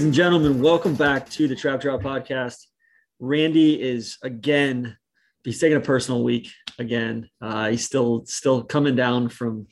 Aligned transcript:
Ladies 0.00 0.06
and 0.06 0.14
gentlemen, 0.14 0.62
welcome 0.62 0.94
back 0.94 1.28
to 1.28 1.46
the 1.46 1.54
Trap 1.54 1.82
Draw 1.82 1.98
Podcast. 1.98 2.68
Randy 3.18 3.78
is 3.78 4.16
again, 4.22 4.96
he's 5.44 5.60
taking 5.60 5.76
a 5.76 5.80
personal 5.82 6.24
week 6.24 6.48
again. 6.78 7.28
Uh, 7.38 7.68
he's 7.68 7.84
still 7.84 8.24
still 8.24 8.64
coming 8.64 8.96
down 8.96 9.28
from 9.28 9.66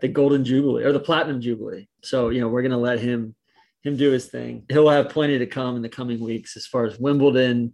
the 0.00 0.08
Golden 0.08 0.44
Jubilee 0.44 0.82
or 0.82 0.90
the 0.90 0.98
Platinum 0.98 1.40
Jubilee. 1.40 1.88
So 2.02 2.30
you 2.30 2.40
know 2.40 2.48
we're 2.48 2.62
gonna 2.62 2.76
let 2.76 2.98
him 2.98 3.36
him 3.84 3.96
do 3.96 4.10
his 4.10 4.26
thing. 4.26 4.64
He'll 4.68 4.88
have 4.88 5.10
plenty 5.10 5.38
to 5.38 5.46
come 5.46 5.76
in 5.76 5.82
the 5.82 5.88
coming 5.88 6.18
weeks 6.18 6.56
as 6.56 6.66
far 6.66 6.84
as 6.84 6.98
Wimbledon, 6.98 7.72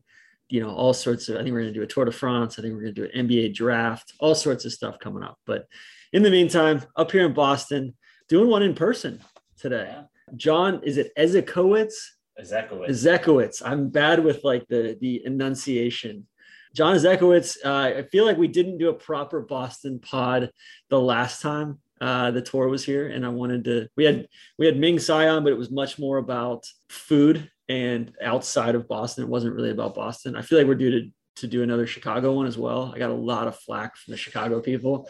you 0.50 0.60
know, 0.60 0.68
all 0.68 0.92
sorts 0.92 1.30
of. 1.30 1.36
I 1.36 1.42
think 1.42 1.55
we're 1.55 1.60
gonna 1.60 1.72
do 1.72 1.84
a 1.84 1.86
Tour 1.86 2.05
de 2.05 2.12
France. 2.12 2.58
I 2.58 2.62
think 2.62 2.74
we're 2.74 2.82
gonna 2.82 2.92
do 2.92 3.08
an 3.14 3.28
NBA 3.28 3.55
draft. 3.55 4.12
All 4.20 4.34
sorts 4.34 4.66
of 4.66 4.74
stuff 4.74 4.98
coming 4.98 5.22
up. 5.22 5.38
But 5.46 5.64
in 6.12 6.22
the 6.22 6.30
meantime, 6.30 6.83
up 6.96 7.11
here 7.12 7.24
in 7.24 7.33
Boston, 7.33 7.94
doing 8.28 8.50
one 8.50 8.62
in 8.62 8.74
person 8.74 9.22
today. 9.56 9.89
Yeah. 9.91 10.02
John, 10.36 10.80
is 10.82 10.96
it 10.96 11.12
Ezekowitz? 11.16 11.94
Ezekowitz. 12.40 12.88
Ezekowitz. 12.88 13.62
I'm 13.64 13.88
bad 13.88 14.22
with 14.22 14.42
like 14.44 14.66
the 14.68 14.96
the 15.00 15.24
enunciation. 15.24 16.27
John 16.74 16.96
Ezekowitz. 16.96 17.56
Uh, 17.64 17.98
I 17.98 18.02
feel 18.02 18.24
like 18.24 18.36
we 18.36 18.48
didn't 18.48 18.78
do 18.78 18.88
a 18.88 18.94
proper 18.94 19.40
Boston 19.40 20.00
pod 20.00 20.50
the 20.90 21.00
last 21.00 21.40
time 21.40 21.78
uh, 22.00 22.30
the 22.32 22.42
tour 22.42 22.68
was 22.68 22.84
here, 22.84 23.08
and 23.08 23.24
I 23.24 23.28
wanted 23.28 23.64
to. 23.64 23.88
We 23.96 24.05
had 24.05 24.28
we 24.58 24.66
had 24.66 24.77
Ming 24.77 24.98
Tsai 24.98 25.28
on, 25.28 25.44
but 25.44 25.52
it 25.52 25.58
was 25.58 25.70
much 25.70 25.98
more 25.98 26.18
about 26.18 26.66
food 26.88 27.50
and 27.68 28.12
outside 28.22 28.74
of 28.74 28.88
Boston. 28.88 29.24
It 29.24 29.30
wasn't 29.30 29.55
really 29.55 29.70
about 29.70 29.94
Boston. 29.94 30.36
I 30.36 30.42
feel 30.42 30.58
like 30.58 30.66
we're 30.66 30.74
due 30.74 30.90
to 30.90 31.10
to 31.36 31.46
do 31.46 31.62
another 31.62 31.86
Chicago 31.86 32.32
one 32.32 32.46
as 32.46 32.58
well. 32.58 32.92
I 32.94 32.98
got 32.98 33.10
a 33.10 33.14
lot 33.14 33.48
of 33.48 33.58
flack 33.58 33.96
from 33.96 34.12
the 34.12 34.18
Chicago 34.18 34.60
people 34.60 35.08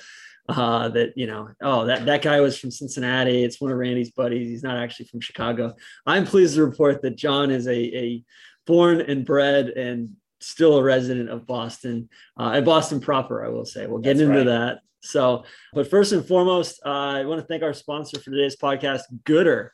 uh, 0.49 0.89
that 0.91 1.17
you 1.17 1.27
know, 1.27 1.49
oh, 1.63 1.87
that 1.87 2.07
that 2.07 2.23
guy 2.23 2.41
was 2.41 2.59
from 2.59 2.71
Cincinnati. 2.71 3.45
It's 3.45 3.61
one 3.61 3.71
of 3.71 3.79
Randy's 3.79 4.11
buddies. 4.11 4.49
He's 4.49 4.63
not 4.63 4.77
actually 4.77 5.07
from 5.07 5.21
Chicago. 5.21 5.75
I'm 6.07 6.27
pleased 6.27 6.57
to 6.57 6.65
report 6.65 7.03
that 7.03 7.17
John 7.17 7.51
is 7.51 7.67
a, 7.67 7.73
a 7.73 8.25
born 8.67 9.01
and 9.01 9.25
bred 9.25 9.69
and 9.69 10.11
still 10.41 10.79
a 10.79 10.83
resident 10.83 11.31
of 11.31 11.47
Boston 11.47 12.09
uh, 12.39 12.53
and 12.55 12.65
Boston 12.65 13.01
proper. 13.01 13.45
I 13.45 13.49
will 13.49 13.65
say. 13.65 13.87
We'll 13.87 14.01
get 14.01 14.19
That's 14.19 14.29
into 14.29 14.39
right. 14.39 14.45
that. 14.45 14.81
So, 15.03 15.45
but 15.75 15.89
first 15.89 16.13
and 16.13 16.27
foremost, 16.27 16.81
uh, 16.85 16.89
I 16.89 17.25
want 17.25 17.41
to 17.41 17.47
thank 17.47 17.63
our 17.63 17.75
sponsor 17.75 18.19
for 18.19 18.31
today's 18.31 18.57
podcast, 18.57 19.03
Goodr. 19.25 19.71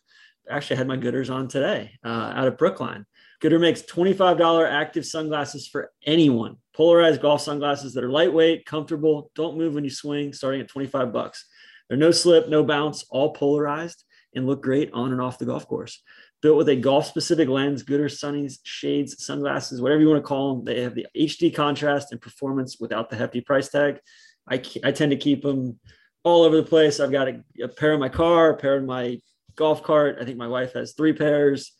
Actually, 0.48 0.76
I 0.76 0.78
had 0.78 0.88
my 0.88 0.96
Goodrs 0.96 1.32
on 1.32 1.46
today 1.46 1.92
uh, 2.04 2.32
out 2.34 2.48
of 2.48 2.58
Brookline. 2.58 3.06
Goodr 3.40 3.60
makes 3.60 3.82
$25 3.82 4.68
active 4.68 5.06
sunglasses 5.06 5.68
for 5.68 5.92
anyone. 6.04 6.56
Polarized 6.80 7.20
golf 7.20 7.42
sunglasses 7.42 7.92
that 7.92 8.02
are 8.02 8.10
lightweight, 8.10 8.64
comfortable, 8.64 9.30
don't 9.34 9.58
move 9.58 9.74
when 9.74 9.84
you 9.84 9.90
swing, 9.90 10.32
starting 10.32 10.62
at 10.62 10.68
25 10.68 11.12
bucks. 11.12 11.44
They're 11.86 11.98
no 11.98 12.10
slip, 12.10 12.48
no 12.48 12.64
bounce, 12.64 13.04
all 13.10 13.34
polarized 13.34 14.02
and 14.34 14.46
look 14.46 14.62
great 14.62 14.90
on 14.94 15.12
and 15.12 15.20
off 15.20 15.38
the 15.38 15.44
golf 15.44 15.68
course. 15.68 16.02
Built 16.40 16.56
with 16.56 16.70
a 16.70 16.76
golf 16.76 17.04
specific 17.04 17.50
lens, 17.50 17.84
Goodr 17.84 18.06
Sunnies, 18.06 18.60
shades, 18.62 19.22
sunglasses, 19.22 19.82
whatever 19.82 20.00
you 20.00 20.08
want 20.08 20.24
to 20.24 20.26
call 20.26 20.54
them. 20.54 20.64
They 20.64 20.80
have 20.80 20.94
the 20.94 21.06
HD 21.14 21.54
contrast 21.54 22.12
and 22.12 22.20
performance 22.22 22.78
without 22.80 23.10
the 23.10 23.16
hefty 23.16 23.42
price 23.42 23.68
tag. 23.68 24.00
I, 24.48 24.62
I 24.82 24.90
tend 24.90 25.10
to 25.10 25.18
keep 25.18 25.42
them 25.42 25.78
all 26.24 26.44
over 26.44 26.56
the 26.56 26.62
place. 26.62 26.98
I've 26.98 27.12
got 27.12 27.28
a, 27.28 27.42
a 27.62 27.68
pair 27.68 27.92
in 27.92 28.00
my 28.00 28.08
car, 28.08 28.52
a 28.52 28.56
pair 28.56 28.78
in 28.78 28.86
my 28.86 29.20
golf 29.54 29.82
cart. 29.82 30.16
I 30.18 30.24
think 30.24 30.38
my 30.38 30.48
wife 30.48 30.72
has 30.72 30.94
three 30.94 31.12
pairs. 31.12 31.72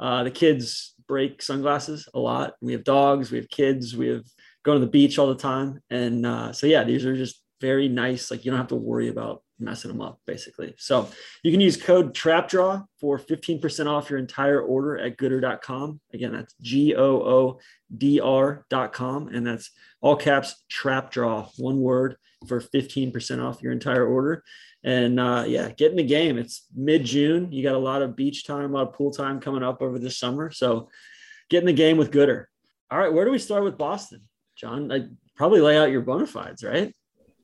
Uh, 0.00 0.24
the 0.24 0.32
kids 0.32 0.94
break 1.06 1.42
sunglasses 1.42 2.08
a 2.12 2.18
lot. 2.18 2.54
We 2.60 2.72
have 2.72 2.82
dogs, 2.82 3.30
we 3.30 3.38
have 3.38 3.48
kids, 3.48 3.96
we 3.96 4.08
have 4.08 4.24
go 4.64 4.74
to 4.74 4.80
the 4.80 4.86
beach 4.86 5.18
all 5.18 5.28
the 5.28 5.34
time. 5.34 5.80
And 5.90 6.26
uh, 6.26 6.52
so, 6.52 6.66
yeah, 6.66 6.84
these 6.84 7.04
are 7.04 7.16
just 7.16 7.42
very 7.60 7.88
nice. 7.88 8.30
Like 8.30 8.44
you 8.44 8.50
don't 8.50 8.58
have 8.58 8.68
to 8.68 8.76
worry 8.76 9.08
about 9.08 9.42
messing 9.60 9.90
them 9.90 10.00
up 10.00 10.20
basically. 10.26 10.74
So 10.78 11.08
you 11.42 11.50
can 11.50 11.60
use 11.60 11.76
code 11.76 12.14
TRAPDRAW 12.14 12.86
for 13.00 13.18
15% 13.18 13.86
off 13.86 14.10
your 14.10 14.18
entire 14.18 14.60
order 14.60 14.98
at 14.98 15.16
goodr.com. 15.16 16.00
Again, 16.12 16.32
that's 16.32 16.54
G 16.60 16.94
O 16.94 17.02
O 17.02 17.60
D 17.96 18.20
R.com. 18.20 19.28
And 19.28 19.46
that's 19.46 19.70
all 20.00 20.16
caps 20.16 20.64
TRAPDRAW, 20.72 21.50
one 21.58 21.80
word 21.80 22.16
for 22.46 22.60
15% 22.60 23.44
off 23.44 23.62
your 23.62 23.72
entire 23.72 24.06
order. 24.06 24.44
And 24.84 25.18
uh, 25.18 25.44
yeah, 25.46 25.70
get 25.70 25.90
in 25.90 25.96
the 25.96 26.04
game. 26.04 26.38
It's 26.38 26.66
mid 26.74 27.04
June. 27.04 27.50
You 27.50 27.64
got 27.64 27.74
a 27.74 27.78
lot 27.78 28.02
of 28.02 28.14
beach 28.14 28.46
time, 28.46 28.70
a 28.70 28.74
lot 28.74 28.88
of 28.88 28.94
pool 28.94 29.10
time 29.10 29.40
coming 29.40 29.64
up 29.64 29.82
over 29.82 29.98
this 29.98 30.18
summer. 30.18 30.52
So 30.52 30.88
get 31.50 31.60
in 31.60 31.66
the 31.66 31.72
game 31.72 31.96
with 31.96 32.12
Goodr. 32.12 32.44
All 32.90 32.98
right, 32.98 33.12
where 33.12 33.24
do 33.24 33.32
we 33.32 33.38
start 33.38 33.64
with 33.64 33.76
Boston? 33.76 34.27
John, 34.58 34.90
I 34.90 35.06
probably 35.36 35.60
lay 35.60 35.78
out 35.78 35.92
your 35.92 36.00
bona 36.00 36.26
fides, 36.26 36.64
right? 36.64 36.92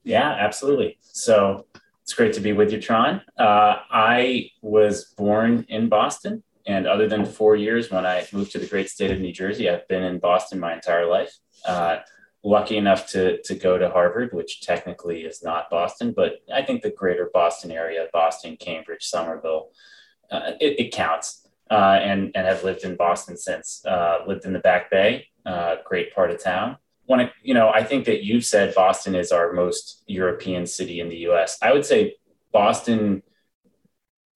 Yeah, 0.03 0.31
absolutely. 0.31 0.99
So 1.01 1.67
it's 2.03 2.13
great 2.13 2.33
to 2.33 2.41
be 2.41 2.53
with 2.53 2.73
you, 2.73 2.81
Tron. 2.81 3.23
Uh, 3.39 3.77
I 3.89 4.51
was 4.63 5.05
born 5.17 5.65
in 5.69 5.89
Boston, 5.89 6.43
and 6.67 6.89
other 6.89 7.07
than 7.07 7.25
four 7.25 7.55
years 7.55 7.89
when 7.89 8.05
I 8.05 8.27
moved 8.33 8.51
to 8.53 8.59
the 8.59 8.67
great 8.67 8.91
state 8.91 9.13
of 9.13 9.21
New 9.21 9.33
Jersey, 9.33 9.71
I've 9.71 9.87
been 9.87 10.03
in 10.03 10.19
Boston 10.19 10.59
my 10.59 10.75
entire 10.75 11.07
life. 11.07 11.33
Uh, 11.65 11.99
lucky 12.43 12.77
enough 12.77 13.07
to, 13.11 13.41
to 13.43 13.55
go 13.55 13.79
to 13.79 13.89
Harvard, 13.89 14.33
which 14.33 14.61
technically 14.63 15.21
is 15.23 15.41
not 15.41 15.71
Boston, 15.71 16.13
but 16.15 16.41
I 16.53 16.63
think 16.63 16.83
the 16.83 16.91
greater 16.91 17.31
Boston 17.33 17.71
area, 17.71 18.09
Boston, 18.13 18.57
Cambridge, 18.57 19.05
Somerville, 19.05 19.71
uh, 20.33 20.53
it, 20.61 20.81
it 20.81 20.93
counts. 20.93 21.43
Uh, 21.71 21.99
and, 22.03 22.31
and 22.35 22.47
have 22.47 22.63
lived 22.63 22.85
in 22.85 22.95
Boston 22.95 23.39
since. 23.39 23.83
Uh, 23.87 24.19
lived 24.27 24.45
in 24.45 24.53
the 24.53 24.59
Back 24.59 24.91
Bay, 24.91 25.29
uh, 25.47 25.77
great 25.87 26.15
part 26.15 26.31
of 26.31 26.43
town. 26.43 26.77
When 27.07 27.31
you 27.43 27.55
know, 27.55 27.69
I 27.69 27.85
think 27.85 28.07
that 28.07 28.25
you've 28.25 28.45
said 28.45 28.75
Boston 28.75 29.15
is 29.15 29.31
our 29.33 29.53
most 29.53 30.03
European 30.07 30.67
city 30.67 31.01
in 31.01 31.09
the 31.09 31.17
U.S. 31.29 31.59
I 31.61 31.73
would 31.73 31.85
say 31.85 32.15
Boston 32.53 33.23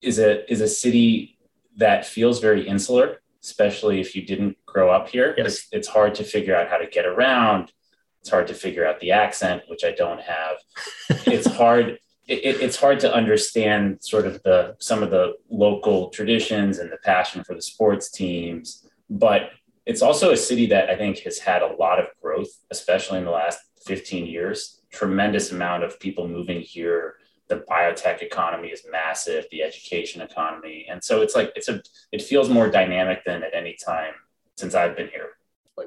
is 0.01 0.19
a 0.19 0.49
is 0.51 0.61
a 0.61 0.67
city 0.67 1.37
that 1.77 2.05
feels 2.05 2.39
very 2.39 2.67
insular, 2.67 3.21
especially 3.43 3.99
if 4.01 4.15
you 4.15 4.21
didn't 4.25 4.57
grow 4.65 4.89
up 4.91 5.09
here. 5.09 5.33
Yes. 5.37 5.47
It's, 5.47 5.67
it's 5.71 5.87
hard 5.87 6.15
to 6.15 6.23
figure 6.23 6.55
out 6.55 6.69
how 6.69 6.77
to 6.77 6.87
get 6.87 7.05
around. 7.05 7.71
It's 8.21 8.29
hard 8.29 8.47
to 8.47 8.53
figure 8.53 8.85
out 8.85 8.99
the 8.99 9.11
accent, 9.13 9.63
which 9.67 9.83
I 9.83 9.91
don't 9.91 10.21
have. 10.21 10.57
it's 11.25 11.47
hard. 11.47 11.99
It- 12.27 12.61
it's 12.61 12.75
hard 12.75 12.99
to 12.99 13.11
understand 13.11 14.03
sort 14.03 14.27
of 14.27 14.43
the 14.43 14.75
some 14.79 15.01
of 15.01 15.09
the 15.09 15.33
local 15.49 16.09
traditions 16.09 16.77
and 16.77 16.91
the 16.91 16.97
passion 16.97 17.43
for 17.43 17.55
the 17.55 17.61
sports 17.61 18.11
teams, 18.11 18.85
but 19.09 19.49
it's 19.85 20.01
also 20.01 20.31
a 20.31 20.37
city 20.37 20.67
that 20.67 20.89
I 20.89 20.95
think 20.95 21.19
has 21.19 21.39
had 21.39 21.61
a 21.61 21.75
lot 21.75 21.99
of 21.99 22.07
growth, 22.21 22.49
especially 22.71 23.17
in 23.19 23.25
the 23.25 23.31
last 23.31 23.59
15 23.85 24.25
years. 24.25 24.81
Tremendous 24.91 25.51
amount 25.51 25.83
of 25.83 25.99
people 25.99 26.27
moving 26.27 26.61
here. 26.61 27.15
The 27.47 27.63
biotech 27.69 28.21
economy 28.21 28.69
is 28.69 28.83
massive, 28.91 29.45
the 29.51 29.63
education 29.63 30.21
economy. 30.21 30.87
And 30.89 31.03
so 31.03 31.21
it's 31.21 31.35
like 31.35 31.51
it's 31.55 31.69
a 31.69 31.81
it 32.11 32.21
feels 32.21 32.49
more 32.49 32.69
dynamic 32.69 33.23
than 33.25 33.43
at 33.43 33.55
any 33.55 33.75
time 33.83 34.13
since 34.57 34.75
I've 34.75 34.95
been 34.95 35.07
here. 35.07 35.29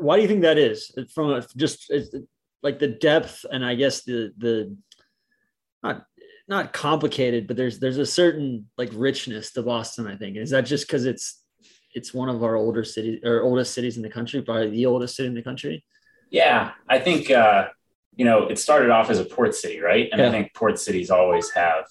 Why 0.00 0.16
do 0.16 0.22
you 0.22 0.28
think 0.28 0.42
that 0.42 0.58
is? 0.58 0.90
From 1.14 1.40
just 1.56 1.92
like 2.62 2.78
the 2.78 2.88
depth 2.88 3.44
and 3.50 3.64
I 3.64 3.74
guess 3.74 4.02
the 4.02 4.32
the 4.38 4.76
not 5.82 6.06
not 6.48 6.72
complicated, 6.72 7.46
but 7.46 7.56
there's 7.56 7.78
there's 7.78 7.98
a 7.98 8.06
certain 8.06 8.68
like 8.76 8.90
richness 8.94 9.52
to 9.52 9.62
Boston. 9.62 10.06
I 10.06 10.16
think 10.16 10.36
is 10.36 10.50
that 10.50 10.62
just 10.62 10.86
because 10.86 11.06
it's 11.06 11.41
it's 11.94 12.14
one 12.14 12.28
of 12.28 12.42
our 12.42 12.56
older 12.56 12.84
cities 12.84 13.20
or 13.24 13.42
oldest 13.42 13.74
cities 13.74 13.96
in 13.96 14.02
the 14.02 14.08
country, 14.08 14.42
probably 14.42 14.70
the 14.70 14.86
oldest 14.86 15.16
city 15.16 15.28
in 15.28 15.34
the 15.34 15.42
country. 15.42 15.84
Yeah, 16.30 16.72
I 16.88 16.98
think 16.98 17.30
uh, 17.30 17.68
you 18.16 18.24
know 18.24 18.46
it 18.48 18.58
started 18.58 18.90
off 18.90 19.10
as 19.10 19.18
a 19.18 19.24
port 19.24 19.54
city, 19.54 19.80
right? 19.80 20.08
And 20.10 20.20
Yeah. 20.20 20.28
I 20.28 20.30
think 20.30 20.54
port 20.54 20.78
cities 20.78 21.10
always 21.10 21.50
have 21.50 21.84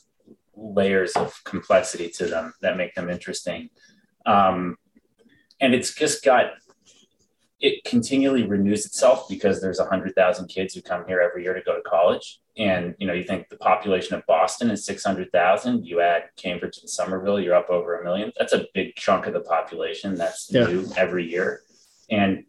layers 0.56 1.14
of 1.14 1.34
complexity 1.44 2.10
to 2.10 2.26
them 2.26 2.54
that 2.62 2.78
make 2.78 2.94
them 2.96 3.10
interesting. 3.10 3.70
Um, 4.26 4.78
and 5.60 5.74
it's 5.74 5.94
just 5.94 6.24
got 6.24 6.52
it 7.60 7.84
continually 7.84 8.44
renews 8.44 8.86
itself 8.88 9.30
because 9.30 9.62
there's 9.62 9.80
a 9.80 9.86
hundred 9.86 10.16
thousand 10.16 10.48
kids 10.48 10.74
who 10.74 10.82
come 10.82 11.06
here 11.08 11.22
every 11.22 11.44
year 11.44 11.54
to 11.54 11.62
go 11.62 11.76
to 11.76 11.82
college. 11.82 12.41
And 12.58 12.96
you 13.00 13.08
know, 13.08 13.14
you 13.14 13.24
think 13.24 13.48
the 13.50 13.56
population 13.58 14.16
of 14.16 14.26
Boston 14.28 14.70
is 14.72 14.86
six 14.86 15.04
hundred 15.06 15.32
thousand. 15.32 15.86
You 15.86 16.02
add 16.02 16.24
Cambridge 16.36 16.80
and 16.80 16.90
Somerville, 16.90 17.40
you're 17.40 17.56
up 17.56 17.70
over 17.70 18.00
a 18.00 18.04
million. 18.04 18.32
That's 18.38 18.54
a 18.54 18.68
big 18.74 18.96
chunk 18.96 19.26
of 19.26 19.34
the 19.34 19.40
population 19.42 20.16
that's 20.16 20.52
Yeah. 20.52 20.66
new 20.66 20.86
every 20.98 21.26
year, 21.30 21.62
and 22.10 22.44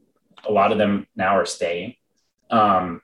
a 0.45 0.51
lot 0.53 0.73
of 0.73 0.79
them 0.79 1.07
now 1.15 1.37
are 1.37 1.47
staying. 1.47 1.95
Um, 2.51 3.01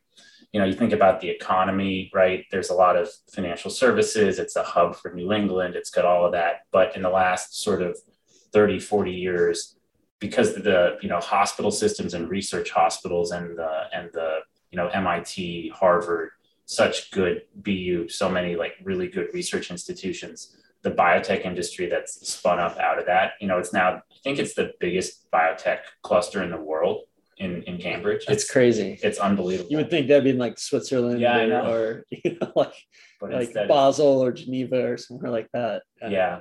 you 0.52 0.58
know, 0.60 0.66
you 0.66 0.72
think 0.72 0.92
about 0.92 1.20
the 1.20 1.28
economy, 1.28 2.10
right? 2.12 2.44
There's 2.50 2.70
a 2.70 2.74
lot 2.74 2.96
of 2.96 3.08
financial 3.30 3.70
services. 3.70 4.38
It's 4.38 4.56
a 4.56 4.62
hub 4.62 4.96
for 4.96 5.12
New 5.12 5.32
England. 5.32 5.76
It's 5.76 5.90
got 5.90 6.04
all 6.04 6.24
of 6.26 6.32
that. 6.32 6.62
But 6.72 6.96
in 6.96 7.02
the 7.02 7.10
last 7.10 7.62
sort 7.62 7.82
of 7.82 7.96
30, 8.52 8.80
40 8.80 9.12
years, 9.12 9.76
because 10.20 10.56
of 10.56 10.64
the, 10.64 10.96
you 11.02 11.08
know, 11.08 11.20
hospital 11.20 11.70
systems 11.70 12.14
and 12.14 12.28
research 12.30 12.70
hospitals 12.70 13.30
and 13.30 13.56
the, 13.58 13.82
and 13.94 14.10
the, 14.14 14.38
you 14.70 14.76
know, 14.78 14.88
MIT, 14.88 15.68
Harvard, 15.74 16.30
such 16.68 17.10
good 17.12 17.42
BU, 17.54 18.08
so 18.10 18.28
many 18.28 18.54
like 18.54 18.74
really 18.84 19.08
good 19.08 19.28
research 19.32 19.70
institutions. 19.70 20.54
The 20.82 20.90
biotech 20.90 21.46
industry 21.46 21.86
that's 21.88 22.28
spun 22.28 22.58
up 22.60 22.76
out 22.78 22.98
of 22.98 23.06
that, 23.06 23.32
you 23.40 23.48
know, 23.48 23.58
it's 23.58 23.72
now 23.72 23.88
I 23.96 24.00
think 24.22 24.38
it's 24.38 24.52
the 24.54 24.72
biggest 24.78 25.30
biotech 25.32 25.78
cluster 26.02 26.42
in 26.42 26.50
the 26.50 26.60
world 26.60 27.04
in 27.38 27.62
in 27.62 27.78
Cambridge. 27.78 28.26
That's 28.26 28.42
it's 28.42 28.52
crazy. 28.52 28.98
It's 29.02 29.18
unbelievable. 29.18 29.70
You 29.70 29.78
would 29.78 29.88
think 29.90 30.08
that'd 30.08 30.24
be 30.24 30.30
in 30.30 30.38
like 30.38 30.58
Switzerland 30.58 31.20
Yeah, 31.20 31.36
I 31.36 31.44
or, 31.44 31.48
know. 31.48 31.72
or 31.72 32.04
you 32.10 32.36
know, 32.38 32.52
like 32.54 32.74
but 33.18 33.30
like 33.32 33.46
instead- 33.46 33.68
Basel 33.68 34.22
or 34.22 34.30
Geneva 34.32 34.92
or 34.92 34.96
somewhere 34.98 35.32
like 35.32 35.48
that. 35.54 35.82
yeah 36.08 36.40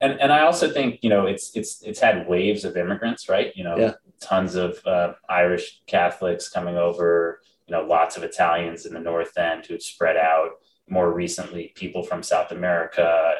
and 0.00 0.20
and 0.20 0.30
i 0.32 0.40
also 0.42 0.70
think 0.70 1.00
you 1.02 1.10
know 1.10 1.26
it's 1.26 1.56
it's 1.56 1.82
it's 1.82 1.98
had 1.98 2.28
waves 2.28 2.64
of 2.64 2.76
immigrants 2.76 3.28
right 3.28 3.50
you 3.56 3.64
know 3.64 3.76
Yeah. 3.76 3.94
tons 4.20 4.54
of 4.54 4.78
uh, 4.86 5.14
irish 5.28 5.80
catholics 5.88 6.48
coming 6.48 6.76
over 6.76 7.40
you 7.68 7.76
know 7.76 7.82
lots 7.82 8.16
of 8.16 8.22
italians 8.22 8.86
in 8.86 8.94
the 8.94 9.00
north 9.00 9.36
end 9.36 9.66
who've 9.66 9.82
spread 9.82 10.16
out. 10.16 10.52
More 10.90 11.12
recently 11.12 11.72
people 11.74 12.02
from 12.02 12.22
south 12.22 12.50
america. 12.50 13.34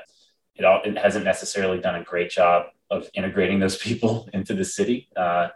It 0.55 0.65
all 0.65 0.83
it 0.85 0.99
hasn't 0.99 1.25
necessarily 1.25 1.81
done 1.81 1.95
a 1.95 2.05
great 2.05 2.31
job 2.31 2.67
of 2.91 3.09
integrating 3.15 3.59
those 3.59 3.79
people 3.79 4.29
into 4.35 4.55
the 4.55 4.65
city 4.65 5.09
uh, 5.17 5.49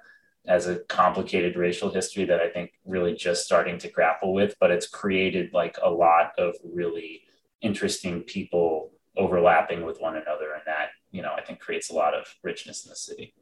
as 0.46 0.66
a 0.66 0.80
complicated 0.80 1.56
racial 1.56 1.90
history 1.90 2.24
that 2.24 2.40
i 2.40 2.48
think 2.48 2.72
really 2.84 3.14
just 3.14 3.44
starting 3.44 3.78
to 3.78 3.88
grapple 3.88 4.34
with 4.34 4.56
but 4.58 4.72
it's 4.72 4.88
created 4.88 5.52
like 5.52 5.78
a 5.82 5.88
lot 5.88 6.32
of 6.36 6.56
really 6.64 7.22
interesting 7.60 8.22
people 8.22 8.90
overlapping 9.16 9.86
with 9.86 10.00
one 10.00 10.16
another 10.16 10.52
and 10.54 10.62
that 10.66 10.88
you 11.12 11.22
know 11.22 11.32
i 11.36 11.40
think 11.40 11.60
creates 11.60 11.90
a 11.90 11.94
lot 11.94 12.12
of 12.12 12.26
richness 12.42 12.84
in 12.84 12.90
the 12.90 12.96
city. 12.96 13.34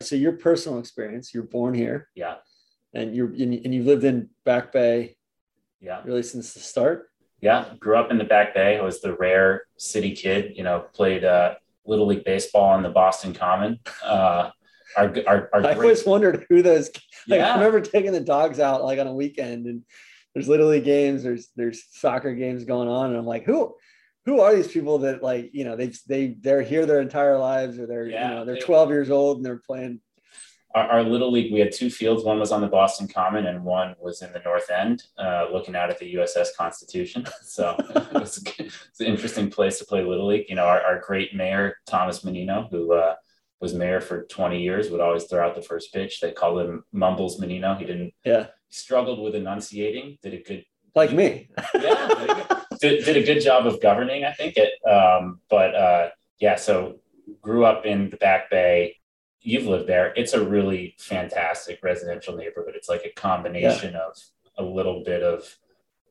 So 0.00 0.16
your 0.16 0.32
personal 0.32 0.78
experience, 0.78 1.32
you're 1.32 1.44
born 1.44 1.72
here. 1.74 2.08
Yeah 2.14 2.36
and 2.94 3.14
you're 3.14 3.28
and 3.28 3.74
you've 3.74 3.86
lived 3.86 4.04
in 4.04 4.30
Back 4.44 4.72
Bay 4.72 5.16
yeah. 5.80 6.00
really 6.04 6.22
since 6.22 6.54
the 6.54 6.60
start. 6.60 7.10
yeah 7.40 7.66
grew 7.78 7.96
up 7.96 8.10
in 8.10 8.18
the 8.18 8.24
back 8.24 8.54
bay 8.54 8.78
i 8.78 8.82
was 8.82 9.00
the 9.02 9.14
rare 9.16 9.64
city 9.76 10.14
kid 10.14 10.56
you 10.56 10.62
know 10.62 10.86
played 10.94 11.24
uh, 11.24 11.54
little 11.84 12.06
league 12.06 12.24
baseball 12.24 12.70
on 12.70 12.82
the 12.82 12.88
boston 12.88 13.34
common. 13.34 13.78
Uh, 14.02 14.50
our, 14.96 15.12
our, 15.26 15.50
our 15.52 15.60
I 15.66 15.74
great, 15.74 15.76
always 15.76 16.06
wondered 16.06 16.46
who 16.48 16.62
those 16.62 16.90
like 17.28 17.40
I 17.40 17.54
remember 17.54 17.80
taking 17.80 18.12
the 18.12 18.20
dogs 18.20 18.60
out 18.60 18.84
like 18.84 18.98
on 18.98 19.06
a 19.06 19.14
weekend 19.14 19.66
and 19.66 19.82
there's 20.34 20.48
literally 20.48 20.80
games, 20.80 21.22
there's 21.22 21.48
there's 21.56 21.84
soccer 21.92 22.34
games 22.34 22.64
going 22.64 22.88
on, 22.88 23.10
and 23.10 23.16
I'm 23.16 23.24
like, 23.24 23.44
who 23.44 23.74
who 24.26 24.40
are 24.40 24.54
these 24.54 24.68
people 24.68 24.98
that 24.98 25.22
like 25.22 25.50
you 25.52 25.64
know 25.64 25.76
they 25.76 25.92
they 26.08 26.36
they're 26.40 26.62
here 26.62 26.86
their 26.86 27.00
entire 27.00 27.38
lives 27.38 27.78
or 27.78 27.86
they're 27.86 28.08
Yeah, 28.08 28.28
you 28.28 28.34
know 28.34 28.44
they're 28.44 28.56
they- 28.56 28.60
12 28.60 28.90
years 28.90 29.10
old 29.10 29.36
and 29.38 29.46
they're 29.46 29.62
playing 29.64 30.00
our, 30.74 30.88
our 30.90 31.02
little 31.02 31.30
league 31.30 31.52
we 31.52 31.60
had 31.60 31.72
two 31.72 31.90
fields 31.90 32.24
one 32.24 32.38
was 32.38 32.52
on 32.52 32.60
the 32.60 32.66
boston 32.66 33.08
common 33.08 33.46
and 33.46 33.64
one 33.64 33.94
was 34.00 34.22
in 34.22 34.32
the 34.32 34.40
north 34.44 34.70
end 34.70 35.04
uh, 35.18 35.46
looking 35.52 35.76
out 35.76 35.90
at 35.90 35.98
the 35.98 36.14
uss 36.14 36.48
constitution 36.56 37.24
so 37.42 37.76
it 37.78 38.12
was, 38.12 38.42
it's 38.58 39.00
an 39.00 39.06
interesting 39.06 39.50
place 39.50 39.78
to 39.78 39.84
play 39.84 40.02
little 40.02 40.26
league 40.26 40.46
you 40.48 40.54
know 40.54 40.66
our, 40.66 40.80
our 40.82 41.00
great 41.00 41.34
mayor 41.34 41.76
thomas 41.86 42.24
menino 42.24 42.68
who 42.70 42.92
uh, 42.92 43.14
was 43.60 43.74
mayor 43.74 44.00
for 44.00 44.24
20 44.24 44.60
years 44.60 44.90
would 44.90 45.00
always 45.00 45.24
throw 45.24 45.46
out 45.46 45.54
the 45.54 45.62
first 45.62 45.92
pitch 45.92 46.20
they 46.20 46.32
called 46.32 46.60
him 46.60 46.84
mumbles 46.92 47.38
menino 47.38 47.74
he 47.74 47.84
didn't 47.84 48.12
yeah 48.24 48.46
struggled 48.70 49.20
with 49.20 49.34
enunciating 49.34 50.18
did 50.22 50.34
a 50.34 50.42
good 50.42 50.64
like 50.94 51.12
me. 51.12 51.48
yeah, 51.74 52.62
did, 52.80 53.04
did 53.04 53.16
a 53.16 53.22
good 53.22 53.40
job 53.40 53.66
of 53.66 53.80
governing, 53.80 54.24
I 54.24 54.32
think. 54.32 54.54
It, 54.56 54.72
um, 54.88 55.40
but 55.48 55.74
uh, 55.74 56.08
yeah, 56.38 56.56
so 56.56 57.00
grew 57.40 57.64
up 57.64 57.84
in 57.84 58.10
the 58.10 58.16
Back 58.16 58.50
Bay. 58.50 58.96
You've 59.46 59.66
lived 59.66 59.86
there. 59.86 60.14
It's 60.16 60.32
a 60.32 60.42
really 60.42 60.96
fantastic 60.98 61.80
residential 61.82 62.34
neighborhood. 62.34 62.72
It's 62.74 62.88
like 62.88 63.04
a 63.04 63.10
combination 63.10 63.94
of 63.94 64.18
a 64.56 64.62
little 64.62 65.04
bit 65.04 65.22
of. 65.22 65.56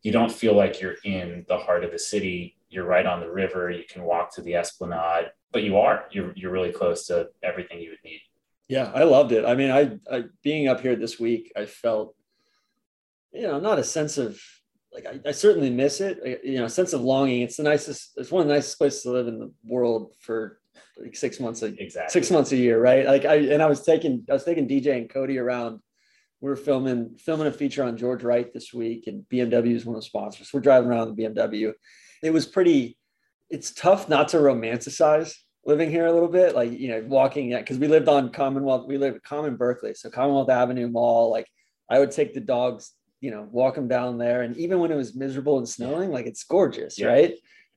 You 0.04 0.12
don't 0.12 0.32
feel 0.32 0.54
like 0.54 0.80
you're 0.80 0.98
in 1.04 1.44
the 1.48 1.58
heart 1.58 1.84
of 1.84 1.92
the 1.92 1.98
city. 1.98 2.58
You're 2.70 2.86
right 2.86 3.06
on 3.06 3.22
the 3.22 3.32
river. 3.32 3.72
You 3.72 3.86
can 3.90 4.04
walk 4.04 4.36
to 4.36 4.42
the 4.42 4.56
Esplanade, 4.56 5.32
but 5.52 5.64
you 5.64 5.78
are. 5.78 6.06
You're 6.12 6.32
you're 6.36 6.52
really 6.52 6.72
close 6.72 7.08
to 7.08 7.30
everything 7.42 7.80
you 7.80 7.90
would 7.90 8.04
need. 8.06 8.22
Yeah, 8.68 8.92
I 8.94 9.04
loved 9.04 9.32
it. 9.32 9.46
I 9.46 9.56
mean, 9.56 9.72
I, 9.72 9.98
I 10.12 10.26
being 10.44 10.68
up 10.68 10.82
here 10.82 10.96
this 10.96 11.20
week, 11.20 11.52
I 11.56 11.66
felt, 11.66 12.16
you 13.32 13.44
know, 13.44 13.60
not 13.60 13.80
a 13.80 13.84
sense 13.84 14.20
of 14.20 14.40
like 14.94 15.08
I, 15.08 15.30
I 15.30 15.32
certainly 15.32 15.72
miss 15.72 16.02
it. 16.02 16.42
You 16.44 16.60
know, 16.60 16.66
a 16.66 16.70
sense 16.70 16.94
of 16.94 17.02
longing. 17.02 17.42
It's 17.42 17.58
the 17.58 17.64
nicest. 17.64 18.14
It's 18.18 18.32
one 18.32 18.44
of 18.44 18.48
the 18.48 18.54
nicest 18.54 18.78
places 18.78 19.04
to 19.04 19.12
live 19.12 19.28
in 19.28 19.40
the 19.40 19.52
world 19.66 20.14
for 20.20 20.60
like 20.98 21.16
six 21.16 21.40
months 21.40 21.62
a 21.64 21.68
Exactly. 21.82 22.12
six 22.12 22.30
months 22.32 22.52
a 22.52 22.58
year, 22.58 22.80
right? 22.82 23.06
Like 23.06 23.26
I 23.26 23.36
and 23.36 23.62
I 23.62 23.66
was 23.68 23.82
taking 23.84 24.26
I 24.30 24.34
was 24.34 24.44
taking 24.44 24.68
DJ 24.68 24.98
and 24.98 25.10
Cody 25.10 25.38
around. 25.38 25.80
We 26.42 26.50
are 26.52 26.56
filming 26.56 27.16
filming 27.18 27.48
a 27.48 27.52
feature 27.52 27.84
on 27.84 27.98
George 27.98 28.24
Wright 28.24 28.52
this 28.54 28.74
week, 28.74 29.08
and 29.08 29.24
BMW 29.32 29.76
is 29.76 29.86
one 29.86 29.96
of 29.96 30.02
the 30.02 30.06
sponsors. 30.06 30.50
We're 30.54 30.60
driving 30.60 30.90
around 30.90 31.16
the 31.16 31.24
BMW. 31.24 31.74
It 32.22 32.32
was 32.32 32.46
pretty. 32.46 32.98
It's 33.50 33.72
tough 33.74 34.10
not 34.10 34.30
to 34.30 34.38
romanticize 34.38 35.34
living 35.66 35.90
here 35.90 36.06
a 36.06 36.12
little 36.12 36.28
bit, 36.28 36.56
like 36.56 36.72
you 36.78 36.90
know, 36.90 37.04
walking 37.08 37.52
yeah, 37.52 37.60
because 37.60 37.78
we 37.78 37.88
lived 37.88 38.10
on 38.10 38.32
Commonwealth. 38.32 38.88
We 38.88 38.98
lived 38.98 39.18
at 39.18 39.24
Common 39.24 39.56
Berkeley, 39.56 39.94
so 39.94 40.10
Commonwealth 40.10 40.50
Avenue 40.50 40.88
Mall. 40.90 41.32
Like 41.32 41.48
I 41.90 42.00
would 42.00 42.12
take 42.12 42.34
the 42.34 42.42
dogs, 42.42 42.92
you 43.22 43.32
know, 43.32 43.48
walk 43.52 43.76
them 43.76 43.88
down 43.88 44.18
there, 44.18 44.42
and 44.42 44.58
even 44.58 44.80
when 44.80 44.92
it 44.92 44.96
was 44.96 45.16
miserable 45.16 45.58
and 45.60 45.68
snowing, 45.70 46.12
like 46.12 46.26
it's 46.26 46.44
gorgeous, 46.44 47.00
Yeah. 47.00 47.08
right? 47.08 47.36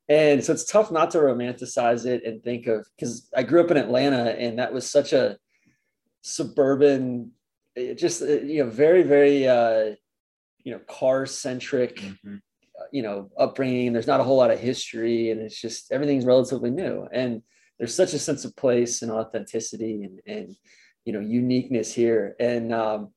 And 0.08 0.44
so 0.44 0.52
it's 0.52 0.64
tough 0.64 0.92
not 0.92 1.10
to 1.12 1.18
romanticize 1.18 2.06
it 2.06 2.24
and 2.24 2.42
think 2.42 2.66
of 2.68 2.86
because 2.96 3.28
I 3.36 3.42
grew 3.42 3.60
up 3.60 3.70
in 3.72 3.76
Atlanta 3.76 4.30
and 4.38 4.58
that 4.58 4.72
was 4.72 4.88
such 4.88 5.12
a 5.12 5.36
suburban, 6.22 7.32
it 7.74 7.96
just 7.98 8.22
uh, 8.22 8.26
you 8.26 8.64
know, 8.64 8.70
very 8.70 9.02
very 9.02 9.46
uh, 9.48 9.94
you 10.64 10.72
know 10.72 10.80
car 10.88 11.26
centric 11.26 11.96
Mhm. 12.24 12.40
you 12.92 13.02
know 13.02 13.30
upbringing. 13.38 13.92
There's 13.92 14.06
not 14.06 14.20
a 14.20 14.24
whole 14.24 14.36
lot 14.36 14.50
of 14.50 14.58
history 14.60 15.30
and 15.30 15.40
it's 15.40 15.60
just 15.60 15.92
everything's 15.92 16.24
relatively 16.24 16.70
new 16.70 17.06
and 17.12 17.42
there's 17.78 17.94
such 17.94 18.14
a 18.14 18.18
sense 18.18 18.44
of 18.44 18.56
place 18.56 19.02
and 19.02 19.10
authenticity 19.12 20.04
and 20.04 20.20
and 20.26 20.56
you 21.04 21.12
know 21.12 21.20
uniqueness 21.20 21.92
here 21.92 22.34
and 22.40 22.72
um, 22.72 23.10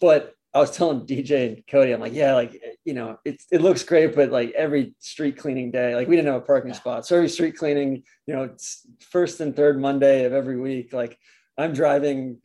but 0.00 0.34
I 0.52 0.58
was 0.58 0.72
telling 0.72 1.06
DJ 1.06 1.48
and 1.48 1.66
Cody, 1.66 1.92
I'm 1.92 2.00
like, 2.00 2.12
yeah, 2.12 2.34
like 2.34 2.60
you 2.90 2.96
know, 2.96 3.16
it's 3.24 3.46
it 3.52 3.60
looks 3.60 3.84
great, 3.84 4.16
but 4.16 4.32
like 4.32 4.50
every 4.56 4.96
street 4.98 5.36
cleaning 5.36 5.70
day, 5.70 5.94
like 5.94 6.08
we 6.08 6.16
didn't 6.16 6.32
have 6.32 6.42
a 6.42 6.44
parking 6.44 6.72
Yeah. 6.72 6.76
spot, 6.76 7.06
so 7.06 7.14
every 7.14 7.28
street 7.28 7.56
cleaning, 7.56 8.02
you 8.26 8.34
know, 8.34 8.42
it's 8.42 8.84
first 9.12 9.38
and 9.38 9.54
third 9.54 9.80
Monday 9.80 10.24
of 10.24 10.32
every 10.32 10.58
week. 10.58 10.92
Like 10.92 11.16
I'm 11.56 11.72
driving, 11.72 12.38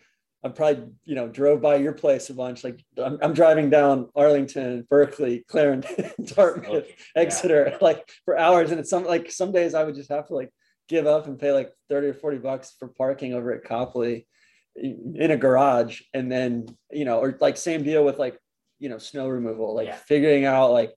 I'm 0.43 0.53
probably 0.53 0.83
you 1.03 1.15
know 1.15 1.27
drove 1.27 1.61
by 1.63 1.77
your 1.77 1.93
place 1.93 2.29
a 2.29 2.35
bunch. 2.35 2.63
Like 2.63 2.79
I'm, 3.03 3.17
I'm 3.23 3.33
driving 3.33 3.71
down 3.71 4.09
Arlington, 4.15 4.85
Berkeley, 4.87 5.43
Clarendon, 5.47 6.11
Dartmouth, 6.25 6.69
Okay. 6.85 6.95
Yeah. 7.15 7.21
Exeter, 7.23 7.77
like 7.81 8.07
for 8.25 8.37
hours, 8.37 8.69
and 8.69 8.79
it's 8.79 8.91
some 8.91 9.03
like 9.03 9.31
some 9.31 9.51
days 9.51 9.73
I 9.73 9.83
would 9.83 9.95
just 9.95 10.11
have 10.11 10.27
to 10.27 10.35
like 10.35 10.51
give 10.87 11.07
up 11.07 11.25
and 11.25 11.39
pay 11.39 11.53
like 11.53 11.71
thirty 11.89 12.05
or 12.09 12.13
forty 12.13 12.37
bucks 12.37 12.75
for 12.77 12.87
parking 12.89 13.33
over 13.33 13.51
at 13.51 13.63
Copley 13.63 14.27
in 14.75 15.31
a 15.31 15.37
garage 15.37 16.01
and 16.13 16.29
then 16.31 16.67
you 16.91 17.05
know 17.05 17.17
or 17.19 17.35
like 17.41 17.57
same 17.57 17.81
deal 17.81 18.03
with 18.05 18.19
like 18.19 18.37
you 18.79 18.89
know 18.89 18.97
snow 18.97 19.27
removal 19.27 19.75
like 19.75 19.87
Yeah. 19.87 19.95
figuring 19.95 20.45
out 20.45 20.71
like 20.71 20.91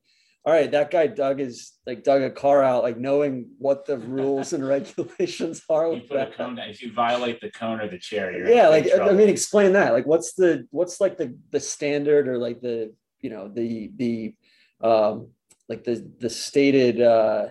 all 0.44 0.52
right 0.52 0.70
that 0.70 0.90
guy 0.90 1.06
dug 1.06 1.38
his 1.38 1.72
like 1.86 2.04
dug 2.04 2.22
a 2.22 2.30
car 2.30 2.62
out 2.62 2.82
like 2.82 2.96
knowing 2.96 3.50
what 3.58 3.86
the 3.86 3.98
rules 4.18 4.52
and 4.52 4.66
regulations 4.66 5.62
are 5.68 5.92
You 5.92 6.00
put 6.02 6.16
a 6.20 6.26
cone 6.32 6.56
down. 6.56 6.68
If 6.70 6.82
you 6.82 6.92
violate 6.92 7.40
the 7.40 7.50
cone 7.50 7.80
or 7.80 7.88
the 7.88 7.98
chair, 7.98 8.26
yeah 8.48 8.68
like 8.68 8.86
i 9.00 9.12
mean 9.12 9.28
explain 9.28 9.72
that 9.72 9.92
like 9.92 10.06
what's 10.06 10.34
the 10.34 10.66
what's 10.70 11.00
like 11.00 11.16
the 11.18 11.36
the 11.50 11.60
standard 11.60 12.28
or 12.28 12.38
like 12.38 12.60
the 12.60 12.94
you 13.20 13.30
know 13.30 13.48
the 13.48 13.90
the 13.96 14.34
um 14.80 15.28
like 15.68 15.84
the 15.84 15.96
the 16.20 16.30
stated 16.30 17.00
uh 17.00 17.48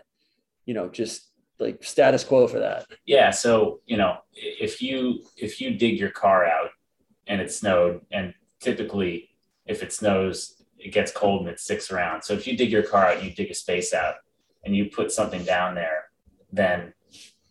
you 0.66 0.74
know 0.74 0.88
just 0.90 1.30
like 1.60 1.84
status 1.84 2.24
quo 2.24 2.48
for 2.48 2.60
that 2.60 2.86
Yeah, 3.06 3.32
so 3.32 3.82
you 3.86 3.98
know, 3.98 4.18
if 4.34 4.82
you 4.82 5.24
if 5.38 5.60
you 5.62 5.72
dig 5.84 6.00
your 6.00 6.12
car 6.12 6.46
out 6.46 6.70
and 7.26 7.42
it 7.42 7.52
snowed, 7.52 8.02
and 8.12 8.34
typically 8.62 9.30
if 9.68 9.84
it 9.84 9.94
snows, 9.94 10.64
it 10.80 10.94
gets 10.94 11.12
cold 11.12 11.42
and 11.42 11.50
it 11.50 11.60
sticks 11.60 11.92
around. 11.92 12.24
So 12.24 12.34
if 12.34 12.48
you 12.48 12.56
dig 12.58 12.72
your 12.72 12.84
car 12.84 13.08
out, 13.08 13.24
you 13.24 13.32
dig 13.32 13.52
a 13.52 13.54
space 13.54 13.94
out, 13.94 14.16
and 14.64 14.76
you 14.76 14.86
put 14.86 15.12
something 15.12 15.44
down 15.44 15.76
there, 15.76 16.06
then 16.52 16.94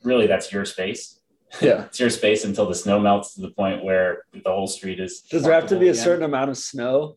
really 0.04 0.26
that's 0.26 0.52
your 0.52 0.64
space. 0.64 1.20
yeah 1.60 1.84
It's 1.84 2.00
your 2.00 2.10
space 2.10 2.44
until 2.44 2.66
the 2.66 2.74
snow 2.74 2.98
melts 2.98 3.34
to 3.34 3.40
the 3.40 3.50
point 3.50 3.84
where 3.84 4.24
the 4.32 4.50
whole 4.50 4.66
street 4.66 5.00
is. 5.00 5.20
Does 5.20 5.44
there 5.44 5.52
have 5.52 5.68
to 5.68 5.78
be 5.78 5.88
a 5.88 5.94
certain 5.94 6.24
amount 6.24 6.50
of 6.50 6.58
snow? 6.58 7.16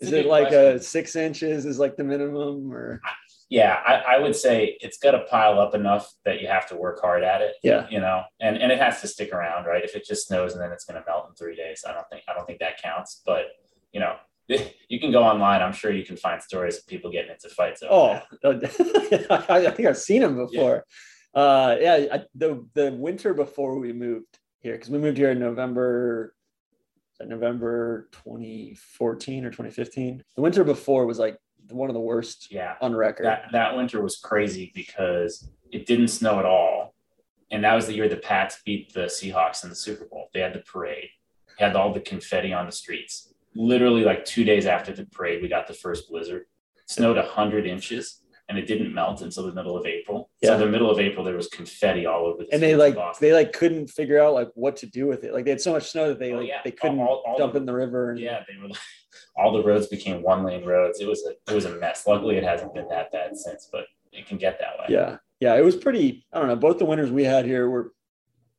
Is 0.00 0.12
it 0.12 0.26
like 0.26 0.52
a 0.52 0.80
six 0.80 1.16
inches 1.16 1.64
is 1.64 1.78
like 1.78 1.96
the 1.96 2.04
minimum 2.04 2.72
or 2.72 3.00
Yeah, 3.48 3.80
I, 3.86 4.16
I 4.16 4.18
would 4.18 4.34
say 4.34 4.76
it's 4.80 4.98
got 4.98 5.12
to 5.12 5.20
pile 5.30 5.60
up 5.60 5.74
enough 5.74 6.12
that 6.24 6.40
you 6.40 6.48
have 6.48 6.68
to 6.68 6.76
work 6.76 7.00
hard 7.00 7.22
at 7.22 7.40
it. 7.40 7.54
yeah. 7.62 7.86
you 7.88 8.00
know, 8.00 8.24
and 8.40 8.56
and 8.56 8.72
it 8.72 8.80
has 8.80 9.00
to 9.02 9.08
stick 9.08 9.32
around, 9.32 9.66
right? 9.66 9.84
If 9.84 9.94
it 9.94 10.04
just 10.04 10.26
snows 10.26 10.54
and 10.54 10.60
then 10.60 10.72
it's 10.72 10.84
going 10.84 11.00
to 11.00 11.06
melt 11.06 11.28
in 11.28 11.34
three 11.36 11.54
days, 11.54 11.84
I 11.88 11.92
don't 11.92 12.06
think 12.10 12.24
I 12.28 12.34
don't 12.34 12.46
think 12.46 12.58
that 12.58 12.82
counts. 12.82 13.22
But 13.24 13.46
you 13.94 14.00
know, 14.00 14.16
you 14.88 15.00
can 15.00 15.10
go 15.10 15.22
online. 15.22 15.62
I'm 15.62 15.72
sure 15.72 15.90
you 15.90 16.04
can 16.04 16.16
find 16.18 16.42
stories 16.42 16.76
of 16.78 16.86
people 16.86 17.10
getting 17.10 17.30
into 17.30 17.48
fights. 17.48 17.82
Oh. 17.88 18.20
I 18.44 19.66
I 19.68 19.70
think 19.70 19.88
I've 19.88 19.96
seen 19.96 20.20
them 20.20 20.36
before. 20.36 20.84
Uh, 21.34 21.76
yeah, 21.80 22.06
I, 22.12 22.22
the 22.34 22.66
the 22.74 22.92
winter 22.92 23.32
before 23.32 23.78
we 23.78 23.92
moved 23.92 24.38
here, 24.60 24.74
because 24.74 24.90
we 24.90 24.98
moved 24.98 25.16
here 25.16 25.30
in 25.30 25.38
November, 25.40 26.34
November 27.20 28.08
2014 28.12 29.44
or 29.44 29.50
2015. 29.50 30.22
The 30.36 30.42
winter 30.42 30.64
before 30.64 31.06
was 31.06 31.18
like 31.18 31.38
one 31.70 31.88
of 31.88 31.94
the 31.94 32.00
worst 32.00 32.52
Yeah. 32.52 32.74
on 32.80 32.94
record. 32.94 33.24
That 33.26 33.46
that 33.52 33.76
winter 33.76 34.02
was 34.02 34.16
crazy 34.18 34.70
because 34.74 35.48
it 35.72 35.86
didn't 35.86 36.08
snow 36.08 36.38
at 36.38 36.44
all. 36.44 36.94
And 37.50 37.64
that 37.64 37.74
was 37.74 37.86
the 37.86 37.94
year 37.94 38.08
the 38.08 38.16
Pats 38.16 38.60
beat 38.64 38.92
the 38.92 39.02
Seahawks 39.06 39.64
in 39.64 39.70
the 39.70 39.76
Super 39.76 40.04
Bowl. 40.06 40.28
They 40.32 40.40
had 40.40 40.54
the 40.54 40.60
parade, 40.60 41.08
had 41.58 41.76
all 41.76 41.92
the 41.92 42.00
confetti 42.00 42.52
on 42.52 42.66
the 42.66 42.72
streets. 42.72 43.33
Literally, 43.54 44.02
like 44.04 44.24
two 44.24 44.44
days 44.44 44.66
after 44.66 44.92
the 44.92 45.06
parade, 45.06 45.42
we 45.42 45.48
got 45.48 45.66
the 45.66 45.74
first 45.74 46.08
blizzard. 46.10 46.42
It 46.76 46.90
snowed 46.90 47.16
100 47.16 47.66
inches 47.66 48.20
and 48.48 48.58
it 48.58 48.66
didn't 48.66 48.92
melt 48.92 49.22
until 49.22 49.46
the 49.46 49.52
middle 49.54 49.76
of 49.76 49.86
April. 49.86 50.30
Yeah. 50.42 50.50
So, 50.50 50.58
the 50.58 50.66
middle 50.66 50.90
of 50.90 50.98
April, 50.98 51.24
there 51.24 51.36
was 51.36 51.46
confetti 51.48 52.04
all 52.04 52.26
over 52.26 52.44
the 52.44 52.52
and 52.52 52.62
they 52.62 52.74
like 52.76 52.94
Boston. 52.94 53.26
they 53.28 53.32
like 53.32 53.52
couldn't 53.54 53.88
figure 53.88 54.20
out 54.22 54.34
like 54.34 54.50
what 54.54 54.76
to 54.78 54.86
do 54.86 55.06
with 55.06 55.24
it. 55.24 55.32
Like 55.32 55.44
they 55.44 55.50
had 55.52 55.60
so 55.60 55.72
much 55.72 55.90
snow 55.90 56.08
that 56.08 56.18
they 56.18 56.32
Oh, 56.32 56.38
like 56.38 56.48
yeah. 56.48 56.60
they 56.64 56.72
couldn't 56.72 56.98
All- 57.00 57.22
all 57.26 57.38
dump 57.38 57.52
the- 57.54 57.60
in 57.60 57.66
the 57.66 57.72
river. 57.72 58.10
And, 58.10 58.20
Yeah, 58.20 58.40
they 58.48 58.60
were 58.60 58.68
like, 58.68 58.78
all 59.36 59.52
the 59.52 59.62
roads 59.62 59.86
became 59.86 60.22
one 60.22 60.44
lane 60.44 60.64
roads. 60.64 61.00
It 61.00 61.06
was 61.08 61.24
a 61.26 61.50
it 61.50 61.54
was 61.54 61.64
a 61.64 61.76
mess. 61.76 62.06
Luckily, 62.06 62.36
it 62.36 62.44
hasn't 62.44 62.74
been 62.74 62.88
that 62.88 63.10
bad 63.12 63.36
since, 63.36 63.68
but 63.72 63.86
it 64.12 64.26
can 64.26 64.36
get 64.36 64.58
that 64.60 64.78
way. 64.78 64.86
yeah, 64.90 65.16
yeah. 65.40 65.54
It 65.56 65.64
was 65.64 65.76
pretty. 65.76 66.26
I 66.32 66.38
don't 66.38 66.48
know. 66.48 66.56
Both 66.56 66.78
the 66.78 66.84
winters 66.84 67.10
we 67.10 67.24
had 67.24 67.44
here 67.46 67.70
were 67.70 67.92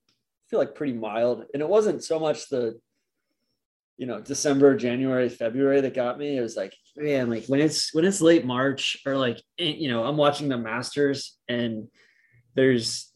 I 0.07 0.49
feel 0.49 0.59
like 0.59 0.73
pretty 0.75 0.93
mild, 0.93 1.45
and 1.53 1.61
it 1.61 1.69
wasn't 1.69 2.03
so 2.03 2.19
much 2.19 2.49
the 2.49 2.79
you 3.97 4.05
know 4.05 4.19
December, 4.19 4.75
January, 4.75 5.29
February 5.29 5.81
that 5.81 5.93
got 5.93 6.17
me. 6.17 6.37
It 6.37 6.41
was 6.41 6.55
like 6.55 6.75
man, 6.97 7.29
like 7.29 7.45
when 7.47 7.59
it's 7.59 7.93
when 7.93 8.05
it's 8.05 8.21
late 8.21 8.45
March 8.45 8.97
or 9.05 9.17
like 9.17 9.37
eh, 9.59 9.75
you 9.77 9.89
know 9.89 10.03
I'm 10.03 10.17
watching 10.17 10.49
the 10.49 10.57
Masters 10.57 11.37
and 11.47 11.87
there's 12.55 13.11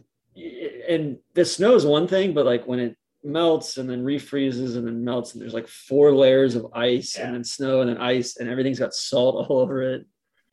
and 0.87 1.17
the 1.33 1.45
snow 1.45 1.75
is 1.75 1.85
one 1.85 2.07
thing, 2.07 2.33
but 2.33 2.45
like 2.45 2.65
when 2.65 2.79
it 2.79 2.95
melts 3.23 3.77
and 3.77 3.89
then 3.89 4.03
refreezes 4.05 4.77
and 4.77 4.87
then 4.87 5.03
melts 5.03 5.33
and 5.33 5.41
there's 5.41 5.53
like 5.53 5.67
four 5.67 6.13
layers 6.15 6.55
of 6.55 6.67
ice 6.73 7.17
Yeah. 7.17 7.25
and 7.25 7.35
then 7.35 7.43
snow 7.43 7.81
and 7.81 7.89
then 7.89 7.97
ice 7.97 8.37
and 8.37 8.49
everything's 8.49 8.79
got 8.79 8.93
salt 8.93 9.35
all 9.49 9.59
over 9.59 9.81
it. 9.81 10.05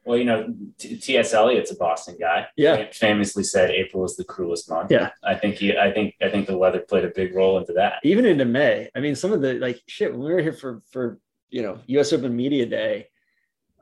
Well, 0.07 0.17
you 0.17 0.25
know, 0.25 0.55
T.S. 0.79 1.35
Eliot's 1.35 1.73
a 1.73 1.77
Boston 1.77 2.17
guy. 2.19 2.47
Yeah. 2.57 2.77
Fam- 2.77 2.93
famously 2.93 3.43
said 3.43 3.71
April 3.71 4.05
is 4.05 4.15
the 4.15 4.23
cruelest 4.23 4.71
month. 4.71 4.93
Yeah. 4.93 5.11
I 5.25 5.35
think 5.35 5.57
he, 5.57 5.77
I 5.77 5.93
think, 5.93 6.15
I 6.23 6.29
think 6.29 6.47
the 6.47 6.57
weather 6.57 6.79
played 6.79 7.05
a 7.05 7.09
big 7.09 7.35
role 7.35 7.59
into 7.59 7.73
that. 7.73 7.95
even 8.05 8.25
into 8.25 8.45
May. 8.45 8.89
I 8.95 9.01
mean, 9.01 9.17
some 9.17 9.33
of 9.33 9.43
the 9.43 9.55
like 9.55 9.83
shit 9.89 10.13
when 10.13 10.21
we 10.21 10.33
were 10.33 10.41
here 10.41 10.53
for 10.53 10.81
for 10.93 11.19
you 11.51 11.63
know 11.63 11.81
U.S. 11.87 12.13
Open 12.13 12.37
Media 12.37 12.67
Day, 12.67 13.09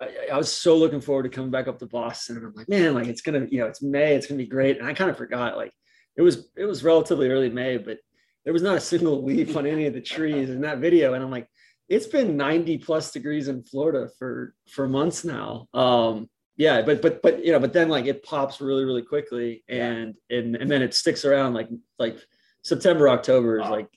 I, 0.00 0.28
I 0.32 0.36
was 0.38 0.50
so 0.50 0.76
looking 0.76 1.02
forward 1.02 1.24
to 1.24 1.28
coming 1.28 1.50
back 1.50 1.68
up 1.68 1.78
to 1.80 1.86
Boston. 1.86 2.38
And 2.38 2.46
I'm 2.46 2.54
like, 2.54 2.70
man, 2.70 2.94
like 2.94 3.06
it's 3.06 3.20
gonna 3.20 3.46
you 3.50 3.58
know 3.58 3.66
it's 3.66 3.82
May, 3.82 4.14
it's 4.14 4.26
gonna 4.26 4.38
be 4.38 4.46
great. 4.46 4.78
And 4.78 4.86
I 4.86 4.94
kind 4.94 5.10
of 5.10 5.18
forgot 5.18 5.58
like 5.58 5.74
it 6.16 6.22
was 6.22 6.48
it 6.56 6.64
was 6.64 6.82
relatively 6.82 7.28
early 7.28 7.50
May, 7.50 7.76
but 7.76 7.98
there 8.44 8.54
was 8.54 8.62
not 8.62 8.76
a 8.76 8.80
single 8.80 9.22
leaf 9.26 9.56
on 9.58 9.66
any 9.66 9.84
of 9.86 9.92
the 9.92 10.00
trees 10.00 10.48
in 10.48 10.62
that 10.62 10.78
video. 10.78 11.12
And 11.12 11.22
I'm 11.22 11.30
like, 11.30 11.48
it's 11.88 12.06
been 12.06 12.36
90 12.36 12.78
plus 12.78 13.10
degrees 13.12 13.48
in 13.48 13.62
Florida 13.62 14.08
for 14.18 14.54
for 14.70 14.88
months 14.88 15.24
now. 15.24 15.68
Um, 15.74 16.28
yeah, 16.56 16.82
but 16.82 17.02
but 17.02 17.20
but 17.22 17.44
you 17.44 17.52
know, 17.52 17.58
but 17.58 17.72
then 17.72 17.88
like 17.88 18.06
it 18.06 18.22
pops 18.22 18.60
really 18.60 18.84
really 18.84 19.02
quickly, 19.02 19.64
and 19.68 20.14
and 20.30 20.56
and 20.56 20.70
then 20.70 20.82
it 20.82 20.94
sticks 20.94 21.24
around 21.24 21.54
like 21.54 21.68
like 21.98 22.18
September 22.62 23.08
October 23.08 23.60
is 23.60 23.66
Oh. 23.66 23.70
like 23.70 23.88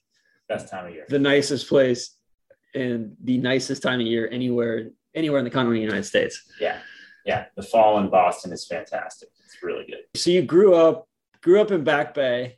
Best 0.49 0.69
time 0.69 0.85
of 0.87 0.93
year. 0.93 1.05
the 1.09 1.19
nicest 1.19 1.67
place 1.67 2.15
and 2.73 3.15
the 3.23 3.37
nicest 3.37 3.83
time 3.83 3.99
of 3.99 4.07
year 4.07 4.29
anywhere 4.31 4.89
anywhere 5.13 5.39
in 5.39 5.45
the 5.45 5.51
continental 5.51 5.81
United 5.83 6.03
States. 6.05 6.41
Yeah. 6.59 6.79
Yeah. 7.25 7.45
The 7.57 7.63
fall 7.63 7.99
in 7.99 8.09
Boston 8.09 8.53
is 8.53 8.65
fantastic. 8.65 9.29
It's 9.45 9.61
really 9.61 9.85
good. 9.85 9.99
So 10.15 10.29
you 10.31 10.41
grew 10.43 10.73
up 10.73 11.07
grew 11.41 11.59
up 11.61 11.71
in 11.71 11.83
Back 11.83 12.13
Bay, 12.13 12.57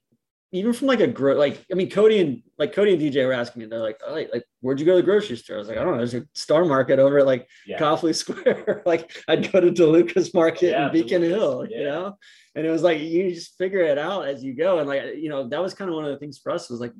even 0.51 0.73
from 0.73 0.87
like 0.87 0.99
a 0.99 1.07
gro 1.07 1.35
like 1.35 1.63
I 1.71 1.75
mean 1.75 1.89
Cody 1.89 2.19
and 2.19 2.41
like 2.57 2.73
Cody 2.73 2.93
and 2.93 3.01
DJ 3.01 3.25
were 3.25 3.33
asking 3.33 3.61
me 3.61 3.67
they're 3.67 3.79
like 3.79 3.99
oh, 4.07 4.13
like, 4.13 4.29
like 4.33 4.43
where'd 4.61 4.79
you 4.79 4.85
go 4.85 4.93
to 4.93 4.97
the 4.97 5.03
grocery 5.03 5.35
store? 5.37 5.57
I 5.57 5.59
was 5.59 5.67
like 5.67 5.77
I 5.77 5.83
don't 5.83 5.91
know 5.91 5.97
there's 5.97 6.15
a 6.15 6.25
Star 6.33 6.65
Market 6.65 6.97
over 6.99 7.19
at 7.19 7.25
like 7.25 7.47
Yeah. 7.67 7.77
Copley 7.77 8.13
Square. 8.21 8.83
like 8.85 9.11
I'd 9.27 9.51
go 9.51 9.59
to 9.59 9.71
DeLuca's 9.71 10.33
Market 10.33 10.71
Yeah, 10.71 10.87
in 10.87 10.93
Beacon 10.93 11.21
DeLuca's, 11.21 11.29
Hill, 11.29 11.67
yeah. 11.69 11.77
you 11.77 11.83
know. 11.85 12.17
And 12.55 12.65
it 12.65 12.71
was 12.71 12.81
like 12.81 12.99
you 12.99 13.29
just 13.31 13.57
figure 13.57 13.81
it 13.81 13.97
out 13.97 14.27
as 14.27 14.43
you 14.43 14.53
go. 14.53 14.79
And 14.79 14.87
like 14.87 15.15
you 15.17 15.29
know 15.29 15.47
that 15.49 15.61
was 15.61 15.73
kind 15.73 15.89
of 15.89 15.95
one 15.95 16.05
of 16.05 16.11
the 16.11 16.17
things 16.17 16.39
for 16.39 16.51
us 16.51 16.69
was 16.69 16.79
like 16.79 16.93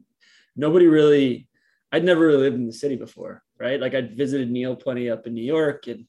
nobody 0.56 0.88
really. 0.88 1.48
I'd 1.92 2.04
never 2.04 2.28
really 2.28 2.44
lived 2.44 2.56
in 2.58 2.68
the 2.68 2.72
city 2.72 2.96
before, 2.98 3.42
right? 3.60 3.80
Like 3.82 3.96
I'd 3.96 4.16
visited 4.16 4.52
Neil 4.52 4.76
plenty 4.76 5.10
up 5.10 5.26
in 5.26 5.34
New 5.34 5.44
York, 5.44 5.88
and 5.88 6.06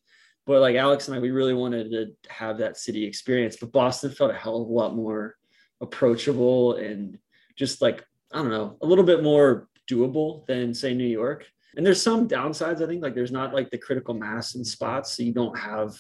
but 0.47 0.61
like 0.61 0.77
Alex 0.77 1.09
and 1.09 1.17
I, 1.17 1.21
we 1.21 1.31
really 1.31 1.55
wanted 1.55 1.91
to 1.93 2.31
have 2.31 2.59
that 2.59 2.77
city 2.77 3.07
experience. 3.07 3.57
But 3.59 3.73
Boston 3.73 4.11
felt 4.11 4.31
a 4.31 4.35
hell 4.35 4.61
of 4.61 4.69
a 4.69 4.73
lot 4.73 4.95
more 4.95 5.37
approachable 5.81 6.75
and 6.75 7.19
just 7.61 7.83
like 7.83 8.03
I 8.33 8.39
don't 8.39 8.51
know, 8.51 8.77
a 8.81 8.87
little 8.87 9.05
bit 9.05 9.23
more 9.23 9.69
doable 9.91 10.47
than 10.47 10.73
say 10.73 10.95
New 10.95 11.07
York. 11.07 11.45
And 11.77 11.85
there's 11.85 12.01
some 12.03 12.27
downsides, 12.27 12.83
I 12.83 12.87
think, 12.87 13.03
like 13.03 13.15
there's 13.15 13.33
not 13.33 13.53
like 13.53 13.71
the 13.71 13.79
critical 13.79 14.15
mass 14.15 14.55
in 14.55 14.65
spots. 14.65 15.17
So 15.17 15.23
you 15.25 15.33
don't 15.33 15.57
have, 15.59 15.95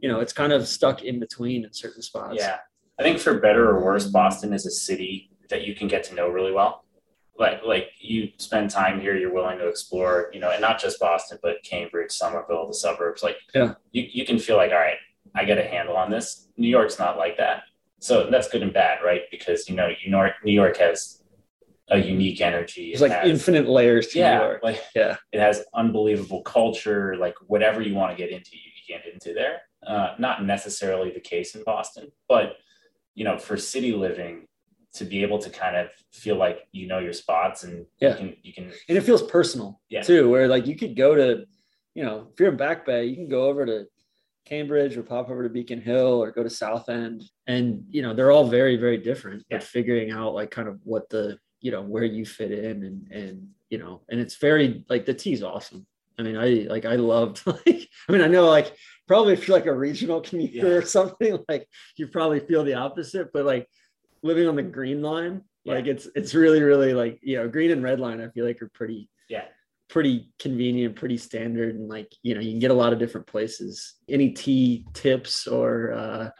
you 0.00 0.08
know, 0.10 0.20
it's 0.20 0.32
kind 0.32 0.52
of 0.52 0.66
stuck 0.66 1.02
in 1.02 1.20
between 1.20 1.64
in 1.64 1.72
certain 1.72 2.02
spots. 2.02 2.36
Yeah. 2.38 2.56
I 2.98 3.02
think 3.02 3.18
for 3.18 3.38
better 3.38 3.68
or 3.70 3.84
worse, 3.84 4.06
Boston 4.06 4.52
is 4.52 4.66
a 4.66 4.70
city 4.70 5.30
that 5.50 5.66
you 5.66 5.74
can 5.74 5.88
get 5.88 6.04
to 6.04 6.14
know 6.14 6.28
really 6.28 6.52
well. 6.52 6.84
Like, 7.38 7.62
like 7.64 7.88
you 8.00 8.30
spend 8.38 8.70
time 8.70 9.00
here, 9.00 9.14
you're 9.16 9.32
willing 9.32 9.58
to 9.58 9.68
explore, 9.68 10.30
you 10.32 10.40
know, 10.40 10.50
and 10.50 10.60
not 10.60 10.80
just 10.80 10.98
Boston, 11.00 11.38
but 11.42 11.62
Cambridge, 11.64 12.12
Somerville, 12.12 12.66
the 12.66 12.74
suburbs. 12.74 13.22
Like, 13.22 13.36
Yeah. 13.54 13.74
you, 13.92 14.06
you 14.10 14.24
can 14.26 14.38
feel 14.38 14.56
like, 14.56 14.72
all 14.72 14.78
right, 14.78 14.98
I 15.34 15.44
get 15.44 15.58
a 15.58 15.64
handle 15.64 15.96
on 15.96 16.10
this. 16.10 16.48
New 16.56 16.68
York's 16.68 16.98
not 16.98 17.16
like 17.18 17.36
that. 17.38 17.62
So 18.02 18.28
that's 18.30 18.48
good 18.48 18.62
and 18.62 18.72
bad, 18.72 18.98
right? 19.04 19.22
Because, 19.30 19.68
you 19.68 19.76
know, 19.76 19.88
you 20.02 20.10
know 20.10 20.28
New 20.44 20.52
York 20.52 20.76
has 20.78 21.22
a 21.88 21.98
unique 21.98 22.40
energy. 22.40 22.90
It's 22.92 23.00
It 23.00 23.04
like 23.08 23.12
has- 23.12 23.28
infinite 23.30 23.68
layers 23.68 24.08
to 24.08 24.18
yeah, 24.18 24.38
New 24.38 24.44
York. 24.44 24.60
like 24.64 24.80
Yeah. 24.94 25.16
it 25.30 25.38
has 25.38 25.64
unbelievable 25.72 26.42
culture. 26.42 27.14
Like 27.16 27.34
whatever 27.46 27.80
you 27.80 27.94
want 27.94 28.10
to 28.10 28.16
get 28.16 28.30
into, 28.32 28.50
you 28.56 28.70
can 28.86 28.98
get 28.98 29.12
into 29.12 29.32
there. 29.34 29.62
Uh, 29.86 30.14
not 30.18 30.44
necessarily 30.44 31.10
the 31.12 31.20
case 31.20 31.54
in 31.54 31.62
Boston, 31.62 32.10
but 32.28 32.56
you 33.14 33.24
know, 33.24 33.38
for 33.38 33.56
city 33.56 33.92
living, 33.92 34.46
to 34.94 35.04
be 35.04 35.22
able 35.22 35.38
to 35.38 35.48
kind 35.50 35.76
of 35.76 35.88
feel 36.12 36.36
like 36.36 36.58
you 36.72 36.86
know 36.86 36.98
your 36.98 37.12
spots 37.12 37.62
and 37.64 37.86
Yeah. 38.00 38.10
you 38.10 38.16
can 38.16 38.36
you 38.42 38.52
can 38.52 38.64
And 38.88 38.98
it 38.98 39.02
feels 39.02 39.22
personal 39.22 39.80
Yeah. 39.88 40.02
too, 40.02 40.28
where 40.28 40.48
like 40.48 40.66
you 40.66 40.74
could 40.76 40.96
go 40.96 41.14
to, 41.14 41.44
you 41.94 42.02
know, 42.04 42.28
if 42.32 42.40
you're 42.40 42.50
in 42.50 42.56
Back 42.56 42.84
Bay, 42.84 43.04
you 43.06 43.14
can 43.16 43.28
go 43.28 43.44
over 43.44 43.64
to 43.64 43.86
Cambridge 44.44 44.96
or 44.96 45.02
pop 45.02 45.30
over 45.30 45.42
to 45.42 45.48
Beacon 45.48 45.80
Hill 45.80 46.22
or 46.22 46.30
go 46.30 46.42
to 46.42 46.50
South 46.50 46.88
End. 46.88 47.24
And, 47.46 47.84
you 47.88 48.02
know, 48.02 48.14
they're 48.14 48.30
all 48.32 48.46
very, 48.48 48.76
very 48.76 48.98
different, 48.98 49.44
Yeah. 49.48 49.58
but 49.58 49.64
figuring 49.66 50.10
out 50.10 50.34
like 50.34 50.50
kind 50.50 50.68
of 50.68 50.80
what 50.84 51.08
the, 51.08 51.38
you 51.60 51.70
know, 51.70 51.82
where 51.82 52.04
you 52.04 52.24
fit 52.26 52.50
in 52.52 52.82
and, 52.84 53.12
and, 53.12 53.48
you 53.70 53.78
know, 53.78 54.02
and 54.10 54.20
it's 54.20 54.36
very 54.36 54.84
like 54.88 55.06
the 55.06 55.14
tea's 55.14 55.42
awesome. 55.42 55.86
I 56.18 56.22
mean, 56.22 56.36
I 56.36 56.66
like, 56.68 56.84
I 56.84 56.96
loved 56.96 57.42
like, 57.46 57.88
I 58.08 58.12
mean, 58.12 58.20
I 58.20 58.26
know 58.26 58.46
like 58.46 58.74
probably 59.08 59.32
if 59.32 59.46
you're 59.46 59.56
like 59.56 59.66
a 59.66 59.72
regional 59.74 60.20
commuter 60.20 60.68
Yeah. 60.68 60.74
or 60.74 60.82
something, 60.82 61.38
like 61.48 61.68
you 61.96 62.08
probably 62.08 62.40
feel 62.40 62.64
the 62.64 62.74
opposite, 62.74 63.32
but 63.32 63.44
like 63.44 63.68
living 64.22 64.46
on 64.48 64.56
the 64.56 64.62
green 64.62 65.02
line, 65.02 65.42
Yeah. 65.64 65.74
like 65.74 65.86
it's, 65.86 66.08
it's 66.14 66.34
really, 66.34 66.62
really 66.62 66.94
like, 66.94 67.18
you 67.22 67.36
know, 67.36 67.48
green 67.48 67.70
and 67.70 67.82
red 67.82 68.00
line, 68.00 68.20
I 68.20 68.28
feel 68.28 68.44
like 68.44 68.60
are 68.60 68.70
pretty, 68.74 69.08
yeah 69.28 69.44
pretty 69.92 70.26
convenient, 70.38 70.96
pretty 70.96 71.18
standard, 71.18 71.74
and 71.74 71.86
like 71.86 72.10
you 72.22 72.34
know, 72.34 72.40
you 72.40 72.50
can 72.50 72.58
get 72.58 72.70
a 72.70 72.74
lot 72.74 72.94
of 72.94 72.98
different 72.98 73.26
places. 73.26 73.96
Any 74.08 74.30
tea 74.30 74.86
tips 74.94 75.46
or 75.46 75.92
uh, 75.92 76.30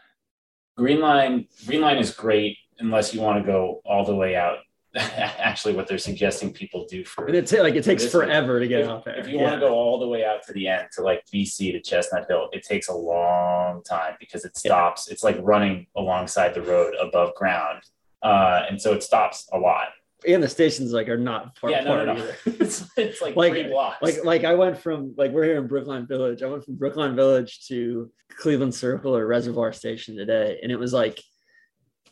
Green 0.75 0.99
Line 0.99 1.47
Green 1.67 1.81
Line 1.81 1.99
is 1.99 2.11
great 2.11 2.57
unless 2.79 3.13
you 3.13 3.21
want 3.21 3.45
to 3.45 3.49
go 3.49 3.81
all 3.85 4.05
the 4.05 4.15
way 4.15 4.35
out. 4.35 4.57
Actually, 4.95 5.75
what 5.75 5.87
they're 5.87 5.99
suggesting 5.99 6.51
people 6.51 6.85
do 6.89 7.05
for 7.05 7.25
and 7.25 7.35
it's 7.35 7.51
like 7.51 7.75
it 7.75 7.83
takes 7.83 8.05
forever 8.07 8.59
to 8.59 8.67
get 8.67 8.81
if, 8.81 8.87
out 8.87 9.05
there. 9.05 9.17
if 9.17 9.27
you 9.27 9.37
yeah. 9.37 9.43
want 9.43 9.53
to 9.53 9.59
go 9.59 9.73
all 9.73 9.99
the 9.99 10.07
way 10.07 10.25
out 10.25 10.43
to 10.47 10.53
the 10.53 10.67
end 10.67 10.87
to 10.93 11.03
like 11.03 11.23
BC 11.33 11.73
to 11.73 11.81
Chestnut 11.81 12.25
Hill, 12.27 12.49
it 12.53 12.63
takes 12.63 12.89
a 12.89 12.93
long 12.93 13.83
time 13.83 14.15
because 14.19 14.45
it 14.45 14.51
Yeah. 14.63 14.71
stops. 14.71 15.09
It's 15.09 15.23
like 15.23 15.37
running 15.41 15.87
alongside 15.95 16.55
the 16.55 16.61
road 16.63 16.95
above 16.99 17.35
ground, 17.35 17.83
uh, 18.23 18.65
and 18.67 18.81
so 18.81 18.93
it 18.93 19.03
stops 19.03 19.47
a 19.53 19.59
lot. 19.59 19.89
And 20.27 20.41
the 20.43 20.47
stations 20.47 20.91
like 20.93 21.09
are 21.09 21.17
not 21.17 21.57
far 21.57 21.69
yeah, 21.71 21.81
no, 21.83 21.93
apart 21.93 22.07
no, 22.07 22.13
no. 22.15 22.19
either. 22.23 22.35
it's, 22.63 22.85
it's 22.97 23.21
like, 23.21 23.35
Like- 23.35 23.53
three 23.53 23.63
blocks. 23.69 24.01
Like 24.01 24.23
like 24.23 24.43
I 24.43 24.53
went 24.55 24.77
from 24.77 25.13
like 25.17 25.31
we're 25.31 25.43
here 25.43 25.57
in 25.57 25.67
Brookline 25.67 26.07
Village. 26.07 26.41
I 26.43 26.47
went 26.47 26.63
from 26.65 26.75
Brookline 26.75 27.15
Village 27.15 27.67
to 27.67 28.11
Cleveland 28.37 28.73
Circle 28.75 29.15
or 29.15 29.25
Reservoir 29.27 29.73
Station 29.73 30.15
today, 30.15 30.59
and 30.61 30.71
it 30.71 30.77
was 30.79 30.93
like 30.93 31.21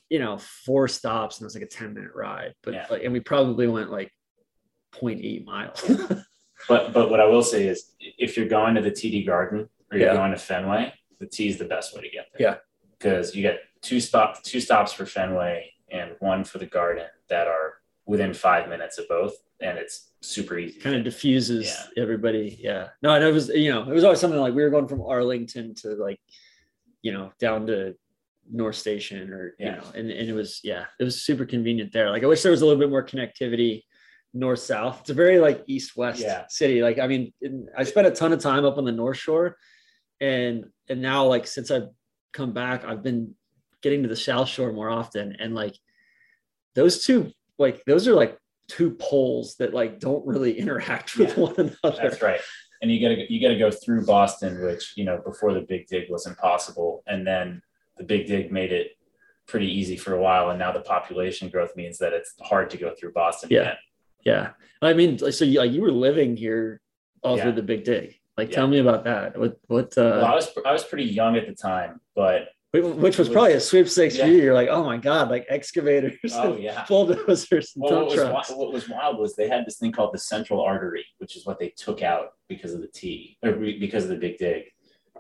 you 0.10 0.20
know 0.20 0.38
four 0.38 0.88
stops 0.88 1.38
and 1.38 1.46
it 1.46 1.48
was 1.48 1.56
like 1.56 1.64
a 1.64 1.68
10 1.68 1.94
minute 1.94 2.12
ride 2.14 2.54
but 2.64 2.74
Yeah. 2.74 2.86
like 2.90 3.04
and 3.06 3.14
we 3.14 3.22
probably 3.22 3.66
went 3.68 3.90
like 3.92 4.12
0.8 4.96 5.46
miles 5.46 5.82
but 6.68 6.92
but 6.92 7.10
what 7.10 7.22
I 7.22 7.26
will 7.26 7.42
say 7.44 7.66
is, 7.68 7.94
if 8.00 8.36
you're 8.36 8.50
going 8.50 8.76
to 8.76 8.82
the 8.82 8.92
TD 8.92 9.26
Garden 9.26 9.70
or 9.92 9.98
you're 9.98 10.08
Yeah. 10.10 10.14
going 10.16 10.32
to 10.32 10.38
Fenway, 10.38 10.94
the 11.20 11.28
T 11.28 11.48
is 11.48 11.58
the 11.58 11.66
best 11.66 11.96
way 11.96 12.02
to 12.02 12.10
get 12.10 12.28
there. 12.38 12.48
Yeah. 12.50 12.56
because 13.00 13.34
you 13.36 13.42
get 13.42 13.60
two 13.82 14.00
stops, 14.02 14.42
two 14.42 14.60
stops 14.60 14.92
for 14.94 15.06
Fenway 15.06 15.72
and 15.90 16.12
one 16.20 16.44
for 16.44 16.58
the 16.58 16.66
Garden 16.66 17.06
that 17.30 17.48
are 17.48 17.76
within 18.06 18.34
five 18.34 18.68
minutes 18.70 18.98
of 18.98 19.08
both, 19.08 19.34
and 19.62 19.78
it's 19.78 20.12
super 20.22 20.58
easy. 20.58 20.80
kind 20.80 20.96
of 20.96 21.04
diffuses 21.04 21.66
Yeah. 21.96 22.02
everybody. 22.04 22.58
Yeah. 22.62 22.90
No, 23.02 23.14
and 23.16 23.24
it 23.24 23.32
was, 23.32 23.50
you 23.50 23.72
know, 23.72 23.84
it 23.90 23.94
was 23.94 24.04
always 24.04 24.20
something 24.20 24.40
like 24.40 24.54
we 24.54 24.64
were 24.64 24.70
going 24.70 24.88
from 24.88 25.02
Arlington 25.02 25.74
to 25.76 25.90
like, 25.96 26.20
you 27.02 27.12
know, 27.12 27.32
down 27.40 27.68
to 27.68 27.96
North 28.52 28.76
Station 28.76 29.32
or, 29.32 29.56
you 29.60 29.66
Yeah. 29.68 29.76
know, 29.78 29.84
and, 29.96 30.12
and 30.12 30.30
it 30.30 30.34
was, 30.34 30.60
yeah, 30.64 30.86
it 31.00 31.04
was 31.04 31.22
super 31.22 31.46
convenient 31.46 31.92
there. 31.94 32.10
Like 32.10 32.24
I 32.24 32.28
wish 32.28 32.42
there 32.44 32.52
was 32.52 32.62
a 32.62 32.66
little 32.66 32.80
bit 32.80 32.90
more 32.90 33.04
connectivity 33.06 33.84
north 34.34 34.60
south. 34.60 35.02
It's 35.02 35.10
a 35.10 35.14
very 35.14 35.40
like 35.40 35.64
east 35.68 35.96
west 35.98 36.22
Yeah. 36.22 36.46
city. 36.50 36.82
Like, 36.82 37.00
I 37.00 37.08
mean, 37.08 37.34
I 37.78 37.84
spent 37.84 38.08
a 38.08 38.12
ton 38.12 38.34
of 38.34 38.40
time 38.40 38.66
up 38.66 38.78
on 38.78 38.86
the 38.86 38.92
North 38.92 39.18
Shore 39.18 39.58
and 40.20 40.66
and 40.90 41.02
now 41.02 41.26
like 41.26 41.48
since 41.48 41.72
I've 41.72 41.90
come 42.34 42.54
back, 42.54 42.84
I've 42.86 43.04
been 43.04 43.36
getting 43.82 44.04
to 44.04 44.10
the 44.10 44.16
South 44.16 44.48
Shore 44.48 44.72
more 44.72 44.90
often, 44.90 45.36
and 45.40 45.56
like 45.56 45.76
those 46.76 47.04
two, 47.04 47.32
like 47.62 47.84
those 47.86 48.08
are 48.08 48.14
like 48.14 48.38
two 48.68 48.92
poles 48.92 49.56
that 49.58 49.74
like 49.74 50.00
don't 50.00 50.26
really 50.26 50.58
interact 50.64 51.16
with 51.18 51.30
Yeah. 51.38 51.44
one 51.44 51.54
another. 51.58 51.98
That's 52.02 52.22
right. 52.22 52.42
And 52.82 52.92
you 52.92 53.00
gotta 53.00 53.32
you 53.32 53.40
gotta 53.42 53.58
go 53.60 53.70
through 53.72 54.06
Boston, 54.06 54.62
which 54.64 54.94
you 54.98 55.04
know 55.06 55.22
before 55.24 55.54
the 55.54 55.62
big 55.62 55.88
dig 55.88 56.10
was 56.10 56.26
impossible, 56.28 57.04
and 57.08 57.26
then 57.26 57.62
the 57.98 58.04
big 58.04 58.28
dig 58.28 58.52
made 58.52 58.72
it 58.72 58.98
pretty 59.48 59.68
easy 59.68 59.96
for 59.98 60.14
a 60.16 60.22
while, 60.22 60.50
and 60.50 60.58
now 60.60 60.72
the 60.72 60.82
population 60.82 61.50
growth 61.50 61.76
means 61.76 61.98
that 62.00 62.14
it's 62.14 62.34
hard 62.42 62.70
to 62.72 62.78
go 62.78 62.94
through 62.98 63.12
Boston. 63.14 63.50
Yeah. 63.52 63.60
again. 63.62 63.76
Yeah, 64.24 64.50
I 64.82 64.94
mean, 64.94 65.18
so 65.18 65.46
you, 65.46 65.60
like 65.60 65.72
you 65.72 65.82
were 65.82 65.92
living 65.92 66.38
here 66.38 66.80
all 67.24 67.38
Yeah. 67.38 67.44
through 67.44 67.54
the 67.54 67.64
Big 67.64 67.84
Dig. 67.84 68.20
Like, 68.38 68.50
Yeah. 68.50 68.56
tell 68.56 68.68
me 68.68 68.80
about 68.80 69.04
that. 69.06 69.38
What 69.38 69.58
what? 69.68 69.98
Uh, 69.98 70.18
Well, 70.22 70.26
I 70.26 70.36
was 70.36 70.50
I 70.66 70.72
was 70.72 70.84
pretty 70.84 71.06
young 71.06 71.36
at 71.38 71.48
the 71.48 71.54
time, 71.56 72.00
but 72.16 72.50
which 72.74 73.18
was 73.18 73.28
probably 73.28 73.54
a 73.54 73.60
sweepstakes 73.60 74.16
Yeah. 74.18 74.26
for 74.26 74.32
you. 74.32 74.42
You're 74.44 74.54
like, 74.54 74.70
oh 74.70 74.84
my 74.84 74.98
god, 74.98 75.30
like 75.30 75.46
excavators, 75.50 76.16
oh 76.34 76.56
yeah. 76.56 76.86
bulldozers, 76.88 77.74
and 77.76 77.84
Well, 77.84 78.08
dump 78.10 78.18
what 78.18 78.34
was, 78.34 78.50
what 78.52 78.74
was 78.74 78.88
wild 78.90 79.20
was 79.20 79.36
they 79.36 79.50
had 79.50 79.66
this 79.66 79.78
thing 79.78 79.92
called 79.92 80.14
the 80.14 80.20
central 80.20 80.62
artery, 80.62 81.06
which 81.18 81.36
is 81.36 81.46
what 81.46 81.60
they 81.60 81.70
took 81.76 82.02
out 82.02 82.34
because 82.48 82.74
of 82.74 82.82
the 82.82 82.88
T 82.88 83.38
or 83.44 83.52
because 83.54 84.06
of 84.06 84.10
the 84.12 84.16
big 84.16 84.38
dig, 84.38 84.64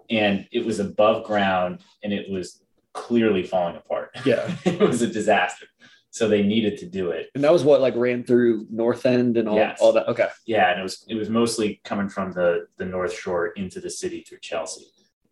and 0.09 0.47
it 0.51 0.65
was 0.65 0.79
above 0.79 1.25
ground 1.25 1.79
and 2.03 2.13
it 2.13 2.29
was 2.31 2.63
clearly 2.93 3.43
falling 3.43 3.75
apart. 3.75 4.11
Yeah, 4.25 4.49
it 4.65 4.79
was 4.79 5.01
a 5.01 5.07
disaster. 5.07 5.65
So 6.13 6.27
they 6.27 6.43
needed 6.43 6.77
to 6.79 6.85
do 6.87 7.11
it. 7.11 7.29
and 7.35 7.43
that 7.45 7.53
was 7.53 7.63
what 7.63 7.79
like 7.79 7.95
ran 7.95 8.23
through 8.25 8.67
North 8.69 9.05
End 9.05 9.37
and 9.37 9.47
all 9.47 9.55
Yes. 9.55 9.77
all 9.81 9.93
that. 9.93 10.07
Okay, 10.09 10.27
Yeah, 10.45 10.71
and 10.71 10.79
it 10.79 10.83
was 10.83 11.05
it 11.09 11.15
was 11.15 11.29
mostly 11.29 11.81
coming 11.83 12.07
from 12.09 12.31
the 12.31 12.67
the 12.77 12.85
North 12.85 13.13
Shore 13.17 13.47
into 13.57 13.79
the 13.81 13.89
city 13.89 14.21
through 14.27 14.39
Chelsea, 14.41 14.85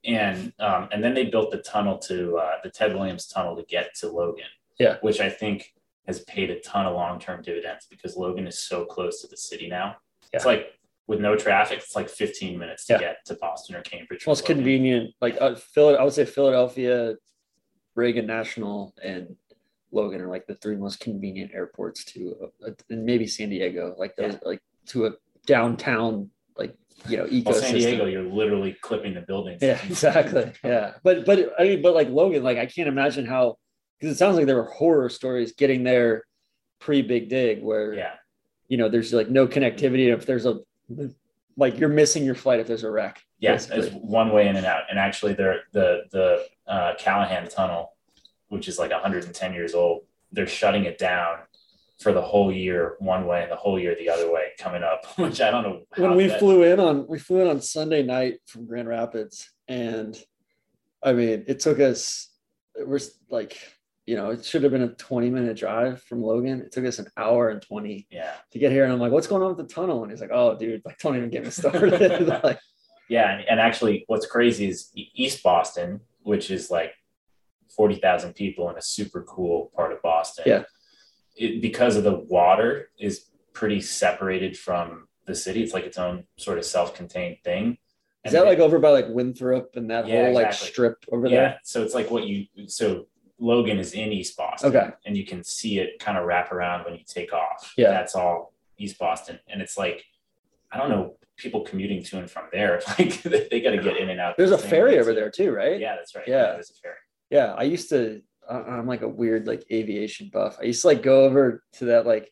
and 0.06 0.54
um, 0.60 0.88
and 0.92 1.04
then 1.04 1.14
they 1.14 1.26
built 1.26 1.52
the 1.52 1.58
tunnel 1.60 1.98
to 2.00 2.38
uh, 2.38 2.52
the 2.64 2.70
Ted 2.70 2.94
Williams 2.96 3.28
tunnel 3.28 3.56
to 3.56 3.64
get 3.64 3.94
to 3.96 4.10
Logan. 4.10 4.46
Yeah. 4.80 4.96
which 5.02 5.20
I 5.20 5.30
think 5.30 5.74
has 6.08 6.22
paid 6.22 6.50
a 6.50 6.60
ton 6.62 6.86
of 6.86 6.96
long 6.96 7.20
term 7.20 7.42
dividends 7.42 7.86
because 7.90 8.16
Logan 8.16 8.48
is 8.48 8.58
so 8.58 8.86
close 8.86 9.22
to 9.22 9.28
the 9.28 9.36
city 9.36 9.68
now. 9.68 9.98
It's 10.32 10.46
like 10.46 10.68
with 11.06 11.20
no 11.20 11.36
traffic, 11.36 11.80
it's 11.80 11.96
like 11.98 12.08
15 12.08 12.58
minutes 12.58 12.86
to 12.86 12.94
Yeah. 12.94 13.00
get 13.00 13.26
to 13.26 13.34
Boston 13.36 13.76
or 13.76 13.82
Cambridge. 13.82 14.26
most 14.26 14.46
from 14.46 14.54
Logan. 14.54 14.58
convenient. 14.64 15.16
Like 15.20 15.38
uh, 15.42 15.56
Phil, 15.56 15.98
I 16.00 16.04
would 16.04 16.14
say 16.14 16.24
Philadelphia, 16.24 17.16
Reagan 17.96 18.26
National, 18.26 18.94
and 19.04 19.36
Logan 19.92 20.22
are 20.22 20.30
like 20.30 20.48
the 20.48 20.56
three 20.56 20.78
most 20.78 21.02
convenient 21.02 21.52
airports 21.54 22.06
to, 22.14 22.50
uh, 22.66 22.70
and 22.90 23.04
maybe 23.04 23.28
San 23.28 23.50
Diego. 23.50 23.96
Like 23.98 24.16
those, 24.16 24.38
like 24.46 24.62
to 24.88 25.08
a 25.08 25.12
downtown, 25.46 26.30
you 27.08 27.18
know, 27.18 27.26
ecosystem. 27.26 27.46
Well, 27.46 27.54
San 27.56 27.74
Diego, 27.76 28.06
you're 28.06 28.24
literally 28.24 28.76
clipping 28.82 29.14
the 29.14 29.22
buildings. 29.22 29.62
Yeah, 29.62 29.80
exactly. 29.86 30.52
Yeah, 30.64 30.94
but 31.04 31.26
but 31.26 31.54
I 31.60 31.64
mean, 31.64 31.82
but 31.82 31.94
like 31.94 32.10
Logan, 32.10 32.44
like 32.44 32.58
I 32.58 32.66
can't 32.66 32.88
imagine 32.88 33.26
how 33.26 33.58
because 34.00 34.16
it 34.16 34.18
sounds 34.18 34.38
like 34.38 34.46
there 34.46 34.56
were 34.56 34.64
horror 34.64 35.10
stories 35.10 35.54
getting 35.54 35.84
there 35.84 36.24
pre 36.80 37.02
Big 37.02 37.30
Dig, 37.30 37.62
where 37.62 37.94
yeah, 37.94 38.14
you 38.68 38.78
know 38.78 38.90
there's 38.90 39.14
like 39.14 39.30
no 39.30 39.48
connectivity. 39.48 40.14
If 40.14 40.26
there's 40.26 40.46
a 40.46 40.60
like 41.58 41.80
you're 41.80 41.90
missing 41.90 42.24
your 42.24 42.36
flight 42.36 42.60
if 42.60 42.68
there's 42.68 42.84
a 42.84 42.92
wreck. 42.92 43.22
Yes, 43.40 43.70
it's 43.70 43.94
one 43.94 44.32
way 44.32 44.48
in 44.48 44.56
and 44.56 44.66
out. 44.66 44.84
And 44.90 44.98
actually, 44.98 45.34
they're, 45.34 45.62
the 45.72 46.04
the 46.12 46.46
uh, 46.68 46.94
Callahan 46.98 47.48
Tunnel, 47.50 47.94
which 48.48 48.68
is 48.68 48.80
like 48.80 48.92
110 48.92 49.54
years 49.54 49.74
old, 49.74 50.04
they're 50.32 50.48
shutting 50.48 50.86
it 50.86 50.98
down 50.98 51.40
for 52.00 52.14
the 52.14 52.22
whole 52.22 52.52
year 52.52 52.96
one 53.00 53.26
way 53.26 53.44
and 53.44 53.52
the 53.52 53.56
whole 53.56 53.78
year 53.78 53.96
the 54.00 54.10
other 54.10 54.32
way 54.32 54.50
coming 54.58 54.84
up. 54.84 55.06
Which 55.18 55.42
I 55.42 55.52
don't 55.52 55.64
know. 55.64 55.82
when 55.98 56.16
we 56.16 56.28
that- 56.28 56.40
flew 56.40 56.64
in 56.64 56.80
on 56.80 57.08
we 57.08 57.20
flew 57.20 57.42
in 57.42 57.48
on 57.48 57.62
Sunday 57.62 58.04
night 58.04 58.40
from 58.46 58.66
Grand 58.66 58.88
Rapids, 58.88 59.50
and 59.68 60.18
I 61.04 61.14
mean 61.14 61.44
it 61.48 61.60
took 61.60 61.80
us 61.80 62.30
it 62.76 62.88
was 62.88 63.20
like 63.30 63.58
you 64.06 64.16
know 64.16 64.32
it 64.32 64.46
should 64.46 64.64
have 64.64 64.72
been 64.72 64.84
a 64.84 64.94
20 64.94 65.30
minute 65.30 65.58
drive 65.58 66.02
from 66.04 66.24
Logan. 66.24 66.62
It 66.62 66.72
took 66.72 66.86
us 66.86 67.00
an 67.00 67.08
hour 67.18 67.50
and 67.50 67.62
20 67.62 68.08
yeah, 68.10 68.34
to 68.52 68.60
get 68.60 68.72
here, 68.72 68.86
and 68.86 68.94
I'm 68.94 69.00
like, 69.00 69.12
what's 69.12 69.28
going 69.28 69.44
on 69.44 69.56
with 69.56 69.68
the 69.68 69.74
tunnel? 69.74 70.04
And 70.04 70.12
he's 70.12 70.22
like, 70.22 70.32
oh 70.34 70.58
dude, 70.58 70.82
like 70.86 70.98
don't 71.00 71.18
even 71.18 71.30
get 71.30 71.44
me 71.44 71.50
started. 71.50 72.28
like, 72.44 72.60
yeah, 73.10 73.32
and, 73.34 73.44
and 73.50 73.60
actually, 73.60 74.06
what's 74.08 74.28
crazy 74.28 74.70
is 74.70 74.92
East 74.96 75.44
Boston, 75.44 76.00
which 76.22 76.52
is 76.52 76.70
like 76.70 76.94
40,000 77.76 78.34
people 78.34 78.70
in 78.70 78.78
a 78.78 78.82
super 78.82 79.24
cool 79.24 79.72
part 79.76 79.92
of 79.92 80.02
Boston. 80.02 80.44
Yeah. 80.48 80.64
It, 81.40 81.62
because 81.62 81.96
of 81.96 82.04
the 82.04 82.16
water 82.16 82.90
is 83.00 83.26
pretty 83.54 83.82
separated 83.82 84.58
from 84.58 85.08
the 85.26 85.34
city. 85.34 85.64
It's 85.64 85.74
like 85.74 85.86
its 85.86 85.98
own 85.98 86.26
sort 86.38 86.58
of 86.58 86.66
self-contained 86.66 87.38
thing. 87.44 87.78
is 88.26 88.34
And 88.34 88.34
that 88.34 88.46
like 88.46 88.60
over 88.60 88.78
by 88.80 88.90
like 88.90 89.08
Winthrop 89.08 89.72
and 89.76 89.90
that 89.90 90.06
Yeah, 90.08 90.26
whole 90.26 90.34
like 90.34 90.48
exactly. 90.48 90.68
strip 90.70 91.06
over 91.12 91.28
yeah 91.28 91.36
there? 91.36 91.60
so 91.64 91.82
it's 91.84 91.94
like 91.94 92.12
what 92.12 92.26
you 92.28 92.46
so 92.68 93.08
logan 93.42 93.80
is 93.80 93.94
in 93.94 94.12
east 94.12 94.36
boston 94.36 94.76
Okay. 94.76 94.90
and 95.06 95.16
you 95.16 95.26
can 95.26 95.46
see 95.46 95.80
it 95.80 95.98
kind 96.00 96.18
of 96.18 96.26
wrap 96.26 96.52
around 96.52 96.84
when 96.84 96.94
you 96.96 97.04
take 97.08 97.32
off 97.32 97.74
Yeah. 97.78 97.90
that's 97.92 98.14
all 98.14 98.54
east 98.78 98.98
boston 99.00 99.40
and 99.48 99.62
it's 99.62 99.78
like 99.78 100.04
i 100.74 100.78
don't 100.78 100.90
know 100.90 101.16
people 101.38 101.62
commuting 101.62 102.04
to 102.04 102.18
and 102.20 102.30
from 102.30 102.44
there 102.52 102.82
like 103.00 103.22
they 103.24 103.62
got 103.62 103.72
to 103.72 103.78
get 103.82 103.96
in 103.96 104.10
and 104.10 104.20
out 104.20 104.36
There's 104.36 104.50
the 104.50 104.58
a 104.58 104.60
ferry 104.60 105.00
over 105.00 105.14
there 105.14 105.32
too, 105.32 105.52
right? 105.52 105.80
yeah 105.80 105.96
that's 105.96 106.14
right 106.16 106.28
Yeah. 106.28 106.52
there's 106.54 106.72
a 106.72 106.74
ferry 106.84 106.98
Yeah, 107.30 107.54
I 107.54 107.64
used 107.64 107.88
to. 107.90 108.22
I'm 108.50 108.88
like 108.88 109.02
a 109.02 109.08
weird 109.08 109.48
like 109.48 109.64
aviation 109.72 110.30
buff. 110.34 110.58
I 110.60 110.64
used 110.66 110.82
to 110.82 110.88
like 110.88 111.04
go 111.04 111.26
over 111.26 111.64
to 111.74 111.86
that 111.86 112.06
like, 112.08 112.32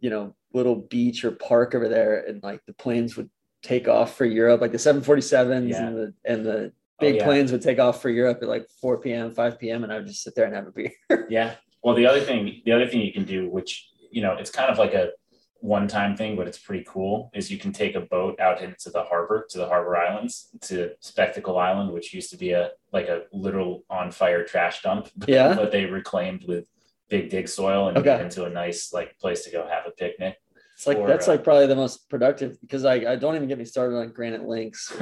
you 0.00 0.10
know, 0.10 0.34
little 0.52 0.76
beach 0.76 1.24
or 1.24 1.32
park 1.32 1.74
over 1.74 1.88
there, 1.88 2.24
and 2.26 2.42
like 2.42 2.64
the 2.66 2.72
planes 2.74 3.16
would 3.16 3.30
take 3.62 3.88
off 3.88 4.16
for 4.16 4.24
Europe, 4.24 4.60
like 4.60 4.72
the 4.72 4.78
747s 4.78 5.68
Yeah. 5.70 5.86
and 5.86 5.96
the 5.96 6.14
and 6.24 6.46
the 6.46 6.72
Oh, 7.00 7.06
big 7.06 7.16
yeah. 7.16 7.24
planes 7.24 7.50
would 7.50 7.60
take 7.62 7.80
off 7.80 8.00
for 8.00 8.08
Europe 8.08 8.38
at 8.40 8.48
like 8.48 8.68
4 8.80 8.98
p.m., 9.00 9.32
5 9.34 9.58
p.m., 9.58 9.82
and 9.82 9.92
I 9.92 9.96
would 9.96 10.06
just 10.06 10.22
sit 10.22 10.36
there 10.36 10.44
and 10.44 10.54
have 10.54 10.68
a 10.68 10.70
beer. 10.70 10.92
yeah 11.28 11.56
well 11.82 11.96
the 11.96 12.06
other 12.06 12.20
thing 12.20 12.62
the 12.64 12.70
other 12.70 12.86
thing 12.86 13.00
you 13.00 13.12
can 13.12 13.24
do 13.24 13.50
which 13.50 13.88
you 14.12 14.22
know 14.22 14.34
it's 14.34 14.48
kind 14.50 14.70
of 14.70 14.78
like 14.78 14.94
a 14.94 15.08
one 15.64 15.88
time 15.88 16.14
thing 16.14 16.36
but 16.36 16.46
it's 16.46 16.58
pretty 16.58 16.84
cool 16.86 17.30
is 17.32 17.50
you 17.50 17.56
can 17.56 17.72
take 17.72 17.94
a 17.94 18.00
boat 18.02 18.38
out 18.38 18.60
into 18.60 18.90
the 18.90 19.02
harbor 19.02 19.46
to 19.48 19.56
the 19.56 19.66
harbor 19.66 19.96
islands 19.96 20.50
to 20.60 20.90
spectacle 21.00 21.56
island 21.58 21.90
which 21.90 22.12
used 22.12 22.28
to 22.30 22.36
be 22.36 22.50
a 22.52 22.70
like 22.92 23.08
a 23.08 23.22
literal 23.32 23.82
on 23.88 24.10
fire 24.10 24.44
trash 24.44 24.82
dump 24.82 25.08
Yeah. 25.26 25.54
but 25.54 25.72
they 25.72 25.86
reclaimed 25.86 26.44
with 26.46 26.66
big 27.08 27.30
dig 27.30 27.48
soil 27.48 27.88
and 27.88 27.96
Okay. 27.96 28.20
into 28.22 28.44
a 28.44 28.50
nice 28.50 28.92
like 28.92 29.18
place 29.18 29.42
to 29.44 29.50
go 29.50 29.66
have 29.66 29.84
a 29.86 29.90
picnic 29.92 30.36
It's 30.74 30.86
like 30.86 30.98
Or, 30.98 31.06
that's 31.08 31.28
uh, 31.28 31.32
like 31.32 31.44
probably 31.44 31.66
the 31.66 31.76
most 31.76 32.10
productive 32.10 32.60
because 32.60 32.84
I, 32.84 32.96
I 33.12 33.16
don't 33.16 33.34
even 33.34 33.48
get 33.48 33.56
me 33.58 33.64
started 33.64 33.96
on 33.96 34.10
Granite 34.12 34.46
Links, 34.46 34.92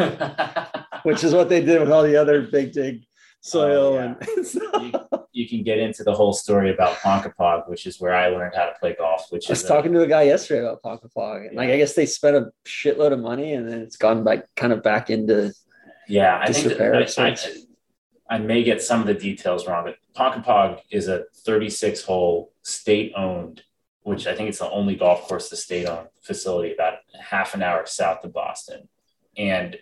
which 1.03 1.25
is 1.25 1.35
what 1.35 1.49
they 1.49 1.61
did 1.65 1.81
with 1.81 1.91
all 1.91 2.05
the 2.05 2.17
other 2.17 2.43
big 2.43 2.71
dig 2.73 3.03
soil 3.43 3.95
Oh, 3.95 3.95
yeah. 3.95 4.15
and 4.37 4.47
stuff. 4.47 4.83
you, 4.83 4.93
you 5.33 5.49
can 5.49 5.63
get 5.63 5.79
into 5.79 6.03
the 6.05 6.15
whole 6.15 6.33
story 6.33 6.73
about 6.73 6.97
Ponkapog, 6.97 7.69
which 7.69 7.87
is 7.87 8.01
where 8.01 8.15
I 8.15 8.29
learned 8.29 8.55
how 8.57 8.65
to 8.67 8.73
play 8.81 8.95
golf 8.99 9.27
which 9.31 9.49
I 9.51 9.53
was 9.53 9.59
is 9.61 9.65
a- 9.65 9.69
talking 9.69 9.93
to 9.93 10.01
a 10.03 10.07
guy 10.07 10.23
yesterday 10.23 10.61
about 10.67 10.83
Ponkapog, 10.83 11.49
and 11.49 11.57
like 11.57 11.69
I 11.71 11.77
guess 11.77 11.95
they 11.95 12.07
spent 12.07 12.37
a 12.37 12.51
shitload 12.65 13.13
of 13.13 13.19
money, 13.21 13.53
and 13.53 13.69
then 13.69 13.81
it's 13.81 13.97
gone 13.97 14.25
back 14.25 14.47
kind 14.57 14.73
of 14.73 14.83
back 14.83 15.11
into 15.11 15.53
Yeah, 16.09 16.39
I 16.41 16.53
think 16.53 16.79
that, 16.79 17.19
I, 17.19 17.29
I. 17.31 17.37
I 18.31 18.39
may 18.39 18.63
get 18.63 18.81
some 18.81 19.01
of 19.03 19.07
the 19.07 19.13
details 19.15 19.67
wrong, 19.67 19.85
but 19.85 19.97
Ponkapog 20.17 20.79
is 20.91 21.07
a 21.09 21.25
36 21.45 22.03
hole 22.03 22.53
state 22.63 23.13
owned, 23.15 23.63
which 24.05 24.27
I 24.27 24.35
think 24.35 24.49
it's 24.49 24.61
the 24.61 24.71
only 24.71 24.95
golf 24.97 25.29
course, 25.29 25.51
the 25.51 25.57
state 25.57 25.85
owned 25.87 26.09
facility 26.23 26.73
about 26.73 26.95
half 27.21 27.53
an 27.55 27.63
hour 27.63 27.85
south 27.85 28.25
of 28.25 28.33
Boston. 28.33 28.89
And 29.37 29.77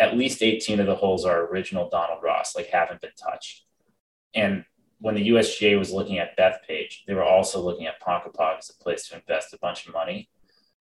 at 0.00 0.16
least 0.16 0.42
18 0.42 0.80
of 0.80 0.86
the 0.86 0.96
holes 0.96 1.26
are 1.26 1.46
original 1.46 1.88
Donald 1.90 2.22
Ross, 2.22 2.56
like 2.56 2.68
haven't 2.68 3.02
been 3.02 3.10
touched. 3.22 3.64
And 4.34 4.64
when 4.98 5.14
the 5.14 5.28
USGA 5.28 5.78
was 5.78 5.92
looking 5.92 6.18
at 6.18 6.36
Bethpage, 6.38 7.04
they 7.06 7.14
were 7.14 7.24
also 7.24 7.60
looking 7.60 7.86
at 7.86 8.00
Ponkapog 8.00 8.58
as 8.58 8.70
a 8.70 8.82
place 8.82 9.08
to 9.08 9.16
invest 9.16 9.52
a 9.52 9.58
bunch 9.58 9.86
of 9.86 9.92
money. 9.92 10.30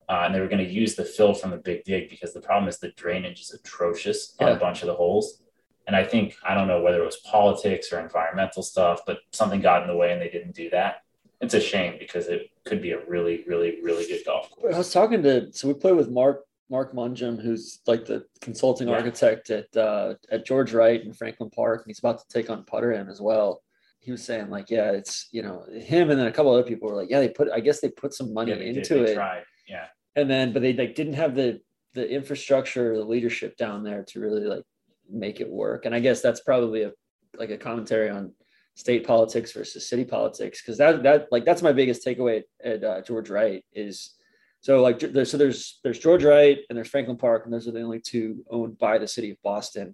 Uh, 0.10 0.24
and 0.26 0.36
they 0.36 0.40
were 0.40 0.48
going 0.48 0.66
to 0.66 0.70
use 0.70 0.96
the 0.96 1.06
fill 1.06 1.34
from 1.34 1.52
the 1.52 1.58
big 1.58 1.84
dig 1.84 2.10
because 2.10 2.34
the 2.34 2.42
problem 2.42 2.68
is 2.68 2.80
the 2.80 2.92
drainage 2.92 3.40
is 3.40 3.52
atrocious 3.52 4.36
on 4.40 4.50
a 4.50 4.56
bunch 4.56 4.82
of 4.82 4.88
the 4.88 4.94
holes. 4.94 5.42
And 5.86 5.96
I 5.96 6.04
think, 6.04 6.36
I 6.44 6.56
don't 6.56 6.68
know 6.68 6.82
whether 6.82 7.02
it 7.02 7.06
was 7.06 7.18
politics 7.18 7.94
or 7.94 8.00
environmental 8.00 8.64
stuff, 8.64 9.02
but 9.06 9.20
something 9.32 9.62
got 9.62 9.84
in 9.84 9.88
the 9.88 9.96
way 9.96 10.12
and 10.12 10.22
they 10.22 10.30
didn't 10.30 10.56
do 10.56 10.70
that. 10.72 11.04
It's 11.40 11.54
a 11.54 11.60
shame 11.60 11.98
because 12.00 12.28
it 12.28 12.50
could 12.66 12.82
be 12.82 12.92
a 12.92 13.06
really, 13.06 13.44
really, 13.48 13.80
really 13.82 14.08
good 14.08 14.26
golf 14.26 14.50
course. 14.52 14.74
I 14.74 14.78
was 14.78 14.92
talking 14.92 15.22
to 15.24 15.52
so 15.54 15.68
we 15.68 15.74
played 15.74 15.96
with 15.96 16.10
Mark 16.10 16.46
Mark 16.70 16.94
Mungeam, 16.94 17.42
who's 17.42 17.80
like 17.88 18.06
the 18.06 18.26
consulting 18.42 18.88
Yeah. 18.88 18.96
architect 18.96 19.50
at 19.50 19.76
uh, 19.78 20.16
at 20.32 20.46
George 20.46 20.74
Wright 20.74 21.02
in 21.04 21.14
Franklin 21.14 21.50
Park, 21.50 21.82
and 21.82 21.90
he's 21.90 22.00
about 22.00 22.20
to 22.20 22.26
take 22.30 22.50
on 22.50 22.64
Putter 22.64 22.94
as 22.94 23.22
well. 23.22 23.62
He 24.00 24.12
was 24.12 24.24
saying 24.24 24.50
like, 24.50 24.70
yeah, 24.70 24.92
it's 24.92 25.28
you 25.32 25.42
know 25.44 25.66
him 25.72 26.10
and 26.10 26.20
then 26.20 26.28
a 26.28 26.32
couple 26.32 26.52
other 26.54 26.64
people 26.64 26.90
were 26.90 26.96
like, 26.96 27.10
yeah, 27.10 27.20
they 27.20 27.30
put 27.30 27.50
I 27.52 27.60
guess 27.60 27.80
they 27.80 27.90
put 27.90 28.14
some 28.14 28.34
money 28.34 28.52
Yeah, 28.52 28.58
into 28.58 29.04
it, 29.04 29.14
tried. 29.16 29.44
Yeah. 29.68 29.88
and 30.16 30.30
then 30.30 30.54
but 30.54 30.62
they 30.62 30.74
like 30.74 30.96
didn't 30.96 31.14
have 31.14 31.36
the 31.36 31.62
the 31.94 32.10
infrastructure, 32.10 32.96
the 32.98 33.04
leadership 33.06 33.56
down 33.58 33.84
there 33.84 34.04
to 34.10 34.20
really 34.20 34.42
like 34.42 34.64
make 35.10 35.40
it 35.42 35.50
work. 35.50 35.86
And 35.86 35.94
I 35.94 36.00
guess 36.00 36.22
that's 36.22 36.42
probably 36.42 36.84
a 36.84 36.92
like 37.38 37.50
a 37.52 37.58
commentary 37.58 38.10
on 38.10 38.34
state 38.76 39.06
politics 39.06 39.52
versus 39.52 39.88
city 39.88 40.04
politics 40.04 40.62
because 40.62 40.78
that 40.80 41.04
that 41.04 41.28
like 41.32 41.46
that's 41.46 41.62
my 41.62 41.72
biggest 41.72 42.06
takeaway 42.06 42.42
at, 42.64 42.74
at 42.74 42.84
uh, 42.84 43.02
George 43.02 43.30
Wright 43.30 43.64
is 43.74 44.16
So 44.64 44.82
like 44.82 45.00
there's 45.00 45.30
so 45.30 45.36
there's 45.38 45.80
there's 45.84 46.00
George 46.00 46.24
Wright 46.24 46.60
and 46.70 46.78
there's 46.78 46.88
Franklin 46.88 47.18
Park, 47.18 47.44
and 47.44 47.54
those 47.54 47.68
are 47.68 47.72
the 47.72 47.82
only 47.82 48.00
two 48.00 48.46
owned 48.50 48.78
by 48.78 48.98
the 48.98 49.10
city 49.10 49.32
of 49.32 49.42
Boston. 49.44 49.94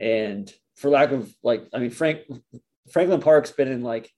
And 0.00 0.52
for 0.74 0.90
lack 0.90 1.12
of 1.12 1.32
like, 1.44 1.68
I 1.72 1.78
mean, 1.78 1.90
Frank 1.90 2.22
Franklin 2.90 3.20
Park's 3.20 3.52
been 3.52 3.68
in 3.68 3.82
like 3.82 4.10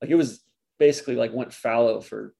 like 0.00 0.12
it 0.12 0.14
was 0.14 0.44
basically 0.78 1.16
like 1.16 1.32
went 1.34 1.52
fallow 1.52 2.00
for 2.00 2.34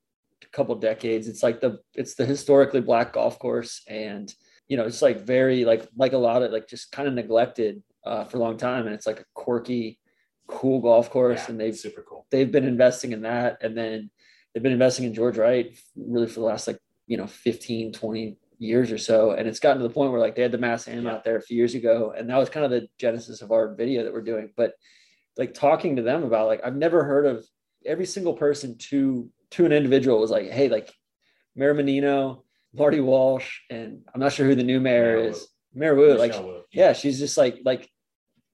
a 0.44 0.46
couple 0.56 0.76
decades. 0.76 1.26
It's 1.26 1.42
like 1.42 1.61
the 1.61 1.80
it's 1.94 2.14
the 2.14 2.24
historically 2.24 2.80
black 2.80 3.14
golf 3.14 3.40
course, 3.40 3.83
and 3.88 4.33
you 4.68 4.76
know 4.76 4.85
it's 4.85 5.02
like 5.02 5.22
very 5.22 5.64
like 5.64 5.88
like 5.96 6.12
a 6.12 6.18
lot 6.18 6.44
of 6.44 6.52
like 6.52 6.68
just 6.68 6.92
kind 6.92 7.09
of 7.09 7.14
neglected 7.14 7.83
uh, 8.06 8.22
for 8.22 8.37
a 8.37 8.40
long 8.40 8.56
time, 8.56 8.87
and 8.87 8.94
it's 8.94 9.09
like 9.09 9.18
a 9.18 9.24
quirky, 9.35 9.98
cool 10.46 10.80
golf 10.80 11.11
course, 11.11 11.40
Yeah, 11.40 11.50
and 11.50 11.61
they've 11.61 11.76
super 11.76 12.04
cool. 12.09 12.28
they've 12.30 12.52
been 12.52 12.64
investing 12.64 13.11
in 13.11 13.22
that 13.22 13.59
and 13.61 13.76
then 13.76 14.11
they've 14.52 14.62
been 14.62 14.72
investing 14.72 15.04
in 15.06 15.14
george 15.14 15.36
wright 15.38 15.76
really 15.96 16.26
for 16.26 16.40
the 16.40 16.46
last 16.46 16.66
like 16.66 16.78
you 17.06 17.16
know 17.16 17.26
15 17.26 17.92
20 17.92 18.36
years 18.58 18.92
or 18.92 18.98
so. 18.98 19.30
And 19.30 19.48
it's 19.48 19.58
gotten 19.58 19.80
to 19.80 19.88
the 19.88 19.94
point 19.94 20.12
where 20.12 20.20
like 20.20 20.36
they 20.36 20.42
had 20.42 20.52
the 20.52 20.58
mass 20.58 20.86
am 20.86 21.04
Yeah. 21.06 21.12
out 21.12 21.24
there 21.24 21.36
a 21.36 21.40
few 21.42 21.56
years 21.56 21.74
ago 21.74 22.12
and 22.16 22.28
that 22.28 22.36
was 22.36 22.50
kind 22.50 22.64
of 22.66 22.70
the 22.70 22.88
genesis 22.98 23.40
of 23.40 23.52
our 23.52 23.74
video 23.74 24.04
that 24.04 24.12
we're 24.12 24.20
doing. 24.20 24.52
But 24.54 24.74
like 25.38 25.54
talking 25.54 25.96
to 25.96 26.02
them 26.02 26.24
about 26.24 26.46
like 26.48 26.60
i've 26.64 26.76
never 26.76 27.02
heard 27.04 27.24
of 27.24 27.46
every 27.86 28.04
single 28.04 28.34
person 28.34 28.76
to 28.76 29.30
to 29.52 29.64
an 29.64 29.72
individual 29.72 30.20
was 30.20 30.30
like 30.30 30.50
hey 30.50 30.68
like 30.68 30.92
mayor 31.56 31.72
menino 31.72 32.44
marty 32.74 33.00
walsh 33.00 33.60
and 33.70 34.02
i'm 34.12 34.20
not 34.20 34.32
sure 34.32 34.44
who 34.46 34.54
the 34.54 34.62
new 34.62 34.78
mayor 34.80 35.16
Mayor 35.16 35.28
is. 35.30 35.48
Mayor 35.72 35.94
Wu, 35.94 36.14
like 36.18 36.34
Wu. 36.34 36.62
yeah, 36.72 36.92
she's 36.92 37.18
just 37.18 37.38
like 37.38 37.60
like 37.64 37.88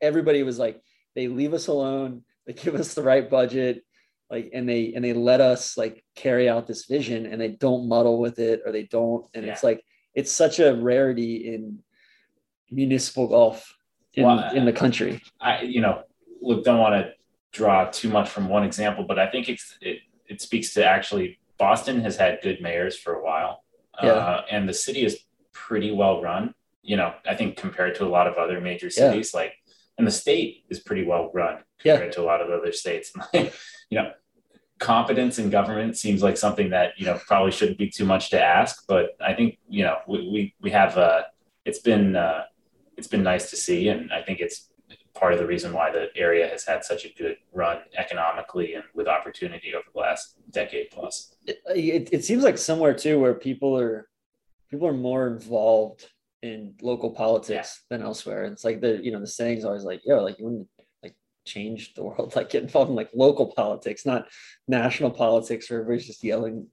everybody 0.01 0.43
was 0.45 0.59
like 0.59 0.81
they 1.17 1.27
leave 1.29 1.55
us 1.55 1.67
alone, 1.67 2.23
they 2.47 2.53
give 2.53 2.75
us 2.77 2.95
the 2.95 3.03
right 3.03 3.29
budget, 3.29 3.83
like 4.31 4.51
and 4.53 4.69
they 4.69 4.93
and 4.95 5.05
they 5.05 5.13
let 5.13 5.41
us 5.41 5.77
like 5.77 6.05
carry 6.15 6.49
out 6.49 6.67
this 6.67 6.87
vision 6.87 7.27
and 7.27 7.41
they 7.41 7.49
don't 7.49 7.89
muddle 7.89 8.19
with 8.19 8.39
it 8.39 8.61
or 8.67 8.73
they 8.73 8.83
don't 8.85 9.27
and 9.35 9.45
it's 9.45 9.63
like 9.63 9.85
it's 10.15 10.33
such 10.33 10.59
a 10.59 10.75
rarity 10.75 11.55
in 11.55 11.79
municipal 12.71 13.29
golf 13.29 13.75
in, 14.15 14.25
Well, 14.25 14.51
in 14.55 14.65
the 14.65 14.73
country. 14.73 15.23
I, 15.41 15.63
you 15.63 15.81
know, 15.81 16.03
look, 16.41 16.65
don't 16.65 16.79
want 16.79 16.95
to 16.95 17.13
draw 17.53 17.91
too 17.91 18.09
much 18.09 18.29
from 18.29 18.49
one 18.49 18.65
example, 18.65 19.05
but 19.07 19.19
I 19.19 19.31
think 19.31 19.49
it's, 19.49 19.77
it, 19.81 19.99
it 20.27 20.41
speaks 20.41 20.73
to 20.75 20.85
actually 20.85 21.39
Boston 21.59 22.01
has 22.01 22.17
had 22.17 22.39
good 22.43 22.61
mayors 22.61 22.99
for 22.99 23.15
a 23.15 23.23
while. 23.25 23.63
Yeah. 24.03 24.13
Uh, 24.13 24.43
and 24.51 24.69
the 24.69 24.75
city 24.75 25.05
is 25.05 25.19
pretty 25.53 25.93
well 25.93 26.23
run, 26.23 26.55
you 26.83 26.97
know, 26.97 27.15
I 27.29 27.35
think 27.35 27.57
compared 27.57 27.95
to 27.97 28.05
a 28.05 28.09
lot 28.09 28.27
of 28.27 28.35
other 28.37 28.61
major 28.61 28.87
Yeah. 28.87 29.11
cities, 29.11 29.35
like, 29.35 29.53
and 29.99 30.07
the 30.07 30.11
state 30.11 30.65
is 30.69 30.81
pretty 30.81 31.05
well 31.05 31.31
run 31.33 31.59
Yeah. 31.85 31.95
compared 31.95 32.13
to 32.13 32.23
a 32.23 32.25
lot 32.25 32.41
of 32.41 32.51
other 32.51 32.73
states. 32.73 33.13
you 33.35 33.51
know, 33.93 34.13
competence 34.79 35.39
in 35.39 35.51
government 35.51 35.97
seems 35.97 36.23
like 36.23 36.37
something 36.37 36.71
that, 36.71 36.93
you 36.99 37.07
know, 37.07 37.19
probably 37.27 37.51
shouldn't 37.53 37.79
be 37.79 37.89
too 37.89 38.05
much 38.05 38.31
to 38.31 38.43
ask, 38.43 38.85
but 38.87 39.17
I 39.21 39.33
think, 39.35 39.59
you 39.69 39.85
know, 39.85 39.99
we, 40.07 40.19
we, 40.29 40.55
we 40.61 40.71
have, 40.71 40.99
uh, 40.99 41.23
it's 41.65 41.79
been, 41.79 42.15
uh, 42.15 42.43
it's 42.97 43.09
been 43.09 43.23
nice 43.23 43.51
to 43.51 43.57
see. 43.57 43.89
And 43.89 44.13
I 44.13 44.23
think 44.23 44.41
it's 44.41 44.69
part 45.15 45.33
of 45.33 45.39
the 45.39 45.47
reason 45.47 45.73
why 45.73 45.91
the 45.91 46.09
area 46.15 46.47
has 46.47 46.65
had 46.67 46.85
such 46.85 47.07
a 47.07 47.09
good 47.15 47.37
run 47.55 47.79
economically 47.97 48.75
and 48.75 48.85
with 48.95 49.09
opportunity 49.09 49.75
over 49.75 49.85
the 49.95 49.99
last 49.99 50.37
decade 50.51 50.91
plus. 50.91 51.35
It, 51.47 51.59
it, 51.75 52.09
it 52.13 52.25
seems 52.25 52.45
like 52.45 52.59
somewhere 52.59 52.93
too 52.93 53.19
where 53.19 53.33
people 53.35 53.79
are 53.79 54.09
people 54.71 54.87
are 54.87 54.93
more 54.93 55.27
involved 55.27 56.11
in 56.43 56.75
local 56.83 57.11
politics 57.11 57.83
than 57.91 58.03
elsewhere. 58.03 58.45
It's 58.45 58.65
like 58.65 58.81
the 58.81 59.01
you 59.03 59.11
know 59.13 59.21
the 59.21 59.27
saying's 59.27 59.65
always 59.65 59.85
like, 59.85 60.03
yo, 60.05 60.23
like 60.23 60.39
you 60.39 60.45
wouldn't 60.45 60.69
like 61.03 61.15
change 61.45 61.95
the 61.95 62.05
world, 62.05 62.33
like 62.37 62.51
get 62.51 62.63
involved 62.63 62.91
in 62.91 62.97
like 62.97 63.11
local 63.15 63.53
politics, 63.53 64.07
not 64.07 64.29
national 64.69 65.11
politics 65.11 65.71
where 65.71 65.81
everybody's 65.81 66.07
just 66.07 66.23
yelling 66.25 66.67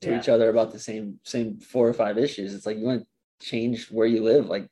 to 0.00 0.10
Yeah. 0.10 0.18
each 0.18 0.28
other 0.28 0.48
about 0.48 0.72
the 0.72 0.78
same 0.78 1.18
same 1.24 1.58
four 1.58 1.88
or 1.88 1.94
five 1.94 2.18
issues. 2.18 2.54
It's 2.54 2.66
like 2.66 2.78
you 2.78 2.84
want 2.84 3.02
to 3.02 3.46
change 3.46 3.90
where 3.90 4.06
you 4.06 4.22
live, 4.22 4.46
like 4.46 4.68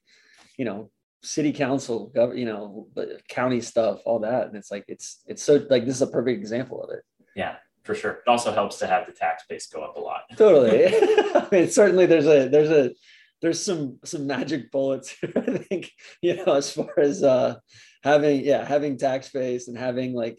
you 0.57 0.65
know, 0.65 0.91
city 1.23 1.53
council, 1.53 2.11
gov- 2.15 2.39
you 2.39 2.45
know, 2.47 2.89
county 3.29 3.61
stuff, 3.61 4.01
all 4.07 4.21
that. 4.21 4.47
And 4.47 4.57
it's 4.57 4.71
like 4.71 4.85
it's 4.89 5.23
it's 5.27 5.43
so 5.43 5.67
like 5.69 5.85
this 5.85 5.97
is 5.97 6.03
a 6.03 6.07
perfect 6.07 6.39
example 6.39 6.83
of 6.83 6.91
it. 6.91 7.03
Yeah, 7.35 7.57
for 7.83 7.95
sure. 7.95 8.13
It 8.13 8.29
also 8.29 8.53
helps 8.53 8.79
to 8.79 8.87
have 8.87 9.07
the 9.07 9.13
tax 9.13 9.43
base 9.49 9.67
go 9.67 9.83
up 9.83 9.97
a 9.97 10.01
lot. 10.01 10.23
totally 10.39 10.87
i 11.35 11.47
mean 11.53 11.69
certainly 11.69 12.07
there's 12.07 12.27
a 12.27 12.49
there's 12.49 12.71
a 12.71 12.95
there's 13.43 13.63
some 13.63 13.99
some 14.05 14.27
magic 14.27 14.71
bullets 14.71 15.17
i 15.37 15.59
think 15.59 15.91
you 16.23 16.37
know 16.37 16.55
as 16.55 16.73
far 16.73 16.93
as 16.99 17.23
uh 17.23 17.55
having 18.03 18.45
yeah 18.45 18.65
having 18.65 18.97
tax 18.97 19.29
base 19.31 19.69
and 19.69 19.77
having 19.77 20.15
like 20.15 20.39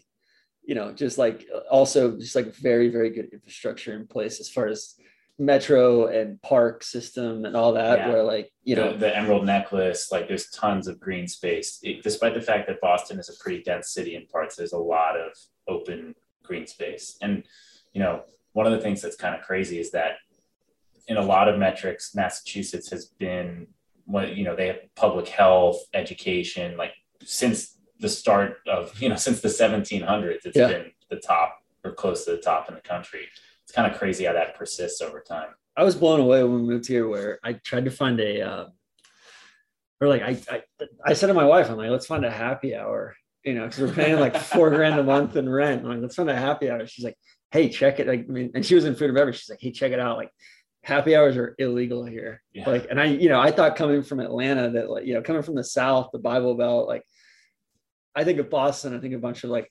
you 0.64 0.74
know 0.74 0.92
just 0.92 1.18
like 1.18 1.46
also 1.70 2.16
just 2.16 2.34
like 2.36 2.54
very 2.54 2.88
very 2.88 3.10
good 3.10 3.28
infrastructure 3.32 3.94
in 3.94 4.06
place 4.06 4.40
as 4.40 4.48
far 4.48 4.66
as 4.66 4.94
metro 5.40 6.06
and 6.08 6.42
park 6.42 6.82
system 6.82 7.44
and 7.44 7.56
all 7.56 7.74
that 7.74 7.98
Yeah. 7.98 8.08
where 8.08 8.22
like 8.24 8.50
you 8.64 8.74
know 8.74 8.92
the, 8.92 8.98
the 8.98 9.16
Emerald 9.16 9.46
Necklace, 9.46 10.10
like 10.10 10.26
there's 10.26 10.50
tons 10.50 10.88
of 10.88 10.98
green 10.98 11.28
space. 11.28 11.78
It- 11.84 12.02
despite 12.02 12.34
the 12.34 12.40
fact 12.42 12.66
that 12.66 12.80
Boston 12.80 13.20
is 13.20 13.28
a 13.28 13.38
pretty 13.42 13.62
dense 13.62 13.90
city 13.90 14.16
in 14.16 14.26
parts, 14.26 14.56
there's 14.56 14.72
a 14.72 14.78
lot 14.78 15.16
of 15.16 15.30
open 15.68 16.16
green 16.42 16.66
space. 16.66 17.16
And 17.22 17.44
you 17.92 18.00
know, 18.00 18.22
one 18.52 18.66
of 18.66 18.72
the 18.72 18.80
things 18.80 19.00
that's 19.00 19.14
kind 19.14 19.34
of 19.36 19.42
crazy 19.42 19.78
is 19.78 19.92
that 19.92 20.16
in 21.08 21.16
a 21.16 21.22
lot 21.22 21.48
of 21.48 21.58
metrics, 21.58 22.14
Massachusetts 22.14 22.90
has 22.90 23.06
been 23.06 23.66
what 24.04 24.36
you 24.36 24.44
know 24.44 24.54
they 24.54 24.68
have 24.68 24.78
public 24.94 25.28
health, 25.28 25.80
education, 25.94 26.76
like 26.76 26.92
since 27.24 27.76
the 28.00 28.08
start 28.08 28.58
of 28.68 29.00
you 29.02 29.08
know 29.08 29.16
since 29.26 29.40
the 29.40 29.48
1700s, 29.48 30.44
it's 30.44 30.56
Yeah. 30.56 30.68
been 30.68 30.92
the 31.10 31.16
top 31.16 31.58
or 31.84 31.92
close 31.92 32.24
to 32.26 32.32
the 32.32 32.38
top 32.38 32.68
in 32.68 32.74
the 32.74 32.80
country. 32.80 33.26
It's 33.64 33.72
kind 33.72 33.90
of 33.90 33.98
crazy 33.98 34.24
how 34.24 34.32
that 34.34 34.54
persists 34.56 35.00
over 35.00 35.20
time. 35.20 35.48
I 35.76 35.84
was 35.84 35.94
blown 35.94 36.20
away 36.20 36.42
when 36.42 36.54
we 36.54 36.62
moved 36.62 36.86
here 36.88 37.08
where 37.08 37.38
I 37.44 37.54
tried 37.54 37.84
to 37.84 37.90
find 37.90 38.18
a 38.20 38.40
uh, 38.42 38.66
or 40.00 40.08
like 40.08 40.22
I, 40.22 40.38
I 40.50 40.62
I 41.04 41.12
said 41.14 41.26
to 41.28 41.34
my 41.34 41.44
wife, 41.44 41.70
I'm 41.70 41.76
like, 41.76 41.90
let's 41.90 42.06
find 42.06 42.24
a 42.24 42.30
happy 42.30 42.74
hour, 42.74 43.14
you 43.44 43.54
know, 43.54 43.66
because 43.66 43.80
we're 43.80 43.94
paying 43.94 44.18
like 44.20 44.36
four 44.36 44.70
grand 44.70 44.98
a 44.98 45.02
month 45.02 45.36
in 45.36 45.48
rent. 45.48 45.82
I'm 45.84 45.90
like, 45.90 46.00
let's 46.00 46.16
find 46.16 46.30
a 46.30 46.36
happy 46.36 46.70
hour. 46.70 46.86
She's 46.86 47.04
like, 47.04 47.16
hey, 47.50 47.68
check 47.68 47.98
it. 48.00 48.06
Like, 48.06 48.20
I 48.28 48.32
mean, 48.32 48.50
and 48.54 48.64
she 48.64 48.74
was 48.74 48.84
in 48.84 48.94
food 48.94 49.06
and 49.10 49.14
beverage. 49.14 49.38
She's 49.40 49.50
like, 49.50 49.60
hey, 49.60 49.70
check 49.70 49.92
it 49.92 49.98
out. 50.00 50.16
Like, 50.16 50.30
happy 50.88 51.14
hours 51.14 51.36
are 51.36 51.54
illegal 51.58 52.04
here. 52.04 52.42
Yeah. 52.54 52.68
Like, 52.68 52.86
and 52.90 52.98
I, 52.98 53.04
you 53.04 53.28
know, 53.28 53.38
I 53.38 53.50
thought 53.50 53.76
coming 53.76 54.02
from 54.02 54.20
Atlanta 54.20 54.70
that 54.70 54.88
like, 54.90 55.04
you 55.04 55.12
know, 55.14 55.20
coming 55.22 55.42
from 55.42 55.54
the 55.54 55.62
South, 55.62 56.08
the 56.12 56.18
Bible 56.18 56.54
Belt, 56.54 56.88
like, 56.88 57.02
I 58.14 58.24
think 58.24 58.38
of 58.40 58.48
Boston. 58.48 58.96
I 58.96 58.98
think 59.00 59.14
a 59.14 59.18
bunch 59.18 59.44
of 59.44 59.50
like, 59.50 59.70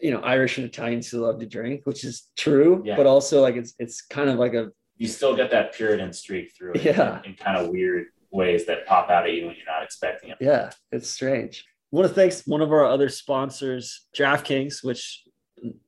you 0.00 0.12
know, 0.12 0.20
Irish 0.20 0.56
and 0.58 0.66
Italians 0.66 1.08
who 1.10 1.18
love 1.18 1.40
to 1.40 1.46
drink, 1.46 1.80
which 1.84 2.04
is 2.04 2.28
true, 2.36 2.82
Yeah. 2.86 2.96
but 2.96 3.04
also 3.06 3.42
like 3.42 3.56
it's 3.56 3.74
it's 3.80 4.00
kind 4.00 4.30
of 4.30 4.38
like 4.38 4.54
a 4.54 4.70
you 4.96 5.08
still 5.08 5.34
get 5.36 5.50
that 5.50 5.74
Puritan 5.74 6.12
streak 6.12 6.52
through 6.56 6.74
it 6.74 6.82
Yeah. 6.84 7.18
in, 7.24 7.30
in 7.32 7.36
kind 7.36 7.56
of 7.58 7.68
weird 7.68 8.06
ways 8.30 8.64
that 8.66 8.86
pop 8.86 9.10
out 9.10 9.26
at 9.26 9.32
you 9.34 9.46
when 9.46 9.56
you're 9.56 9.66
not 9.66 9.82
expecting 9.82 10.30
it. 10.30 10.38
Yeah, 10.40 10.70
it's 10.92 11.10
strange. 11.10 11.64
I 11.92 11.96
want 11.96 12.08
to 12.08 12.14
thank 12.14 12.32
one 12.46 12.60
of 12.62 12.70
our 12.70 12.84
other 12.84 13.08
sponsors, 13.08 14.06
DraftKings, 14.16 14.84
which 14.84 15.24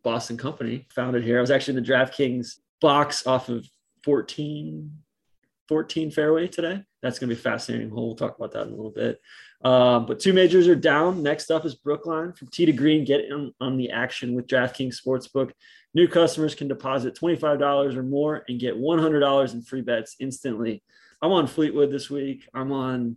Boston 0.02 0.36
company 0.36 0.86
founded 0.90 1.22
here. 1.22 1.38
I 1.38 1.40
was 1.40 1.50
actually 1.52 1.76
in 1.78 1.84
the 1.84 1.90
DraftKings 1.92 2.56
box 2.80 3.26
off 3.26 3.48
of 3.48 3.64
14, 4.04 4.90
14 5.68 6.10
fairway 6.10 6.48
today. 6.48 6.82
That's 7.02 7.18
going 7.18 7.30
to 7.30 7.34
be 7.34 7.40
a 7.40 7.42
fascinating 7.42 7.90
hole. 7.90 8.08
We'll 8.08 8.16
talk 8.16 8.36
about 8.36 8.52
that 8.52 8.66
in 8.66 8.72
a 8.72 8.76
little 8.76 8.90
bit. 8.90 9.20
Um, 9.64 10.06
but 10.06 10.20
two 10.20 10.32
majors 10.32 10.68
are 10.68 10.74
down. 10.74 11.22
Next 11.22 11.50
up 11.50 11.64
is 11.64 11.74
Brookline 11.74 12.32
from 12.32 12.48
T 12.48 12.66
to 12.66 12.72
Green. 12.72 13.04
Get 13.04 13.30
on, 13.32 13.54
on 13.60 13.76
the 13.76 13.90
action 13.90 14.34
with 14.34 14.46
DraftKings 14.46 14.96
Sportsbook. 15.00 15.52
New 15.94 16.08
customers 16.08 16.54
can 16.54 16.68
deposit 16.68 17.14
$25 17.14 17.96
or 17.96 18.02
more 18.02 18.44
and 18.48 18.60
get 18.60 18.76
$100 18.76 19.54
in 19.54 19.62
free 19.62 19.82
bets 19.82 20.16
instantly. 20.20 20.82
I'm 21.22 21.32
on 21.32 21.46
Fleetwood 21.46 21.90
this 21.90 22.10
week. 22.10 22.48
I'm 22.54 22.72
on 22.72 23.16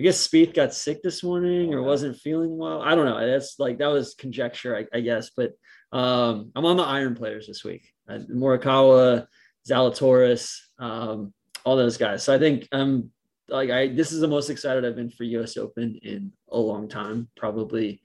I 0.00 0.04
guess 0.04 0.26
Spieth 0.26 0.52
got 0.52 0.74
sick 0.74 1.00
this 1.02 1.22
morning 1.22 1.72
or 1.72 1.82
wasn't 1.82 2.16
feeling 2.16 2.56
well. 2.56 2.82
I 2.82 2.96
don't 2.96 3.04
know. 3.04 3.24
That's 3.24 3.60
like 3.60 3.78
that 3.78 3.86
was 3.86 4.14
conjecture, 4.14 4.76
I, 4.76 4.86
I 4.96 5.00
guess. 5.00 5.30
But 5.30 5.52
um, 5.92 6.50
I'm 6.56 6.64
on 6.64 6.76
the 6.76 6.82
iron 6.82 7.14
players 7.14 7.46
this 7.46 7.62
week. 7.62 7.86
Uh, 8.08 8.18
Morikawa, 8.28 9.26
Zalatoris, 9.68 10.58
um, 10.78 11.32
all 11.64 11.76
those 11.76 11.96
guys. 11.96 12.22
So 12.22 12.34
I 12.34 12.38
think 12.38 12.68
I'm 12.72 13.10
like 13.48 13.70
I 13.70 13.88
this 13.88 14.12
is 14.12 14.20
the 14.20 14.28
most 14.28 14.50
excited 14.50 14.84
I've 14.84 14.96
been 14.96 15.10
for 15.10 15.24
US 15.24 15.56
Open 15.56 15.98
in 16.02 16.32
a 16.50 16.58
long 16.58 16.88
time. 16.88 17.28
Probably 17.36 18.00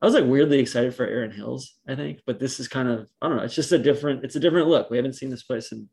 I 0.00 0.06
was 0.06 0.14
like 0.14 0.24
weirdly 0.24 0.58
excited 0.60 0.94
for 0.94 1.06
Erin 1.06 1.32
Hills, 1.32 1.74
I 1.88 1.96
think, 1.96 2.20
but 2.26 2.38
this 2.38 2.60
is 2.60 2.68
kind 2.68 2.88
of 2.88 3.08
I 3.20 3.28
don't 3.28 3.38
know, 3.38 3.42
it's 3.42 3.54
just 3.54 3.72
a 3.72 3.78
different, 3.78 4.24
it's 4.24 4.36
a 4.36 4.40
different 4.40 4.68
look. 4.68 4.90
We 4.90 4.96
haven't 4.96 5.14
seen 5.14 5.30
this 5.30 5.42
place 5.42 5.72
in 5.72 5.88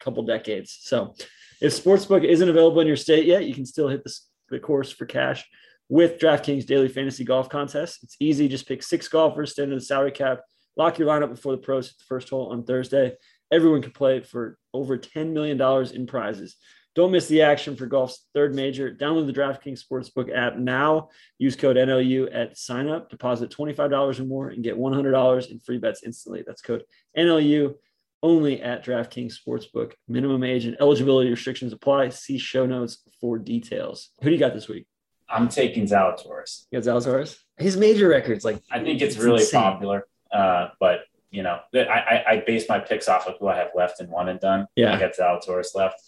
a 0.00 0.04
couple 0.04 0.22
decades. 0.22 0.78
So 0.82 1.14
if 1.60 1.72
Sportsbook 1.72 2.24
isn't 2.24 2.48
available 2.48 2.80
in 2.80 2.86
your 2.86 2.96
state 2.96 3.26
yet, 3.26 3.44
you 3.44 3.54
can 3.54 3.66
still 3.66 3.88
hit 3.88 4.04
the, 4.04 4.14
the 4.50 4.60
course 4.60 4.92
for 4.92 5.06
cash 5.06 5.44
with 5.88 6.18
DraftKings 6.18 6.66
Daily 6.66 6.88
Fantasy 6.88 7.24
Golf 7.24 7.48
Contest. 7.48 8.02
It's 8.02 8.16
easy. 8.20 8.48
Just 8.48 8.68
pick 8.68 8.82
six 8.82 9.08
golfers, 9.08 9.52
stand 9.52 9.72
in 9.72 9.78
the 9.78 9.84
salary 9.84 10.12
cap, 10.12 10.40
lock 10.76 10.98
your 10.98 11.08
lineup 11.08 11.30
before 11.30 11.52
the 11.52 11.58
pros 11.58 11.88
hit 11.88 11.98
the 11.98 12.04
first 12.04 12.30
hole 12.30 12.50
on 12.52 12.64
Thursday. 12.64 13.14
Everyone 13.52 13.82
can 13.82 13.92
play 13.92 14.20
for 14.20 14.58
over 14.74 14.98
$10 14.98 15.32
million 15.32 15.60
in 15.94 16.06
prizes. 16.06 16.56
Don't 16.94 17.12
miss 17.12 17.28
the 17.28 17.42
action 17.42 17.76
for 17.76 17.86
golf's 17.86 18.26
third 18.34 18.54
major. 18.54 18.90
Download 18.90 19.26
the 19.26 19.32
DraftKings 19.32 19.82
Sportsbook 19.82 20.34
app 20.34 20.56
now. 20.56 21.08
Use 21.38 21.56
code 21.56 21.76
NLU 21.76 22.28
at 22.34 22.58
sign 22.58 22.88
up. 22.88 23.08
Deposit 23.08 23.50
$25 23.50 24.20
or 24.20 24.24
more 24.24 24.48
and 24.48 24.64
get 24.64 24.76
$100 24.76 25.50
in 25.50 25.58
free 25.60 25.78
bets 25.78 26.02
instantly. 26.04 26.42
That's 26.46 26.60
code 26.60 26.84
NLU 27.16 27.74
only 28.22 28.60
at 28.62 28.84
DraftKings 28.84 29.34
Sportsbook. 29.34 29.92
Minimum 30.06 30.44
age 30.44 30.66
and 30.66 30.76
eligibility 30.80 31.30
restrictions 31.30 31.72
apply. 31.72 32.10
See 32.10 32.38
show 32.38 32.66
notes 32.66 32.98
for 33.20 33.38
details. 33.38 34.10
Who 34.20 34.28
do 34.28 34.34
you 34.34 34.40
got 34.40 34.54
this 34.54 34.68
week? 34.68 34.86
I'm 35.28 35.48
taking 35.48 35.86
Zalatoris. 35.86 36.66
You 36.70 36.80
got 36.80 36.86
Zalatoris? 36.86 37.38
His 37.56 37.76
major 37.76 38.08
records, 38.08 38.44
like 38.44 38.62
I 38.70 38.80
think 38.80 39.00
it's, 39.00 39.16
really 39.16 39.40
insane. 39.40 39.60
popular, 39.62 40.06
uh, 40.32 40.68
but 40.78 41.00
you 41.32 41.42
know, 41.42 41.58
I, 41.74 41.78
I, 41.80 42.24
I 42.28 42.36
base 42.46 42.68
my 42.68 42.78
picks 42.78 43.08
off 43.08 43.26
of 43.26 43.34
who 43.40 43.48
I 43.48 43.56
have 43.56 43.70
left 43.74 43.98
and 44.00 44.08
one 44.10 44.28
and 44.28 44.38
done. 44.38 44.66
Yeah. 44.76 44.94
I 44.94 45.00
got 45.00 45.16
Zalatoris 45.16 45.74
left. 45.74 46.00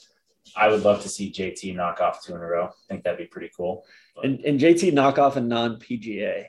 I 0.54 0.68
would 0.68 0.82
love 0.82 1.02
to 1.02 1.08
see 1.08 1.32
JT 1.32 1.74
knock 1.74 2.00
off 2.00 2.22
two 2.22 2.34
in 2.34 2.40
a 2.42 2.46
row. 2.46 2.66
I 2.66 2.70
think 2.88 3.02
that'd 3.02 3.18
be 3.18 3.24
pretty 3.24 3.50
cool. 3.56 3.84
And, 4.22 4.38
and 4.40 4.60
JT 4.60 4.92
knock 4.92 5.18
off 5.18 5.36
a 5.36 5.40
non 5.40 5.78
PGA 5.80 6.44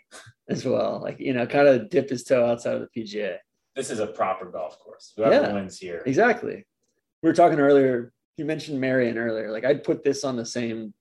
as 0.50 0.66
well. 0.66 1.00
Like, 1.02 1.20
you 1.22 1.34
know, 1.34 1.48
kind 1.48 1.68
of 1.70 1.90
dip 1.90 2.10
his 2.10 2.24
toe 2.26 2.46
outside 2.46 2.76
of 2.76 2.82
the 2.94 3.02
PGA. 3.02 3.38
This 3.76 3.90
is 3.90 4.00
a 4.00 4.08
proper 4.08 4.46
golf 4.52 4.78
course. 4.80 5.14
Whoever 5.16 5.34
Yeah. 5.36 5.54
wins 5.54 5.80
here, 5.80 6.04
Exactly. 6.06 6.66
We 7.24 7.30
were 7.30 7.34
talking 7.34 7.60
earlier. 7.60 8.12
You 8.38 8.44
mentioned 8.46 8.80
Merion 8.82 9.18
earlier. 9.18 9.52
Like 9.52 9.64
I'd 9.64 9.84
put 9.86 10.04
this 10.04 10.26
on 10.26 10.36
the 10.36 10.46
same 10.46 10.94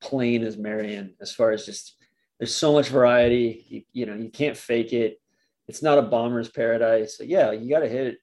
plane 0.00 0.42
as 0.42 0.56
Merion 0.56 1.14
as 1.20 1.32
far 1.32 1.52
as 1.52 1.66
just 1.66 1.94
there's 2.38 2.54
so 2.54 2.72
much 2.72 2.88
variety. 2.88 3.64
You, 3.68 3.82
you 3.92 4.06
know, 4.06 4.14
you 4.14 4.30
can't 4.30 4.56
fake 4.56 4.92
it. 4.94 5.20
It's 5.68 5.82
not 5.82 5.98
a 5.98 6.02
bomber's 6.02 6.48
paradise. 6.48 7.16
So 7.18 7.24
yeah, 7.24 7.52
you 7.52 7.68
got 7.68 7.80
to 7.80 7.88
hit 7.88 8.06
it 8.06 8.18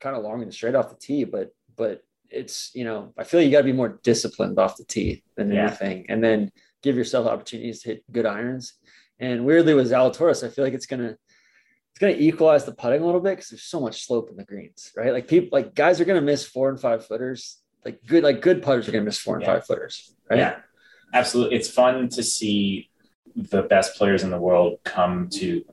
kind 0.00 0.16
of 0.16 0.22
long 0.22 0.42
and 0.42 0.52
straight 0.54 0.74
off 0.74 0.88
the 0.90 0.96
tee, 0.96 1.24
but 1.24 1.50
but 1.76 2.02
it's 2.30 2.70
you 2.74 2.84
know 2.84 3.12
I 3.18 3.24
feel 3.24 3.40
you 3.42 3.50
got 3.50 3.58
to 3.58 3.64
be 3.64 3.72
more 3.72 4.00
disciplined 4.02 4.58
off 4.58 4.76
the 4.76 4.84
tee 4.84 5.22
than 5.36 5.50
Yeah. 5.52 5.66
anything, 5.66 6.06
and 6.08 6.22
then 6.22 6.52
give 6.82 6.96
yourself 6.96 7.26
opportunities 7.26 7.82
to 7.82 7.88
hit 7.90 8.12
good 8.12 8.26
irons. 8.26 8.74
And 9.18 9.44
weirdly 9.44 9.74
with 9.74 9.90
Zalatoris, 9.90 10.44
I 10.46 10.48
feel 10.50 10.64
like 10.64 10.74
it's 10.74 10.86
gonna 10.86 11.16
it's 11.90 11.98
going 12.00 12.14
to 12.14 12.22
equalize 12.22 12.66
the 12.66 12.72
putting 12.74 13.00
a 13.00 13.06
little 13.06 13.22
bit 13.22 13.36
because 13.36 13.48
there's 13.48 13.62
so 13.62 13.80
much 13.80 14.04
slope 14.04 14.28
in 14.28 14.36
the 14.36 14.44
greens, 14.44 14.92
right? 14.94 15.14
Like 15.14 15.26
people, 15.26 15.48
like 15.50 15.74
guys 15.74 15.98
are 15.98 16.04
going 16.04 16.20
to 16.20 16.24
miss 16.24 16.44
four 16.44 16.68
and 16.68 16.78
five 16.78 17.06
footers. 17.06 17.62
Like 17.86 18.00
good, 18.06 18.22
like 18.22 18.42
good 18.42 18.62
putters 18.62 18.86
are 18.86 18.92
going 18.92 19.02
to 19.02 19.06
miss 19.06 19.18
four 19.18 19.36
and 19.36 19.42
Yeah. 19.42 19.54
five 19.54 19.66
footers, 19.66 20.14
right? 20.28 20.38
Yeah, 20.38 20.56
absolutely. 21.14 21.56
It's 21.56 21.70
fun 21.70 22.10
to 22.10 22.22
see 22.22 22.90
the 23.34 23.62
best 23.62 23.96
players 23.96 24.22
in 24.24 24.28
the 24.30 24.38
world 24.38 24.78
come 24.84 25.30
to 25.30 25.64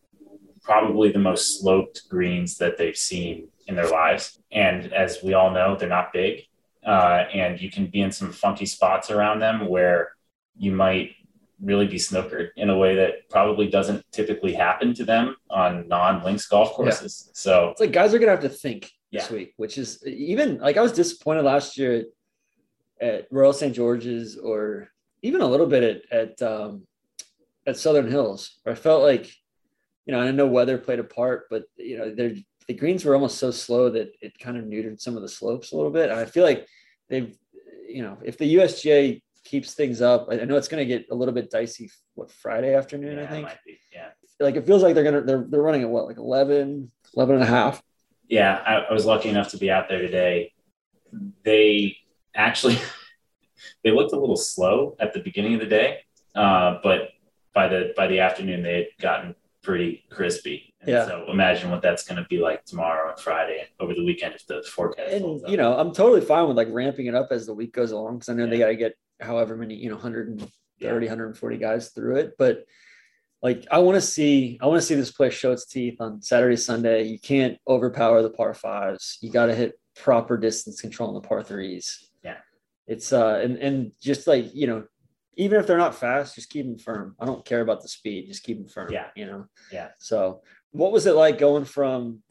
probably 0.63 1.11
the 1.11 1.19
most 1.19 1.59
sloped 1.59 2.09
greens 2.09 2.57
that 2.57 2.77
they've 2.77 2.97
seen 2.97 3.49
in 3.67 3.75
their 3.75 3.89
lives. 3.89 4.39
And 4.51 4.91
as 4.93 5.19
we 5.23 5.33
all 5.33 5.51
know, 5.51 5.75
they're 5.75 5.89
not 5.89 6.13
big. 6.13 6.43
Uh, 6.85 7.25
and 7.33 7.61
you 7.61 7.71
can 7.71 7.87
be 7.87 8.01
in 8.01 8.11
some 8.11 8.31
funky 8.31 8.65
spots 8.65 9.09
around 9.09 9.39
them 9.39 9.67
where 9.67 10.13
you 10.57 10.71
might 10.71 11.11
really 11.61 11.87
be 11.87 11.95
snookered 11.97 12.49
in 12.57 12.69
a 12.69 12.77
way 12.77 12.95
that 12.95 13.29
probably 13.29 13.67
doesn't 13.67 14.05
typically 14.11 14.53
happen 14.53 14.93
to 14.93 15.05
them 15.05 15.35
on 15.49 15.87
non-links 15.87 16.47
golf 16.47 16.71
courses. 16.73 17.29
So 17.33 17.69
It's 17.69 17.79
like 17.79 17.91
guys 17.91 18.13
are 18.13 18.19
going 18.19 18.27
to 18.27 18.35
have 18.35 18.41
to 18.41 18.49
think 18.49 18.91
this 19.11 19.29
week, 19.29 19.53
which 19.57 19.77
is 19.77 20.05
even 20.05 20.59
like 20.59 20.75
I 20.75 20.81
was 20.81 20.91
disappointed 20.91 21.43
last 21.43 21.77
year 21.77 22.05
at, 22.99 23.07
at 23.07 23.27
Royal 23.31 23.53
St. 23.53 23.73
George's 23.73 24.37
or 24.37 24.89
even 25.21 25.41
a 25.41 25.47
little 25.47 25.67
bit 25.67 26.03
at 26.11 26.19
at 26.19 26.41
um, 26.41 26.85
at 27.65 27.77
Southern 27.77 28.09
Hills, 28.09 28.59
where 28.63 28.75
I 28.75 28.77
felt 28.77 29.03
like, 29.03 29.31
you 30.05 30.13
know, 30.13 30.21
I 30.21 30.31
know 30.31 30.47
weather 30.47 30.77
played 30.77 30.99
a 30.99 31.03
part, 31.03 31.47
but 31.49 31.63
you 31.77 31.97
know, 31.97 32.13
they're 32.13 32.35
the 32.67 32.73
greens 32.73 33.03
were 33.03 33.15
almost 33.15 33.39
so 33.39 33.51
slow 33.51 33.89
that 33.89 34.13
it 34.21 34.39
kind 34.39 34.57
of 34.57 34.65
neutered 34.65 34.99
some 34.99 35.15
of 35.15 35.21
the 35.21 35.29
slopes 35.29 35.71
a 35.71 35.75
little 35.75 35.91
bit. 35.91 36.09
And 36.09 36.19
I 36.19 36.25
feel 36.25 36.43
like 36.43 36.67
they've, 37.09 37.35
you 37.87 38.01
know, 38.01 38.17
if 38.23 38.37
the 38.37 38.55
USGA 38.55 39.21
keeps 39.43 39.73
things 39.73 40.01
up, 40.01 40.27
I 40.29 40.41
I 40.41 40.45
know 40.45 40.55
it's 40.55 40.67
going 40.67 40.81
to 40.81 40.85
get 40.85 41.07
a 41.11 41.15
little 41.15 41.33
bit 41.33 41.49
dicey. 41.49 41.89
What 42.15 42.31
Friday 42.31 42.75
afternoon, 42.75 43.17
yeah, 43.17 43.23
I 43.23 43.27
think. 43.27 43.47
be. 43.65 43.79
Yeah. 43.91 44.09
Like 44.39 44.55
it 44.55 44.65
feels 44.65 44.83
like 44.83 44.95
they're 44.95 45.03
gonna 45.03 45.21
they're 45.21 45.45
they're 45.47 45.61
running 45.61 45.83
at 45.83 45.89
what 45.89 46.05
like 46.05 46.17
11, 46.17 46.91
11 47.15 47.35
and 47.35 47.43
a 47.43 47.47
half. 47.47 47.81
yeah, 48.27 48.61
I, 48.65 48.75
I 48.89 48.93
was 48.93 49.05
lucky 49.05 49.29
enough 49.29 49.49
to 49.49 49.57
be 49.57 49.71
out 49.71 49.89
there 49.89 49.99
today. 49.99 50.53
They 51.43 51.97
actually 52.35 52.77
they 53.83 53.91
looked 53.91 54.13
a 54.13 54.19
little 54.19 54.35
slow 54.35 54.95
at 54.99 55.13
the 55.13 55.19
beginning 55.19 55.53
of 55.53 55.59
the 55.59 55.67
day, 55.67 55.99
uh, 56.35 56.79
but 56.83 57.09
by 57.53 57.67
the 57.67 57.93
by 57.95 58.07
the 58.07 58.19
afternoon 58.19 58.63
they 58.63 58.75
had 58.75 58.87
gotten 58.99 59.35
pretty 59.63 60.03
crispy. 60.09 60.73
And 60.81 60.89
Yeah. 60.89 61.05
So 61.07 61.25
imagine 61.31 61.71
what 61.71 61.81
that's 61.81 62.03
going 62.05 62.21
to 62.21 62.27
be 62.29 62.37
like 62.37 62.65
tomorrow 62.65 63.09
and 63.09 63.19
Friday 63.19 63.59
and 63.61 63.69
over 63.79 63.93
the 63.95 64.03
weekend 64.05 64.35
if 64.35 64.45
the 64.45 64.61
forecast 64.63 65.11
and 65.13 65.41
you 65.49 65.57
know, 65.57 65.75
I'm 65.77 65.93
totally 65.93 66.21
fine 66.21 66.47
with 66.47 66.57
like 66.57 66.67
ramping 66.71 67.07
it 67.07 67.15
up 67.15 67.29
as 67.31 67.45
the 67.47 67.53
week 67.53 67.73
goes 67.73 67.91
along 67.91 68.17
because 68.19 68.29
I 68.29 68.33
know 68.33 68.45
they 68.45 68.59
got 68.59 68.67
to 68.67 68.75
get 68.75 68.93
however 69.19 69.55
many, 69.55 69.75
you 69.75 69.89
know, 69.89 69.95
130, 69.95 70.51
Yeah. 70.79 70.91
140 70.93 71.57
guys 71.57 71.89
through 71.89 72.17
it. 72.17 72.33
But 72.37 72.65
like, 73.41 73.65
I 73.71 73.79
want 73.79 73.95
to 73.95 74.01
see, 74.01 74.57
I 74.61 74.67
want 74.67 74.81
to 74.81 74.85
see 74.85 74.95
this 74.95 75.11
place 75.11 75.33
show 75.33 75.51
its 75.51 75.65
teeth 75.65 75.99
on 75.99 76.21
Saturday, 76.21 76.55
Sunday. 76.57 77.03
You 77.03 77.19
can't 77.19 77.57
overpower 77.67 78.21
the 78.21 78.29
par 78.29 78.53
fives. 78.53 79.17
You 79.21 79.31
got 79.31 79.47
to 79.47 79.55
hit 79.55 79.73
proper 79.95 80.37
distance 80.37 80.81
control 80.81 81.09
in 81.09 81.15
the 81.21 81.27
par 81.27 81.43
threes. 81.43 82.09
Yeah. 82.23 82.37
It's, 82.87 83.11
uh, 83.13 83.39
and, 83.43 83.57
and 83.57 83.91
just 84.01 84.27
like, 84.27 84.53
you 84.53 84.67
know, 84.67 84.83
even 85.35 85.59
if 85.59 85.67
they're 85.67 85.77
not 85.77 85.95
fast, 85.95 86.35
just 86.35 86.49
keep 86.49 86.65
them 86.65 86.77
firm. 86.77 87.15
I 87.19 87.25
don't 87.25 87.45
care 87.45 87.61
about 87.61 87.81
the 87.81 87.87
speed, 87.87 88.27
just 88.27 88.43
keep 88.43 88.57
them 88.57 88.67
firm. 88.67 88.91
Yeah. 88.91 89.07
You 89.15 89.25
know? 89.25 89.45
Yeah. 89.71 89.89
So, 89.99 90.41
what 90.71 90.91
was 90.91 91.05
it 91.05 91.15
like 91.15 91.37
going 91.37 91.65
from 91.65 92.23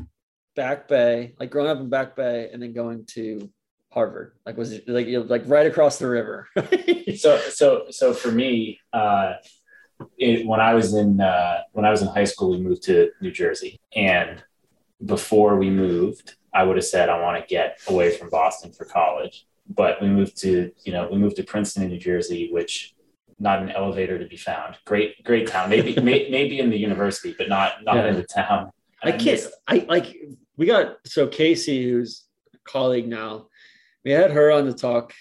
Back 0.56 0.88
Bay, 0.88 1.34
like 1.38 1.50
growing 1.50 1.70
up 1.70 1.78
in 1.78 1.88
Back 1.88 2.16
Bay, 2.16 2.50
and 2.52 2.62
then 2.62 2.72
going 2.72 3.06
to 3.14 3.50
Harvard? 3.92 4.34
Like, 4.44 4.56
was 4.56 4.72
it 4.72 4.88
like 4.88 5.06
like 5.28 5.42
right 5.46 5.66
across 5.66 5.98
the 5.98 6.08
river? 6.08 6.48
so 7.16 7.38
so 7.38 7.86
so 7.90 8.12
for 8.12 8.30
me 8.30 8.78
uh 8.92 9.34
it, 10.18 10.46
when 10.46 10.60
i 10.60 10.74
was 10.74 10.94
in 10.94 11.20
uh 11.20 11.60
when 11.72 11.84
i 11.84 11.90
was 11.90 12.02
in 12.02 12.08
high 12.08 12.24
school 12.24 12.50
we 12.50 12.58
moved 12.58 12.82
to 12.82 13.10
new 13.20 13.30
jersey 13.30 13.80
and 13.94 14.42
before 15.04 15.56
we 15.56 15.70
moved 15.70 16.34
i 16.54 16.62
would 16.62 16.76
have 16.76 16.84
said 16.84 17.08
i 17.08 17.20
want 17.20 17.40
to 17.40 17.46
get 17.54 17.78
away 17.88 18.16
from 18.16 18.28
boston 18.28 18.72
for 18.72 18.84
college 18.84 19.46
but 19.68 20.00
we 20.02 20.08
moved 20.08 20.36
to 20.38 20.72
you 20.84 20.92
know 20.92 21.08
we 21.10 21.18
moved 21.18 21.36
to 21.36 21.42
princeton 21.44 21.82
in 21.84 21.88
new 21.90 21.98
jersey 21.98 22.48
which 22.52 22.94
not 23.38 23.62
an 23.62 23.70
elevator 23.70 24.18
to 24.18 24.26
be 24.26 24.36
found 24.36 24.76
great 24.84 25.22
great 25.24 25.46
town 25.48 25.68
maybe 25.70 25.94
may, 26.00 26.28
maybe 26.30 26.58
in 26.60 26.70
the 26.70 26.76
university 26.78 27.34
but 27.36 27.48
not 27.48 27.82
not 27.84 27.96
Yeah. 27.96 28.08
in 28.08 28.16
the 28.16 28.24
town 28.24 28.70
I 29.04 29.10
And 29.10 29.20
can't. 29.20 29.40
I 29.66 29.84
like. 29.88 30.14
We 30.56 30.66
got 30.66 30.98
so 31.06 31.26
Casey, 31.26 31.82
who's 31.90 32.24
a 32.54 32.58
colleague 32.62 33.08
now. 33.08 33.48
We 34.04 34.12
had 34.12 34.30
her 34.30 34.52
on 34.52 34.66
to 34.66 34.72
talk 34.72 35.12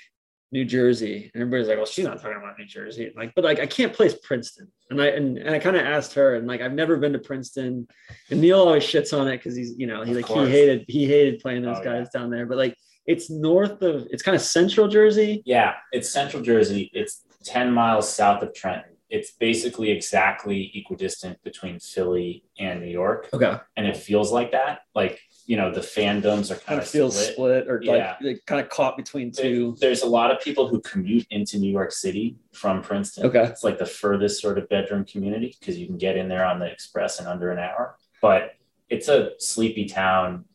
New 0.51 0.65
Jersey, 0.65 1.31
and 1.33 1.41
everybody's 1.41 1.67
like, 1.67 1.77
"Well, 1.77 1.85
she's 1.85 2.05
not 2.05 2.21
talking 2.21 2.37
about 2.37 2.59
New 2.59 2.65
Jersey." 2.65 3.11
Like, 3.15 3.33
but 3.35 3.43
like, 3.43 3.59
I 3.59 3.65
can't 3.65 3.93
place 3.93 4.15
Princeton, 4.23 4.67
and 4.89 5.01
I 5.01 5.07
and, 5.07 5.37
and 5.37 5.49
I 5.55 5.59
kind 5.59 5.75
of 5.75 5.85
asked 5.85 6.13
her, 6.15 6.35
and 6.35 6.47
like, 6.47 6.61
I've 6.61 6.73
never 6.73 6.97
been 6.97 7.13
to 7.13 7.19
Princeton, 7.19 7.87
and 8.29 8.41
Neil 8.41 8.59
always 8.59 8.83
shits 8.83 9.17
on 9.17 9.27
it 9.27 9.37
because 9.37 9.55
he's, 9.55 9.73
you 9.77 9.87
know, 9.87 10.03
he 10.03 10.13
like 10.13 10.27
he 10.27 10.45
hated 10.49 10.85
he 10.87 11.05
hated 11.05 11.39
playing 11.39 11.61
those 11.61 11.77
Oh, 11.79 11.83
guys 11.83 12.09
down 12.09 12.29
there, 12.29 12.45
but 12.45 12.57
like, 12.57 12.75
it's 13.05 13.29
north 13.29 13.81
of, 13.81 14.07
it's 14.11 14.23
kind 14.23 14.35
of 14.35 14.41
central 14.41 14.87
Jersey. 14.87 15.41
Yeah, 15.45 15.73
it's 15.91 16.09
central 16.11 16.43
Jersey. 16.43 16.91
It's 16.93 17.23
10 17.45 17.71
miles 17.71 18.07
south 18.13 18.43
of 18.43 18.53
Trenton. 18.53 18.91
It's 19.09 19.31
basically 19.31 19.89
exactly 19.91 20.71
equidistant 20.75 21.41
between 21.43 21.79
Philly 21.79 22.43
and 22.59 22.79
New 22.79 22.87
York. 22.87 23.27
Okay, 23.33 23.57
And 23.75 23.87
it 23.87 23.97
feels 23.97 24.31
like 24.31 24.51
that. 24.51 24.81
Like, 24.95 25.19
you 25.51 25.57
know, 25.57 25.69
the 25.69 25.81
fandoms 25.81 26.49
are 26.49 26.53
kind 26.55 26.65
kind 26.65 26.79
of 26.79 26.87
feels 26.87 27.13
split. 27.13 27.33
split, 27.33 27.67
or 27.67 27.81
Yeah. 27.83 28.15
like, 28.21 28.39
kind 28.45 28.61
of 28.61 28.69
caught 28.69 28.95
between 28.95 29.31
There- 29.31 29.43
two. 29.43 29.75
There's 29.81 30.01
a 30.01 30.07
lot 30.07 30.31
of 30.31 30.39
people 30.39 30.69
who 30.69 30.79
commute 30.79 31.27
into 31.29 31.57
New 31.59 31.69
York 31.69 31.91
City 31.91 32.37
from 32.53 32.81
Princeton. 32.81 33.25
Okay. 33.25 33.43
It's 33.43 33.61
like 33.61 33.77
the 33.77 33.85
furthest 33.85 34.41
sort 34.41 34.57
of 34.57 34.69
bedroom 34.69 35.03
community 35.03 35.53
because 35.59 35.77
you 35.77 35.87
can 35.87 35.97
get 35.97 36.15
in 36.15 36.29
there 36.29 36.45
on 36.45 36.59
the 36.59 36.67
express 36.71 37.19
in 37.19 37.27
under 37.27 37.51
an 37.51 37.59
hour. 37.59 37.97
But 38.21 38.53
it's 38.89 39.09
a 39.09 39.31
sleepy 39.39 39.85
town 39.89 40.45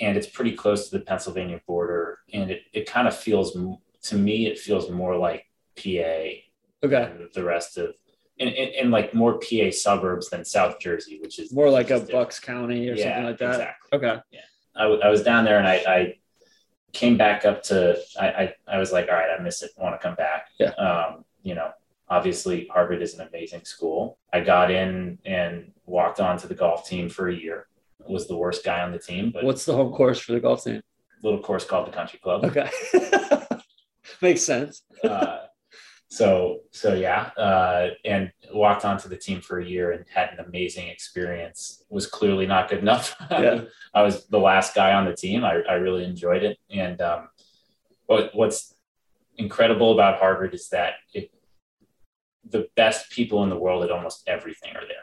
and 0.00 0.16
it's 0.16 0.26
pretty 0.26 0.52
close 0.52 0.88
to 0.88 0.98
the 0.98 1.04
Pennsylvania 1.04 1.60
border. 1.66 2.20
And 2.32 2.50
it, 2.50 2.62
it 2.72 2.86
kind 2.86 3.06
of 3.06 3.14
feels, 3.14 3.52
to 4.04 4.14
me, 4.16 4.46
it 4.46 4.58
feels 4.58 4.90
more 4.90 5.18
like 5.18 5.44
PA 5.76 6.40
Okay, 6.82 7.12
the 7.34 7.44
rest 7.44 7.76
of, 7.76 7.94
in, 8.38 8.48
in, 8.48 8.68
in 8.86 8.90
like 8.90 9.14
more 9.14 9.38
PA 9.38 9.70
suburbs 9.70 10.28
than 10.30 10.44
South 10.44 10.78
Jersey, 10.78 11.18
which 11.22 11.38
is 11.38 11.52
more 11.52 11.70
like 11.70 11.86
a 11.86 11.94
different. 12.00 12.12
Bucks 12.12 12.38
County 12.40 12.88
or 12.90 12.94
Yeah, 12.94 13.04
something 13.04 13.24
like 13.24 13.38
that. 13.38 13.50
Exactly. 13.50 13.98
Okay, 13.98 14.20
Yeah. 14.30 14.40
I, 14.74 14.82
w- 14.82 15.00
I 15.02 15.08
was 15.08 15.22
down 15.22 15.44
there 15.44 15.58
and 15.58 15.66
I, 15.66 15.74
I 15.88 16.14
came 16.92 17.16
back 17.16 17.44
up 17.44 17.62
to 17.64 17.98
I, 18.20 18.26
I, 18.28 18.54
I 18.68 18.78
was 18.78 18.92
like, 18.92 19.08
all 19.08 19.14
right, 19.14 19.30
I 19.38 19.42
miss 19.42 19.62
it. 19.62 19.70
I 19.78 19.82
want 19.82 19.98
to 20.00 20.06
come 20.06 20.14
back. 20.16 20.48
Yeah. 20.60 20.70
Um, 20.72 21.24
you 21.42 21.54
know, 21.54 21.70
obviously 22.08 22.66
Harvard 22.72 23.00
is 23.02 23.14
an 23.14 23.26
amazing 23.26 23.64
school. 23.64 24.18
I 24.32 24.40
got 24.40 24.70
in 24.70 25.18
and 25.24 25.72
walked 25.86 26.20
onto 26.20 26.46
the 26.48 26.54
golf 26.54 26.86
team 26.88 27.08
for 27.08 27.28
a 27.28 27.34
year. 27.34 27.66
Was 28.06 28.28
the 28.28 28.36
worst 28.36 28.64
guy 28.64 28.82
on 28.82 28.92
the 28.92 28.98
team, 28.98 29.30
but 29.32 29.42
what's 29.44 29.64
the 29.64 29.72
home 29.74 29.92
course 29.92 30.20
for 30.20 30.32
the 30.32 30.40
golf 30.40 30.62
team? 30.64 30.80
little 31.22 31.40
course 31.40 31.64
called 31.64 31.86
the 31.88 31.90
Country 31.92 32.20
Club. 32.22 32.44
Okay. 32.44 32.70
Makes 34.22 34.42
sense. 34.42 34.82
uh, 35.02 35.45
so 36.08 36.60
so 36.70 36.94
yeah, 36.94 37.30
uh, 37.36 37.90
and 38.04 38.30
walked 38.52 38.84
onto 38.84 39.08
the 39.08 39.16
team 39.16 39.40
for 39.40 39.58
a 39.58 39.66
year 39.66 39.90
and 39.90 40.04
had 40.12 40.30
an 40.30 40.44
amazing 40.44 40.88
experience. 40.88 41.84
Was 41.88 42.06
clearly 42.06 42.46
not 42.46 42.68
good 42.68 42.78
enough. 42.78 43.16
Yeah. 43.30 43.62
I 43.92 44.02
was 44.02 44.26
the 44.26 44.38
last 44.38 44.74
guy 44.74 44.92
on 44.92 45.04
the 45.04 45.14
team. 45.14 45.44
I, 45.44 45.62
I 45.68 45.74
really 45.74 46.04
enjoyed 46.04 46.42
it. 46.42 46.58
And 46.70 47.00
um, 47.00 47.28
what 48.06 48.34
what's 48.34 48.74
incredible 49.36 49.92
about 49.92 50.18
Harvard 50.18 50.54
is 50.54 50.68
that 50.68 50.94
it, 51.12 51.30
the 52.48 52.68
best 52.76 53.10
people 53.10 53.42
in 53.42 53.50
the 53.50 53.58
world 53.58 53.82
at 53.84 53.90
almost 53.90 54.22
everything 54.28 54.76
are 54.76 54.86
there. 54.86 54.96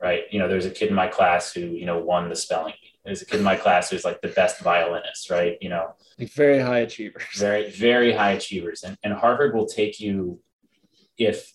Right. 0.00 0.24
You 0.30 0.38
know, 0.38 0.48
there's 0.48 0.66
a 0.66 0.70
kid 0.70 0.88
in 0.88 0.94
my 0.94 1.06
class 1.06 1.52
who, 1.52 1.60
you 1.60 1.86
know, 1.86 1.98
won 1.98 2.28
the 2.28 2.36
spelling 2.36 2.74
bee. 2.82 2.91
There's 3.04 3.22
a 3.22 3.26
kid 3.26 3.38
in 3.38 3.44
my 3.44 3.56
class 3.56 3.90
who's 3.90 4.04
like 4.04 4.20
the 4.20 4.28
best 4.28 4.60
violinist, 4.60 5.28
right? 5.30 5.58
You 5.60 5.70
know, 5.70 5.94
Like 6.18 6.32
very 6.32 6.60
high 6.60 6.80
achievers. 6.80 7.24
very, 7.36 7.70
very 7.70 8.12
high 8.12 8.32
achievers. 8.32 8.84
And, 8.84 8.96
and 9.02 9.12
Harvard 9.12 9.54
will 9.54 9.66
take 9.66 9.98
you 9.98 10.40
if, 11.18 11.52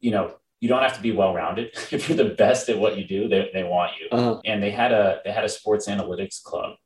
you 0.00 0.10
know, 0.10 0.34
you 0.60 0.68
don't 0.68 0.82
have 0.82 0.94
to 0.96 1.00
be 1.02 1.12
well-rounded. 1.12 1.70
if 1.90 2.08
you're 2.08 2.18
the 2.18 2.34
best 2.34 2.68
at 2.68 2.78
what 2.78 2.98
you 2.98 3.04
do, 3.04 3.28
they, 3.28 3.48
they 3.54 3.64
want 3.64 3.92
you. 3.98 4.08
Uh-huh. 4.10 4.40
And 4.44 4.62
they 4.62 4.70
had 4.70 4.92
a, 4.92 5.20
they 5.24 5.32
had 5.32 5.44
a 5.44 5.48
sports 5.48 5.88
analytics 5.88 6.42
club. 6.42 6.76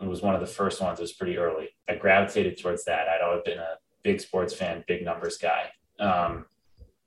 It 0.00 0.06
was 0.06 0.22
one 0.22 0.34
of 0.34 0.40
the 0.40 0.46
first 0.46 0.80
ones. 0.80 0.98
It 1.00 1.02
was 1.02 1.12
pretty 1.12 1.36
early. 1.38 1.70
I 1.88 1.96
gravitated 1.96 2.60
towards 2.60 2.84
that. 2.84 3.08
I'd 3.08 3.20
always 3.24 3.42
been 3.44 3.58
a 3.58 3.76
big 4.02 4.20
sports 4.20 4.54
fan, 4.54 4.84
big 4.86 5.04
numbers 5.04 5.38
guy. 5.38 5.70
Um, 5.98 6.46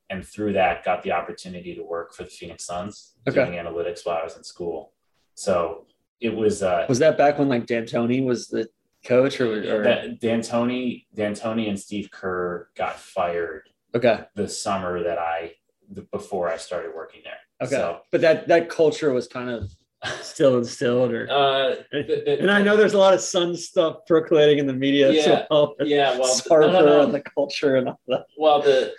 and 0.09 0.25
through 0.25 0.53
that 0.53 0.83
got 0.83 1.03
the 1.03 1.11
opportunity 1.11 1.75
to 1.75 1.83
work 1.83 2.13
for 2.13 2.23
the 2.23 2.29
Phoenix 2.29 2.65
Suns 2.65 3.13
Okay. 3.27 3.45
doing 3.45 3.57
analytics 3.59 4.05
while 4.05 4.17
I 4.17 4.23
was 4.23 4.37
in 4.37 4.43
school. 4.43 4.93
So 5.35 5.85
it 6.19 6.33
was 6.35 6.63
uh 6.63 6.85
Was 6.89 6.99
that 6.99 7.17
back 7.17 7.37
when 7.39 7.49
like 7.49 7.65
D'Antoni 7.65 8.23
was 8.25 8.47
the 8.47 8.67
coach 9.05 9.39
or, 9.39 9.79
or 9.79 9.83
that 9.83 10.19
D'Antoni, 10.19 11.05
D'Antoni 11.15 11.69
and 11.69 11.79
Steve 11.79 12.09
Kerr 12.11 12.69
got 12.75 12.99
fired 12.99 13.69
okay. 13.95 14.25
the 14.35 14.47
summer 14.47 15.03
that 15.03 15.17
I 15.17 15.53
the, 15.89 16.01
before 16.11 16.49
I 16.51 16.57
started 16.57 16.91
working 16.95 17.21
there. 17.23 17.37
Okay. 17.61 17.75
So, 17.75 17.99
But 18.11 18.21
that 18.21 18.47
that 18.47 18.69
culture 18.69 19.13
was 19.13 19.27
kind 19.27 19.49
of 19.49 19.71
still 20.21 20.57
instilled 20.57 21.11
or 21.11 21.29
uh, 21.29 21.75
the- 21.91 22.03
the- 22.25 22.39
and 22.41 22.51
I 22.51 22.61
know 22.61 22.75
there's 22.77 22.93
a 22.93 22.97
lot 22.99 23.13
of 23.13 23.21
Sun 23.21 23.55
stuff 23.55 23.97
percolating 24.07 24.57
in 24.59 24.67
the 24.67 24.73
media 24.73 25.09
as 25.09 25.15
Yeah. 25.27 25.45
well. 25.49 25.75
yeah, 25.79 26.17
well, 26.19 26.39
Harper 26.49 26.67
no, 26.67 26.79
no, 26.79 26.85
no. 26.85 27.01
and 27.03 27.13
the 27.13 27.21
culture 27.21 27.75
and 27.77 27.89
all 27.89 27.99
that. 28.07 28.25
well, 28.37 28.61
the 28.61 28.93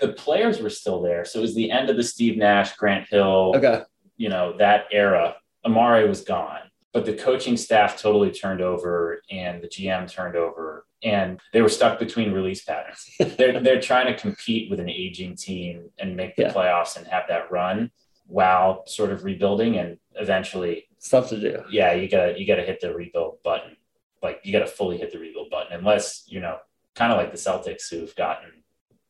the 0.00 0.12
players 0.12 0.60
were 0.60 0.70
still 0.70 1.02
there, 1.02 1.24
so 1.24 1.40
it 1.40 1.42
was 1.42 1.56
the 1.56 1.72
end 1.72 1.90
of 1.90 1.96
the 1.96 2.04
Steve 2.04 2.36
Nash, 2.36 2.76
Grant 2.76 3.08
Hill, 3.08 3.52
Okay. 3.56 3.82
you 4.16 4.28
know, 4.28 4.56
that 4.58 4.84
era. 4.92 5.34
Amare 5.64 6.06
was 6.08 6.22
gone, 6.22 6.60
but 6.92 7.04
the 7.04 7.12
coaching 7.14 7.56
staff 7.56 8.00
totally 8.00 8.30
turned 8.30 8.60
over, 8.60 9.20
and 9.30 9.62
the 9.62 9.68
GM 9.68 10.10
turned 10.10 10.36
over, 10.36 10.86
and 11.02 11.40
they 11.52 11.62
were 11.62 11.68
stuck 11.68 11.98
between 11.98 12.32
release 12.32 12.64
patterns. 12.64 13.08
they're 13.36 13.60
they're 13.60 13.80
trying 13.80 14.06
to 14.06 14.16
compete 14.16 14.70
with 14.70 14.80
an 14.80 14.88
aging 14.88 15.36
team 15.36 15.90
and 15.98 16.16
make 16.16 16.36
the 16.36 16.42
Yeah. 16.42 16.52
playoffs 16.52 16.96
and 16.96 17.06
have 17.06 17.24
that 17.28 17.50
run 17.50 17.90
while 18.26 18.86
sort 18.86 19.10
of 19.12 19.24
rebuilding, 19.24 19.76
and 19.78 19.98
eventually 20.14 20.88
Stuff 20.98 21.28
to 21.30 21.40
do. 21.40 21.62
yeah, 21.70 21.92
you 21.92 22.08
gotta 22.08 22.38
you 22.38 22.46
gotta 22.46 22.62
hit 22.64 22.80
the 22.80 22.92
rebuild 22.94 23.42
button. 23.42 23.76
Like 24.22 24.40
you 24.44 24.52
gotta 24.52 24.66
fully 24.66 24.98
hit 24.98 25.12
the 25.12 25.18
rebuild 25.18 25.50
button, 25.50 25.76
unless 25.78 26.24
you 26.28 26.40
know, 26.40 26.58
kind 26.94 27.12
of 27.12 27.18
like 27.18 27.30
the 27.30 27.38
Celtics 27.38 27.88
who've 27.88 28.14
gotten, 28.16 28.50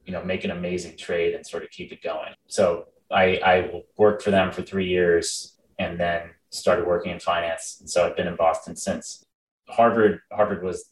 you 0.04 0.12
know, 0.12 0.22
make 0.22 0.44
an 0.44 0.50
amazing 0.50 0.96
trade 0.98 1.34
and 1.34 1.46
sort 1.46 1.62
of 1.62 1.70
keep 1.70 1.92
it 1.92 2.02
going. 2.02 2.34
So 2.46 2.88
I 3.10 3.40
I 3.42 3.82
worked 3.96 4.22
for 4.22 4.30
them 4.30 4.52
for 4.52 4.60
three 4.62 4.86
years 4.88 5.56
and 5.78 5.98
then 5.98 6.30
started 6.50 6.86
working 6.86 7.12
in 7.12 7.20
finance. 7.20 7.76
And 7.80 7.88
so 7.90 8.06
I've 8.06 8.16
been 8.16 8.26
in 8.28 8.36
Boston 8.36 8.76
since. 8.76 9.24
Harvard 9.68 10.20
Harvard 10.32 10.62
was 10.62 10.90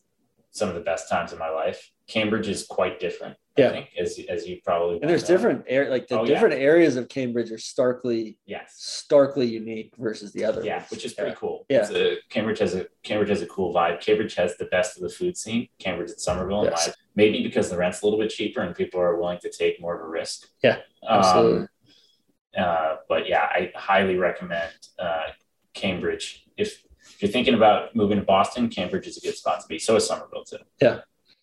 some 0.50 0.68
of 0.68 0.74
the 0.74 0.80
best 0.80 1.08
times 1.08 1.32
of 1.32 1.38
my 1.38 1.50
life. 1.50 1.90
Cambridge 2.08 2.48
is 2.48 2.66
quite 2.66 3.00
different. 3.00 3.36
Yeah. 3.56 3.68
I 3.68 3.72
think, 3.72 3.88
as 3.98 4.20
as 4.28 4.46
you 4.46 4.60
probably 4.62 5.00
And 5.00 5.08
there's 5.08 5.22
know. 5.22 5.34
different 5.34 5.64
air 5.66 5.88
like 5.88 6.08
the 6.08 6.18
Oh, 6.18 6.24
yeah. 6.24 6.34
different 6.34 6.54
areas 6.60 6.96
of 6.96 7.08
Cambridge 7.08 7.50
are 7.50 7.56
starkly 7.58 8.36
Yes. 8.44 8.74
starkly 8.76 9.46
unique 9.46 9.94
versus 9.96 10.30
the 10.32 10.44
other 10.44 10.62
Yeah, 10.62 10.84
which 10.90 11.06
is 11.06 11.14
pretty 11.14 11.34
cool. 11.36 11.64
Yeah. 11.70 11.88
A- 11.90 12.18
Cambridge 12.28 12.58
has 12.58 12.74
a 12.74 12.86
Cambridge 13.02 13.30
has 13.30 13.40
a 13.40 13.46
cool 13.46 13.72
vibe. 13.72 14.00
Cambridge 14.02 14.34
has 14.34 14.56
the 14.58 14.66
best 14.66 14.96
of 14.98 15.02
the 15.04 15.08
food 15.08 15.38
scene. 15.38 15.68
Cambridge 15.78 16.10
and 16.10 16.20
Somerville, 16.20 16.64
Yes. 16.64 16.94
maybe 17.14 17.42
because 17.42 17.70
the 17.70 17.78
rent's 17.78 18.02
a 18.02 18.04
little 18.06 18.18
bit 18.20 18.28
cheaper 18.30 18.60
and 18.60 18.76
people 18.76 19.00
are 19.00 19.16
willing 19.18 19.38
to 19.38 19.50
take 19.50 19.80
more 19.80 19.94
of 19.96 20.02
a 20.02 20.08
risk. 20.08 20.48
Yeah, 20.62 20.80
absolutely. 21.08 21.60
Um, 21.62 21.68
uh, 22.58 22.96
but 23.08 23.26
yeah, 23.26 23.42
I 23.44 23.72
highly 23.74 24.16
recommend 24.16 24.70
uh, 24.98 25.28
Cambridge. 25.76 26.44
If, 26.56 26.82
if 27.00 27.22
you're 27.22 27.30
thinking 27.30 27.54
about 27.54 27.94
moving 27.94 28.18
to 28.18 28.24
Boston, 28.24 28.68
Cambridge 28.68 29.06
is 29.06 29.16
a 29.18 29.20
good 29.20 29.36
spot 29.36 29.60
to 29.60 29.66
be. 29.68 29.78
So 29.78 29.94
is 29.96 30.06
Somerville 30.06 30.44
too. 30.44 30.58
Yeah. 30.80 31.00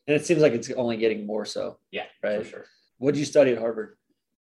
And 0.08 0.16
it 0.18 0.26
seems 0.26 0.42
like 0.42 0.52
it's 0.54 0.70
only 0.72 0.98
getting 0.98 1.26
more 1.26 1.46
so. 1.46 1.78
Yeah, 1.92 2.04
Right. 2.22 2.40
for 2.44 2.50
sure. 2.50 2.66
What 2.98 3.14
did 3.14 3.20
you 3.20 3.26
study 3.26 3.52
at 3.52 3.58
Harvard? 3.60 3.96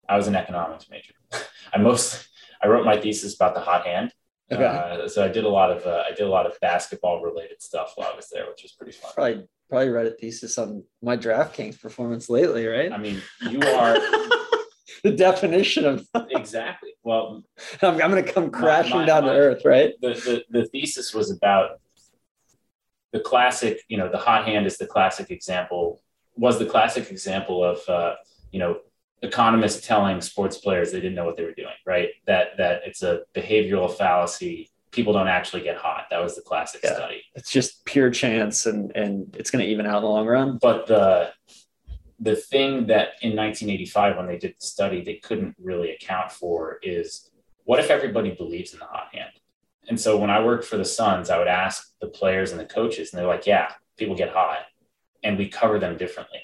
I 0.09 0.17
was 0.17 0.27
an 0.27 0.35
economics 0.35 0.87
major. 0.89 1.13
I 1.73 1.77
most 1.77 2.27
I 2.63 2.67
wrote 2.67 2.85
my 2.85 2.99
thesis 2.99 3.35
about 3.35 3.53
the 3.53 3.61
hot 3.61 3.85
hand. 3.85 4.11
Okay. 4.51 4.65
Uh, 4.65 5.07
so 5.07 5.23
I 5.23 5.29
did 5.29 5.45
a 5.45 5.49
lot 5.49 5.71
of 5.71 5.85
uh, 5.85 6.03
I 6.09 6.13
did 6.13 6.23
a 6.25 6.29
lot 6.29 6.45
of 6.45 6.59
basketball 6.61 7.21
related 7.23 7.61
stuff 7.61 7.93
while 7.95 8.09
I 8.11 8.15
was 8.15 8.27
there, 8.29 8.45
which 8.49 8.63
was 8.63 8.71
pretty 8.73 8.91
fun. 8.91 9.11
Probably 9.15 9.47
probably 9.69 9.89
read 9.89 10.07
a 10.07 10.11
thesis 10.11 10.57
on 10.57 10.83
my 11.01 11.15
DraftKings 11.15 11.79
performance 11.81 12.29
lately, 12.29 12.65
right? 12.67 12.91
I 12.91 12.97
mean, 12.97 13.21
you 13.49 13.61
are 13.61 13.93
the 15.03 15.11
definition 15.15 15.85
of 15.85 16.05
exactly. 16.31 16.90
Well, 17.03 17.43
I'm, 17.81 18.01
I'm 18.01 18.11
going 18.11 18.23
to 18.23 18.31
come 18.31 18.49
crashing 18.51 18.97
my- 18.97 19.05
down 19.05 19.25
my- 19.25 19.33
to 19.33 19.37
earth, 19.39 19.61
right? 19.65 19.93
the, 20.01 20.09
the 20.09 20.59
the 20.61 20.65
thesis 20.67 21.13
was 21.13 21.31
about 21.31 21.79
the 23.13 23.19
classic. 23.19 23.81
You 23.87 23.97
know, 23.97 24.09
the 24.09 24.17
hot 24.17 24.45
hand 24.45 24.65
is 24.65 24.77
the 24.77 24.87
classic 24.87 25.31
example. 25.31 26.01
Was 26.37 26.59
the 26.59 26.65
classic 26.65 27.11
example 27.11 27.63
of 27.63 27.79
uh, 27.89 28.15
you 28.51 28.59
know 28.59 28.79
economists 29.23 29.85
telling 29.85 30.19
sports 30.21 30.57
players 30.57 30.91
they 30.91 30.99
didn't 30.99 31.13
know 31.15 31.25
what 31.25 31.37
they 31.37 31.43
were 31.43 31.53
doing, 31.53 31.73
right? 31.85 32.09
That 32.27 32.57
that 32.57 32.81
it's 32.85 33.03
a 33.03 33.21
behavioral 33.35 33.91
fallacy. 33.95 34.69
People 34.91 35.13
don't 35.13 35.27
actually 35.29 35.63
get 35.63 35.77
hot. 35.77 36.07
That 36.09 36.21
was 36.21 36.35
the 36.35 36.41
classic 36.41 36.81
Yeah. 36.83 36.95
study. 36.95 37.21
It's 37.35 37.49
just 37.49 37.85
pure 37.85 38.09
chance, 38.11 38.65
and 38.65 38.91
and 38.95 39.33
it's 39.37 39.49
going 39.51 39.63
to 39.63 39.69
even 39.71 39.85
out 39.85 39.97
in 39.97 40.03
the 40.03 40.09
long 40.09 40.25
run. 40.27 40.57
but 40.61 40.87
the 40.87 41.31
the 42.23 42.35
thing 42.35 42.85
that 42.87 43.09
in 43.21 43.35
1985 43.35 44.17
when 44.17 44.27
they 44.27 44.37
did 44.37 44.51
the 44.59 44.65
study 44.65 45.01
they 45.03 45.15
couldn't 45.15 45.55
really 45.59 45.91
account 45.91 46.31
for 46.31 46.77
is 46.83 47.29
what 47.63 47.79
if 47.79 47.89
everybody 47.89 48.31
believes 48.31 48.73
in 48.73 48.79
the 48.79 48.85
hot 48.85 49.07
hand 49.13 49.31
and 49.89 49.99
so 49.99 50.17
when 50.17 50.29
i 50.29 50.43
worked 50.43 50.63
for 50.65 50.77
the 50.77 50.85
suns 50.85 51.29
i 51.29 51.37
would 51.37 51.47
ask 51.47 51.93
the 51.99 52.07
players 52.07 52.51
and 52.51 52.59
the 52.59 52.65
coaches 52.65 53.11
and 53.11 53.19
they're 53.19 53.27
like 53.27 53.47
yeah 53.47 53.71
people 53.97 54.15
get 54.15 54.29
hot 54.29 54.59
and 55.23 55.37
we 55.37 55.47
cover 55.49 55.79
them 55.79 55.97
differently 55.97 56.39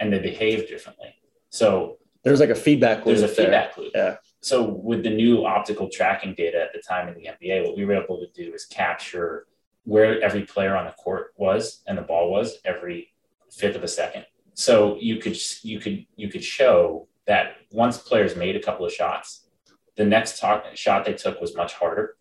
and 0.00 0.12
they 0.12 0.18
behave 0.18 0.68
differently 0.68 1.08
so 1.50 1.98
There's 2.22 2.40
like 2.40 2.50
a 2.50 2.54
feedback 2.54 2.98
loop. 2.98 3.16
there's 3.16 3.22
a 3.22 3.34
there. 3.34 3.44
feedback 3.46 3.76
loop 3.76 3.92
Yeah. 3.94 4.16
so 4.40 4.62
with 4.62 5.02
the 5.02 5.10
new 5.10 5.44
optical 5.44 5.88
tracking 5.88 6.34
data 6.34 6.58
at 6.62 6.72
the 6.72 6.80
time 6.80 7.08
in 7.08 7.14
the 7.14 7.28
nba 7.34 7.64
what 7.66 7.76
we 7.76 7.84
were 7.84 7.94
able 8.02 8.18
to 8.18 8.28
do 8.32 8.52
is 8.54 8.64
capture 8.64 9.46
where 9.84 10.20
every 10.22 10.42
player 10.42 10.76
on 10.76 10.84
the 10.84 10.92
court 10.92 11.32
was 11.36 11.82
and 11.86 11.96
the 11.98 12.02
ball 12.02 12.30
was 12.30 12.58
every 12.64 13.12
fifth 13.50 13.76
of 13.76 13.82
a 13.84 13.88
second 13.88 14.24
so 14.56 14.96
you 14.98 15.16
could 15.18 15.36
you 15.62 15.78
could 15.78 16.06
you 16.16 16.28
could 16.28 16.42
show 16.42 17.06
that 17.26 17.56
once 17.70 17.98
players 17.98 18.34
made 18.36 18.56
a 18.56 18.60
couple 18.60 18.84
of 18.86 18.92
shots 18.92 19.48
the 19.96 20.04
next 20.04 20.40
talk, 20.40 20.64
shot 20.74 21.04
they 21.04 21.12
took 21.12 21.40
was 21.40 21.54
much 21.54 21.74
harder 21.74 22.16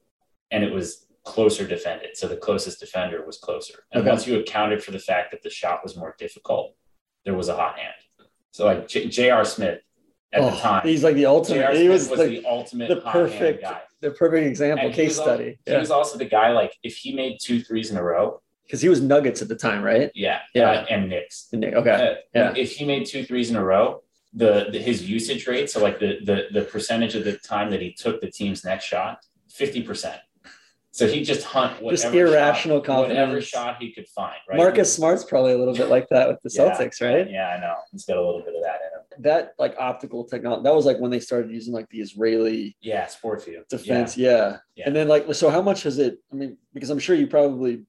and 0.51 0.63
it 0.63 0.71
was 0.71 1.07
closer 1.23 1.65
defended 1.65 2.15
so 2.15 2.27
the 2.27 2.35
closest 2.35 2.79
defender 2.81 3.25
was 3.25 3.37
closer 3.37 3.85
and 3.91 4.01
Okay. 4.01 4.09
once 4.09 4.27
you 4.27 4.37
accounted 4.39 4.83
for 4.83 4.91
the 4.91 4.99
fact 4.99 5.31
that 5.31 5.41
the 5.43 5.49
shot 5.49 5.79
was 5.81 5.95
more 5.95 6.13
difficult 6.19 6.75
there 7.23 7.33
was 7.35 7.47
a 7.47 7.55
hot 7.55 7.79
hand 7.79 7.93
so 8.51 8.65
like 8.65 8.87
J.R. 8.87 9.43
Smith 9.45 9.79
at 10.33 10.41
Oh, 10.41 10.49
the 10.49 10.57
time 10.57 10.85
He's 10.87 11.03
like 11.03 11.15
the 11.15 11.25
ultimate. 11.25 11.75
He 11.77 11.87
was, 11.89 12.09
was, 12.09 12.19
like 12.19 12.29
the 12.29 12.45
ultimate 12.45 12.89
the 12.89 12.95
hot 13.01 13.13
hand 13.15 13.29
perfect, 13.29 13.61
guy. 13.63 13.81
the 14.01 14.11
perfect 14.11 14.45
example 14.47 14.85
And 14.87 14.93
case 14.93 15.15
study. 15.15 15.57
He 15.65 15.71
Yeah, 15.71 15.79
was 15.79 15.91
also 15.91 16.17
the 16.17 16.25
guy 16.25 16.51
like 16.51 16.73
if 16.83 16.95
he 16.97 17.13
made 17.15 17.37
two 17.41 17.61
threes 17.61 17.91
in 17.91 17.97
a 17.97 18.03
row, 18.03 18.41
because 18.65 18.81
he 18.81 18.89
was 18.89 19.01
Nuggets 19.01 19.41
at 19.41 19.47
the 19.47 19.55
time, 19.55 19.83
right? 19.83 20.11
yeah, 20.15 20.39
Yeah. 20.53 20.71
uh, 20.71 20.85
and 20.89 21.09
Knicks. 21.09 21.47
And 21.53 21.63
they- 21.63 21.73
Okay. 21.73 21.91
Uh, 21.91 22.15
yeah. 22.33 22.53
If 22.55 22.73
he 22.73 22.85
made 22.85 23.05
two 23.05 23.23
threes 23.23 23.49
in 23.49 23.55
a 23.55 23.63
row, 23.63 24.01
the, 24.33 24.67
the 24.71 24.79
his 24.79 25.07
usage 25.09 25.47
rate, 25.47 25.69
so 25.69 25.81
like 25.81 25.99
the 25.99 26.19
the 26.29 26.47
the 26.51 26.63
percentage 26.63 27.15
of 27.15 27.23
the 27.23 27.37
time 27.37 27.69
that 27.71 27.81
he 27.81 27.93
took 27.93 28.19
the 28.21 28.29
team's 28.29 28.65
next 28.65 28.83
shot, 28.85 29.19
fifty 29.49 29.81
percent. 29.81 30.19
So 30.91 31.07
he 31.07 31.23
just 31.23 31.43
hunt 31.45 31.81
whatever 31.81 31.91
Just 32.03 32.13
irrational 32.15 32.81
shot, 32.83 33.07
whatever 33.09 33.41
shot 33.41 33.77
he 33.81 33.91
could 33.91 34.07
find. 34.07 34.35
Right. 34.47 34.55
Marcus 34.57 34.93
Smart's 34.93 35.25
probably 35.25 35.51
a 35.51 35.57
little 35.57 35.73
bit 35.73 35.89
like 35.89 36.07
that 36.09 36.27
with 36.29 36.39
the 36.41 36.49
Yeah. 36.53 36.71
Celtics, 36.73 37.01
right? 37.01 37.29
Yeah, 37.29 37.49
I 37.49 37.59
know. 37.59 37.75
He's 37.91 38.05
got 38.05 38.15
a 38.15 38.21
little 38.25 38.39
bit 38.41 38.55
of 38.55 38.63
that 38.63 38.79
in 38.85 38.99
him. 38.99 39.23
That 39.23 39.55
like 39.59 39.75
optical 39.77 40.23
technology. 40.23 40.63
That 40.63 40.73
was 40.73 40.85
like 40.85 40.97
when 40.99 41.11
they 41.11 41.19
started 41.19 41.51
using 41.51 41.73
like 41.73 41.89
the 41.89 41.99
Israeli 41.99 42.77
Yeah, 42.81 43.05
SportVU. 43.07 43.67
defense. 43.67 44.17
Yeah. 44.17 44.57
Yeah. 44.75 44.83
And 44.87 44.95
then 44.95 45.09
like, 45.09 45.33
so 45.33 45.49
how 45.49 45.61
much 45.61 45.83
has 45.83 45.97
it? 45.99 46.17
I 46.31 46.35
mean, 46.35 46.57
because 46.73 46.89
I'm 46.89 46.99
sure 46.99 47.15
you 47.15 47.27
probably 47.27 47.83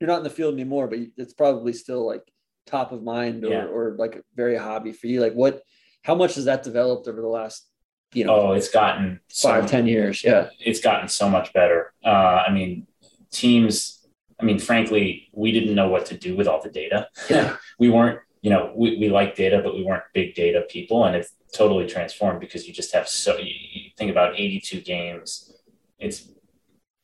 you're 0.00 0.08
not 0.08 0.18
in 0.18 0.24
the 0.24 0.30
field 0.30 0.54
anymore, 0.54 0.88
but 0.88 0.98
it's 1.16 1.34
probably 1.34 1.72
still 1.72 2.06
like 2.06 2.22
top 2.66 2.92
of 2.92 3.02
mind 3.02 3.44
or, 3.44 3.50
Yeah. 3.50 3.64
or 3.66 3.94
like 3.98 4.22
very 4.34 4.56
hobby 4.56 4.92
for 4.92 5.06
you. 5.06 5.20
Like 5.20 5.34
what? 5.34 5.62
How 6.02 6.14
much 6.14 6.36
has 6.36 6.44
that 6.44 6.62
developed 6.62 7.08
over 7.08 7.20
the 7.20 7.26
last, 7.26 7.66
you 8.14 8.24
know, 8.24 8.34
Oh, 8.36 8.52
it's 8.52 8.68
gotten 8.68 9.20
so 9.28 9.48
five 9.48 9.68
ten 9.68 9.86
years? 9.86 10.22
Yeah. 10.22 10.50
it's 10.60 10.80
gotten 10.80 11.08
so 11.08 11.28
much 11.28 11.52
better. 11.52 11.92
Uh, 12.04 12.44
I 12.46 12.52
mean, 12.52 12.86
teams, 13.32 14.06
I 14.40 14.44
mean, 14.44 14.58
frankly, 14.58 15.28
we 15.32 15.50
didn't 15.50 15.74
know 15.74 15.88
what 15.88 16.06
to 16.06 16.16
do 16.16 16.36
with 16.36 16.46
all 16.46 16.62
the 16.62 16.70
data. 16.70 17.08
Yeah. 17.28 17.56
we 17.78 17.88
weren't, 17.90 18.20
you 18.42 18.50
know, 18.50 18.72
we, 18.76 18.96
we 18.98 19.08
like 19.08 19.34
data, 19.34 19.60
but 19.64 19.74
we 19.74 19.82
weren't 19.82 20.04
big 20.14 20.34
data 20.34 20.62
people. 20.68 21.04
And 21.06 21.16
it's 21.16 21.32
totally 21.52 21.86
transformed 21.86 22.38
because 22.38 22.68
you 22.68 22.72
just 22.72 22.92
have 22.92 23.08
so, 23.08 23.36
you, 23.38 23.52
you 23.72 23.90
think 23.96 24.10
about 24.10 24.38
82 24.38 24.82
games, 24.82 25.52
it's 25.98 26.28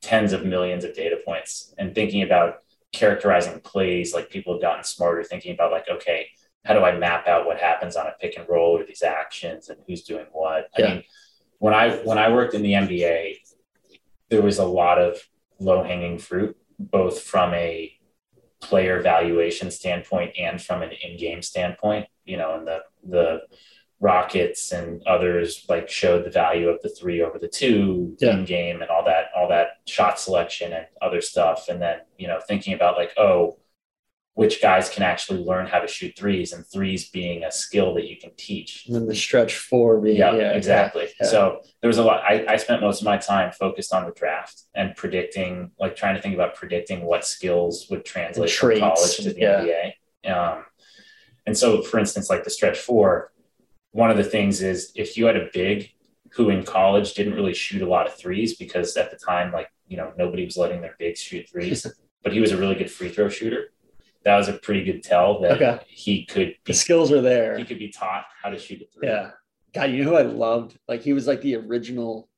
tens 0.01 0.31
of 0.31 0.45
millions 0.45 0.83
of 0.85 0.93
data 0.95 1.17
points. 1.25 1.73
And 1.77 1.93
thinking 1.93 2.21
about 2.23 2.59
characterizing 2.93 3.59
plays, 3.59 4.13
like 4.13 4.29
people 4.29 4.53
have 4.53 4.61
gotten 4.61 4.83
smarter, 4.83 5.23
thinking 5.23 5.53
about, 5.53 5.71
like, 5.71 5.89
okay, 5.89 6.27
how 6.63 6.73
do 6.73 6.83
I 6.83 6.97
map 6.97 7.27
out 7.27 7.45
what 7.45 7.59
happens 7.59 7.95
on 7.95 8.07
a 8.07 8.13
pick 8.19 8.37
and 8.37 8.47
roll 8.47 8.77
or 8.77 8.85
these 8.85 9.03
actions 9.03 9.69
and 9.69 9.79
who's 9.85 10.03
doing 10.03 10.27
what? 10.31 10.69
Yeah. 10.77 10.85
I 10.85 10.89
mean, 10.89 11.03
when 11.59 11.73
I 11.73 11.97
when 11.97 12.17
I 12.17 12.31
worked 12.31 12.53
in 12.53 12.61
the 12.61 12.73
NBA, 12.73 13.37
there 14.29 14.41
was 14.41 14.59
a 14.59 14.65
lot 14.65 14.99
of 14.99 15.17
low 15.59 15.83
hanging 15.83 16.17
fruit, 16.17 16.55
both 16.79 17.21
from 17.21 17.53
a 17.53 17.93
player 18.61 19.01
valuation 19.01 19.71
standpoint 19.71 20.35
and 20.39 20.61
from 20.61 20.81
an 20.81 20.91
in-game 20.91 21.41
standpoint. 21.41 22.07
You 22.25 22.37
know, 22.37 22.55
and 22.55 22.67
the 22.67 22.79
the 23.03 23.41
Rockets 24.03 24.71
and 24.73 25.01
others 25.07 25.65
like 25.69 25.89
showed 25.89 26.25
the 26.25 26.29
value 26.29 26.67
of 26.67 26.81
the 26.81 26.89
three 26.89 27.21
over 27.21 27.39
the 27.39 27.47
two 27.47 28.17
Yeah. 28.19 28.33
in 28.37 28.43
game 28.45 28.81
and 28.81 28.89
all 28.91 29.05
that, 29.05 29.27
all 29.35 29.47
that 29.47 29.67
shot 29.87 30.19
selection 30.19 30.73
and 30.73 30.85
other 31.01 31.21
stuff. 31.21 31.69
And 31.69 31.81
then, 31.81 31.99
you 32.17 32.27
know, 32.27 32.39
thinking 32.45 32.73
about 32.73 32.97
like, 32.97 33.13
oh, 33.17 33.57
which 34.35 34.61
guys 34.61 34.89
can 34.89 35.03
actually 35.03 35.39
learn 35.43 35.67
how 35.67 35.79
to 35.79 35.87
shoot 35.87 36.17
threes 36.17 36.51
and 36.53 36.65
threes 36.67 37.09
being 37.11 37.43
a 37.43 37.51
skill 37.51 37.93
that 37.93 38.05
you 38.09 38.17
can 38.17 38.31
teach. 38.35 38.85
And 38.87 38.95
then 38.95 39.05
the 39.05 39.15
stretch 39.15 39.55
four 39.55 40.01
being 40.01 40.17
Yeah, 40.17 40.35
yeah, 40.35 40.51
exactly. 40.53 41.07
yeah. 41.21 41.27
So 41.27 41.61
there 41.81 41.87
was 41.87 41.99
a 41.99 42.03
lot. 42.03 42.23
I, 42.23 42.43
I 42.49 42.57
spent 42.57 42.81
most 42.81 42.99
of 43.01 43.05
my 43.05 43.17
time 43.17 43.51
focused 43.51 43.93
on 43.93 44.05
the 44.05 44.11
draft 44.11 44.63
and 44.75 44.95
predicting, 44.95 45.71
like 45.79 45.95
trying 45.95 46.15
to 46.15 46.21
think 46.21 46.33
about 46.33 46.55
predicting 46.55 47.03
what 47.05 47.23
skills 47.25 47.87
would 47.89 48.03
translate 48.03 48.51
from 48.51 48.79
college 48.79 49.17
to 49.17 49.33
the 49.33 49.39
yeah. 49.39 49.91
NBA. 50.25 50.31
Um, 50.35 50.65
and 51.45 51.55
so, 51.57 51.81
for 51.83 51.99
instance, 51.99 52.29
like 52.29 52.43
the 52.43 52.49
stretch 52.49 52.79
four, 52.79 53.31
one 53.93 54.11
of 54.11 54.17
the 54.17 54.23
things 54.23 54.61
is 54.61 54.91
if 54.95 55.17
you 55.17 55.25
had 55.25 55.37
a 55.37 55.49
big 55.53 55.89
who 56.33 56.49
in 56.49 56.63
college 56.63 57.13
didn't 57.13 57.35
really 57.35 57.53
shoot 57.53 57.81
a 57.81 57.87
lot 57.87 58.05
of 58.07 58.15
threes 58.15 58.55
because 58.57 58.95
at 58.97 59.09
the 59.11 59.17
time, 59.17 59.51
like 59.53 59.69
you 59.87 59.97
know, 59.97 60.11
nobody 60.17 60.43
was 60.45 60.57
letting 60.57 60.81
their 60.81 60.95
bigs 60.99 61.19
shoot 61.21 61.47
threes, 61.49 61.85
but 62.23 62.33
he 62.33 62.39
was 62.41 62.51
a 62.51 62.57
really 62.57 62.75
good 62.75 62.91
free 62.91 63.09
throw 63.09 63.29
shooter. 63.29 63.71
That 64.25 64.37
was 64.37 64.47
a 64.47 64.53
pretty 64.53 64.83
good 64.83 65.03
tell 65.03 65.41
that 65.41 65.51
Okay. 65.61 65.79
he 65.87 66.25
could 66.25 66.55
The 66.65 66.73
skills 66.73 67.11
are 67.11 67.21
there. 67.21 67.57
he 67.57 67.65
could 67.65 67.79
be 67.79 67.89
taught 67.89 68.25
how 68.41 68.49
to 68.49 68.57
shoot 68.57 68.81
a 68.81 68.85
three. 68.85 69.07
Yeah. 69.09 69.31
God, 69.73 69.91
you 69.91 70.03
know 70.03 70.11
who 70.11 70.15
I 70.17 70.21
loved? 70.21 70.77
Like 70.87 71.01
he 71.01 71.13
was 71.13 71.27
like 71.27 71.41
the 71.41 71.55
original, 71.55 72.29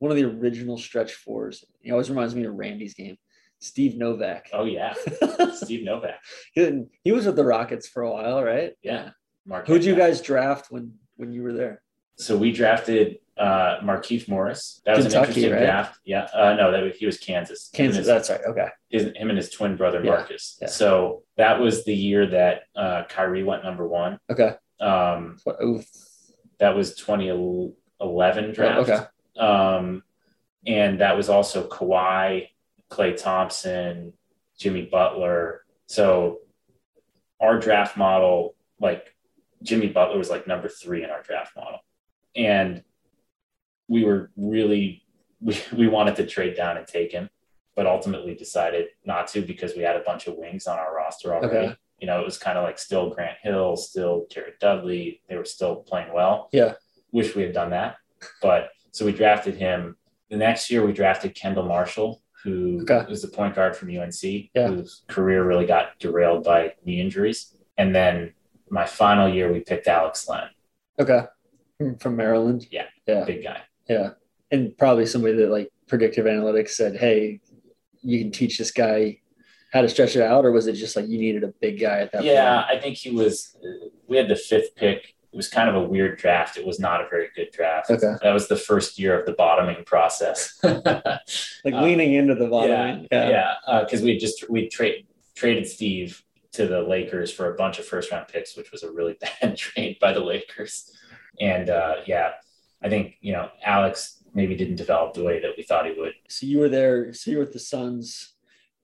one 0.00 0.10
of 0.10 0.16
the 0.18 0.24
original 0.24 0.76
stretch 0.76 1.14
fours. 1.14 1.64
He 1.80 1.90
always 1.92 2.10
reminds 2.10 2.34
me 2.34 2.44
of 2.44 2.54
Randy's 2.54 2.94
game. 2.94 3.16
Steve 3.60 3.96
Novak. 3.96 4.48
Oh 4.52 4.64
yeah, 4.66 4.92
Steve 5.54 5.84
Novak. 5.84 6.16
He- 6.52 6.84
he 7.02 7.12
was 7.12 7.24
with 7.26 7.36
the 7.36 7.44
Rockets 7.44 7.88
for 7.88 8.02
a 8.02 8.12
while, 8.12 8.42
right? 8.44 8.72
Yeah. 8.82 9.10
Mark 9.46 9.66
Who'd 9.66 9.84
you 9.84 9.92
Novak. 9.92 10.08
guys 10.08 10.20
draft 10.20 10.66
when 10.70 10.94
when 11.16 11.32
you 11.32 11.42
were 11.42 11.52
there? 11.52 11.82
So 12.16 12.36
we 12.36 12.52
drafted 12.52 13.18
uh, 13.36 13.78
Markieff 13.82 14.28
Morris. 14.28 14.80
That 14.86 14.96
was 14.96 15.06
Kentucky, 15.06 15.16
an 15.16 15.28
interesting 15.28 15.52
right? 15.52 15.58
draft. 15.60 15.98
Yeah. 16.04 16.28
Uh, 16.32 16.54
no, 16.54 16.70
that 16.70 16.94
he 16.96 17.06
was 17.06 17.18
Kansas. 17.18 17.70
Kansas. 17.74 17.98
his- 17.98 18.06
That's 18.06 18.30
right. 18.30 18.40
Okay. 18.46 18.68
his, 18.88 19.02
him 19.16 19.30
and 19.30 19.36
his 19.36 19.50
twin 19.50 19.76
brother 19.76 20.00
Yeah, 20.02 20.10
Marcus. 20.12 20.56
yeah. 20.60 20.68
So 20.68 21.24
that 21.36 21.58
was 21.58 21.84
the 21.84 21.94
year 21.94 22.26
that 22.28 22.62
uh, 22.76 23.02
Kyrie 23.08 23.42
went 23.42 23.64
number 23.64 23.86
one. 23.88 24.18
Okay. 24.30 24.54
Um, 24.80 25.38
What- 25.44 25.60
ooh, 25.60 25.82
that 26.58 26.76
was 26.76 26.94
2011 26.94 28.52
draft. 28.52 28.88
okay. 28.88 29.04
Um, 29.38 30.02
and 30.66 31.00
that 31.00 31.16
was 31.16 31.28
also 31.28 31.68
Kawhi, 31.68 32.48
Klay 32.90 33.20
Thompson, 33.20 34.12
Jimmy 34.58 34.82
Butler. 34.90 35.64
So 35.86 36.38
our 37.40 37.58
draft 37.58 37.96
model, 37.96 38.54
like 38.78 39.13
Jimmy 39.64 39.88
Butler 39.88 40.18
was 40.18 40.30
like 40.30 40.46
number 40.46 40.68
three 40.68 41.02
in 41.02 41.10
our 41.10 41.22
draft 41.22 41.56
model. 41.56 41.80
And 42.36 42.84
we 43.88 44.04
were 44.04 44.30
really, 44.36 45.02
we, 45.40 45.58
we 45.76 45.88
wanted 45.88 46.16
to 46.16 46.26
trade 46.26 46.56
down 46.56 46.76
and 46.76 46.86
take 46.86 47.10
him, 47.10 47.28
but 47.74 47.86
ultimately 47.86 48.34
decided 48.34 48.86
not 49.04 49.26
to 49.28 49.40
because 49.42 49.74
we 49.74 49.82
had 49.82 49.96
a 49.96 50.00
bunch 50.00 50.26
of 50.26 50.36
wings 50.36 50.66
on 50.66 50.78
our 50.78 50.94
roster 50.94 51.34
already. 51.34 51.56
Okay. 51.66 51.76
You 51.98 52.06
know, 52.06 52.20
it 52.20 52.24
was 52.24 52.38
kind 52.38 52.58
of 52.58 52.64
like 52.64 52.78
still 52.78 53.10
Grant 53.10 53.38
Hill, 53.42 53.76
still 53.76 54.26
Jared 54.30 54.54
Dudley. 54.60 55.22
They 55.28 55.36
were 55.36 55.44
still 55.44 55.76
playing 55.76 56.12
well. 56.12 56.48
Yeah. 56.52 56.74
Wish 57.12 57.34
we 57.34 57.42
had 57.42 57.52
done 57.54 57.70
that. 57.70 57.96
But 58.42 58.70
so 58.90 59.04
we 59.06 59.12
drafted 59.12 59.54
him. 59.56 59.96
The 60.28 60.36
next 60.36 60.70
year 60.70 60.84
we 60.84 60.92
drafted 60.92 61.34
Kendall 61.34 61.64
Marshall, 61.64 62.20
who 62.42 62.80
Okay. 62.82 63.06
was 63.08 63.22
the 63.22 63.28
point 63.28 63.54
guard 63.54 63.76
from 63.76 63.88
UNC, 63.96 64.50
Yeah. 64.54 64.68
whose 64.68 65.02
career 65.08 65.44
really 65.46 65.66
got 65.66 65.98
derailed 65.98 66.44
by 66.44 66.74
knee 66.84 67.00
injuries. 67.00 67.56
And 67.78 67.94
then 67.94 68.34
my 68.70 68.86
final 68.86 69.28
year 69.28 69.52
we 69.52 69.60
picked 69.60 69.86
Alex 69.86 70.28
Len, 70.28 70.48
Okay. 71.00 71.22
From- 72.00 72.16
Maryland. 72.16 72.66
Yeah. 72.70 72.86
Yeah. 73.06 73.24
big 73.24 73.42
guy. 73.42 73.60
Yeah. 73.88 74.10
And 74.50 74.76
probably 74.78 75.06
somebody 75.06 75.34
that 75.36 75.50
like 75.50 75.70
predictive 75.88 76.26
analytics 76.26 76.70
said, 76.70 76.96
hey, 76.96 77.40
you 78.02 78.18
can 78.20 78.30
teach 78.30 78.58
this 78.58 78.70
guy 78.70 79.18
how 79.72 79.82
to 79.82 79.88
stretch 79.88 80.14
it 80.14 80.22
out, 80.22 80.44
or 80.44 80.52
was 80.52 80.66
it 80.68 80.74
just 80.74 80.94
like 80.94 81.08
you 81.08 81.18
needed 81.18 81.42
a 81.42 81.48
big 81.60 81.80
guy 81.80 81.98
at 81.98 82.12
that 82.12 82.22
Yeah, 82.22 82.62
point? 82.62 82.78
I 82.78 82.80
think 82.80 82.96
he 82.96 83.10
was. 83.10 83.56
We 84.06 84.16
had 84.16 84.28
the 84.28 84.36
fifth 84.36 84.76
pick. 84.76 85.14
It 85.32 85.36
was 85.36 85.48
kind 85.48 85.68
of 85.68 85.74
a 85.74 85.82
weird 85.82 86.16
draft. 86.18 86.56
It 86.56 86.64
was 86.64 86.78
not 86.78 87.00
a 87.00 87.08
very 87.10 87.28
good 87.34 87.50
draft. 87.50 87.90
Okay. 87.90 88.14
That 88.22 88.32
was 88.32 88.46
the 88.46 88.56
first 88.56 89.00
year 89.00 89.18
of 89.18 89.26
the 89.26 89.32
bottoming 89.32 89.82
process. 89.84 90.58
Like 90.62 91.74
Uh, 91.74 91.82
leaning 91.82 92.12
into 92.14 92.34
the 92.36 92.44
yeah, 92.44 92.50
bottom. 92.50 93.06
yeah, 93.10 93.54
because 93.84 94.02
we 94.02 94.16
just 94.16 94.48
we 94.48 94.68
trade 94.68 95.06
traded 95.34 95.66
Steve 95.66 96.22
to 96.54 96.66
the 96.66 96.80
Lakers 96.82 97.32
for 97.32 97.52
a 97.52 97.56
bunch 97.56 97.78
of 97.78 97.84
first 97.84 98.10
round 98.10 98.28
picks, 98.28 98.56
which 98.56 98.70
was 98.72 98.82
a 98.82 98.90
really 98.90 99.16
bad 99.40 99.56
trade 99.56 99.98
by 100.00 100.12
the 100.12 100.20
Lakers. 100.20 100.90
And 101.40 101.68
uh, 101.70 101.96
yeah, 102.06 102.30
I 102.82 102.88
think 102.88 103.16
you 103.20 103.32
know 103.32 103.48
Alex 103.64 104.22
maybe 104.34 104.56
didn't 104.56 104.76
develop 104.76 105.14
the 105.14 105.22
way 105.24 105.40
that 105.40 105.50
we 105.56 105.62
thought 105.62 105.86
he 105.86 105.92
would. 105.98 106.12
So 106.28 106.46
you 106.46 106.58
were 106.58 106.68
there. 106.68 107.12
So 107.12 107.30
you 107.30 107.38
were 107.38 107.44
with 107.44 107.52
the 107.52 107.58
Suns. 107.58 108.34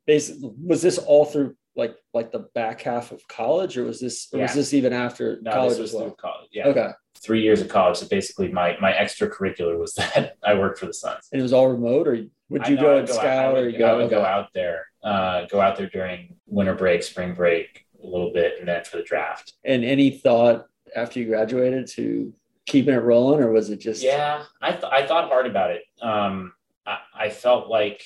Basically, 0.07 0.51
was 0.65 0.83
this 0.83 0.99
all 0.99 1.25
through 1.25 1.55
like 1.77 1.95
like 2.13 2.33
the 2.33 2.47
back 2.55 2.81
half 2.83 3.13
of 3.13 3.27
college, 3.29 3.77
or 3.79 3.85
was 3.85 4.01
this 4.01 4.29
or 4.33 4.41
was 4.41 4.55
this 4.55 4.75
even 4.75 4.93
after 4.93 5.39
No, 5.43 5.53
college 5.53 5.79
was 5.79 5.91
as 5.91 5.93
well? 5.95 6.05
through 6.05 6.17
college. 6.17 6.49
Yeah, 6.53 6.67
Okay, 6.69 6.89
three 7.23 7.43
years 7.43 7.61
of 7.61 7.69
college. 7.69 7.99
So 7.99 8.09
basically, 8.09 8.49
my 8.51 8.77
my 8.81 8.93
extracurricular 8.93 9.79
was 9.79 9.95
that 9.95 10.37
I 10.45 10.55
worked 10.55 10.81
for 10.81 10.87
the 10.87 10.95
Suns. 10.95 11.29
and 11.31 11.39
it 11.41 11.43
was 11.43 11.53
all 11.53 11.69
remote, 11.69 12.09
or 12.09 12.25
would 12.51 12.69
you 12.69 12.77
go 12.77 12.97
I 12.97 12.99
and 12.99 13.09
would 13.09 13.11
out- 13.11 13.17
scout, 13.17 13.55
I 13.57 13.59
or 13.59 13.65
would, 13.65 13.73
you 13.73 13.79
go? 13.79 13.87
I 13.87 13.97
would 13.97 14.11
go 14.11 14.25
out 14.25 14.49
there, 14.53 14.87
uh, 15.03 15.47
go 15.47 15.61
out 15.61 15.77
there 15.77 15.89
during 15.89 16.37
winter 16.47 16.75
break, 16.75 17.03
spring 17.03 17.35
break, 17.35 17.87
a 18.03 18.07
little 18.07 18.33
bit, 18.33 18.55
and 18.59 18.69
then 18.69 18.85
for 18.85 18.99
the 18.99 19.03
draft. 19.03 19.55
And 19.65 19.85
any 19.85 20.11
thought 20.11 20.67
after 20.95 21.21
you 21.21 21.27
graduated 21.27 21.87
to 21.93 22.33
keeping 22.67 22.95
it 22.95 22.99
rolling, 22.99 23.41
or 23.41 23.51
was 23.53 23.71
it 23.71 23.79
just 23.81 24.03
Yeah, 24.03 24.45
I 24.61 24.73
th- 24.73 24.85
I 24.93 25.07
thought 25.07 25.29
hard 25.29 25.47
about 25.47 25.71
it. 25.71 25.83
Um, 26.03 26.53
I, 26.87 26.99
I 27.15 27.31
felt 27.31 27.69
like 27.69 28.03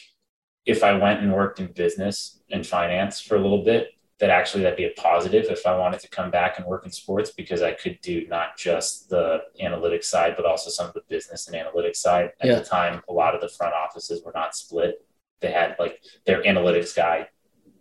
if 0.67 0.83
I 0.83 0.95
went 0.95 1.21
and 1.21 1.33
worked 1.33 1.61
in 1.61 1.67
business 1.73 2.41
and 2.51 2.67
finance 2.67 3.21
for 3.21 3.37
a 3.37 3.41
little 3.41 3.65
bit, 3.65 3.89
that 4.25 4.31
actually 4.31 4.63
that'd 4.63 4.79
be 4.79 4.87
a 4.87 4.91
positive 4.97 5.45
if 5.51 5.67
I 5.67 5.77
wanted 5.77 6.01
to 6.01 6.09
come 6.09 6.31
back 6.31 6.57
and 6.57 6.67
work 6.67 6.87
in 6.87 6.91
sports 6.91 7.31
because 7.31 7.61
I 7.61 7.73
could 7.73 8.01
do 8.01 8.27
not 8.27 8.57
just 8.57 9.11
the 9.11 9.43
analytics 9.63 10.05
side, 10.05 10.33
but 10.35 10.47
also 10.47 10.71
some 10.71 10.87
of 10.87 10.95
the 10.95 11.03
business 11.11 11.47
and 11.47 11.55
analytics 11.55 11.97
side. 11.97 12.33
At 12.41 12.47
Yeah. 12.49 12.55
the 12.61 12.65
time, 12.65 13.03
a 13.07 13.13
lot 13.13 13.35
of 13.35 13.43
the 13.43 13.51
front 13.51 13.75
offices 13.75 14.25
were 14.25 14.33
not 14.35 14.57
split. 14.57 15.05
They 15.41 15.51
had 15.51 15.77
like 15.79 16.01
their 16.25 16.43
analytics 16.43 16.97
guy, 16.97 17.29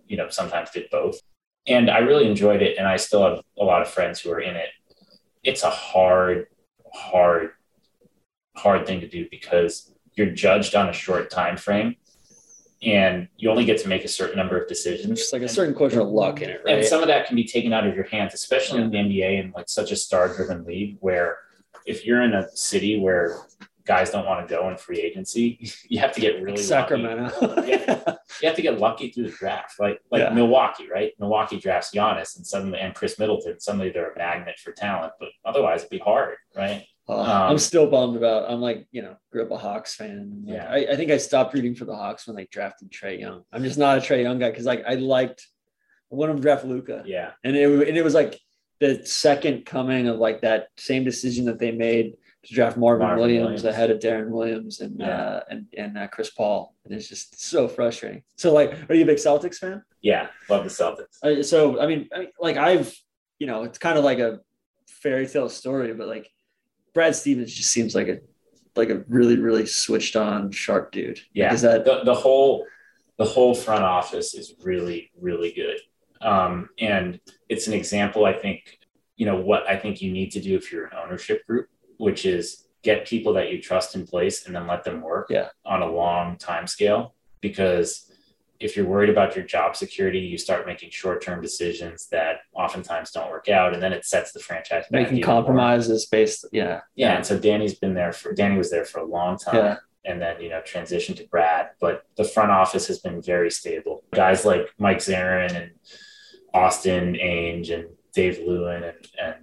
you 0.06 0.18
know, 0.18 0.28
sometimes 0.28 0.70
did 0.72 0.89
both. 0.89 1.22
And 1.66 1.89
I 1.89 2.00
really 2.00 2.28
enjoyed 2.28 2.62
it. 2.62 2.78
And 2.78 2.89
I 2.89 2.98
still 2.98 3.24
have 3.24 3.39
a 3.58 3.64
lot 3.64 3.82
of 3.82 3.88
friends 3.88 4.20
who 4.20 4.30
are 4.32 4.41
in 4.41 4.58
it. 4.58 4.68
It's 5.46 5.64
a 5.64 5.70
hard, 5.70 6.48
hard, 6.94 7.52
hard 8.54 8.86
thing 8.86 9.00
to 9.00 9.08
do 9.08 9.30
because 9.32 9.94
you're 10.16 10.32
judged 10.32 10.76
on 10.76 10.89
a 10.89 10.94
short 10.94 11.30
time 11.30 11.56
frame 11.56 11.96
and 12.86 13.28
you 13.38 13.50
only 13.50 13.66
get 13.66 13.78
to 13.82 13.88
make 13.88 14.04
a 14.04 14.08
certain 14.08 14.38
number 14.38 14.58
of 14.60 14.68
decisions. 14.68 15.20
just 15.20 15.34
like 15.34 15.42
a 15.42 15.46
And- 15.46 15.52
certain 15.52 15.74
portion 15.76 16.00
of 16.00 16.08
luck 16.10 16.42
in 16.42 16.50
it, 16.50 16.62
right? 16.66 16.78
and 16.78 16.86
some 16.86 17.02
of 17.02 17.08
that 17.08 17.28
can 17.28 17.36
be 17.36 17.44
taken 17.46 17.74
out 17.74 17.86
of 17.88 17.96
your 17.96 18.06
hands, 18.06 18.34
especially 18.34 18.82
in 18.82 18.90
the 18.90 18.98
NBA 18.98 19.40
and 19.40 19.54
like 19.54 19.70
such 19.70 19.92
a 19.92 19.96
star 19.96 20.28
driven 20.34 20.64
league 20.66 20.98
where 21.00 21.38
if 21.86 22.06
you're 22.06 22.22
in 22.22 22.34
a 22.34 22.48
city 22.56 23.00
where 23.00 23.38
guys 23.86 24.10
don't 24.10 24.26
want 24.26 24.48
to 24.48 24.54
go 24.56 24.70
in 24.70 24.78
free 24.78 25.00
agency, 25.02 25.60
you 25.90 26.00
have 26.00 26.14
to 26.14 26.22
get 26.22 26.36
really 26.36 26.52
lucky. 26.52 26.62
Sacramento. 26.64 27.64
Yeah. 27.68 28.16
You 28.42 28.48
have 28.48 28.56
to 28.56 28.62
get 28.64 28.80
lucky 28.80 29.12
through 29.12 29.26
the 29.26 29.30
draft. 29.38 29.80
Like 29.80 30.02
like 30.12 30.22
Yeah. 30.22 30.30
Milwaukee, 30.30 30.88
right? 30.92 31.12
Milwaukee 31.20 31.60
drafts 31.60 31.92
Giannis 31.94 32.36
and 32.38 32.46
suddenly 32.48 32.80
and 32.80 32.96
Khris 32.96 33.20
Middleton. 33.20 33.60
Suddenly 33.60 33.90
they're 33.92 34.12
a 34.12 34.18
magnet 34.18 34.58
for 34.60 34.72
talent, 34.72 35.14
but 35.20 35.30
otherwise 35.46 35.82
it'd 35.82 35.90
be 35.92 36.00
hard, 36.00 36.36
right? 36.56 36.86
Oh, 37.08 37.20
Um, 37.20 37.51
I'm 37.51 37.58
still 37.60 37.89
bummed 37.89 38.16
about. 38.16 38.49
I'm 38.49 38.62
like, 38.62 38.88
you 38.91 39.01
know, 39.01 39.18
grew 39.32 39.43
up 39.43 39.51
a 39.51 39.58
Hawks 39.58 39.95
fan. 39.95 40.43
Like, 40.45 40.56
Yeah. 40.56 40.68
I, 40.70 40.93
I 40.93 40.95
think 40.95 41.12
I 41.12 41.18
stopped 41.18 41.54
rooting 41.54 41.76
for 41.76 41.86
the 41.86 41.95
Hawks 41.95 42.28
when 42.28 42.36
they 42.36 42.45
drafted 42.45 42.91
Trae 42.91 43.20
Young. 43.20 43.43
I'm 43.51 43.64
just 43.64 43.78
not 43.78 43.97
a 43.97 44.01
Trae 44.01 44.24
Young 44.24 44.39
guy 44.39 44.49
because 44.51 44.66
like 44.66 44.84
I 44.88 44.95
liked 44.95 45.45
I 46.12 46.16
wanted 46.16 46.36
to 46.38 46.41
draft 46.41 46.64
Luka, 46.64 47.04
Yeah. 47.06 47.32
and 47.43 47.56
it 47.56 47.68
and 47.89 47.97
it 47.97 48.04
was 48.04 48.14
like 48.14 48.39
the 48.80 49.06
second 49.06 49.66
coming 49.66 50.08
of 50.08 50.18
like 50.20 50.41
that 50.41 50.68
same 50.78 51.04
decision 51.04 51.45
that 51.45 51.58
they 51.60 51.72
made 51.72 52.14
to 52.45 52.54
draft 52.54 52.78
Marvin, 52.78 53.08
Marvin 53.08 53.20
Williams, 53.22 53.43
Williams. 53.43 53.64
ahead 53.66 53.89
of 53.91 53.99
Deron 53.99 54.30
Williams 54.30 54.80
and 54.82 54.99
Yeah. 54.99 55.08
uh, 55.22 55.39
and 55.49 55.66
and 55.78 55.97
uh, 55.97 56.08
Chris 56.08 56.30
Paul. 56.30 56.74
And 56.86 56.93
it's 56.93 57.08
just 57.10 57.41
so 57.41 57.68
frustrating. 57.68 58.24
So 58.38 58.54
like, 58.54 58.72
are 58.89 58.95
you 58.95 59.04
a 59.04 59.06
big 59.08 59.18
Celtics 59.18 59.56
fan? 59.58 59.84
Yeah. 60.01 60.28
Love 60.49 60.64
the 60.66 60.70
Celtics. 60.70 61.22
Uh, 61.24 61.41
so 61.43 61.80
I 61.82 61.88
mean, 61.88 62.08
I 62.16 62.20
mean, 62.20 62.30
like 62.39 62.58
I've, 62.58 62.93
you 63.39 63.47
know, 63.47 63.64
it's 63.64 63.78
kind 63.78 63.97
of 63.97 64.04
like 64.06 64.20
a 64.20 64.39
fairy 64.88 65.28
tale 65.28 65.49
story, 65.49 65.93
but 65.93 66.08
like 66.08 66.30
Brad 66.94 67.16
Stevens 67.16 67.54
just 67.54 67.72
seems 67.72 67.96
like 67.96 68.08
a 68.08 68.20
like 68.76 68.89
a 68.89 69.04
really 69.08 69.38
really 69.38 69.66
switched 69.66 70.16
on 70.16 70.52
sharp 70.52 70.91
dude. 70.91 71.18
Like, 71.18 71.26
Yeah. 71.34 71.54
is 71.54 71.62
that 71.62 71.86
the, 71.86 72.04
the 72.04 72.14
whole 72.14 72.66
the 73.18 73.26
whole 73.26 73.54
front 73.54 73.84
office 73.84 74.34
is 74.34 74.56
really 74.64 75.12
really 75.20 75.52
good 75.52 75.80
um, 76.28 76.70
and 76.80 77.20
it's 77.50 77.68
an 77.68 77.74
example 77.74 78.26
i 78.26 78.34
think 78.34 78.80
you 79.18 79.26
know 79.28 79.36
what 79.39 79.68
i 79.70 79.78
think 79.78 80.02
you 80.02 80.12
need 80.12 80.32
to 80.32 80.39
do 80.41 80.56
if 80.56 80.72
you're 80.72 80.86
an 80.86 80.98
ownership 81.06 81.46
group 81.46 81.68
which 81.98 82.26
is 82.26 82.68
get 82.82 83.06
people 83.06 83.32
that 83.34 83.52
you 83.52 83.62
trust 83.62 83.94
in 83.96 84.06
place 84.08 84.46
and 84.48 84.56
then 84.56 84.66
let 84.68 84.84
them 84.84 85.00
work 85.02 85.28
Yeah. 85.30 85.50
on 85.66 85.84
a 85.84 85.88
long 85.89 86.38
time 86.38 86.66
scale 86.66 87.14
because 87.39 88.12
if 88.60 88.76
you're 88.76 88.86
worried 88.88 89.10
about 89.10 89.36
your 89.36 89.44
job 89.46 89.76
security, 89.76 90.20
you 90.20 90.38
start 90.38 90.66
making 90.66 90.89
short-term 90.89 91.41
decisions 91.41 92.08
that 92.10 92.38
oftentimes 92.56 93.12
don't 93.12 93.30
work 93.30 93.49
out, 93.49 93.74
and 93.74 93.82
then 93.82 93.93
it 93.93 94.06
sets 94.06 94.32
the 94.32 94.39
franchise 94.39 94.86
back. 94.89 95.12
Making 95.12 95.22
compromises 95.22 96.08
more. 96.12 96.20
based, 96.20 96.45
yeah, 96.51 96.82
yeah. 96.95 97.16
And 97.16 97.26
so 97.26 97.38
Danny's 97.38 97.76
been 97.76 97.93
there 97.93 98.14
for 98.14 98.34
Danny 98.34 98.58
was 98.58 98.72
there 98.72 98.86
for 98.86 98.99
a 98.99 99.06
long 99.06 99.38
time. 99.38 99.56
Yeah. 99.56 99.78
And 100.06 100.22
then 100.22 100.41
you 100.41 100.49
know 100.49 100.62
transitioned 100.62 101.16
to 101.18 101.28
Brad, 101.28 101.70
but 101.80 102.06
the 102.18 102.26
front 102.26 102.51
office 102.51 102.88
has 102.88 102.99
been 102.99 103.22
very 103.22 103.49
stable. 103.49 104.04
Guys 104.14 104.43
like 104.43 104.68
Mike 104.78 104.97
Zarren 104.97 105.56
and 105.56 105.72
Austin 106.54 107.14
Ainge 107.14 107.74
and 107.74 107.88
Dave 108.14 108.39
Lewin 108.45 108.84
and, 108.84 108.97
and 109.22 109.36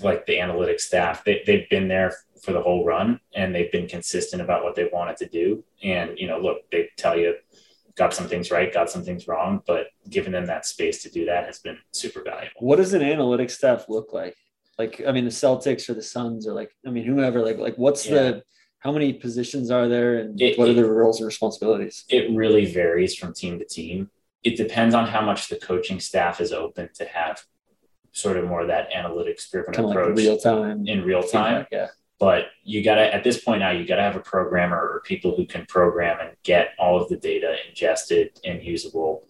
like 0.00 0.26
the 0.26 0.34
analytics 0.34 0.80
staff, 0.80 1.24
they, 1.24 1.42
they've 1.46 1.68
been 1.68 1.88
there 1.88 2.12
for 2.42 2.52
the 2.52 2.62
whole 2.62 2.84
run 2.84 3.20
and 3.34 3.54
they've 3.54 3.72
been 3.72 3.88
consistent 3.88 4.42
about 4.42 4.62
what 4.62 4.74
they 4.74 4.88
wanted 4.92 5.16
to 5.16 5.28
do. 5.28 5.64
And, 5.82 6.18
you 6.18 6.26
know, 6.26 6.38
look, 6.38 6.70
they 6.70 6.88
tell 6.96 7.18
you 7.18 7.34
got 7.98 8.14
some 8.14 8.28
things 8.28 8.50
right, 8.50 8.72
got 8.72 8.88
some 8.88 9.04
things 9.04 9.26
wrong, 9.28 9.60
but 9.66 9.88
giving 10.08 10.32
them 10.32 10.46
that 10.46 10.64
space 10.64 11.02
to 11.02 11.10
do 11.10 11.26
that 11.26 11.44
has 11.46 11.58
been 11.58 11.76
super 11.92 12.22
valuable. 12.22 12.60
What 12.60 12.76
does 12.76 12.94
an 12.94 13.02
analytics 13.02 13.50
staff 13.50 13.86
look 13.88 14.12
like? 14.12 14.36
Like, 14.78 15.02
I 15.06 15.10
mean, 15.10 15.24
the 15.24 15.30
Celtics 15.30 15.88
or 15.90 15.94
the 15.94 16.02
Suns 16.02 16.46
or 16.46 16.54
like, 16.54 16.70
I 16.86 16.90
mean, 16.90 17.04
whoever, 17.04 17.42
like, 17.42 17.58
like 17.58 17.76
what's 17.76 18.06
yeah. 18.06 18.14
the, 18.14 18.42
how 18.78 18.92
many 18.92 19.12
positions 19.12 19.72
are 19.72 19.88
there 19.88 20.20
and 20.20 20.40
it, 20.40 20.56
what 20.56 20.68
are 20.68 20.74
the 20.74 20.88
roles 20.88 21.18
and 21.18 21.26
responsibilities? 21.26 22.04
It 22.08 22.30
really 22.30 22.64
varies 22.64 23.16
from 23.16 23.34
team 23.34 23.58
to 23.58 23.64
team. 23.64 24.10
It 24.44 24.56
depends 24.56 24.94
on 24.94 25.08
how 25.08 25.20
much 25.20 25.48
the 25.48 25.56
coaching 25.56 25.98
staff 25.98 26.40
is 26.40 26.52
open 26.52 26.90
to 26.94 27.04
have 27.04 27.42
sort 28.12 28.36
of 28.36 28.44
more 28.44 28.62
of 28.62 28.68
that 28.68 28.90
analytics 28.92 29.50
driven 29.50 29.74
approach 29.74 30.08
like 30.08 30.16
real 30.16 30.38
time 30.38 30.86
in 30.86 31.04
real 31.04 31.22
time. 31.22 31.66
yeah 31.70 31.88
but 32.18 32.46
you 32.64 32.82
got 32.82 32.96
to 32.96 33.14
at 33.14 33.24
this 33.24 33.42
point 33.42 33.60
now 33.60 33.70
you 33.70 33.86
got 33.86 33.96
to 33.96 34.02
have 34.02 34.16
a 34.16 34.20
programmer 34.20 34.76
or 34.76 35.02
people 35.04 35.36
who 35.36 35.46
can 35.46 35.66
program 35.66 36.18
and 36.20 36.36
get 36.42 36.70
all 36.78 37.00
of 37.00 37.08
the 37.08 37.16
data 37.16 37.56
ingested 37.68 38.38
and 38.44 38.62
usable. 38.62 39.24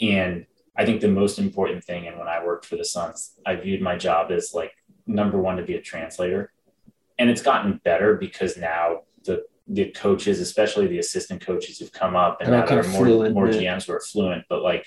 And 0.00 0.46
i 0.76 0.84
think 0.84 1.00
the 1.00 1.08
most 1.08 1.38
important 1.38 1.82
thing 1.82 2.06
and 2.06 2.18
when 2.18 2.28
i 2.28 2.44
worked 2.44 2.64
for 2.64 2.76
the 2.76 2.84
suns 2.84 3.32
i 3.44 3.56
viewed 3.56 3.82
my 3.82 3.96
job 3.96 4.30
as 4.30 4.52
like 4.54 4.72
number 5.08 5.38
one 5.38 5.56
to 5.56 5.62
be 5.64 5.74
a 5.74 5.80
translator. 5.80 6.52
And 7.18 7.28
it's 7.28 7.42
gotten 7.42 7.80
better 7.82 8.14
because 8.14 8.56
now 8.56 9.00
the 9.24 9.44
the 9.66 9.90
coaches 9.90 10.40
especially 10.40 10.86
the 10.86 10.98
assistant 10.98 11.44
coaches 11.44 11.78
who've 11.78 11.92
come 11.92 12.16
up 12.16 12.38
and 12.40 12.50
now 12.50 12.64
there 12.64 12.80
are 12.80 12.88
more, 12.88 13.04
fluent, 13.04 13.34
more 13.34 13.48
gms 13.48 13.86
who 13.86 13.92
are 13.92 14.00
fluent 14.00 14.42
but 14.48 14.62
like 14.62 14.86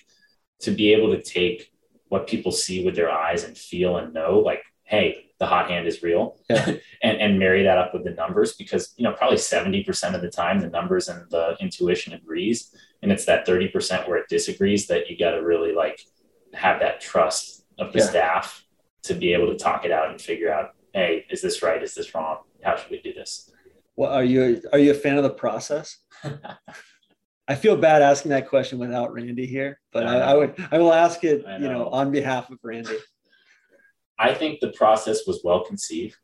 to 0.59 0.71
be 0.71 0.91
able 0.91 1.11
to 1.15 1.21
take 1.21 1.71
what 2.07 2.25
people 2.25 2.51
see 2.51 2.83
with 2.83 2.95
their 2.95 3.11
eyes 3.11 3.43
and 3.43 3.55
feel 3.55 3.97
and 3.97 4.11
know 4.11 4.39
like 4.39 4.63
hey 4.83 5.30
the 5.41 5.47
hot 5.47 5.71
hand 5.71 5.87
is 5.87 6.03
real. 6.03 6.37
Yeah. 6.49 6.65
and, 7.03 7.19
and 7.19 7.39
marry 7.39 7.63
that 7.63 7.79
up 7.79 7.95
with 7.95 8.03
the 8.03 8.11
numbers 8.11 8.53
because 8.53 8.93
you 8.95 9.03
know 9.03 9.11
probably 9.11 9.37
70% 9.37 10.13
of 10.13 10.21
the 10.21 10.29
time 10.29 10.59
the 10.59 10.69
numbers 10.69 11.09
and 11.09 11.29
the 11.31 11.57
intuition 11.59 12.13
agrees. 12.13 12.73
And 13.01 13.11
it's 13.11 13.25
that 13.25 13.47
30% 13.47 14.07
where 14.07 14.19
it 14.19 14.29
disagrees 14.29 14.85
that 14.87 15.09
you 15.09 15.17
got 15.17 15.31
to 15.31 15.43
really 15.43 15.73
like 15.73 15.99
have 16.53 16.79
that 16.81 17.01
trust 17.01 17.65
of 17.79 17.91
the 17.91 17.99
yeah. 17.99 18.05
staff 18.05 18.63
to 19.03 19.15
be 19.15 19.33
able 19.33 19.47
to 19.47 19.57
talk 19.57 19.83
it 19.83 19.91
out 19.91 20.11
and 20.11 20.21
figure 20.21 20.53
out 20.53 20.75
hey 20.93 21.25
is 21.31 21.41
this 21.41 21.63
right? 21.63 21.81
Is 21.81 21.95
this 21.95 22.13
wrong? 22.13 22.37
How 22.63 22.77
should 22.77 22.91
we 22.91 23.01
do 23.01 23.11
this? 23.11 23.49
Well 23.95 24.11
are 24.11 24.23
you 24.23 24.61
are 24.71 24.77
you 24.79 24.91
a 24.91 24.93
fan 24.93 25.17
of 25.17 25.23
the 25.23 25.31
process? 25.31 25.97
I 27.47 27.55
feel 27.55 27.75
bad 27.75 28.03
asking 28.03 28.29
that 28.29 28.47
question 28.47 28.77
without 28.77 29.11
Randy 29.11 29.47
here, 29.47 29.79
but 29.91 30.05
I, 30.05 30.19
I, 30.19 30.33
would 30.35 30.67
I 30.71 30.77
will 30.77 30.93
ask 30.93 31.23
it, 31.23 31.43
you 31.59 31.67
know, 31.67 31.89
on 31.89 32.11
behalf 32.11 32.49
of 32.49 32.59
Randy. 32.63 32.95
I 34.21 34.35
think 34.35 34.59
the 34.59 34.71
process 34.71 35.25
was 35.25 35.41
well 35.43 35.65
conceived. 35.65 36.15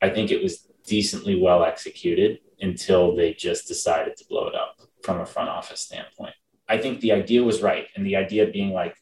I 0.00 0.08
think 0.08 0.30
it 0.30 0.42
was 0.42 0.66
decently 0.86 1.38
well 1.38 1.64
executed 1.64 2.38
until 2.60 3.14
they 3.14 3.34
just 3.34 3.68
decided 3.68 4.16
to 4.16 4.24
blow 4.26 4.48
it 4.48 4.54
up 4.54 4.76
from 5.02 5.20
a 5.20 5.26
front 5.26 5.50
office 5.50 5.80
standpoint. 5.80 6.34
I 6.66 6.78
think 6.78 7.00
the 7.00 7.12
idea 7.12 7.42
was 7.44 7.60
right. 7.60 7.86
And 7.94 8.06
the 8.06 8.16
idea 8.16 8.46
being 8.46 8.72
like 8.72 8.96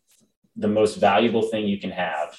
the 0.57 0.67
most 0.67 0.97
valuable 0.97 1.43
thing 1.43 1.69
you 1.69 1.79
can 1.79 1.93
have 1.93 2.37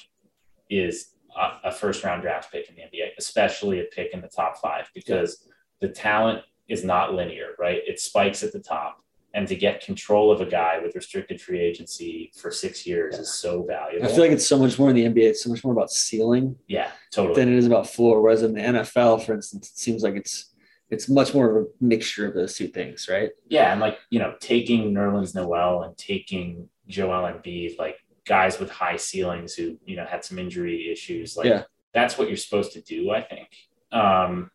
is 0.68 1.14
a, 1.34 1.68
a 1.68 1.72
first 1.72 2.04
round 2.04 2.20
draft 2.20 2.52
pick 2.52 2.68
in 2.68 2.74
the 2.74 2.82
NBA, 2.82 3.12
especially 3.16 3.80
a 3.80 3.84
pick 3.84 4.12
in 4.12 4.20
the 4.20 4.28
top 4.28 4.58
five, 4.58 4.90
because 4.94 5.48
the 5.80 5.88
talent 5.88 6.42
is 6.68 6.84
not 6.84 7.14
linear, 7.14 7.52
right? 7.58 7.80
It 7.86 8.00
spikes 8.00 8.42
at 8.42 8.52
the 8.52 8.60
top 8.60 9.02
and 9.32 9.46
to 9.46 9.54
get 9.54 9.80
control 9.80 10.32
of 10.32 10.40
a 10.40 10.46
guy 10.46 10.78
with 10.82 10.94
restricted 10.94 11.40
free 11.40 11.60
agency 11.60 12.32
for 12.36 12.50
six 12.50 12.86
years 12.86 13.14
yeah. 13.14 13.20
is 13.20 13.34
so 13.34 13.62
valuable. 13.62 14.06
I 14.06 14.10
feel 14.10 14.20
like 14.20 14.32
it's 14.32 14.46
so 14.46 14.58
much 14.58 14.78
more 14.78 14.90
in 14.90 14.96
the 14.96 15.04
NBA. 15.04 15.28
It's 15.28 15.44
so 15.44 15.50
much 15.50 15.62
more 15.62 15.72
about 15.72 15.90
ceiling. 15.90 16.56
Yeah, 16.66 16.90
totally. 17.12 17.36
Than 17.36 17.52
it 17.52 17.58
is 17.58 17.66
about 17.66 17.88
floor. 17.88 18.20
Whereas 18.20 18.42
in 18.42 18.54
the 18.54 18.60
NFL, 18.60 19.24
for 19.24 19.34
instance, 19.34 19.70
it 19.70 19.78
seems 19.78 20.02
like 20.02 20.16
it's 20.16 20.52
it's 20.90 21.08
much 21.08 21.32
more 21.32 21.50
of 21.50 21.64
a 21.64 21.68
mixture 21.80 22.26
of 22.26 22.34
those 22.34 22.56
two 22.56 22.66
things, 22.66 23.08
right? 23.08 23.30
Yeah, 23.48 23.70
and 23.70 23.80
like 23.80 23.98
you 24.10 24.18
know, 24.18 24.34
taking 24.40 24.92
Nerlens 24.92 25.34
Noel 25.34 25.84
and 25.84 25.96
taking 25.96 26.68
Joel 26.88 27.32
Embiid, 27.32 27.78
like 27.78 27.96
guys 28.26 28.58
with 28.58 28.70
high 28.70 28.96
ceilings 28.96 29.54
who 29.54 29.78
you 29.84 29.96
know 29.96 30.04
had 30.04 30.24
some 30.24 30.38
injury 30.38 30.90
issues, 30.90 31.36
like 31.36 31.46
yeah. 31.46 31.62
that's 31.94 32.18
what 32.18 32.26
you're 32.26 32.36
supposed 32.36 32.72
to 32.72 32.80
do. 32.80 33.10
I 33.10 33.22
think. 33.22 33.48
Um, 33.92 34.50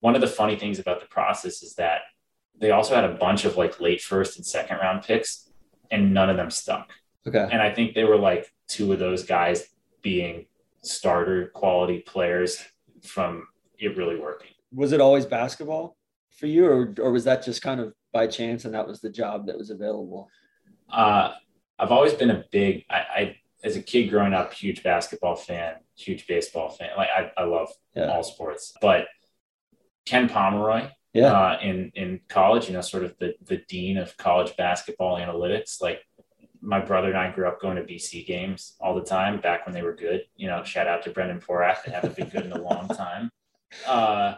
one 0.00 0.14
of 0.14 0.20
the 0.20 0.26
funny 0.26 0.56
things 0.56 0.78
about 0.78 1.00
the 1.00 1.06
process 1.06 1.62
is 1.62 1.74
that 1.76 2.02
they 2.60 2.70
also 2.70 2.94
had 2.94 3.04
a 3.04 3.14
bunch 3.14 3.44
of 3.44 3.56
like 3.56 3.80
late 3.80 4.00
first 4.00 4.36
and 4.36 4.46
second 4.46 4.78
round 4.78 5.02
picks, 5.02 5.50
and 5.90 6.12
none 6.12 6.30
of 6.30 6.36
them 6.36 6.50
stuck. 6.50 6.90
Okay. 7.26 7.46
And 7.50 7.60
I 7.60 7.72
think 7.72 7.94
they 7.94 8.04
were 8.04 8.18
like 8.18 8.52
two 8.68 8.92
of 8.92 8.98
those 8.98 9.24
guys 9.24 9.68
being 10.02 10.46
starter 10.82 11.48
quality 11.48 12.00
players 12.00 12.62
from 13.02 13.46
it 13.78 13.96
really 13.96 14.18
working. 14.18 14.50
Was 14.72 14.92
it 14.92 15.00
always 15.00 15.26
basketball 15.26 15.96
for 16.30 16.46
you, 16.46 16.66
or, 16.66 16.94
or 17.00 17.10
was 17.10 17.24
that 17.24 17.44
just 17.44 17.62
kind 17.62 17.80
of 17.80 17.92
by 18.12 18.26
chance 18.26 18.64
and 18.64 18.74
that 18.74 18.86
was 18.86 19.00
the 19.00 19.10
job 19.10 19.46
that 19.46 19.58
was 19.58 19.70
available? 19.70 20.28
Uh, 20.90 21.32
I've 21.78 21.92
always 21.92 22.14
been 22.14 22.30
a 22.30 22.44
big, 22.50 22.84
I, 22.88 22.96
I, 22.96 23.36
as 23.64 23.76
a 23.76 23.82
kid 23.82 24.08
growing 24.08 24.32
up, 24.32 24.52
huge 24.52 24.82
basketball 24.82 25.36
fan, 25.36 25.74
huge 25.96 26.26
baseball 26.26 26.70
fan. 26.70 26.90
Like 26.96 27.08
I, 27.14 27.32
I 27.36 27.44
love 27.44 27.68
yeah. 27.94 28.10
all 28.10 28.22
sports, 28.22 28.74
but 28.80 29.06
Ken 30.04 30.28
Pomeroy, 30.28 30.88
yeah. 31.16 31.32
uh, 31.32 31.58
in 31.62 31.92
in 31.94 32.20
college. 32.28 32.68
You 32.68 32.74
know, 32.74 32.80
sort 32.80 33.04
of 33.04 33.16
the 33.18 33.34
the 33.44 33.58
dean 33.68 33.96
of 33.96 34.16
college 34.16 34.56
basketball 34.56 35.18
analytics. 35.18 35.80
Like 35.80 36.02
my 36.60 36.80
brother 36.80 37.08
and 37.08 37.16
I 37.16 37.30
grew 37.30 37.46
up 37.46 37.60
going 37.60 37.76
to 37.76 37.82
BC 37.82 38.26
games 38.26 38.74
all 38.80 38.94
the 38.94 39.04
time 39.04 39.40
back 39.40 39.66
when 39.66 39.74
they 39.74 39.82
were 39.82 39.94
good. 39.94 40.22
You 40.36 40.48
know, 40.48 40.64
shout 40.64 40.86
out 40.86 41.02
to 41.04 41.10
Brendan 41.10 41.40
Porath. 41.40 41.84
They 41.84 41.92
haven't 41.92 42.16
been 42.16 42.28
good 42.28 42.44
in 42.44 42.52
a 42.52 42.60
long 42.60 42.88
time. 42.96 43.30
Uh, 43.86 44.34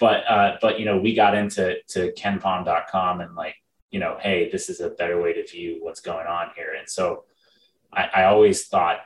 but 0.00 0.24
uh, 0.28 0.56
but 0.60 0.78
you 0.78 0.84
know, 0.84 0.98
we 0.98 1.14
got 1.14 1.34
into 1.34 1.76
to 1.88 2.12
kenpom.com 2.12 3.20
and 3.20 3.34
like, 3.34 3.56
you 3.90 4.00
know, 4.00 4.18
hey, 4.20 4.50
this 4.50 4.68
is 4.68 4.80
a 4.80 4.90
better 4.90 5.20
way 5.20 5.32
to 5.32 5.46
view 5.46 5.78
what's 5.80 6.00
going 6.00 6.26
on 6.26 6.48
here. 6.56 6.74
And 6.78 6.88
so 6.88 7.24
I, 7.92 8.08
I 8.14 8.24
always 8.24 8.66
thought 8.66 8.98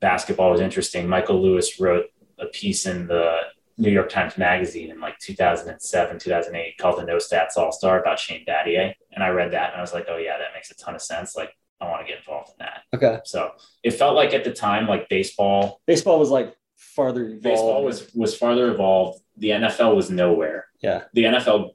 basketball 0.00 0.52
was 0.52 0.60
interesting. 0.60 1.08
Michael 1.08 1.42
Lewis 1.42 1.80
wrote 1.80 2.06
a 2.38 2.46
piece 2.46 2.86
in 2.86 3.06
the 3.06 3.40
New 3.80 3.90
York 3.90 4.10
Times 4.10 4.36
Magazine 4.36 4.90
in 4.90 5.00
like 5.00 5.18
2007, 5.18 6.18
2008 6.18 6.78
called 6.78 6.98
the 6.98 7.04
No 7.04 7.16
Stats 7.16 7.56
All 7.56 7.72
Star 7.72 8.00
about 8.00 8.18
Shane 8.18 8.44
Battier. 8.46 8.92
And 9.12 9.24
I 9.24 9.30
read 9.30 9.52
that 9.52 9.70
and 9.70 9.78
I 9.78 9.80
was 9.80 9.94
like, 9.94 10.06
oh, 10.08 10.18
yeah, 10.18 10.36
that 10.38 10.52
makes 10.54 10.70
a 10.70 10.74
ton 10.74 10.94
of 10.94 11.00
sense. 11.00 11.34
Like, 11.34 11.56
I 11.80 11.88
want 11.88 12.02
to 12.02 12.06
get 12.06 12.18
involved 12.18 12.50
in 12.50 12.66
that. 12.66 12.82
Okay. 12.94 13.20
So 13.24 13.52
it 13.82 13.92
felt 13.92 14.14
like 14.14 14.34
at 14.34 14.44
the 14.44 14.52
time, 14.52 14.86
like 14.86 15.08
baseball. 15.08 15.80
Baseball 15.86 16.18
was 16.18 16.28
like 16.28 16.54
farther 16.76 17.24
evolved. 17.24 17.42
Baseball 17.42 17.82
was, 17.84 18.14
was 18.14 18.36
farther 18.36 18.70
evolved. 18.70 19.22
The 19.38 19.50
NFL 19.50 19.96
was 19.96 20.10
nowhere. 20.10 20.66
Yeah. 20.80 21.04
The 21.14 21.24
NFL 21.24 21.70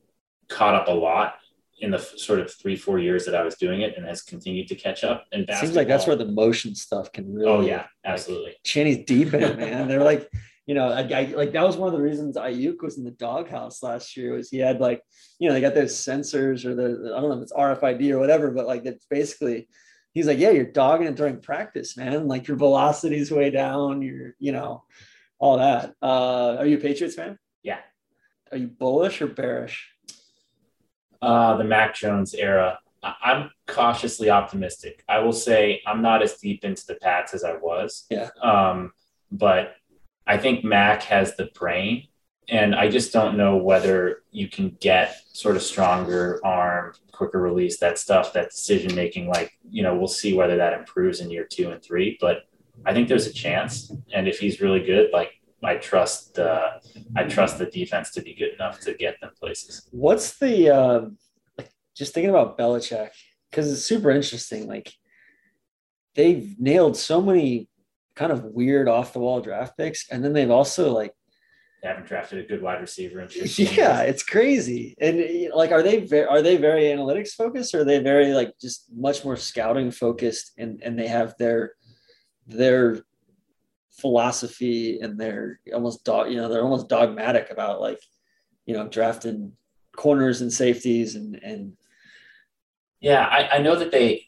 caught 0.48 0.76
up 0.76 0.88
a 0.88 0.92
lot 0.92 1.36
in 1.80 1.90
the 1.90 1.98
sort 1.98 2.40
of 2.40 2.54
three, 2.54 2.76
four 2.76 3.00
years 3.00 3.26
that 3.26 3.36
I 3.36 3.42
was 3.42 3.56
doing 3.56 3.82
it 3.82 3.98
and 3.98 4.06
has 4.06 4.22
continued 4.22 4.68
to 4.68 4.76
catch 4.76 5.04
up. 5.04 5.26
And 5.32 5.50
seems 5.60 5.76
like 5.76 5.88
that's 5.88 6.06
where 6.06 6.16
the 6.16 6.26
motion 6.26 6.76
stuff 6.76 7.12
can 7.12 7.34
really. 7.34 7.50
Oh, 7.50 7.62
yeah, 7.62 7.88
absolutely. 8.06 8.56
Like, 8.76 9.06
deep 9.06 9.34
in 9.34 9.44
it, 9.44 9.58
man. 9.58 9.88
They're 9.88 10.04
like, 10.04 10.32
you 10.66 10.74
know, 10.74 10.90
I, 10.90 11.02
I, 11.02 11.24
like 11.36 11.52
that 11.52 11.64
was 11.64 11.78
one 11.78 11.94
of 11.94 11.98
the 11.98 12.04
reasons 12.04 12.38
Aiyuk 12.38 12.82
was 12.82 12.98
in 12.98 13.04
the 13.04 13.12
doghouse 13.12 13.84
last 13.84 14.18
year 14.18 14.34
was 14.34 14.50
he 14.50 14.58
had 14.58 14.80
like, 14.80 15.02
you 15.38 15.48
know, 15.48 15.54
they 15.54 15.62
got 15.62 15.76
those 15.76 15.94
sensors 15.94 16.66
or 16.66 16.74
the, 16.74 17.14
I 17.16 17.22
don't 17.22 17.30
know 17.30 17.38
if 17.38 17.44
it's 17.44 17.54
RFID 17.54 18.12
or 18.12 18.20
whatever, 18.20 18.50
but 18.50 18.66
like 18.66 18.86
it's 18.86 19.06
basically, 19.06 19.68
he's 20.14 20.26
like, 20.26 20.40
yeah, 20.40 20.50
you're 20.50 20.66
dogging 20.66 21.08
it 21.08 21.16
during 21.16 21.40
practice, 21.40 21.96
man. 21.96 22.28
Like 22.28 22.48
your 22.48 22.58
velocity's 22.58 23.32
way 23.32 23.52
down, 23.52 24.02
you're, 24.02 24.34
you 24.40 24.54
know, 24.54 24.84
all 25.38 25.60
that. 25.60 25.94
Uh, 26.02 26.56
are 26.58 26.66
you 26.66 26.78
a 26.78 26.82
Patriots 26.82 27.16
fan? 27.16 27.38
Yeah. 27.62 27.80
Are 28.52 28.58
you 28.58 28.68
bullish 28.68 29.22
or 29.22 29.28
bearish? 29.28 29.88
Uh, 31.22 31.58
the 31.58 31.64
Mac 31.64 31.94
Jones 31.94 32.34
era. 32.34 32.80
I'm 33.04 33.52
cautiously 33.68 34.32
optimistic. 34.32 35.04
I 35.08 35.20
will 35.20 35.34
say 35.34 35.82
I'm 35.86 36.02
not 36.02 36.24
as 36.24 36.38
deep 36.38 36.64
into 36.64 36.88
the 36.88 36.96
Pats 36.96 37.36
as 37.36 37.44
I 37.44 37.54
was. 37.54 38.06
Yeah. 38.10 38.30
Um, 38.42 38.94
but 39.32 39.76
I 40.28 40.38
think 40.38 40.64
Mac 40.64 41.04
has 41.04 41.36
the 41.36 41.50
brain, 41.54 42.08
and 42.50 42.76
I 42.76 42.90
just 42.90 43.14
don't 43.14 43.38
know 43.38 43.58
whether 43.58 44.24
you 44.32 44.48
can 44.48 44.78
get 44.80 45.16
sort 45.34 45.56
of 45.56 45.62
stronger 45.62 46.40
arm, 46.44 46.94
quicker 47.12 47.40
release, 47.40 47.80
that 47.80 47.98
stuff, 47.98 48.34
that 48.34 48.52
decision 48.52 48.96
making. 48.96 49.28
Like, 49.28 49.58
you 49.70 49.84
know, 49.84 49.96
we'll 49.96 50.08
see 50.08 50.34
whether 50.34 50.58
that 50.58 50.74
improves 50.74 51.20
in 51.20 51.30
year 51.30 51.48
two 51.50 51.72
and 51.72 51.82
three, 51.82 52.18
but 52.20 52.44
I 52.86 52.94
think 52.94 53.08
there's 53.08 53.28
a 53.28 53.34
chance. 53.34 53.92
And 54.14 54.28
if 54.28 54.40
he's 54.40 54.62
really 54.62 54.84
good, 54.84 55.12
like, 55.12 55.32
I 55.64 55.76
trust 55.78 56.38
uh, 56.38 56.80
I 57.16 57.24
trust 57.24 57.58
the 57.58 57.66
defense 57.66 58.12
to 58.12 58.22
be 58.22 58.36
good 58.36 58.54
enough 58.54 58.80
to 58.82 58.94
get 58.94 59.20
them 59.20 59.32
places. 59.40 59.88
What's 59.92 60.38
the 60.38 60.70
uh, 60.70 61.06
just 61.96 62.14
thinking 62.14 62.30
about 62.30 62.58
Belichick 62.58 63.10
because 63.50 63.72
it's 63.72 63.84
super 63.84 64.12
interesting. 64.12 64.68
Like 64.68 64.94
they've 66.14 66.56
nailed 66.60 66.98
so 66.98 67.22
many 67.22 67.70
kind 68.16 68.32
of 68.32 68.44
weird 68.46 68.88
off 68.88 69.14
the 69.14 69.20
wall 69.20 69.42
draft 69.42 69.78
picks, 69.78 70.10
and 70.10 70.24
then 70.24 70.34
they've 70.34 70.52
also 70.52 70.92
like 70.92 71.14
They 71.82 71.88
haven't 71.90 72.08
drafted 72.08 72.40
a 72.40 72.48
good 72.48 72.62
wide 72.62 72.82
receiver 72.82 73.22
in 73.22 73.28
15 73.30 73.76
yeah, 73.78 74.04
years. 74.04 74.04
it's 74.04 74.24
crazy. 74.24 74.96
And 75.00 75.50
like, 75.54 75.72
are 75.72 75.84
they 75.84 76.00
very, 76.06 76.26
are 76.28 76.42
they 76.42 76.58
very 76.58 76.84
analytics 76.86 77.32
focused, 77.32 77.74
or 77.76 77.82
are 77.82 77.84
they 77.86 78.00
very 78.00 78.34
like 78.34 78.54
just 78.60 78.86
much 78.94 79.24
more 79.24 79.38
scouting 79.38 79.92
focused, 79.92 80.54
and 80.58 80.82
and 80.84 80.98
they 80.98 81.08
have 81.08 81.36
their 81.38 81.74
their 82.48 83.02
philosophy 83.92 85.00
and 85.00 85.20
they're 85.20 85.60
almost 85.74 86.04
dog, 86.04 86.30
you 86.30 86.38
know, 86.38 86.50
they're 86.50 86.64
almost 86.64 86.90
dogmatic 86.90 87.50
about 87.50 87.80
like, 87.82 88.00
you 88.66 88.74
know, 88.74 88.88
drafting 88.88 89.54
corners 89.96 90.42
and 90.42 90.52
safeties 90.52 91.16
and 91.16 91.36
and 91.44 91.74
Yeah, 93.00 93.26
I, 93.26 93.56
I 93.56 93.60
know 93.60 93.76
that 93.76 93.92
they 93.92 94.26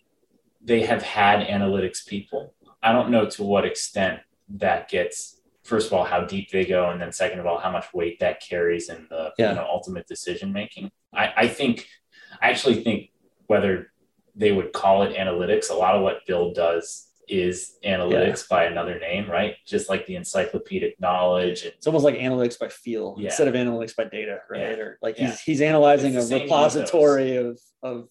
they 0.61 0.81
have 0.83 1.01
had 1.03 1.45
analytics 1.47 2.05
people. 2.05 2.53
I 2.81 2.91
don't 2.91 3.09
know 3.09 3.29
to 3.29 3.43
what 3.43 3.65
extent 3.65 4.19
that 4.49 4.89
gets 4.89 5.41
first 5.63 5.87
of 5.87 5.93
all 5.93 6.05
how 6.05 6.23
deep 6.23 6.49
they 6.51 6.65
go, 6.65 6.89
and 6.89 7.01
then 7.01 7.11
second 7.11 7.39
of 7.39 7.45
all 7.45 7.57
how 7.59 7.71
much 7.71 7.93
weight 7.93 8.19
that 8.19 8.41
carries 8.41 8.89
in 8.89 9.07
the 9.09 9.33
Yeah. 9.37 9.49
you 9.49 9.55
know 9.55 9.65
ultimate 9.69 10.07
decision 10.07 10.53
making. 10.53 10.91
I, 11.13 11.33
I 11.35 11.47
think 11.47 11.87
I 12.41 12.49
actually 12.49 12.81
think 12.83 13.11
whether 13.47 13.91
they 14.35 14.51
would 14.51 14.71
call 14.71 15.03
it 15.03 15.15
analytics, 15.15 15.69
a 15.69 15.73
lot 15.73 15.95
of 15.95 16.01
what 16.03 16.25
Bill 16.27 16.53
does 16.53 17.07
is 17.27 17.77
analytics 17.83 18.47
by 18.47 18.63
another 18.65 18.97
name, 18.99 19.29
right? 19.29 19.55
Just 19.65 19.89
like 19.89 20.05
the 20.05 20.15
encyclopedic 20.15 20.97
knowledge 21.01 21.63
it's 21.65 21.85
almost 21.87 22.05
like 22.05 22.15
analytics 22.15 22.57
by 22.57 22.69
feel 22.69 23.15
Yeah. 23.17 23.25
instead 23.25 23.49
of 23.49 23.53
analytics 23.55 23.95
by 23.95 24.05
data, 24.05 24.39
right? 24.49 24.61
Yeah. 24.61 24.83
Or 24.83 24.97
like 25.01 25.17
Yeah. 25.17 25.27
he's 25.31 25.41
he's 25.41 25.61
analyzing 25.61 26.15
a 26.15 26.21
repository 26.25 27.35
of 27.37 27.59
of 27.83 28.07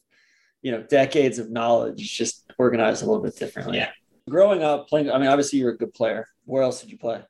you 0.61 0.73
know 0.73 0.83
decades 0.83 1.39
of 1.39 1.51
knowledge, 1.51 2.17
just 2.19 2.45
organized 2.59 3.03
a 3.03 3.07
little 3.07 3.23
bit 3.23 3.37
differently. 3.37 3.79
Yeah. 3.79 3.91
Growing 4.29 4.63
up 4.63 4.89
playing, 4.89 5.11
I 5.11 5.19
mean, 5.19 5.29
obviously 5.29 5.61
you're 5.61 5.71
a 5.71 5.77
good 5.77 5.95
player. 5.95 6.27
Where 6.45 6.63
else 6.63 6.81
did 6.81 6.91
you 6.91 6.99
play 6.99 7.23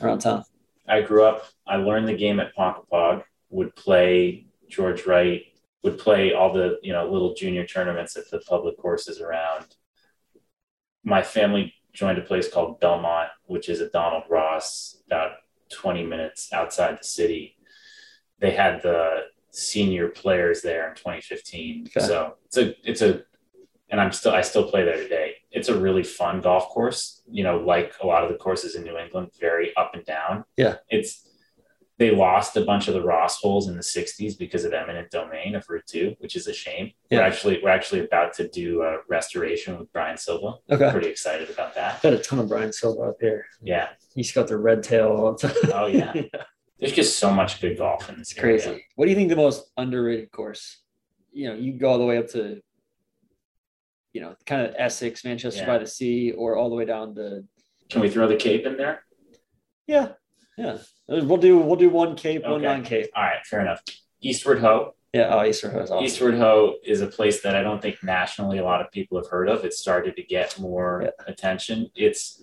around 0.00 0.20
town? 0.20 0.44
I 0.88 1.02
grew 1.02 1.24
up, 1.24 1.46
I 1.66 1.76
learned 1.76 2.08
the 2.08 2.16
game 2.16 2.40
at 2.40 2.54
Ponkapog, 2.54 3.22
would 3.50 3.74
play 3.76 4.46
George 4.68 5.06
Wright, 5.06 5.42
would 5.82 5.98
play 5.98 6.32
all 6.32 6.52
the, 6.52 6.78
you 6.82 6.92
know, 6.92 7.10
little 7.10 7.34
junior 7.34 7.66
tournaments 7.66 8.16
at 8.16 8.30
the 8.30 8.40
public 8.40 8.78
courses 8.78 9.20
around. 9.20 9.76
My 11.04 11.22
family 11.22 11.74
joined 11.92 12.18
a 12.18 12.22
place 12.22 12.50
called 12.50 12.80
Belmont, 12.80 13.28
which 13.46 13.68
is 13.68 13.80
at 13.80 13.92
Donald 13.92 14.24
Ross, 14.28 15.02
about 15.06 15.32
20 15.72 16.04
minutes 16.04 16.52
outside 16.52 16.98
the 16.98 17.04
city. 17.04 17.56
They 18.38 18.50
had 18.50 18.82
the 18.82 19.24
senior 19.50 20.08
players 20.08 20.62
there 20.62 20.88
in 20.88 20.96
2015. 20.96 21.88
Okay. 21.88 22.06
So 22.06 22.34
it's 22.46 22.56
a, 22.56 22.74
it's 22.88 23.02
a, 23.02 23.22
and 23.90 24.00
I'm 24.00 24.12
still, 24.12 24.32
I 24.32 24.40
still 24.40 24.68
play 24.68 24.84
there 24.84 24.96
today. 24.96 25.36
It's 25.54 25.68
a 25.68 25.78
really 25.78 26.02
fun 26.02 26.40
golf 26.40 26.68
course, 26.68 27.22
you 27.30 27.44
know, 27.44 27.58
like 27.58 27.94
a 28.02 28.06
lot 28.06 28.24
of 28.24 28.28
the 28.28 28.36
courses 28.36 28.74
in 28.74 28.82
New 28.82 28.98
England, 28.98 29.30
very 29.40 29.74
up 29.76 29.92
and 29.94 30.04
down. 30.04 30.44
Yeah. 30.56 30.76
It's, 30.90 31.28
they 31.96 32.10
lost 32.10 32.56
a 32.56 32.62
bunch 32.62 32.88
of 32.88 32.94
the 32.94 33.02
Ross 33.02 33.40
holes 33.40 33.68
in 33.68 33.76
the 33.76 33.82
60s 33.82 34.36
because 34.36 34.64
of 34.64 34.72
eminent 34.72 35.12
domain 35.12 35.54
of 35.54 35.64
Route 35.68 35.86
2, 35.86 36.16
which 36.18 36.34
is 36.34 36.48
a 36.48 36.52
shame. 36.52 36.90
Yeah. 37.08 37.20
We're 37.20 37.24
actually 37.24 37.60
we're 37.62 37.70
actually 37.70 38.04
about 38.04 38.34
to 38.34 38.48
do 38.48 38.82
a 38.82 38.98
restoration 39.08 39.78
with 39.78 39.92
Brian 39.92 40.16
Silva. 40.16 40.54
Okay. 40.68 40.90
Pretty 40.90 41.08
excited 41.08 41.50
about 41.50 41.76
that. 41.76 42.02
Got 42.02 42.14
a 42.14 42.18
ton 42.18 42.40
of 42.40 42.48
Brian 42.48 42.72
Silva 42.72 43.02
up 43.02 43.16
here. 43.20 43.46
Yeah. 43.62 43.90
He's 44.14 44.32
got 44.32 44.48
the 44.48 44.58
red 44.58 44.82
tail 44.82 45.08
all 45.08 45.34
the 45.34 45.48
time. 45.48 45.56
Oh, 45.72 45.86
yeah. 45.86 46.12
There's 46.80 46.92
just 46.92 47.18
so 47.18 47.32
much 47.32 47.60
good 47.60 47.78
golf 47.78 48.08
in 48.08 48.18
this 48.18 48.32
It's 48.32 48.40
crazy. 48.40 48.84
What 48.96 49.04
do 49.04 49.10
you 49.10 49.16
think 49.16 49.28
the 49.28 49.36
most 49.36 49.70
underrated 49.76 50.32
course? 50.32 50.82
You 51.32 51.48
know, 51.48 51.54
you 51.54 51.72
go 51.74 51.90
all 51.90 51.98
the 51.98 52.04
way 52.04 52.18
up 52.18 52.28
to, 52.30 52.60
you 54.14 54.20
know, 54.22 54.34
kind 54.46 54.62
of 54.64 54.74
Essex, 54.78 55.24
Manchester 55.24 55.60
Yeah. 55.62 55.66
by 55.66 55.78
the 55.78 55.86
Sea, 55.86 56.30
or 56.32 56.56
all 56.56 56.70
the 56.70 56.76
way 56.76 56.86
down 56.86 57.14
to 57.16 57.44
Can 57.90 58.00
we 58.00 58.08
throw 58.08 58.26
the 58.26 58.36
Cape 58.36 58.64
in 58.64 58.76
there? 58.78 59.04
yeah, 59.86 60.12
yeah. 60.56 60.78
We'll 61.06 61.36
do 61.36 61.58
we'll 61.58 61.76
do 61.76 61.90
one 61.90 62.16
Cape, 62.16 62.42
one 62.44 62.52
Okay. 62.54 62.64
non-Cape. 62.64 63.10
All 63.14 63.22
right, 63.22 63.44
fair 63.44 63.60
enough. 63.60 63.82
Eastward 64.22 64.60
Ho. 64.60 64.94
Yeah, 65.12 65.28
oh, 65.34 65.44
Eastward 65.44 65.74
Ho 65.74 65.80
is 65.80 65.90
awesome. 65.90 66.04
Eastward 66.04 66.34
Ho 66.36 66.76
is 66.84 67.00
a 67.02 67.06
place 67.06 67.42
that 67.42 67.54
I 67.54 67.62
don't 67.62 67.82
think 67.82 68.02
nationally 68.02 68.58
a 68.58 68.64
lot 68.64 68.80
of 68.80 68.90
people 68.90 69.18
have 69.18 69.28
heard 69.30 69.48
of. 69.48 69.64
It 69.64 69.74
started 69.74 70.16
to 70.16 70.22
get 70.22 70.58
more 70.58 71.02
Yeah. 71.04 71.10
attention. 71.26 71.90
It's 71.94 72.42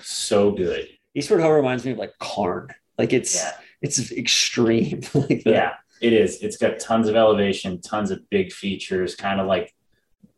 so 0.00 0.50
good. 0.50 0.88
Eastward 1.14 1.40
Ho 1.42 1.50
reminds 1.50 1.84
me 1.84 1.92
of 1.92 1.98
like 1.98 2.12
Karn. 2.18 2.68
Like 2.98 3.12
it's 3.12 3.36
Yeah. 3.36 3.52
it's 3.82 4.10
extreme. 4.12 5.02
like 5.14 5.44
Yeah, 5.46 5.74
it 6.00 6.12
is. 6.12 6.42
It's 6.42 6.56
got 6.56 6.80
tons 6.80 7.06
of 7.08 7.14
elevation, 7.16 7.80
tons 7.80 8.10
of 8.10 8.28
big 8.30 8.52
features, 8.52 9.14
kind 9.14 9.40
of 9.40 9.46
like 9.46 9.72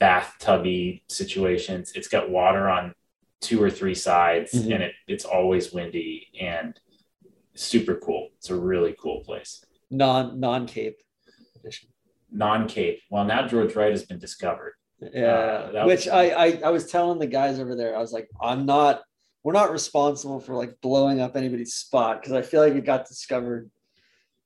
bathtubby 0.01 1.03
situations. 1.09 1.93
It's 1.95 2.09
got 2.09 2.31
water 2.31 2.69
on 2.69 2.95
two 3.41 3.63
or 3.63 3.71
three 3.71 3.95
sides, 3.95 4.53
Mhm. 4.53 4.75
and 4.75 4.83
it, 4.85 4.93
it's 5.07 5.25
always 5.25 5.73
windy 5.73 6.29
and 6.41 6.79
super 7.55 7.97
cool. 7.97 8.31
It's 8.39 8.51
a 8.51 8.57
really 8.57 8.95
cool 8.99 9.21
place. 9.21 9.65
non 9.91 10.41
non 10.41 10.67
Cape 10.67 10.99
edition. 11.57 11.89
Non 12.33 12.67
Cape. 12.67 13.01
Well, 13.11 13.25
now 13.25 13.47
George 13.47 13.77
Wright 13.77 13.93
has 13.93 14.05
been 14.05 14.19
discovered. 14.19 14.75
Yeah, 15.01 15.71
Uh, 15.75 15.87
which 15.87 16.07
was- 16.07 16.09
I, 16.09 16.23
I 16.31 16.47
I 16.65 16.71
was 16.71 16.91
telling 16.91 17.19
the 17.19 17.27
guys 17.27 17.61
over 17.61 17.75
there, 17.77 17.95
I 17.95 18.01
was 18.01 18.13
like, 18.13 18.29
I'm 18.41 18.65
not, 18.67 19.03
we're 19.43 19.53
not 19.53 19.71
responsible 19.71 20.41
for 20.41 20.55
like 20.55 20.81
blowing 20.81 21.21
up 21.21 21.37
anybody's 21.37 21.75
spot 21.75 22.21
because 22.21 22.33
I 22.33 22.43
feel 22.43 22.61
like 22.63 22.73
it 22.75 22.85
got 22.85 23.07
discovered 23.07 23.71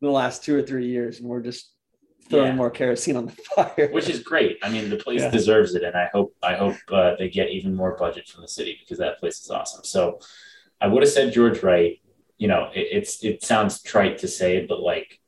in 0.03 0.07
the 0.09 0.11
last 0.13 0.43
two 0.45 0.55
or 0.57 0.63
three 0.63 0.87
years, 0.89 1.21
and 1.21 1.29
we're 1.29 1.41
just 1.43 1.73
throwing 2.29 2.47
Yeah. 2.49 2.55
more 2.55 2.71
kerosene 2.71 3.17
on 3.17 3.27
the 3.27 3.33
fire. 3.55 3.89
Which 3.93 4.09
is 4.09 4.21
great. 4.23 4.59
I 4.63 4.69
mean, 4.71 4.91
the 4.91 4.97
place 4.97 5.21
Yeah. 5.23 5.31
deserves 5.31 5.75
it, 5.75 5.83
and 5.83 5.97
I 5.97 6.09
hope 6.13 6.35
I 6.43 6.55
hope 6.55 6.77
uh, 6.91 7.15
they 7.19 7.29
get 7.29 7.51
even 7.51 7.75
more 7.75 7.97
budget 7.97 8.29
from 8.29 8.43
the 8.43 8.49
city 8.49 8.77
because 8.81 8.99
that 8.99 9.19
place 9.19 9.41
is 9.43 9.51
awesome. 9.51 9.85
So, 9.85 10.21
I 10.81 10.87
would 10.87 11.03
have 11.03 11.13
said 11.13 11.33
George 11.33 11.63
Wright. 11.63 12.01
You 12.39 12.49
know, 12.49 12.71
it, 12.75 12.87
it's 12.93 13.25
it 13.25 13.43
sounds 13.43 13.83
trite 13.83 14.19
to 14.19 14.29
say, 14.29 14.65
but 14.67 14.81
like 14.81 15.21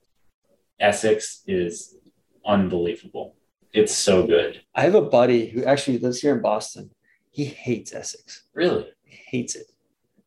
Essex 0.78 1.42
is 1.46 1.96
unbelievable. 2.46 3.36
It's 3.72 3.94
so 3.94 4.26
good. 4.26 4.60
I 4.74 4.82
have 4.82 4.94
a 4.94 5.02
buddy 5.02 5.46
who 5.46 5.64
actually 5.64 5.98
lives 5.98 6.20
here 6.20 6.34
in 6.34 6.42
Boston. 6.42 6.90
He 7.30 7.44
hates 7.44 7.94
Essex. 7.94 8.44
Really? 8.54 8.86
He 9.04 9.18
hates 9.26 9.54
it. 9.54 9.66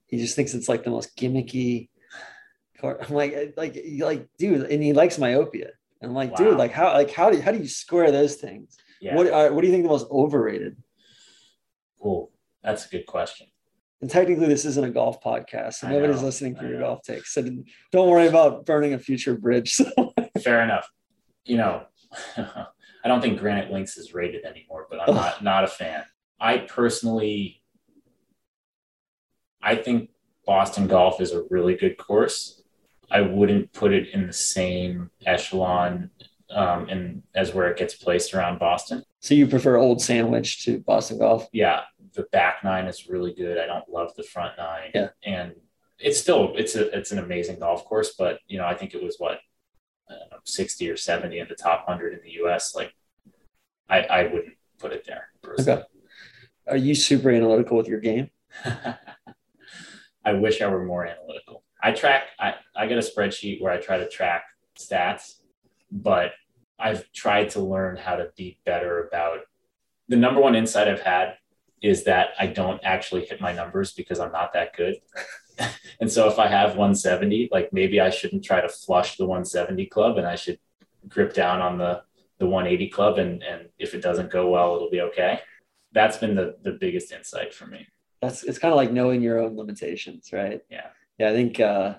He 0.08 0.18
just 0.18 0.36
thinks 0.36 0.54
it's 0.54 0.70
like 0.70 0.84
the 0.84 0.90
most 0.92 1.18
gimmicky. 1.18 1.90
Car. 2.80 3.00
I'm 3.02 3.14
like, 3.16 3.54
like, 3.58 3.78
like, 4.00 4.28
dude, 4.38 4.70
and 4.70 4.82
he 4.84 4.94
likes 4.94 5.18
myopia. 5.18 5.72
And 6.04 6.10
I'm 6.12 6.16
like, 6.16 6.32
Wow. 6.32 6.38
dude, 6.50 6.58
like, 6.58 6.72
how, 6.74 6.92
like, 6.94 7.12
how 7.12 7.30
do 7.32 7.40
how 7.40 7.52
do 7.52 7.60
you 7.60 7.68
square 7.68 8.12
those 8.12 8.36
things? 8.36 8.78
Yeah. 9.00 9.16
What, 9.16 9.28
uh, 9.28 9.50
what 9.52 9.62
do 9.62 9.68
you 9.68 9.74
think 9.74 9.84
the 9.84 9.90
most 9.90 10.06
overrated? 10.12 10.76
Cool. 12.02 12.30
That's 12.62 12.86
a 12.86 12.90
good 12.90 13.06
question. 13.06 13.48
And 14.02 14.10
technically, 14.10 14.48
this 14.48 14.66
isn't 14.66 14.84
a 14.84 14.90
golf 14.90 15.22
podcast, 15.24 15.76
so 15.76 15.88
I 15.88 15.92
nobody's 15.92 16.20
know, 16.20 16.26
listening 16.26 16.56
for 16.58 16.68
your 16.68 16.80
golf 16.80 17.04
takes. 17.04 17.34
So 17.34 17.42
don't 17.94 18.10
worry 18.10 18.28
about 18.28 18.66
burning 18.66 18.94
a 18.94 19.00
future 19.00 19.36
bridge. 19.36 19.76
So 20.36 20.42
Fair 20.42 20.62
enough. 20.64 20.90
You 21.46 21.58
know, 21.58 21.84
I 22.38 23.08
don't 23.08 23.22
think 23.22 23.40
Granite 23.40 23.72
Links 23.72 23.96
is 23.98 24.14
rated 24.14 24.44
anymore, 24.44 24.88
but 24.90 25.00
I'm 25.00 25.10
Ugh. 25.10 25.16
not 25.16 25.44
not 25.44 25.64
a 25.64 25.68
fan. 25.68 26.04
I 26.40 26.58
personally, 26.58 27.62
I 29.62 29.76
think 29.76 30.10
Boston 30.46 30.88
Golf 30.88 31.22
is 31.22 31.32
a 31.32 31.44
really 31.50 31.76
good 31.76 31.98
course. 31.98 32.63
I 33.12 33.22
wouldn't 33.22 33.74
put 33.74 33.94
it 33.94 34.10
in 34.10 34.28
the 34.28 34.34
same 34.34 35.12
echelon 35.26 36.10
um, 36.50 36.88
and 36.90 37.24
as 37.36 37.54
where 37.54 37.70
it 37.70 37.78
gets 37.78 37.96
placed 37.96 38.34
around 38.34 38.60
Boston. 38.60 39.04
So 39.20 39.34
you 39.34 39.48
prefer 39.48 39.78
Old 39.78 40.02
Sandwich 40.02 40.66
to 40.66 40.80
Boston 40.80 41.20
Golf? 41.20 41.48
Yeah, 41.52 41.82
the 42.14 42.24
back 42.32 42.64
nine 42.64 42.86
is 42.86 43.08
really 43.08 43.34
good. 43.34 43.58
I 43.58 43.66
don't 43.66 43.88
love 43.90 44.14
the 44.16 44.24
front 44.24 44.58
nine. 44.58 44.92
Yeah. 44.94 45.10
and 45.26 45.54
it's 46.00 46.20
still 46.20 46.54
it's 46.56 46.76
a 46.76 46.96
it's 46.98 47.12
an 47.12 47.20
amazing 47.20 47.60
golf 47.60 47.86
course, 47.86 48.16
but 48.18 48.40
you 48.48 48.58
know 48.58 48.66
I 48.66 48.76
think 48.76 48.94
it 48.94 49.04
was 49.04 49.16
what 49.18 49.40
know, 50.10 50.38
sixty 50.44 50.90
or 50.90 50.98
seventy 50.98 51.40
in 51.40 51.48
the 51.48 51.56
top 51.56 51.88
hundred 51.88 52.14
in 52.14 52.20
the 52.24 52.32
U.S. 52.32 52.76
Like, 52.76 52.94
I 53.90 54.02
I 54.02 54.24
wouldn't 54.24 54.56
put 54.80 54.92
it 54.92 55.06
there. 55.06 55.30
Personally. 55.42 55.80
Okay. 55.80 55.88
Are 56.68 56.78
you 56.78 56.96
super 56.96 57.30
analytical 57.30 57.78
with 57.78 57.88
your 57.88 58.00
game? 58.00 58.30
I 60.26 60.34
wish 60.34 60.62
I 60.62 60.68
were 60.68 60.86
more 60.86 61.06
analytical. 61.06 61.64
I 61.84 61.92
track, 61.92 62.24
I, 62.40 62.56
I 62.76 62.88
get 62.88 62.98
a 62.98 63.02
spreadsheet 63.02 63.62
where 63.62 63.72
I 63.72 63.78
try 63.78 63.98
to 63.98 64.08
track 64.08 64.46
stats, 64.80 65.36
but 65.92 66.32
I've 66.80 67.12
tried 67.12 67.50
to 67.52 67.60
learn 67.60 67.98
how 67.98 68.16
to 68.16 68.30
be 68.38 68.58
better 68.66 69.06
about 69.06 69.40
the 70.08 70.16
number 70.16 70.42
one 70.42 70.56
insight 70.56 70.88
I've 70.88 71.02
had 71.02 71.36
is 71.82 72.06
that 72.06 72.30
I 72.40 72.48
don't 72.48 72.80
actually 72.84 73.26
hit 73.26 73.42
my 73.42 73.52
numbers 73.52 73.92
because 73.94 74.20
I'm 74.20 74.32
not 74.32 74.54
that 74.54 74.76
good. 74.76 74.96
and 76.00 76.12
so 76.12 76.30
if 76.30 76.40
I 76.40 76.48
have 76.48 76.72
170, 76.72 77.50
like 77.52 77.72
maybe 77.74 78.00
I 78.00 78.10
shouldn't 78.10 78.44
try 78.44 78.62
to 78.62 78.70
flush 78.70 79.18
the 79.18 79.26
170 79.26 79.86
club 79.88 80.18
and 80.18 80.26
I 80.26 80.36
should 80.36 80.60
grip 81.08 81.34
down 81.34 81.62
on 81.62 81.78
the 81.78 82.04
the 82.40 82.48
180 82.48 82.90
club 82.90 83.20
and 83.20 83.44
and 83.44 83.70
if 83.78 83.94
it 83.94 84.02
doesn't 84.02 84.32
go 84.32 84.50
well, 84.50 84.76
it'll 84.76 84.90
be 84.90 85.02
okay. 85.02 85.42
That's 85.92 86.18
been 86.18 86.36
the 86.36 86.56
the 86.64 86.72
biggest 86.72 87.12
insight 87.12 87.54
for 87.54 87.68
me. 87.68 87.88
That's 88.22 88.44
it's 88.44 88.58
kind 88.58 88.72
of 88.72 88.78
like 88.78 88.92
knowing 88.92 89.22
your 89.22 89.40
own 89.40 89.56
limitations, 89.58 90.32
right? 90.32 90.62
Yeah. 90.70 90.88
Yeah, 91.18 91.30
I 91.30 91.34
think 91.34 91.60
uh, 91.60 91.96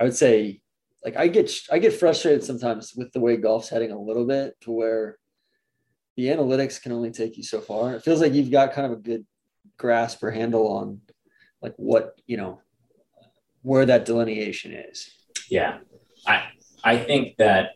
I 0.00 0.04
would 0.04 0.16
say 0.16 0.60
like 1.04 1.16
I 1.16 1.28
get 1.28 1.50
I 1.70 1.78
get 1.78 1.92
frustrated 1.92 2.44
sometimes 2.44 2.92
with 2.96 3.12
the 3.12 3.20
way 3.20 3.36
golf's 3.36 3.68
heading 3.68 3.92
a 3.92 4.00
little 4.00 4.26
bit 4.26 4.60
to 4.62 4.72
where 4.72 5.18
the 6.16 6.26
analytics 6.26 6.82
can 6.82 6.92
only 6.92 7.10
take 7.10 7.36
you 7.36 7.42
so 7.42 7.60
far. 7.60 7.94
It 7.94 8.02
feels 8.02 8.20
like 8.20 8.34
you've 8.34 8.50
got 8.50 8.72
kind 8.72 8.90
of 8.90 8.98
a 8.98 9.02
good 9.02 9.24
grasp 9.76 10.22
or 10.22 10.30
handle 10.30 10.66
on 10.66 11.00
like 11.62 11.74
what 11.76 12.20
you 12.26 12.36
know 12.36 12.60
where 13.62 13.86
that 13.86 14.04
delineation 14.04 14.72
is. 14.72 15.10
Yeah, 15.50 15.78
I 16.26 16.48
I 16.82 16.98
think 16.98 17.36
that 17.38 17.70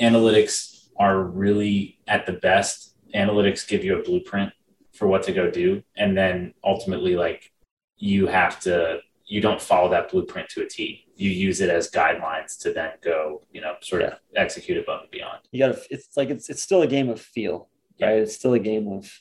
analytics 0.00 0.88
are 0.98 1.22
really 1.22 1.98
at 2.06 2.26
the 2.26 2.32
best. 2.32 2.94
Analytics 3.14 3.66
give 3.66 3.84
you 3.84 3.98
a 3.98 4.02
blueprint 4.02 4.52
for 4.94 5.06
what 5.08 5.22
to 5.24 5.32
go 5.32 5.50
do, 5.50 5.82
and 5.96 6.16
then 6.16 6.54
ultimately, 6.62 7.16
like 7.16 7.50
you 7.96 8.26
have 8.26 8.60
to 8.60 9.00
you 9.28 9.42
don't 9.42 9.60
follow 9.60 9.90
that 9.90 10.10
blueprint 10.10 10.48
to 10.48 10.62
a 10.62 10.66
T. 10.66 11.04
You 11.14 11.30
use 11.30 11.60
it 11.60 11.68
as 11.68 11.90
guidelines 11.90 12.58
to 12.60 12.72
then 12.72 12.92
go, 13.02 13.42
you 13.52 13.60
know, 13.60 13.74
sort 13.82 14.02
of 14.02 14.14
execute 14.34 14.78
above 14.78 15.02
and 15.02 15.10
beyond. 15.10 15.40
You 15.52 15.58
got 15.60 15.74
to. 15.74 15.82
It's 15.90 16.16
like 16.16 16.30
it's 16.30 16.48
it's 16.48 16.62
still 16.62 16.82
a 16.82 16.86
game 16.86 17.10
of 17.10 17.20
feel, 17.20 17.68
right? 18.00 18.14
It's 18.14 18.34
still 18.34 18.54
a 18.54 18.58
game 18.58 18.88
of 18.88 19.12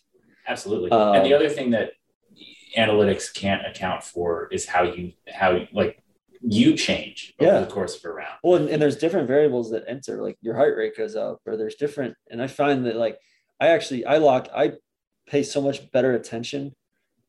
absolutely. 0.47 0.91
Um, 0.91 1.15
and 1.15 1.25
the 1.25 1.33
other 1.33 1.49
thing 1.49 1.71
that 1.71 1.91
analytics 2.77 3.33
can't 3.33 3.67
account 3.67 4.03
for 4.03 4.47
is 4.47 4.65
how 4.65 4.83
you 4.83 5.11
how 5.29 5.59
like 5.73 6.01
you 6.41 6.77
change 6.77 7.33
over 7.39 7.51
yeah. 7.51 7.59
the 7.59 7.67
course 7.67 7.97
of 7.97 8.05
a 8.05 8.13
round. 8.13 8.37
Well, 8.43 8.55
and, 8.55 8.69
and, 8.69 8.81
there's 8.81 8.95
different 8.95 9.27
variables 9.27 9.71
that 9.71 9.83
enter, 9.87 10.21
like 10.21 10.37
your 10.41 10.55
heart 10.55 10.77
rate 10.77 10.95
goes 10.95 11.15
up, 11.15 11.39
or 11.45 11.57
there's 11.57 11.75
different. 11.75 12.15
And 12.29 12.41
I 12.41 12.47
find 12.47 12.85
that 12.85 12.95
like 12.95 13.17
I 13.59 13.67
actually 13.69 14.05
I 14.05 14.17
lock 14.17 14.47
I 14.55 14.73
pay 15.27 15.43
so 15.43 15.61
much 15.61 15.91
better 15.91 16.13
attention 16.13 16.73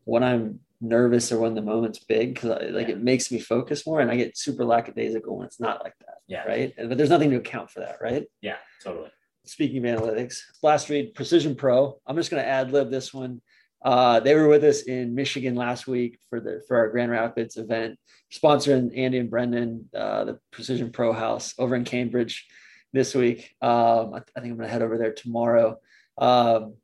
when 0.05 0.23
I'm 0.23 0.61
nervous 0.81 1.33
or 1.33 1.39
when 1.39 1.55
the 1.55 1.63
moment's 1.63 1.99
big 1.99 2.35
because 2.35 2.51
like 2.73 2.89
yeah. 2.89 2.95
it 2.95 3.03
makes 3.03 3.31
me 3.31 3.41
focus 3.41 3.87
more, 3.87 4.01
and 4.01 4.11
I 4.11 4.17
get 4.17 4.37
super 4.37 4.65
lackadaisical 4.65 5.37
when 5.37 5.47
it's 5.47 5.61
not 5.61 5.83
like 5.83 5.95
that. 6.01 6.19
Yeah. 6.27 6.45
Right. 6.45 6.75
But 6.77 6.97
there's 6.97 7.11
nothing 7.11 7.31
to 7.31 7.37
account 7.37 7.71
for 7.71 7.81
that, 7.81 7.97
right? 8.01 8.27
Yeah. 8.41 8.57
Totally. 8.83 9.11
Speaking 9.45 9.87
of 9.87 10.01
analytics, 10.01 10.41
last 10.63 10.91
read 10.91 11.15
Precision 11.15 11.55
Pro. 11.55 11.99
I'm 12.07 12.17
just 12.17 12.31
going 12.31 12.43
to 12.43 12.49
ad 12.49 12.71
lib 12.71 12.91
this 12.91 13.15
one. 13.15 13.41
Uh, 13.83 14.21
they 14.21 14.35
were 14.35 14.49
with 14.49 14.65
us 14.65 14.83
in 14.83 15.15
Michigan 15.15 15.55
last 15.55 15.87
week 15.87 16.19
for 16.29 16.41
the 16.41 16.63
for 16.67 16.77
our 16.77 16.89
Grand 16.91 17.11
Rapids 17.11 17.57
event, 17.57 17.99
sponsoring 18.33 18.97
Andy 18.97 19.19
and 19.19 19.31
Brendan, 19.31 19.89
uh, 19.97 20.25
the 20.25 20.39
Precision 20.51 20.91
Pro 20.91 21.13
House 21.13 21.55
over 21.59 21.77
in 21.77 21.85
Cambridge 21.85 22.47
this 22.93 23.15
week. 23.15 23.51
Um, 23.63 24.15
I, 24.15 24.19
I, 24.37 24.41
think 24.41 24.53
I'm 24.53 24.57
going 24.57 24.67
to 24.67 24.69
head 24.69 24.83
over 24.83 24.99
there 24.99 25.13
tomorrow. 25.13 25.79
Um, 26.17 26.75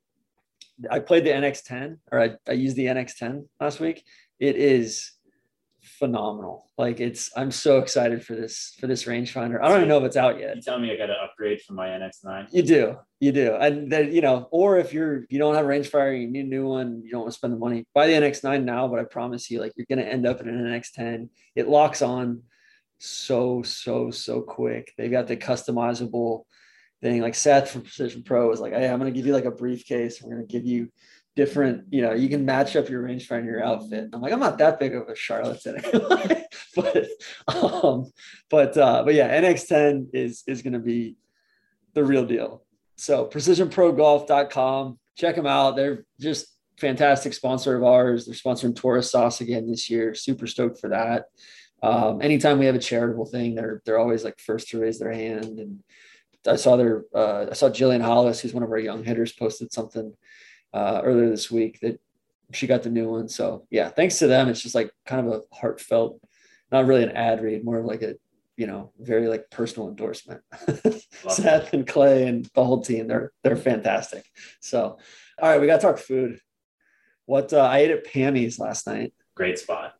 I 0.89 0.99
played 0.99 1.23
the 1.23 1.31
NX10, 1.31 1.97
or 2.11 2.21
I, 2.21 2.31
I 2.47 2.53
used 2.53 2.75
the 2.75 2.85
NX10 2.87 3.45
last 3.59 3.79
week. 3.79 4.03
It 4.39 4.57
is 4.57 5.11
phenomenal. 5.81 6.69
Like 6.77 6.99
it's, 6.99 7.31
I'm 7.37 7.51
so 7.51 7.79
excited 7.79 8.25
for 8.25 8.35
this 8.35 8.75
for 8.79 8.87
this 8.87 9.05
rangefinder. 9.05 9.61
I 9.61 9.69
don't 9.69 9.77
even 9.77 9.89
know 9.89 9.99
if 9.99 10.03
it's 10.03 10.17
out 10.17 10.39
yet. 10.39 10.57
You 10.57 10.61
tell 10.61 10.79
me 10.79 10.91
I 10.91 10.97
got 10.97 11.07
to 11.07 11.13
upgrade 11.13 11.61
from 11.61 11.77
my 11.77 11.87
NX9. 11.87 12.47
You 12.51 12.63
do, 12.63 12.97
you 13.19 13.31
do, 13.31 13.55
and 13.55 13.91
then 13.91 14.11
you 14.11 14.21
know, 14.21 14.47
or 14.51 14.77
if 14.77 14.91
you're 14.91 15.25
you 15.29 15.39
don't 15.39 15.55
have 15.55 15.65
a 15.65 15.69
rangefinder, 15.69 16.19
you 16.19 16.27
need 16.27 16.45
a 16.45 16.49
new 16.49 16.67
one, 16.67 17.01
you 17.03 17.11
don't 17.11 17.21
want 17.21 17.31
to 17.31 17.37
spend 17.37 17.53
the 17.53 17.57
money, 17.57 17.85
buy 17.93 18.07
the 18.07 18.13
NX9 18.13 18.63
now. 18.63 18.87
But 18.87 18.99
I 18.99 19.03
promise 19.03 19.49
you, 19.49 19.61
like 19.61 19.73
you're 19.75 19.87
gonna 19.89 20.07
end 20.07 20.25
up 20.25 20.41
in 20.41 20.49
an 20.49 20.65
NX10. 20.65 21.29
It 21.55 21.67
locks 21.67 22.01
on 22.01 22.43
so 22.97 23.63
so 23.63 24.11
so 24.11 24.41
quick. 24.41 24.93
They've 24.97 25.11
got 25.11 25.27
the 25.27 25.37
customizable 25.37 26.43
thing. 27.05 27.21
Like 27.21 27.35
Seth 27.35 27.69
from 27.69 27.83
Precision 27.83 28.23
Pro 28.23 28.49
was 28.49 28.59
like, 28.59 28.73
hey, 28.73 28.89
I'm 28.89 28.97
gonna 28.97 29.11
give 29.11 29.27
you 29.27 29.33
like 29.33 29.45
a 29.45 29.51
briefcase. 29.51 30.21
We're 30.21 30.31
gonna 30.31 30.47
give 30.47 30.65
you 30.65 30.89
different, 31.35 31.83
you 31.91 32.01
know, 32.01 32.13
you 32.13 32.29
can 32.29 32.45
match 32.45 32.75
up 32.75 32.89
your 32.89 33.03
rangefinder 33.03 33.39
in 33.39 33.45
your 33.45 33.63
outfit. 33.63 34.09
I'm 34.11 34.21
like, 34.21 34.33
I'm 34.33 34.39
not 34.39 34.57
that 34.57 34.79
big 34.79 34.95
of 34.95 35.07
a 35.07 35.15
charlatan, 35.15 35.77
but, 36.75 37.07
um, 37.47 38.11
but, 38.49 38.77
uh, 38.77 39.03
but 39.03 39.13
yeah, 39.13 39.39
NX10 39.39 40.07
is, 40.13 40.43
is 40.47 40.61
going 40.61 40.73
to 40.73 40.79
be 40.79 41.15
the 41.93 42.03
real 42.03 42.25
deal. 42.25 42.63
So 42.95 43.27
precisionprogolf.com, 43.27 44.97
check 45.17 45.35
them 45.35 45.45
out. 45.45 45.75
They're 45.75 46.05
just 46.19 46.47
fantastic 46.79 47.33
sponsor 47.33 47.75
of 47.75 47.83
ours. 47.83 48.25
They're 48.25 48.35
sponsoring 48.35 48.75
Tourist 48.75 49.11
Sauce 49.11 49.41
again 49.41 49.69
this 49.69 49.89
year. 49.89 50.15
Super 50.15 50.47
stoked 50.47 50.79
for 50.79 50.89
that. 50.89 51.25
Um, 51.83 52.21
anytime 52.21 52.57
we 52.57 52.65
have 52.65 52.75
a 52.75 52.79
charitable 52.79 53.25
thing, 53.25 53.55
they're, 53.55 53.81
they're 53.85 53.99
always 53.99 54.23
like 54.23 54.39
first 54.39 54.69
to 54.69 54.79
raise 54.79 54.99
their 54.99 55.11
hand. 55.11 55.59
And 55.59 55.83
I 56.47 56.55
saw 56.55 56.75
their, 56.75 57.05
uh, 57.13 57.47
I 57.49 57.53
saw 57.53 57.69
Jillian 57.69 58.01
Hollis, 58.01 58.39
who's 58.39 58.53
one 58.53 58.63
of 58.63 58.71
our 58.71 58.77
young 58.77 59.03
hitters 59.03 59.33
posted 59.33 59.73
something 59.73 60.13
uh, 60.73 61.01
earlier 61.03 61.29
this 61.29 61.49
week 61.49 61.79
that 61.81 61.99
she 62.51 62.67
got 62.67 62.83
the 62.83 62.89
new 62.89 63.09
one. 63.09 63.27
So 63.27 63.65
yeah, 63.69 63.89
thanks 63.89 64.19
to 64.19 64.27
them. 64.27 64.47
It's 64.47 64.61
just 64.61 64.75
like 64.75 64.91
kind 65.05 65.25
of 65.25 65.33
a 65.33 65.55
heartfelt, 65.55 66.19
not 66.71 66.85
really 66.85 67.03
an 67.03 67.11
ad 67.11 67.41
read, 67.41 67.63
more 67.63 67.81
like 67.81 68.01
a, 68.01 68.15
you 68.57 68.67
know, 68.67 68.91
very 68.99 69.27
like 69.27 69.49
personal 69.49 69.89
endorsement. 69.89 70.41
Seth 71.29 71.73
and 71.73 71.87
Clay 71.87 72.27
and 72.27 72.45
the 72.53 72.63
whole 72.63 72.81
team, 72.81 73.07
they're, 73.07 73.31
they're 73.43 73.55
fantastic. 73.55 74.25
So, 74.59 74.97
all 75.41 75.49
right, 75.49 75.59
we 75.59 75.67
got 75.67 75.81
to 75.81 75.87
talk 75.87 75.97
food. 75.97 76.39
What 77.25 77.51
uh, 77.53 77.61
I 77.61 77.79
ate 77.79 77.91
at 77.91 78.05
Pammy's 78.05 78.59
last 78.59 78.87
night. 78.87 79.13
Great 79.35 79.57
spot. 79.57 79.93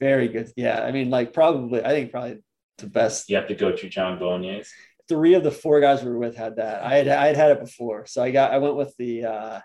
Very 0.00 0.28
good. 0.28 0.52
Yeah. 0.56 0.82
I 0.82 0.90
mean, 0.90 1.10
like 1.10 1.32
probably, 1.32 1.82
I 1.84 1.90
think 1.90 2.10
probably 2.10 2.38
the 2.78 2.88
best. 2.88 3.30
You 3.30 3.36
have 3.36 3.48
to 3.48 3.54
go 3.54 3.74
to 3.74 3.88
John 3.88 4.18
Bolognese. 4.18 4.70
Three 5.12 5.34
of 5.34 5.44
the 5.44 5.50
four 5.50 5.80
guys 5.80 6.02
we 6.02 6.10
were 6.10 6.18
with 6.18 6.36
had 6.36 6.56
that. 6.56 6.82
I 6.82 6.96
had, 6.96 7.08
I 7.08 7.26
had 7.26 7.36
had 7.36 7.50
it 7.52 7.60
before. 7.60 8.06
So 8.06 8.22
I 8.22 8.30
got, 8.30 8.52
I 8.52 8.58
went 8.58 8.76
with 8.76 8.96
the, 8.96 9.24
uh, 9.24 9.60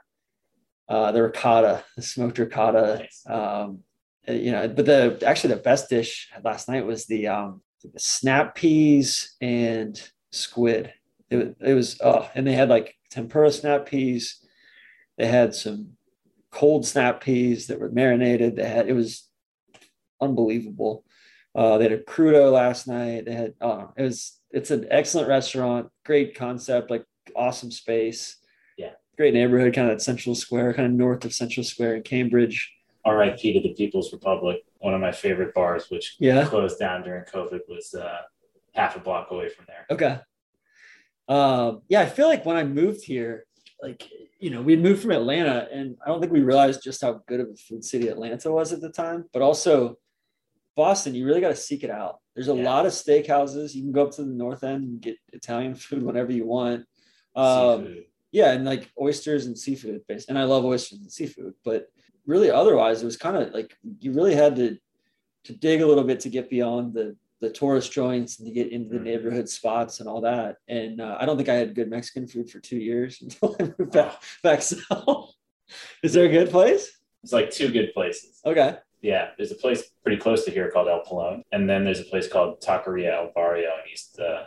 uh, 0.90 1.12
the 1.12 1.24
ricotta, 1.24 1.84
the 1.96 2.02
smoked 2.02 2.38
ricotta. 2.38 3.00
Nice. 3.00 3.24
Um, 3.28 3.84
you 4.28 4.52
know, 4.52 4.68
but 4.68 4.86
the 4.86 5.24
actually 5.26 5.54
the 5.54 5.62
best 5.62 5.90
dish 5.90 6.30
last 6.44 6.68
night 6.68 6.86
was 6.86 7.06
the 7.06 7.28
um, 7.28 7.62
the 7.82 8.00
snap 8.00 8.56
peas 8.56 9.36
and 9.40 10.02
squid. 10.32 10.94
It, 11.30 11.56
it 11.62 11.74
was 11.74 12.00
oh, 12.04 12.30
and 12.36 12.46
they 12.46 12.54
had 12.54 12.70
like 12.70 12.96
tempura 13.10 13.52
snap 13.52 13.86
peas. 13.86 14.44
They 15.18 15.28
had 15.28 15.56
some 15.56 15.92
cold 16.52 16.86
snap 16.86 17.22
peas 17.22 17.68
that 17.68 17.80
were 17.80 17.90
marinated. 17.90 18.58
They 18.58 18.68
had 18.68 18.90
it 18.90 18.94
was 18.94 19.30
unbelievable. 20.20 21.06
Uh, 21.56 21.78
they 21.78 21.86
had 21.86 21.94
a 21.94 22.04
crudo 22.04 22.52
last 22.52 22.88
night. 22.88 23.26
They 23.26 23.34
had 23.34 23.54
oh, 23.62 23.94
it 23.96 24.04
was 24.04 24.37
it's 24.52 24.72
an 24.72 24.88
excellent 24.90 25.28
restaurant, 25.28 25.90
great 26.06 26.36
concept, 26.36 26.90
like 26.90 27.04
awesome 27.36 27.72
space 27.72 28.38
Yeah. 28.78 28.92
great 29.18 29.34
neighborhood, 29.34 29.74
kind 29.74 29.92
of 29.92 30.02
Central 30.02 30.36
Square, 30.36 30.74
kind 30.74 30.86
of 30.86 30.94
north 30.94 31.26
of 31.26 31.34
Central 31.34 31.64
Square 31.64 31.98
in 31.98 32.04
Cambridge. 32.04 32.74
RIP 33.06 33.38
to 33.40 33.62
the 33.62 33.74
People's 33.74 34.12
Republic, 34.12 34.64
one 34.80 34.94
of 34.94 35.02
my 35.02 35.12
favorite 35.12 35.54
bars, 35.54 35.90
which 35.90 36.16
yeah. 36.20 36.46
closed 36.46 36.78
down 36.80 37.04
during 37.04 37.24
COVID, 37.24 37.62
was 37.68 37.94
uh, 37.94 38.22
half 38.76 38.96
a 38.96 39.00
block 39.00 39.32
away 39.32 39.50
from 39.50 39.66
there. 39.68 39.86
Okay. 39.90 40.20
Um, 41.30 41.82
yeah, 41.90 42.02
I 42.02 42.06
feel 42.06 42.28
like 42.28 42.46
when 42.46 42.58
I 42.58 42.64
moved 42.64 43.04
here, 43.04 43.46
like 43.82 44.10
you 44.40 44.50
know, 44.50 44.62
we'd 44.62 44.82
moved 44.82 45.02
from 45.02 45.12
Atlanta, 45.12 45.68
and 45.72 45.98
I 46.04 46.10
don't 46.10 46.20
think 46.20 46.32
we 46.32 46.42
realized 46.42 46.84
just 46.84 47.02
how 47.02 47.22
good 47.28 47.40
of 47.40 47.48
a 47.48 47.56
food 47.56 47.84
city 47.84 48.08
Atlanta 48.08 48.52
was 48.52 48.72
at 48.72 48.82
the 48.82 48.92
time. 48.92 49.26
But 49.34 49.42
also, 49.42 49.98
Boston, 50.76 51.16
you 51.16 51.26
really 51.26 51.42
got 51.42 51.50
to 51.50 51.56
seek 51.56 51.84
it 51.84 51.90
out. 51.90 52.20
There's 52.38 52.50
a 52.50 52.56
yeah. 52.56 52.70
lot 52.70 52.86
of 52.86 52.92
steakhouses. 52.92 53.74
You 53.74 53.82
can 53.82 53.92
go 53.92 54.04
up 54.04 54.12
to 54.12 54.24
the 54.24 54.30
north 54.30 54.64
end 54.64 54.84
and 54.84 55.02
get 55.02 55.18
Italian 55.34 55.74
food 55.76 56.04
whenever 56.04 56.32
you 56.32 56.46
want. 56.46 56.86
Um, 57.36 58.04
yeah, 58.32 58.52
and 58.52 58.64
like 58.64 58.92
oysters 59.02 59.48
and 59.48 59.58
seafood 59.58 60.02
based. 60.08 60.30
And 60.30 60.38
I 60.38 60.44
love 60.44 60.64
oysters 60.64 61.00
and 61.00 61.12
seafood, 61.12 61.56
but 61.66 61.88
really 62.28 62.52
otherwise 62.52 63.02
it 63.02 63.06
was 63.06 63.18
kind 63.18 63.38
of 63.38 63.54
like 63.56 63.76
you 64.00 64.12
really 64.12 64.36
had 64.36 64.56
to 64.58 64.78
to 65.46 65.54
dig 65.54 65.82
a 65.82 65.88
little 65.88 66.04
bit 66.04 66.20
to 66.20 66.30
get 66.30 66.48
beyond 66.48 66.94
the 66.94 67.16
the 67.42 67.50
tourist 67.50 67.92
joints 67.92 68.38
and 68.38 68.48
to 68.48 68.54
get 68.54 68.72
into 68.72 68.90
the 68.90 68.96
mm-hmm. 68.98 69.06
neighborhood 69.06 69.50
spots 69.50 70.00
and 70.00 70.08
all 70.08 70.22
that. 70.22 70.58
And 70.68 71.02
uh, 71.02 71.18
I 71.20 71.26
don't 71.26 71.38
think 71.38 71.50
I 71.50 71.56
had 71.56 71.74
good 71.74 71.90
Mexican 71.90 72.28
food 72.28 72.52
for 72.52 72.60
two 72.60 72.78
years 72.78 73.20
until 73.22 73.56
I 73.60 73.64
moved 73.64 73.94
back, 73.94 74.22
back 74.44 74.62
south. 74.62 75.34
Is 76.04 76.14
there 76.14 76.26
a 76.26 76.30
good 76.30 76.52
place? 76.52 77.00
It's 77.24 77.34
like 77.34 77.50
two 77.50 77.70
good 77.70 77.94
places. 77.96 78.42
Okay. 78.46 78.78
Yeah, 79.02 79.30
there's 79.38 79.52
a 79.52 79.56
place 79.56 79.84
pretty 80.04 80.18
close 80.18 80.44
to 80.46 80.52
here 80.52 80.72
called 80.72 80.88
El 80.88 81.04
Pelon, 81.04 81.44
and 81.52 81.70
then 81.70 81.84
there's 81.84 82.00
a 82.00 82.06
place 82.06 82.28
called 82.28 82.62
Taqueria 82.62 83.14
El 83.14 83.32
Barrio 83.36 83.70
in 83.84 83.92
East 83.92 84.20
uh, 84.20 84.46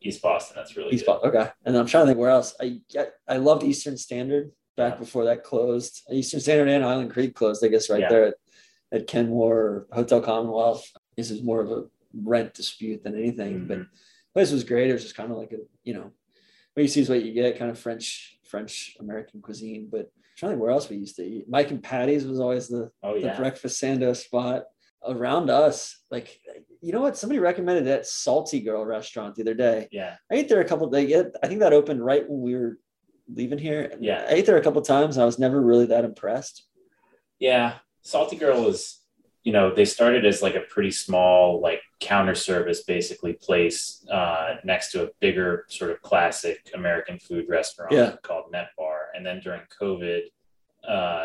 East 0.00 0.20
Boston. 0.20 0.56
That's 0.56 0.76
really 0.76 0.94
East 0.94 1.06
Boston. 1.06 1.30
Okay. 1.30 1.50
And 1.64 1.76
I'm 1.76 1.86
trying 1.86 2.04
to 2.04 2.08
think 2.08 2.18
where 2.18 2.30
else. 2.30 2.54
I 2.60 2.80
I 3.28 3.36
loved 3.36 3.62
Eastern 3.62 3.96
Standard 3.96 4.50
back 4.76 4.94
yeah. 4.94 4.98
before 4.98 5.24
that 5.26 5.44
closed. 5.44 6.02
Eastern 6.10 6.40
Standard 6.40 6.68
and 6.68 6.84
Island 6.84 7.12
Creek 7.12 7.34
closed, 7.34 7.64
I 7.64 7.68
guess, 7.68 7.88
right 7.88 8.00
yeah. 8.00 8.08
there 8.08 8.26
at, 8.26 8.34
at 8.92 9.06
Kenmore 9.06 9.86
Hotel 9.92 10.20
Commonwealth. 10.20 10.90
This 11.16 11.30
is 11.30 11.42
more 11.42 11.60
of 11.60 11.70
a 11.70 11.84
rent 12.12 12.54
dispute 12.54 13.04
than 13.04 13.14
anything. 13.16 13.60
Mm-hmm. 13.60 13.68
But 13.68 13.78
place 14.32 14.50
was 14.50 14.64
great. 14.64 14.90
It 14.90 14.94
was 14.94 15.04
just 15.04 15.16
kind 15.16 15.30
of 15.30 15.38
like 15.38 15.52
a, 15.52 15.58
you 15.84 15.94
know, 15.94 16.10
what 16.72 16.82
you 16.82 16.88
see 16.88 17.00
is 17.00 17.08
what 17.08 17.24
you 17.24 17.32
get, 17.32 17.58
kind 17.58 17.70
of 17.70 17.78
French, 17.78 18.38
French 18.42 18.96
American 18.98 19.40
cuisine. 19.40 19.88
But 19.90 20.10
trying 20.36 20.50
to 20.50 20.54
think 20.54 20.62
where 20.62 20.70
else 20.70 20.88
we 20.88 20.96
used 20.96 21.16
to 21.16 21.24
eat. 21.24 21.48
Mike 21.48 21.70
and 21.70 21.82
Patty's 21.82 22.26
was 22.26 22.40
always 22.40 22.68
the, 22.68 22.90
oh, 23.02 23.14
yeah. 23.14 23.32
the 23.32 23.38
breakfast 23.38 23.80
sando 23.80 24.16
spot 24.16 24.64
around 25.06 25.50
us. 25.50 26.02
Like 26.10 26.40
you 26.84 26.92
know 26.92 27.00
what? 27.00 27.16
Somebody 27.16 27.38
recommended 27.38 27.86
that 27.86 28.06
Salty 28.06 28.60
Girl 28.60 28.84
restaurant 28.84 29.34
the 29.34 29.42
other 29.42 29.54
day. 29.54 29.88
Yeah. 29.90 30.16
I 30.30 30.34
ate 30.34 30.50
there 30.50 30.60
a 30.60 30.66
couple 30.66 30.88
days. 30.90 31.14
I 31.42 31.46
think 31.46 31.60
that 31.60 31.72
opened 31.72 32.04
right 32.04 32.28
when 32.28 32.42
we 32.42 32.54
were 32.54 32.78
leaving 33.26 33.58
here. 33.58 33.90
Yeah. 33.98 34.26
I 34.28 34.34
ate 34.34 34.46
there 34.46 34.58
a 34.58 34.62
couple 34.62 34.82
times. 34.82 35.16
and 35.16 35.22
I 35.22 35.26
was 35.26 35.38
never 35.38 35.62
really 35.62 35.86
that 35.86 36.04
impressed. 36.04 36.66
Yeah. 37.38 37.76
Salty 38.02 38.36
Girl 38.36 38.62
was, 38.62 39.00
you 39.44 39.52
know, 39.52 39.74
they 39.74 39.86
started 39.86 40.26
as 40.26 40.42
like 40.42 40.56
a 40.56 40.60
pretty 40.60 40.90
small, 40.90 41.60
like 41.62 41.80
counter 42.00 42.34
service 42.34 42.84
basically 42.84 43.32
place 43.32 44.04
uh, 44.12 44.56
next 44.64 44.92
to 44.92 45.04
a 45.04 45.10
bigger 45.20 45.64
sort 45.68 45.90
of 45.90 46.02
classic 46.02 46.70
American 46.74 47.18
food 47.18 47.46
restaurant 47.48 47.92
yeah. 47.92 48.16
called 48.22 48.50
Met 48.50 48.68
Bar. 48.76 49.03
And 49.14 49.24
then 49.24 49.40
during 49.40 49.60
COVID, 49.80 50.22
uh, 50.88 51.24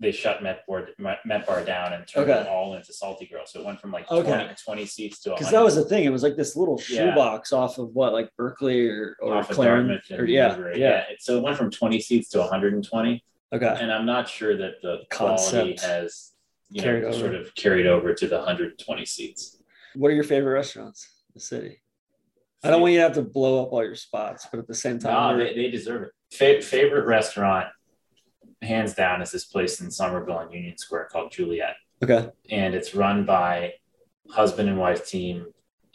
they 0.00 0.12
shut 0.12 0.42
Met 0.44 0.64
Bar, 0.68 0.88
Met 0.98 1.46
Bar 1.46 1.64
down 1.64 1.92
and 1.92 2.06
turned 2.06 2.30
Okay. 2.30 2.40
it 2.42 2.46
all 2.46 2.74
into 2.74 2.92
Salty 2.92 3.26
Girl. 3.26 3.42
So 3.46 3.58
it 3.60 3.66
went 3.66 3.80
from 3.80 3.90
like 3.90 4.08
Okay. 4.10 4.28
20, 4.30 4.54
20 4.64 4.86
seats 4.86 5.20
to 5.22 5.30
Because 5.30 5.50
that 5.50 5.62
was 5.64 5.74
the 5.74 5.84
thing. 5.84 6.04
It 6.04 6.10
was 6.10 6.22
like 6.22 6.36
this 6.36 6.54
little 6.54 6.80
Yeah. 6.88 7.10
shoebox 7.10 7.52
off 7.52 7.78
of 7.78 7.88
what, 7.94 8.12
like 8.12 8.30
Berkeley 8.36 8.88
or, 8.88 9.16
or 9.20 9.34
off 9.34 9.50
of 9.50 9.56
Clarendon. 9.56 9.88
Dartmouth 9.96 10.10
and 10.10 10.20
Or, 10.20 10.24
yeah, 10.26 10.48
Newbury. 10.48 10.80
yeah. 10.80 11.04
So 11.18 11.36
it 11.38 11.42
went 11.42 11.56
from 11.56 11.70
20 11.72 11.98
seats 12.00 12.28
to 12.30 12.38
120. 12.38 13.24
Okay. 13.52 13.76
And 13.80 13.90
I'm 13.90 14.06
not 14.06 14.28
sure 14.28 14.56
that 14.56 14.74
the 14.82 14.98
quality 15.10 15.76
Concept 15.76 15.80
has 15.80 16.32
you 16.70 16.82
know, 16.82 17.10
sort 17.12 17.34
of 17.34 17.52
carried 17.54 17.86
over 17.86 18.14
to 18.14 18.28
the 18.28 18.36
120 18.36 19.04
seats. 19.04 19.56
What 19.94 20.08
are 20.12 20.14
your 20.14 20.22
favorite 20.22 20.52
restaurants 20.52 21.08
in 21.28 21.32
the 21.34 21.40
city? 21.40 21.80
I 22.62 22.70
don't 22.70 22.82
want 22.82 22.92
you 22.92 22.98
to 22.98 23.02
have 23.04 23.14
to 23.14 23.22
blow 23.22 23.62
up 23.64 23.72
all 23.72 23.82
your 23.82 23.94
spots, 23.94 24.46
but 24.50 24.60
at 24.60 24.66
the 24.68 24.74
same 24.74 24.98
time, 24.98 25.14
are- 25.14 25.38
they, 25.38 25.54
they 25.54 25.70
deserve 25.70 26.02
it. 26.02 26.12
Fa- 26.32 26.62
favorite 26.62 27.06
restaurant, 27.06 27.68
hands 28.62 28.94
down, 28.94 29.22
is 29.22 29.30
this 29.30 29.44
place 29.44 29.80
in 29.80 29.90
Somerville 29.90 30.38
on 30.38 30.52
Union 30.52 30.76
Square 30.76 31.08
called 31.12 31.32
Juliet. 31.32 31.76
okay. 32.02 32.30
and 32.50 32.74
it's 32.74 32.94
run 32.94 33.24
by 33.24 33.74
husband 34.30 34.68
and 34.68 34.78
wife 34.78 35.06
team 35.06 35.46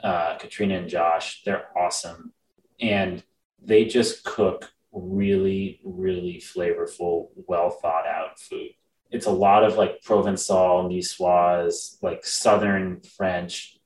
uh, 0.03 0.37
katrina 0.37 0.75
and 0.75 0.89
josh. 0.89 1.43
They're 1.45 1.65
awesome. 1.77 2.33
And 2.81 3.23
they 3.61 3.85
just 3.85 4.23
cook 4.23 4.71
really 4.91 5.79
really 5.83 6.39
flavorful 6.39 7.29
well 7.47 7.69
thought 7.69 8.05
out 8.05 8.39
food. 8.39 8.71
It's 9.11 9.25
a 9.27 9.31
lot 9.31 9.63
of 9.63 9.77
like 9.77 10.01
provençal 10.03 10.87
niçoise 10.91 11.97
like 12.01 12.25
southern 12.25 13.01
french 13.01 13.77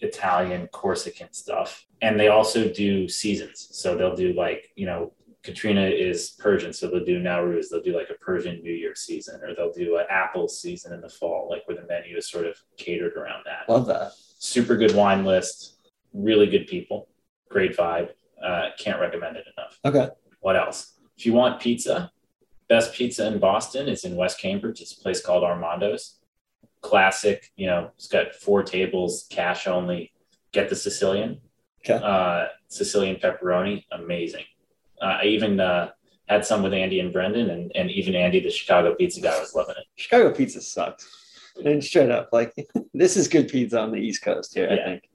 italian 0.00 0.68
corsican 0.68 1.32
stuff. 1.32 1.84
And 2.00 2.18
they 2.20 2.28
also 2.28 2.68
do 2.68 3.08
seasons. 3.08 3.68
So 3.72 3.96
they'll 3.96 4.16
do 4.16 4.32
like 4.34 4.70
you 4.76 4.86
know 4.86 5.12
Katrina 5.44 5.86
is 5.86 6.30
Persian, 6.38 6.72
so 6.72 6.88
they'll 6.88 7.04
do 7.04 7.22
Nowruz. 7.22 7.66
They'll 7.70 7.82
do 7.82 7.94
like 7.94 8.08
a 8.08 8.14
Persian 8.14 8.62
New 8.62 8.72
Year 8.72 8.94
season, 8.94 9.42
or 9.42 9.54
they'll 9.54 9.72
do 9.72 9.98
an 9.98 10.06
apple 10.08 10.48
season 10.48 10.94
in 10.94 11.02
the 11.02 11.08
fall, 11.08 11.48
like 11.50 11.68
where 11.68 11.76
the 11.76 11.86
menu 11.86 12.16
is 12.16 12.28
sort 12.28 12.46
of 12.46 12.56
catered 12.78 13.12
around 13.12 13.44
that. 13.44 13.70
Love 13.70 13.86
that. 13.86 14.12
Super 14.38 14.74
good 14.74 14.94
wine 14.94 15.24
list, 15.24 15.76
really 16.14 16.46
good 16.46 16.66
people, 16.66 17.08
great 17.50 17.76
vibe. 17.76 18.08
Uh, 18.42 18.70
can't 18.78 18.98
recommend 18.98 19.36
it 19.36 19.44
enough. 19.56 19.78
Okay. 19.84 20.08
What 20.40 20.56
else? 20.56 20.94
If 21.16 21.26
you 21.26 21.34
want 21.34 21.60
pizza, 21.60 22.10
best 22.68 22.94
pizza 22.94 23.26
in 23.26 23.38
Boston 23.38 23.86
is 23.86 24.04
in 24.04 24.16
West 24.16 24.40
Cambridge. 24.40 24.80
It's 24.80 24.92
a 24.92 25.00
place 25.00 25.20
called 25.20 25.44
Armando's. 25.44 26.20
Classic, 26.80 27.52
you 27.56 27.66
know, 27.66 27.90
it's 27.96 28.08
got 28.08 28.34
four 28.34 28.62
tables, 28.62 29.26
cash 29.30 29.66
only. 29.66 30.12
Get 30.52 30.70
the 30.70 30.76
Sicilian. 30.76 31.40
Okay. 31.84 32.02
Uh, 32.02 32.46
Sicilian 32.68 33.16
pepperoni, 33.16 33.84
amazing. 33.92 34.44
Uh, 35.00 35.18
I 35.22 35.24
even 35.24 35.60
uh, 35.60 35.90
had 36.28 36.44
some 36.46 36.62
with 36.62 36.72
Andy 36.72 37.00
and 37.00 37.12
Brendan, 37.12 37.50
and, 37.50 37.72
and 37.74 37.90
even 37.90 38.14
Andy, 38.14 38.40
the 38.40 38.50
Chicago 38.50 38.94
pizza 38.94 39.20
guy, 39.20 39.38
was 39.40 39.54
loving 39.54 39.74
it. 39.78 39.86
Chicago 39.96 40.32
pizza 40.32 40.60
sucks. 40.60 41.06
And 41.64 41.82
straight 41.84 42.10
up, 42.10 42.30
like 42.32 42.52
this 42.94 43.16
is 43.16 43.28
good 43.28 43.48
pizza 43.48 43.80
on 43.80 43.92
the 43.92 43.98
East 43.98 44.22
Coast 44.22 44.54
here. 44.54 44.68
I 44.70 44.84
think 44.84 45.08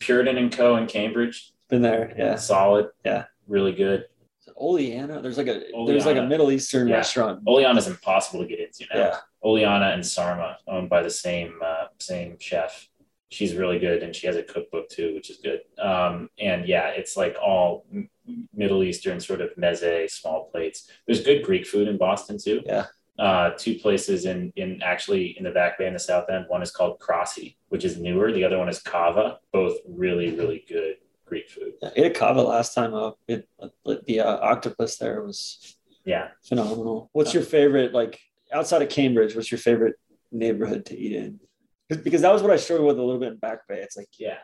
Puritan 0.00 0.36
and 0.38 0.50
Co. 0.50 0.76
in 0.76 0.86
Cambridge, 0.86 1.52
been 1.68 1.82
there. 1.82 2.12
Yeah. 2.18 2.36
solid. 2.36 2.88
Yeah. 3.04 3.24
really 3.46 3.72
good. 3.72 4.06
Oleana. 4.56 5.22
There's 5.22 5.38
like 5.38 5.46
a 5.48 5.62
there's 5.86 6.06
like 6.06 6.16
a 6.16 6.26
Middle 6.26 6.50
Eastern 6.52 6.88
Yeah. 6.88 6.96
restaurant. 6.96 7.42
Oleana 7.46 7.78
is 7.78 7.86
impossible 7.86 8.40
to 8.40 8.46
get 8.46 8.60
into 8.60 8.84
now. 8.92 9.00
Yeah. 9.00 9.16
Oleana 9.42 9.86
and 9.92 10.04
Sarma, 10.06 10.58
owned 10.68 10.88
by 10.88 11.02
the 11.02 11.10
same 11.10 11.58
uh, 11.64 11.86
same 11.98 12.36
chef. 12.38 12.88
She's 13.32 13.54
really 13.54 13.78
good, 13.78 14.02
and 14.02 14.14
she 14.14 14.26
has 14.26 14.36
a 14.36 14.42
cookbook 14.42 14.88
too, 14.88 15.14
which 15.14 15.30
is 15.30 15.38
good. 15.38 15.60
Um, 15.80 16.28
and 16.38 16.66
yeah, 16.68 16.88
it's 16.88 17.16
like 17.16 17.36
all 17.42 17.86
M- 17.92 18.08
Middle 18.54 18.82
Eastern 18.84 19.20
sort 19.20 19.40
of 19.40 19.50
meze, 19.56 20.10
small 20.10 20.44
plates. 20.52 20.90
There's 21.06 21.22
good 21.22 21.42
Greek 21.44 21.66
food 21.66 21.88
in 21.88 21.96
Boston 21.98 22.38
too. 22.38 22.62
Yeah. 22.66 22.86
Uh, 23.18 23.50
two 23.58 23.74
places 23.78 24.24
in 24.26 24.52
in 24.56 24.80
actually 24.82 25.36
in 25.38 25.44
the 25.44 25.50
Back 25.50 25.78
Bay 25.78 25.86
in 25.86 25.92
the 25.92 25.98
South 25.98 26.28
End. 26.30 26.44
One 26.48 26.62
is 26.62 26.70
called 26.70 26.98
Krasi, 26.98 27.56
which 27.68 27.84
is 27.84 27.98
newer. 27.98 28.32
The 28.32 28.44
other 28.44 28.58
one 28.58 28.68
is 28.68 28.80
Kava. 28.80 29.38
Both 29.52 29.78
really 29.88 30.34
really 30.34 30.64
good 30.68 30.96
Greek 31.26 31.48
food. 31.50 31.72
I 31.82 31.90
ate 31.96 32.06
a 32.06 32.10
kava 32.10 32.42
last 32.42 32.74
time 32.74 32.94
up. 32.94 33.18
It, 33.28 33.48
the 34.06 34.20
uh, 34.20 34.36
octopus 34.38 34.96
there 34.98 35.22
was 35.22 35.76
Yeah. 36.04 36.28
phenomenal. 36.42 37.08
What's 37.12 37.32
your 37.34 37.42
favorite 37.42 37.92
like 37.94 38.20
outside 38.52 38.82
of 38.82 38.88
Cambridge? 38.90 39.34
What's 39.36 39.50
your 39.50 39.58
favorite 39.58 39.94
neighborhood 40.30 40.84
to 40.86 40.98
eat 40.98 41.12
in? 41.16 41.40
'Cause- 41.96 42.20
that 42.22 42.32
was 42.32 42.42
what 42.42 42.50
I 42.50 42.56
struggled 42.56 42.88
with 42.88 42.98
a 42.98 43.02
little 43.02 43.20
bit 43.20 43.32
in 43.32 43.38
Back 43.38 43.66
Bay. 43.68 43.80
It's 43.80 43.96
like 43.96 44.08
Yeah. 44.18 44.38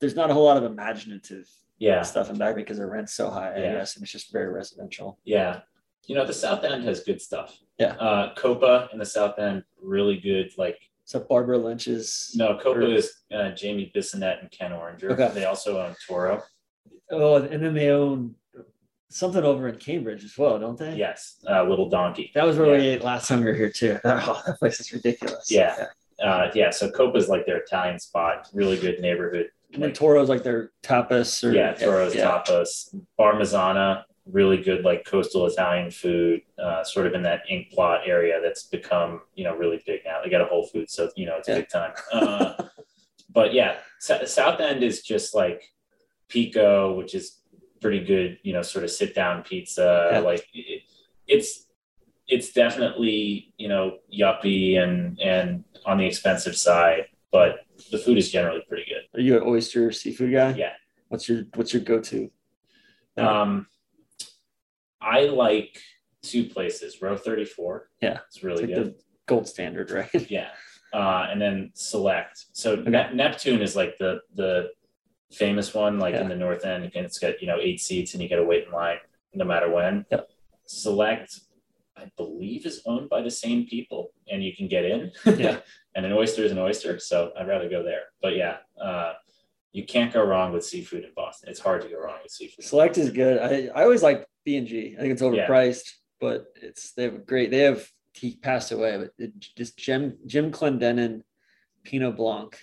there's 0.00 0.14
not 0.16 0.30
a 0.30 0.34
whole 0.34 0.44
lot 0.44 0.56
of 0.56 0.64
imaginative 0.64 1.48
Yeah. 1.78 2.02
stuff 2.02 2.30
in 2.30 2.38
Back 2.38 2.54
Bay 2.54 2.62
because 2.62 2.78
the 2.78 2.86
rent's 2.86 3.12
so 3.14 3.30
high. 3.30 3.52
I 3.54 3.60
guess 3.60 3.96
and 3.96 4.02
it's 4.02 4.12
just 4.12 4.32
very 4.32 4.48
residential. 4.48 5.18
Yeah. 5.24 5.60
You 6.06 6.14
know, 6.14 6.24
the 6.24 6.32
South 6.32 6.64
End 6.64 6.84
has 6.84 7.00
good 7.04 7.20
stuff. 7.20 7.58
Yeah. 7.78 7.94
Uh, 7.96 8.34
Coppa 8.34 8.92
in 8.92 8.98
the 8.98 9.04
South 9.06 9.38
End, 9.38 9.62
really 9.80 10.16
good. 10.18 10.52
Like, 10.56 10.78
So 11.04 11.20
Barbara 11.20 11.56
Lynch's. 11.58 12.34
no, 12.36 12.54
Coppa 12.58 12.76
Or- 12.76 12.82
is 12.82 13.12
uh, 13.32 13.50
Jamie 13.52 13.90
Bissonnette 13.94 14.40
and 14.40 14.50
Ken 14.50 14.72
Oringer. 14.72 15.10
Okay. 15.12 15.30
They 15.34 15.44
also 15.46 15.80
own 15.80 15.94
Toro. 16.06 16.42
Oh, 17.10 17.36
and 17.36 17.62
then 17.62 17.72
they 17.74 17.88
own 17.90 18.34
something 19.10 19.42
over 19.42 19.68
in 19.68 19.76
Cambridge 19.76 20.22
as 20.22 20.36
well, 20.36 20.58
don't 20.58 20.76
they? 20.78 20.94
Yes. 20.96 21.42
Uh, 21.48 21.62
Little 21.64 21.88
Donkey. 21.88 22.30
That 22.34 22.44
was 22.44 22.58
where 22.58 22.70
we 22.70 22.86
ate 22.88 23.02
last 23.02 23.28
time 23.28 23.40
we 23.40 23.46
were 23.46 23.54
here 23.54 23.70
too. 23.70 23.98
Oh, 24.04 24.42
that 24.46 24.58
place 24.58 24.80
is 24.80 24.92
ridiculous. 24.92 25.50
Yeah. 25.50 25.86
Uh, 26.22 26.50
yeah. 26.54 26.70
So 26.70 26.90
Coppa 26.90 27.16
is 27.16 27.28
like 27.28 27.46
their 27.46 27.58
Italian 27.58 27.98
spot. 27.98 28.48
Really 28.52 28.78
good 28.78 29.00
neighborhood. 29.00 29.50
And 29.72 29.82
then 29.82 29.90
Like, 29.90 29.98
Toro's 29.98 30.28
like 30.28 30.42
their 30.42 30.72
tapas 30.82 31.44
or 31.44 31.52
yeah. 31.52 31.74
Toro's 31.74 32.14
yeah. 32.14 32.42
tapas. 32.46 32.94
Bar 33.16 33.34
Mezzana, 33.34 34.04
really 34.26 34.62
good 34.62 34.84
like 34.84 35.04
coastal 35.04 35.46
Italian 35.46 35.90
food, 35.90 36.42
uh, 36.58 36.82
sort 36.84 37.06
of 37.06 37.14
in 37.14 37.22
that 37.22 37.42
Ink 37.48 37.70
Block 37.74 38.02
area 38.06 38.40
that's 38.42 38.64
become, 38.64 39.20
you 39.34 39.44
know, 39.44 39.54
really 39.56 39.82
big 39.86 40.00
now. 40.04 40.20
They 40.22 40.30
got 40.30 40.40
a 40.40 40.46
Whole 40.46 40.66
Foods. 40.66 40.92
So, 40.92 41.10
you 41.16 41.26
know, 41.26 41.36
it's 41.36 41.48
a 41.48 41.56
big 41.56 41.68
time. 41.68 41.92
Uh, 42.12 42.54
but 43.30 43.52
yeah, 43.52 43.76
S- 44.02 44.32
South 44.32 44.60
End 44.60 44.82
is 44.82 45.02
just 45.02 45.34
like 45.34 45.62
Picco, 46.28 46.96
which 46.96 47.14
is 47.14 47.38
pretty 47.80 48.04
good, 48.04 48.38
you 48.42 48.52
know, 48.52 48.62
sort 48.62 48.84
of 48.84 48.90
sit 48.90 49.14
down 49.14 49.42
pizza. 49.42 50.10
Yeah. 50.12 50.18
Like 50.20 50.46
it, 50.52 50.82
it's 51.26 51.66
it's 52.28 52.52
definitely 52.52 53.52
you 53.56 53.68
know 53.68 53.98
yuppie 54.12 54.78
and 54.78 55.18
and 55.20 55.64
on 55.86 55.98
the 55.98 56.06
expensive 56.06 56.56
side, 56.56 57.06
but 57.32 57.60
the 57.90 57.98
food 57.98 58.18
is 58.18 58.30
generally 58.30 58.62
pretty 58.68 58.84
good. 58.88 59.18
Are 59.18 59.22
you 59.22 59.36
an 59.36 59.42
oyster 59.46 59.90
seafood 59.92 60.32
guy? 60.32 60.50
Yeah. 60.54 60.72
What's 61.08 61.28
your 61.28 61.44
What's 61.54 61.72
your 61.72 61.82
go 61.82 62.00
to? 62.00 62.30
Um, 63.16 63.66
I 65.00 65.22
like 65.24 65.80
two 66.22 66.44
places. 66.44 67.00
Row 67.00 67.16
thirty 67.16 67.44
four. 67.44 67.88
Yeah. 68.02 68.18
it's 68.26 68.42
really 68.42 68.64
It's 68.64 68.72
like 68.72 68.82
good. 68.84 68.94
the 68.94 69.02
gold 69.26 69.48
standard, 69.48 69.90
right? 69.90 70.30
Yeah. 70.30 70.48
Uh, 70.92 71.26
and 71.30 71.40
then 71.40 71.70
select. 71.74 72.46
So 72.52 72.72
Okay. 72.72 72.90
Ne- 72.90 73.14
Neptune 73.14 73.62
is 73.62 73.76
like 73.76 73.96
the 73.98 74.20
the 74.34 74.70
famous 75.32 75.74
one, 75.74 75.98
like 75.98 76.14
in 76.14 76.28
the 76.28 76.36
north 76.36 76.64
end, 76.64 76.90
and 76.94 77.04
it's 77.06 77.18
got 77.18 77.40
you 77.40 77.46
know 77.46 77.58
eight 77.60 77.80
seats, 77.80 78.14
and 78.14 78.22
you 78.22 78.28
got 78.28 78.36
to 78.36 78.44
wait 78.44 78.66
in 78.66 78.72
line 78.72 78.98
no 79.34 79.44
matter 79.44 79.70
when. 79.70 80.04
Yep. 80.10 80.28
Select, 80.66 81.40
I 81.98 82.10
believe, 82.16 82.64
is 82.66 82.82
owned 82.86 83.08
by 83.08 83.20
the 83.22 83.30
same 83.30 83.66
people, 83.66 84.12
and 84.30 84.42
you 84.42 84.54
can 84.56 84.68
get 84.68 84.84
in. 84.84 85.10
Yeah. 85.26 85.60
and 85.94 86.06
an 86.06 86.12
oyster 86.12 86.42
is 86.42 86.52
an 86.52 86.58
oyster, 86.58 86.98
so 86.98 87.32
I'd 87.38 87.48
rather 87.48 87.68
go 87.68 87.82
there. 87.82 88.02
But 88.22 88.36
yeah, 88.36 88.58
uh, 88.80 89.14
you 89.72 89.84
can't 89.84 90.12
go 90.12 90.24
wrong 90.24 90.52
with 90.52 90.64
seafood 90.64 91.04
in 91.04 91.10
Boston. 91.14 91.50
It's 91.50 91.60
hard 91.60 91.82
to 91.82 91.88
go 91.88 91.98
wrong 92.00 92.18
with 92.22 92.32
seafood. 92.32 92.64
Select 92.64 92.98
is 92.98 93.10
good. 93.10 93.38
I, 93.38 93.68
I 93.78 93.82
always 93.84 94.02
like 94.02 94.26
B 94.44 94.56
and 94.56 94.66
G. 94.66 94.94
I 94.96 95.00
think 95.00 95.12
it's 95.12 95.22
Yeah. 95.22 95.46
overpriced, 95.46 95.90
but 96.20 96.46
it's 96.56 96.92
they 96.92 97.04
have 97.04 97.14
a 97.14 97.18
great. 97.18 97.50
They 97.50 97.58
have 97.60 97.86
he 98.14 98.36
passed 98.36 98.72
away, 98.72 98.96
but 98.96 99.10
it, 99.18 99.32
this 99.56 99.72
Jim 99.72 100.18
Jim 100.26 100.50
Clendenen 100.50 101.22
Pinot 101.84 102.16
Blanc 102.16 102.58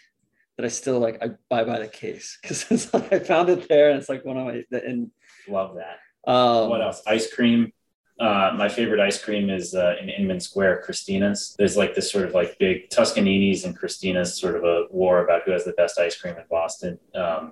that 0.58 0.66
I 0.66 0.70
still 0.70 1.00
like. 1.00 1.22
I 1.24 1.32
buy 1.50 1.64
by 1.64 1.80
the 1.80 1.88
case 1.88 2.38
because 2.42 2.94
I 2.94 3.20
found 3.20 3.50
it 3.50 3.68
there, 3.70 3.90
and 3.90 4.00
it's 4.00 4.10
like 4.10 4.26
one 4.26 4.38
of 4.38 4.46
my 4.48 4.64
and 4.80 5.12
Love 5.48 5.76
that. 5.76 6.00
um, 6.32 6.70
what 6.70 6.82
else? 6.82 7.02
Ice 7.06 7.32
cream. 7.34 7.72
Uh, 8.20 8.54
my 8.58 8.70
favorite 8.70 9.00
ice 9.00 9.22
cream 9.22 9.50
is 9.50 9.76
uh, 9.76 9.96
in 10.02 10.10
Inman 10.10 10.40
Square, 10.40 10.84
Christina's. 10.84 11.54
There's 11.58 11.76
like 11.76 11.96
this 11.96 12.12
sort 12.12 12.26
of 12.26 12.34
like 12.34 12.58
big 12.60 12.90
Toscanini's 12.90 13.66
and 13.66 13.76
Christina's 13.76 14.40
sort 14.40 14.56
of 14.56 14.64
a 14.64 14.86
war 14.90 15.24
about 15.24 15.44
who 15.46 15.52
has 15.52 15.66
the 15.66 15.74
best 15.74 16.00
ice 16.00 16.20
cream 16.20 16.36
in 16.38 16.44
Boston. 16.50 16.98
Um, 17.14 17.52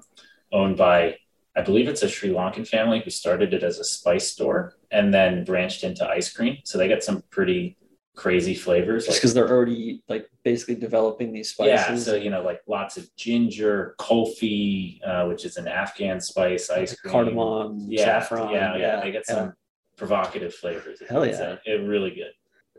owned 0.53 0.78
by, 0.78 1.18
I 1.55 1.61
believe 1.61 1.89
it's 1.89 2.03
a 2.03 2.07
Sri 2.07 2.30
Lankan 2.30 2.68
family 2.68 3.01
who 3.01 3.09
started 3.09 3.53
it 3.53 3.64
as 3.64 3.80
a 3.80 3.84
spice 3.84 4.32
store 4.32 4.76
and 4.89 5.14
then 5.14 5.43
branched 5.43 5.84
into 5.84 6.07
ice 6.07 6.32
cream. 6.32 6.59
So 6.64 6.78
they 6.78 6.88
got 6.88 7.03
some 7.03 7.24
pretty 7.30 7.78
crazy 8.16 8.53
flavors. 8.53 9.05
Just 9.05 9.16
Like, 9.16 9.22
because 9.22 9.34
they're 9.34 9.49
already 9.49 10.01
like 10.07 10.30
basically 10.43 10.76
developing 10.76 11.34
these 11.34 11.49
spices. 11.49 12.07
yeah, 12.07 12.14
so 12.14 12.16
you 12.16 12.30
know, 12.30 12.43
like 12.43 12.61
lots 12.68 12.95
of 12.95 13.14
ginger, 13.16 13.95
kulfi, 13.99 14.99
uh, 15.05 15.26
which 15.26 15.45
is 15.45 15.57
an 15.57 15.68
Afghan 15.68 16.22
spice 16.22 16.70
ice 16.70 16.95
cream 16.95 17.11
cardamom, 17.11 17.86
yeah, 17.89 18.05
saffron. 18.05 18.53
Yeah, 18.53 18.78
yeah, 18.78 19.01
they 19.01 19.11
get 19.11 19.24
yeah. 19.28 19.36
some 19.36 19.53
provocative 19.98 20.54
flavors. 20.54 21.02
Hell 21.08 21.26
yeah. 21.26 21.58
it 21.66 21.88
really 21.88 22.12
good. 22.12 22.32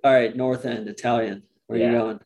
All 0.03 0.13
right, 0.13 0.35
North 0.35 0.67
End 0.67 0.89
Italian. 0.89 1.43
Where 1.67 1.81
are 1.81 1.83
you 1.83 1.99
going? 1.99 2.21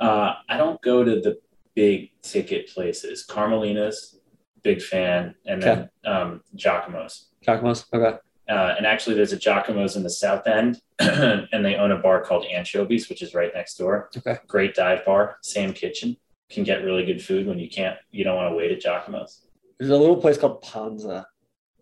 Uh, 0.00 0.34
I 0.48 0.56
don't 0.56 0.80
go 0.82 1.04
to 1.04 1.20
the 1.20 1.38
big 1.74 2.10
ticket 2.22 2.68
places. 2.68 3.24
Carmelina's, 3.24 4.18
big 4.62 4.82
fan, 4.82 5.34
and 5.46 5.62
then 5.62 5.90
um, 6.04 6.42
Giacomo's. 6.56 7.28
Giacomo's. 7.42 7.86
Okay. 7.92 8.18
Uh, 8.48 8.74
and 8.76 8.86
actually, 8.86 9.14
there's 9.14 9.32
a 9.32 9.36
Giacomo's 9.36 9.94
in 9.96 10.02
the 10.02 10.10
South 10.10 10.46
End, 10.46 10.80
and 10.98 11.64
they 11.64 11.76
own 11.76 11.92
a 11.92 11.98
bar 11.98 12.22
called 12.22 12.44
Anchovies, 12.46 13.08
which 13.08 13.22
is 13.22 13.34
right 13.34 13.52
next 13.54 13.76
door. 13.76 14.10
Okay. 14.16 14.38
Great 14.48 14.74
dive 14.74 15.04
bar, 15.04 15.36
same 15.42 15.72
kitchen. 15.72 16.16
Can 16.50 16.64
get 16.64 16.82
really 16.82 17.04
good 17.06 17.22
food 17.22 17.46
when 17.46 17.60
you 17.60 17.70
can't, 17.70 17.96
you 18.10 18.24
don't 18.24 18.34
want 18.34 18.50
to 18.50 18.56
wait 18.56 18.72
at 18.72 18.80
Giacomo's. 18.80 19.46
There's 19.78 19.92
a 19.92 19.96
little 19.96 20.16
place 20.16 20.36
called 20.36 20.62
Panza. 20.62 21.26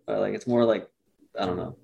Like 0.07 0.33
it's 0.33 0.47
more 0.47 0.63
like 0.63 0.87
I 1.39 1.45
don't 1.45 1.57
know, 1.57 1.75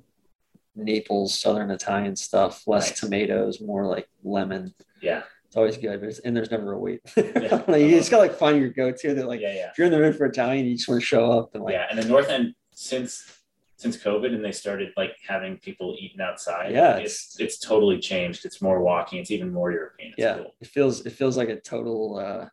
Naples, 0.76 1.38
Southern 1.40 1.72
Italian 1.72 2.16
stuff. 2.16 2.64
Less 2.68 2.90
Nice. 2.90 3.00
tomatoes, 3.00 3.62
more 3.62 3.86
like 3.86 4.08
lemon. 4.24 4.74
Yeah. 5.02 5.24
It's 5.48 5.56
always 5.56 5.78
good, 5.78 6.00
but 6.02 6.10
it's, 6.10 6.20
and 6.20 6.36
there's 6.36 6.52
never 6.52 6.74
a 6.74 6.80
wait. 6.80 7.02
Yeah. 7.18 7.64
Like, 7.68 7.82
you 7.82 7.92
just 7.92 8.12
gotta 8.12 8.24
like 8.24 8.38
find 8.38 8.60
your 8.60 8.70
go-to. 8.70 9.14
That 9.14 9.28
like 9.28 9.40
yeah, 9.42 9.54
yeah. 9.54 9.70
if 9.72 9.78
you're 9.78 9.88
in 9.88 9.94
the 9.94 10.00
mood 10.00 10.16
for 10.18 10.26
Italian, 10.26 10.66
you 10.66 10.76
just 10.76 10.88
want 10.90 11.00
to 11.02 11.06
show 11.06 11.32
up 11.32 11.56
and 11.56 11.64
like 11.64 11.74
yeah. 11.74 11.86
And 11.90 11.98
the 12.00 12.06
North 12.08 12.28
End, 12.30 12.54
since 12.72 13.32
since 13.78 13.96
COVID, 13.98 14.34
and 14.34 14.44
they 14.44 14.52
started 14.52 14.92
like 14.98 15.12
having 15.28 15.58
people 15.58 15.96
eating 16.00 16.20
outside. 16.22 16.72
Yeah, 16.74 16.98
it's 16.98 17.40
it's 17.40 17.58
totally 17.60 18.00
changed. 18.00 18.44
It's 18.46 18.62
more 18.62 18.82
walking. 18.82 19.20
It's 19.20 19.32
even 19.32 19.54
more 19.54 19.72
European. 19.72 20.10
It's 20.10 20.18
yeah, 20.20 20.36
cool. 20.38 20.56
it 20.60 20.68
feels 20.68 21.06
it 21.06 21.12
feels 21.14 21.38
like 21.38 21.50
a 21.50 21.60
total. 21.62 22.18
uh 22.20 22.48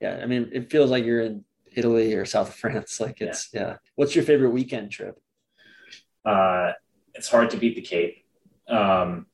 Yeah, 0.00 0.20
I 0.22 0.26
mean, 0.26 0.50
it 0.52 0.70
feels 0.70 0.90
like 0.90 1.04
you're 1.04 1.22
in 1.22 1.44
Italy 1.74 2.14
or 2.14 2.24
south 2.26 2.48
of 2.50 2.54
France. 2.62 3.00
Like 3.00 3.20
it's 3.20 3.48
yeah. 3.52 3.76
What's 3.96 4.14
your 4.14 4.24
favorite 4.24 4.50
weekend 4.50 4.90
trip? 4.92 5.18
Uh, 6.24 6.72
it's 7.14 7.28
hard 7.28 7.50
to 7.50 7.56
beat 7.56 7.74
the 7.74 7.80
Cape. 7.82 8.24
Um, 8.68 9.26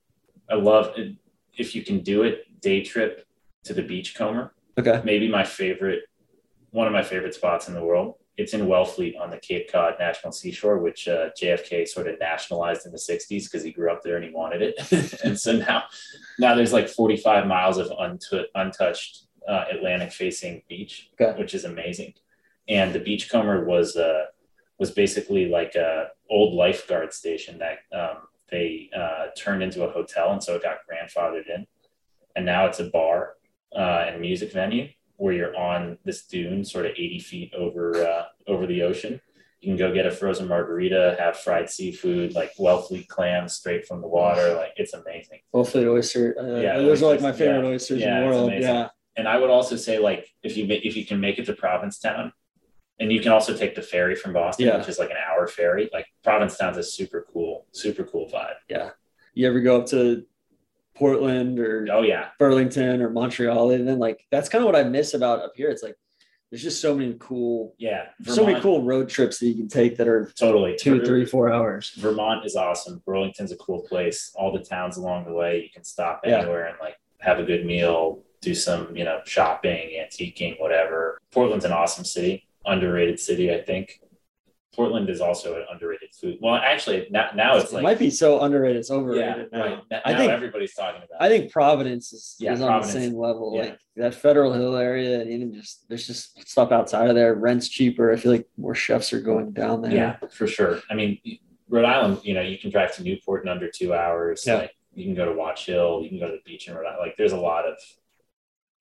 I 0.51 0.55
love 0.55 0.93
it. 0.97 1.16
if 1.59 1.74
you 1.74 1.83
can 1.83 2.01
do 2.01 2.22
it. 2.22 2.43
Day 2.61 2.83
trip 2.83 3.27
to 3.64 3.74
the 3.74 3.83
Beachcomber. 3.83 4.53
Okay. 4.79 5.01
maybe 5.05 5.29
my 5.29 5.45
favorite, 5.45 6.03
one 6.70 6.87
of 6.87 6.93
my 6.93 7.03
favorite 7.03 7.35
spots 7.35 7.68
in 7.68 7.74
the 7.74 7.83
world. 7.85 8.14
It's 8.37 8.53
in 8.53 8.62
Wellfleet 8.66 9.18
on 9.18 9.31
the 9.31 9.39
Cape 9.39 9.72
Cod 9.72 9.95
National 9.99 10.31
Seashore, 10.33 10.79
which 10.79 11.09
uh, 11.09 11.31
JFK 11.41 11.89
sort 11.89 12.07
of 12.07 12.18
nationalized 12.20 12.85
in 12.85 12.93
the 12.93 12.99
'60s 12.99 13.45
because 13.45 13.62
he 13.62 13.72
grew 13.72 13.91
up 13.91 14.03
there 14.03 14.16
and 14.16 14.24
he 14.24 14.31
wanted 14.31 14.61
it. 14.61 15.20
and 15.24 15.39
so 15.41 15.53
now, 15.57 15.85
now 16.39 16.55
there's 16.55 16.72
like 16.74 16.89
45 16.89 17.47
miles 17.47 17.79
of 17.79 17.89
untu- 17.89 18.45
untouched 18.55 19.20
uh, 19.49 19.64
Atlantic-facing 19.72 20.62
beach, 20.68 21.11
Okay. 21.18 21.39
which 21.41 21.55
is 21.55 21.64
amazing. 21.64 22.12
And 22.68 22.93
the 22.95 22.99
Beachcomber 23.01 23.64
was 23.64 23.97
uh, 23.97 24.27
was 24.79 24.91
basically 24.91 25.49
like 25.49 25.74
a 25.74 26.09
old 26.31 26.55
lifeguard 26.55 27.12
station 27.12 27.59
that 27.59 27.79
um, 27.97 28.18
they 28.51 28.91
uh, 28.97 29.27
turned 29.37 29.62
into 29.62 29.85
a 29.85 29.91
hotel, 29.91 30.33
and 30.33 30.43
so 30.43 30.55
it 30.55 30.62
got 30.62 30.79
grandfathered 30.91 31.49
in. 31.55 31.66
And 32.35 32.45
now 32.45 32.66
it's 32.66 32.81
a 32.81 32.91
bar 32.91 33.35
uh, 33.74 34.05
and 34.09 34.20
music 34.20 34.53
venue 34.53 34.89
where 35.16 35.33
you're 35.33 35.57
on 35.57 35.97
this 36.05 36.27
dune, 36.27 36.64
sort 36.64 36.85
of 36.85 36.93
80 36.93 37.18
feet 37.20 37.55
over 37.55 38.07
uh, 38.07 38.24
over 38.47 38.66
the 38.66 38.83
ocean. 38.83 39.20
You 39.61 39.70
can 39.70 39.79
go 39.79 39.93
get 39.93 40.07
a 40.07 40.11
frozen 40.11 40.49
margarita, 40.49 41.16
have 41.18 41.39
fried 41.39 41.70
seafood, 41.70 42.35
like 42.35 42.55
Wellfleet 42.57 43.09
clams 43.09 43.55
straight 43.55 43.87
from 43.87 44.03
the 44.03 44.07
water. 44.07 44.55
Like 44.55 44.74
it's 44.77 44.93
amazing. 44.93 45.41
Wellfleet 45.55 45.91
oyster. 45.91 46.37
Uh, 46.39 46.61
Yeah, 46.61 46.79
those 46.79 47.03
are 47.03 47.07
like 47.07 47.22
my 47.22 47.33
favorite 47.33 47.62
yeah. 47.62 47.68
oysters 47.70 48.01
Yeah, 48.01 48.18
in 48.18 48.20
the 48.20 48.27
world. 48.27 48.53
Yeah. 48.53 48.89
And 49.16 49.27
I 49.27 49.39
would 49.39 49.49
also 49.49 49.77
say 49.77 49.99
like 49.99 50.29
if 50.43 50.59
you 50.59 50.66
if 50.68 50.95
you 50.95 51.07
can 51.07 51.20
make 51.20 51.39
it 51.39 51.47
to 51.47 51.55
Provincetown, 51.55 52.33
and 52.99 53.12
you 53.12 53.20
can 53.20 53.32
also 53.32 53.57
take 53.57 53.74
the 53.74 53.82
ferry 53.82 54.14
from 54.14 54.32
Boston, 54.32 54.66
Yeah. 54.66 54.78
which 54.78 54.88
is 54.88 54.99
like 54.99 55.11
an 55.11 55.16
hour 55.16 55.47
ferry. 55.47 55.90
Like 55.92 56.07
Provincetown's 56.24 56.76
a 56.78 56.82
super 56.82 57.26
cool, 57.32 57.66
super 57.72 58.05
cool 58.05 58.28
vibe. 58.28 58.55
Yeah. 58.68 58.90
You 59.34 59.47
ever 59.49 59.61
go 59.61 59.80
up 59.80 59.86
to 59.88 60.24
Portland 60.94 61.59
or 61.59 61.86
Oh 61.90 62.03
yeah, 62.03 62.28
Burlington 62.38 63.03
or 63.03 63.11
Montreal? 63.11 63.70
And 63.70 63.86
then 63.86 63.99
like 63.99 64.24
that's 64.30 64.49
kind 64.49 64.62
of 64.62 64.66
what 64.66 64.76
I 64.76 64.84
miss 64.84 65.14
about 65.14 65.40
up 65.42 65.53
here. 65.57 65.68
It's 65.68 65.82
like 65.82 65.94
there's 66.51 66.62
just 66.62 66.80
so 66.80 66.94
many 66.94 67.16
cool, 67.18 67.74
yeah. 67.76 68.07
so 68.24 68.47
many 68.47 68.61
cool 68.61 68.82
road 68.84 69.09
trips 69.09 69.40
that 69.40 69.49
you 69.49 69.55
can 69.57 69.68
take 69.68 69.97
that 69.97 70.07
are 70.07 70.30
Totally 70.38 70.76
two, 70.78 71.05
three, 71.05 71.24
four 71.26 71.53
hours. 71.53 71.90
Vermont 71.97 72.47
is 72.47 72.55
awesome. 72.55 73.03
Burlington's 73.05 73.51
a 73.51 73.57
cool 73.57 73.82
place. 73.82 74.30
All 74.36 74.53
the 74.53 74.61
towns 74.64 74.97
along 74.97 75.24
the 75.24 75.32
way, 75.32 75.61
you 75.61 75.68
can 75.74 75.82
stop 75.84 76.20
Yeah. 76.24 76.38
anywhere 76.38 76.66
and 76.68 76.76
like 76.80 76.97
have 77.20 77.40
a 77.40 77.42
good 77.42 77.66
meal, 77.66 78.22
do 78.40 78.55
some, 78.55 78.97
you 78.97 79.03
know, 79.05 79.20
shopping, 79.24 79.90
antiquing, 80.01 80.59
whatever. 80.61 81.18
Portland's 81.32 81.64
an 81.64 81.72
awesome 81.72 82.05
city, 82.05 82.45
underrated 82.67 83.19
city, 83.21 83.53
I 83.53 83.62
think. 83.62 84.01
Portland 84.75 85.09
is 85.09 85.23
also 85.23 85.57
an 85.57 85.64
underrated 85.73 86.11
food. 86.14 86.37
Well, 86.43 86.57
actually, 86.57 87.07
now, 87.11 87.31
now 87.35 87.57
it's 87.57 87.71
it 87.73 87.77
like, 87.77 87.83
might 87.83 87.99
be 87.99 88.11
so 88.11 88.41
underrated. 88.41 88.77
It's 88.81 88.91
yeah, 88.91 88.97
overrated 88.97 89.49
now. 89.51 89.61
right. 89.64 89.79
Now, 89.91 90.01
I 90.05 90.14
think 90.14 90.31
everybody's 90.31 90.75
talking 90.75 90.99
about. 91.03 91.23
I 91.23 91.29
it. 91.29 91.31
think 91.31 91.51
Providence 91.53 92.12
is, 92.12 92.37
Yeah, 92.39 92.53
is 92.53 92.61
on 92.61 92.83
the 92.83 92.87
same 92.87 93.14
level. 93.14 93.53
Yeah. 93.55 93.62
Like 93.62 93.79
that 93.97 94.14
Federal 94.14 94.53
Hill 94.53 94.77
area, 94.77 95.21
and 95.23 95.31
even 95.31 95.55
just 95.55 95.89
there's 95.89 96.07
just 96.07 96.47
stuff 96.47 96.73
outside 96.73 97.09
of 97.09 97.14
there. 97.14 97.35
Rent's 97.35 97.71
cheaper. 97.71 98.12
I 98.12 98.17
feel 98.17 98.33
like 98.33 98.47
more 98.59 98.75
chefs 98.75 99.14
are 99.14 99.21
going 99.21 99.53
down 99.53 99.81
there. 99.81 99.95
Yeah, 99.95 100.17
for 100.31 100.47
sure. 100.47 100.83
I 100.91 100.95
mean, 100.95 101.21
Rhode 101.71 101.87
Island, 101.87 102.21
you 102.23 102.35
know, 102.35 102.43
you 102.43 102.59
can 102.59 102.71
drive 102.71 102.95
to 102.97 103.03
Newport 103.03 103.45
in 103.45 103.49
under 103.49 103.71
two 103.71 103.95
hours. 103.95 104.45
Yeah. 104.47 104.57
Like 104.57 104.73
you 104.95 105.05
can 105.05 105.14
go 105.14 105.25
to 105.25 105.33
Watch 105.33 105.64
Hill, 105.64 106.01
you 106.03 106.11
can 106.11 106.19
go 106.19 106.27
to 106.27 106.33
the 106.33 106.43
beach 106.45 106.69
in 106.69 106.75
Rhode 106.75 106.85
Island. 106.85 106.99
Like 107.01 107.17
there's 107.17 107.33
a 107.33 107.41
lot 107.41 107.64
of 107.67 107.77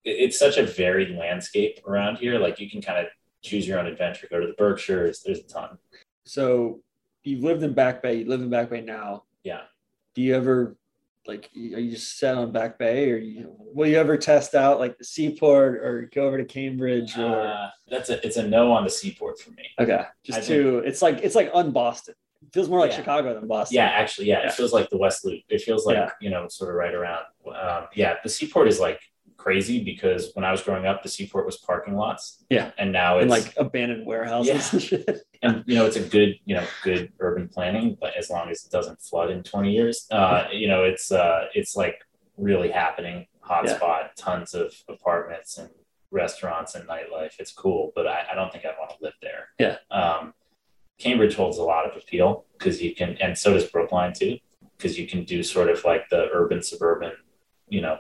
it- 0.04 0.10
it's 0.10 0.38
such 0.38 0.58
a 0.58 0.64
varied 0.66 1.16
landscape 1.18 1.80
around 1.88 2.18
here. 2.18 2.38
Like 2.38 2.60
you 2.60 2.70
can 2.70 2.82
kind 2.82 3.00
of 3.00 3.06
choose 3.46 3.68
your 3.68 3.80
own 3.80 3.86
adventure, 3.86 4.28
go 4.30 4.40
to 4.40 4.48
the 4.48 4.54
Berkshires, 4.54 5.22
there's 5.24 5.40
a 5.40 5.44
ton. 5.44 5.78
So 6.24 6.80
you've 7.24 7.44
lived 7.44 7.64
in 7.64 7.74
Back 7.74 8.02
Bay. 8.02 8.16
You 8.20 8.26
live 8.28 8.42
in 8.42 8.50
Back 8.50 8.70
Bay 8.70 8.82
now. 8.82 9.24
Yeah. 9.44 9.62
Do 10.16 10.22
you 10.22 10.36
ever 10.36 10.76
like 11.28 11.50
are 11.56 11.80
you 11.80 11.92
just 11.92 12.20
set 12.20 12.36
on 12.38 12.52
Back 12.52 12.78
Bay, 12.78 13.12
or 13.12 13.18
you 13.18 13.56
will 13.74 13.88
you 13.88 13.98
ever 13.98 14.16
test 14.18 14.54
out 14.56 14.80
like 14.80 14.98
the 14.98 15.04
seaport 15.04 15.78
or 15.84 16.10
go 16.14 16.28
over 16.28 16.38
to 16.38 16.46
Cambridge 16.46 17.18
or 17.18 17.42
Uh, 17.42 17.70
that's 17.90 18.10
a 18.10 18.24
it's 18.26 18.38
a 18.38 18.48
no 18.48 18.72
on 18.72 18.84
the 18.84 18.90
seaport 18.90 19.40
for 19.40 19.52
me. 19.52 19.64
okay, 19.80 19.94
I 19.94 20.06
just 20.24 20.48
to 20.48 20.80
it's 20.80 21.02
like 21.02 21.20
it's 21.24 21.36
like 21.36 21.50
un-Boston. 21.54 22.16
It 22.44 22.54
feels 22.54 22.70
more 22.70 22.80
like 22.80 22.92
Yeah. 22.92 22.98
Chicago 22.98 23.34
than 23.34 23.48
Boston. 23.48 23.76
Yeah, 23.76 23.86
actually, 23.88 24.28
yeah, 24.28 24.42
Yeah. 24.42 24.48
it 24.50 24.54
feels 24.54 24.72
like 24.72 24.90
the 24.92 24.98
West 24.98 25.26
Loop. 25.26 25.42
It 25.50 25.62
feels 25.62 25.86
like 25.88 25.96
Yeah. 25.98 26.10
you 26.22 26.30
know, 26.30 26.48
sort 26.48 26.70
of 26.70 26.76
right 26.76 26.94
around. 26.94 27.26
Um, 27.48 27.88
yeah, 27.96 28.16
the 28.24 28.30
seaport 28.30 28.68
is 28.68 28.80
like 28.80 29.00
crazy 29.46 29.84
because 29.84 30.32
when 30.34 30.44
I 30.44 30.52
was 30.52 30.64
growing 30.64 30.88
up, 30.88 31.04
the 31.04 31.10
seaport 31.10 31.46
was 31.46 31.58
parking 31.58 31.96
lots. 31.96 32.44
Yeah. 32.50 32.72
and 32.80 32.92
now 32.92 33.20
it's 33.20 33.22
and 33.24 33.30
like 33.30 33.54
abandoned 33.58 34.04
warehouses 34.08 34.48
Yeah. 34.52 34.70
and 34.74 34.82
shit. 34.82 35.22
and 35.44 35.64
you 35.68 35.76
know 35.76 35.86
it's 35.86 35.98
a 35.98 36.02
good 36.16 36.34
you 36.46 36.56
know 36.56 36.66
good 36.84 37.12
urban 37.20 37.48
planning 37.48 37.96
but 38.02 38.16
as 38.18 38.30
long 38.32 38.50
as 38.50 38.66
it 38.66 38.72
doesn't 38.72 39.00
flood 39.02 39.30
in 39.30 39.44
20 39.44 39.72
years 39.72 40.08
uh 40.10 40.46
you 40.52 40.68
know 40.68 40.84
it's 40.84 41.12
uh 41.12 41.46
it's 41.54 41.76
like 41.76 41.98
really 42.38 42.70
happening 42.72 43.28
hotspot 43.48 44.04
tons 44.18 44.54
of 44.56 44.74
apartments 44.90 45.58
and 45.60 45.70
restaurants 46.12 46.74
and 46.76 46.88
nightlife 46.88 47.34
it's 47.40 47.52
cool 47.52 47.92
but 47.96 48.08
i, 48.08 48.24
I 48.32 48.36
don't 48.36 48.52
think 48.52 48.66
i 48.66 48.70
want 48.80 48.92
to 48.92 48.98
live 49.02 49.14
there 49.22 49.50
Yeah. 49.60 49.78
um 49.92 50.34
cambridge 50.98 51.36
holds 51.36 51.58
a 51.60 51.64
lot 51.64 51.86
of 51.90 51.96
appeal 52.02 52.46
because 52.58 52.82
you 52.82 52.96
can 52.96 53.18
and 53.22 53.38
so 53.38 53.54
does 53.54 53.66
brookline 53.66 54.14
too 54.14 54.38
because 54.78 54.98
you 54.98 55.06
can 55.08 55.24
do 55.26 55.44
sort 55.44 55.70
of 55.70 55.84
like 55.84 56.04
the 56.10 56.30
urban 56.34 56.62
suburban 56.64 57.12
you 57.70 57.82
know 57.82 57.98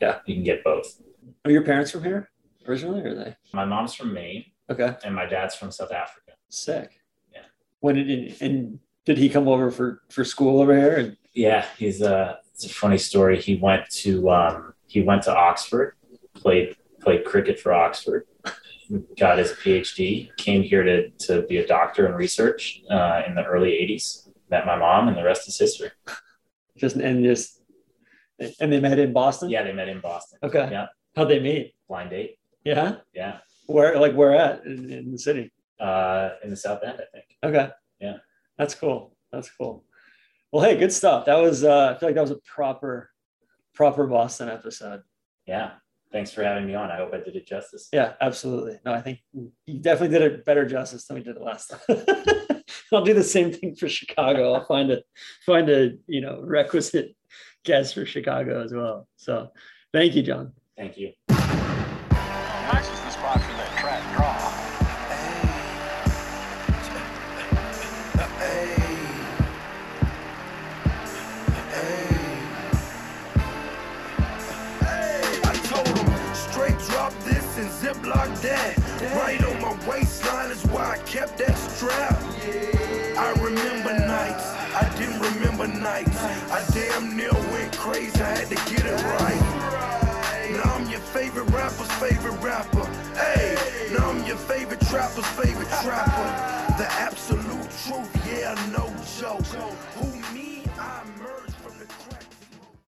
Yeah. 0.00 0.18
you 0.26 0.34
can 0.34 0.44
get 0.44 0.62
both 0.64 1.00
Are 1.44 1.50
your 1.50 1.62
parents 1.62 1.90
from 1.90 2.04
here 2.04 2.28
originally, 2.68 3.00
or 3.02 3.08
are 3.10 3.14
they? 3.14 3.36
my 3.52 3.64
mom's 3.64 3.94
from 3.94 4.12
maine 4.12 4.44
Okay, 4.68 4.94
and 5.04 5.14
my 5.14 5.26
dad's 5.26 5.54
from 5.54 5.70
south 5.70 5.92
africa 5.92 6.32
sick. 6.48 7.00
Yeah. 7.32 7.40
When 7.80 7.94
did 7.96 8.40
and 8.40 8.78
did 9.04 9.18
he 9.18 9.28
come 9.28 9.46
over 9.48 9.70
for 9.70 10.02
for 10.10 10.24
school 10.24 10.60
over 10.60 10.74
here? 10.76 10.96
And 10.96 11.16
Yeah, 11.34 11.64
he's 11.78 12.00
a. 12.02 12.38
It's 12.52 12.64
a 12.64 12.68
funny 12.70 12.98
story. 12.98 13.40
He 13.40 13.56
went 13.56 13.88
to 14.02 14.30
um, 14.30 14.72
he 14.86 15.02
went 15.02 15.22
to 15.24 15.36
Oxford, 15.36 15.94
played 16.34 16.74
played 17.00 17.24
cricket 17.24 17.60
for 17.60 17.72
Oxford, 17.74 18.24
got 19.18 19.38
his 19.38 19.52
PhD, 19.52 20.34
came 20.36 20.62
here 20.62 20.82
to 20.82 21.10
to 21.26 21.42
be 21.42 21.58
a 21.58 21.66
doctor 21.66 22.06
in 22.06 22.14
research 22.14 22.80
uh, 22.90 23.22
in 23.26 23.34
the 23.34 23.44
early 23.44 23.72
'80s. 23.72 24.28
Met 24.50 24.64
my 24.66 24.76
mom, 24.76 25.08
and 25.08 25.16
the 25.16 25.22
rest 25.24 25.46
is 25.48 25.58
history. 25.58 25.90
just 26.76 26.96
and 26.96 27.22
just 27.24 27.55
and 28.60 28.72
they 28.72 28.80
met 28.80 28.98
in 28.98 29.12
Boston. 29.12 29.50
Yeah, 29.50 29.62
they 29.62 29.72
met 29.72 29.88
in 29.88 30.00
Boston. 30.00 30.38
Okay. 30.42 30.68
Yeah. 30.70 30.86
How'd 31.14 31.28
they 31.28 31.40
meet? 31.40 31.74
Blind 31.88 32.10
date. 32.10 32.38
Yeah. 32.64 32.96
Yeah, 33.14 33.38
Where 33.66 33.98
like 33.98 34.14
where 34.14 34.34
at 34.34 34.64
in, 34.66 34.90
in 34.90 35.12
the 35.12 35.18
city? 35.18 35.52
uh, 35.78 36.30
in 36.42 36.50
the 36.50 36.56
South 36.56 36.80
End, 36.82 36.94
I 37.00 37.04
think. 37.12 37.24
Okay. 37.44 37.68
Yeah. 38.00 38.16
That's 38.58 38.74
cool. 38.74 39.14
That's 39.30 39.50
cool. 39.50 39.84
Well, 40.52 40.64
hey, 40.64 40.76
good 40.78 40.92
stuff. 40.92 41.26
That 41.26 41.36
was 41.36 41.64
uh 41.64 41.92
I 41.94 41.98
feel 41.98 42.08
like 42.08 42.16
that 42.16 42.22
was 42.22 42.30
a 42.30 42.40
proper 42.54 43.10
proper 43.74 44.06
Boston 44.06 44.48
episode. 44.48 45.02
Yeah. 45.46 45.72
Thanks 46.12 46.30
for 46.32 46.42
having 46.44 46.66
me 46.66 46.74
on. 46.74 46.90
I 46.90 46.96
hope 46.96 47.12
I 47.12 47.18
did 47.18 47.36
it 47.36 47.46
justice. 47.46 47.88
Yeah, 47.92 48.14
absolutely. 48.20 48.78
No, 48.84 48.94
I 48.94 49.02
think 49.02 49.18
you 49.34 49.80
definitely 49.80 50.16
did 50.16 50.22
it 50.32 50.44
better 50.44 50.64
justice 50.64 51.04
than 51.06 51.16
we 51.16 51.22
did 51.22 51.36
it 51.36 51.42
last 51.42 51.74
time. 51.88 52.04
I'll 52.92 53.04
do 53.04 53.12
the 53.12 53.24
same 53.24 53.52
thing 53.52 53.74
for 53.74 53.88
Chicago. 53.88 54.52
I'll 54.54 54.64
find 54.64 54.90
a 54.92 55.02
find 55.44 55.68
a 55.68 55.90
you 56.06 56.20
know 56.20 56.40
requisite 56.42 57.15
guest 57.66 57.94
for 57.94 58.06
Chicago 58.06 58.62
as 58.62 58.72
well. 58.72 59.06
So 59.16 59.50
thank 59.92 60.14
you, 60.14 60.22
John. 60.22 60.52
Thank 60.76 60.96
you. 60.96 61.12
Nice 61.28 62.90
is 62.90 63.00
the 63.00 63.10
spot 63.10 63.42
for 63.42 63.52
that 63.52 63.76
Trap 63.78 64.16
Draw. 64.16 64.62
I 75.44 76.32
straight 76.34 76.78
drop 76.88 77.12
this 77.24 77.58
and 77.58 77.68
ziplock 77.68 78.40
that. 78.42 78.78
Right 79.14 79.42
on 79.44 79.60
my 79.60 79.88
waistline 79.88 80.50
is 80.50 80.64
why 80.66 80.92
I 80.92 80.98
kept 80.98 81.38
that 81.38 81.56
strap. 81.56 82.35
Trapper's 94.88 95.26
favorite 95.26 95.68
trapper. 95.82 96.76
The 96.78 96.86
absolute 96.92 97.70
truth, 97.84 98.26
yeah, 98.26 98.54
no 98.72 98.92
joke. 99.18 99.44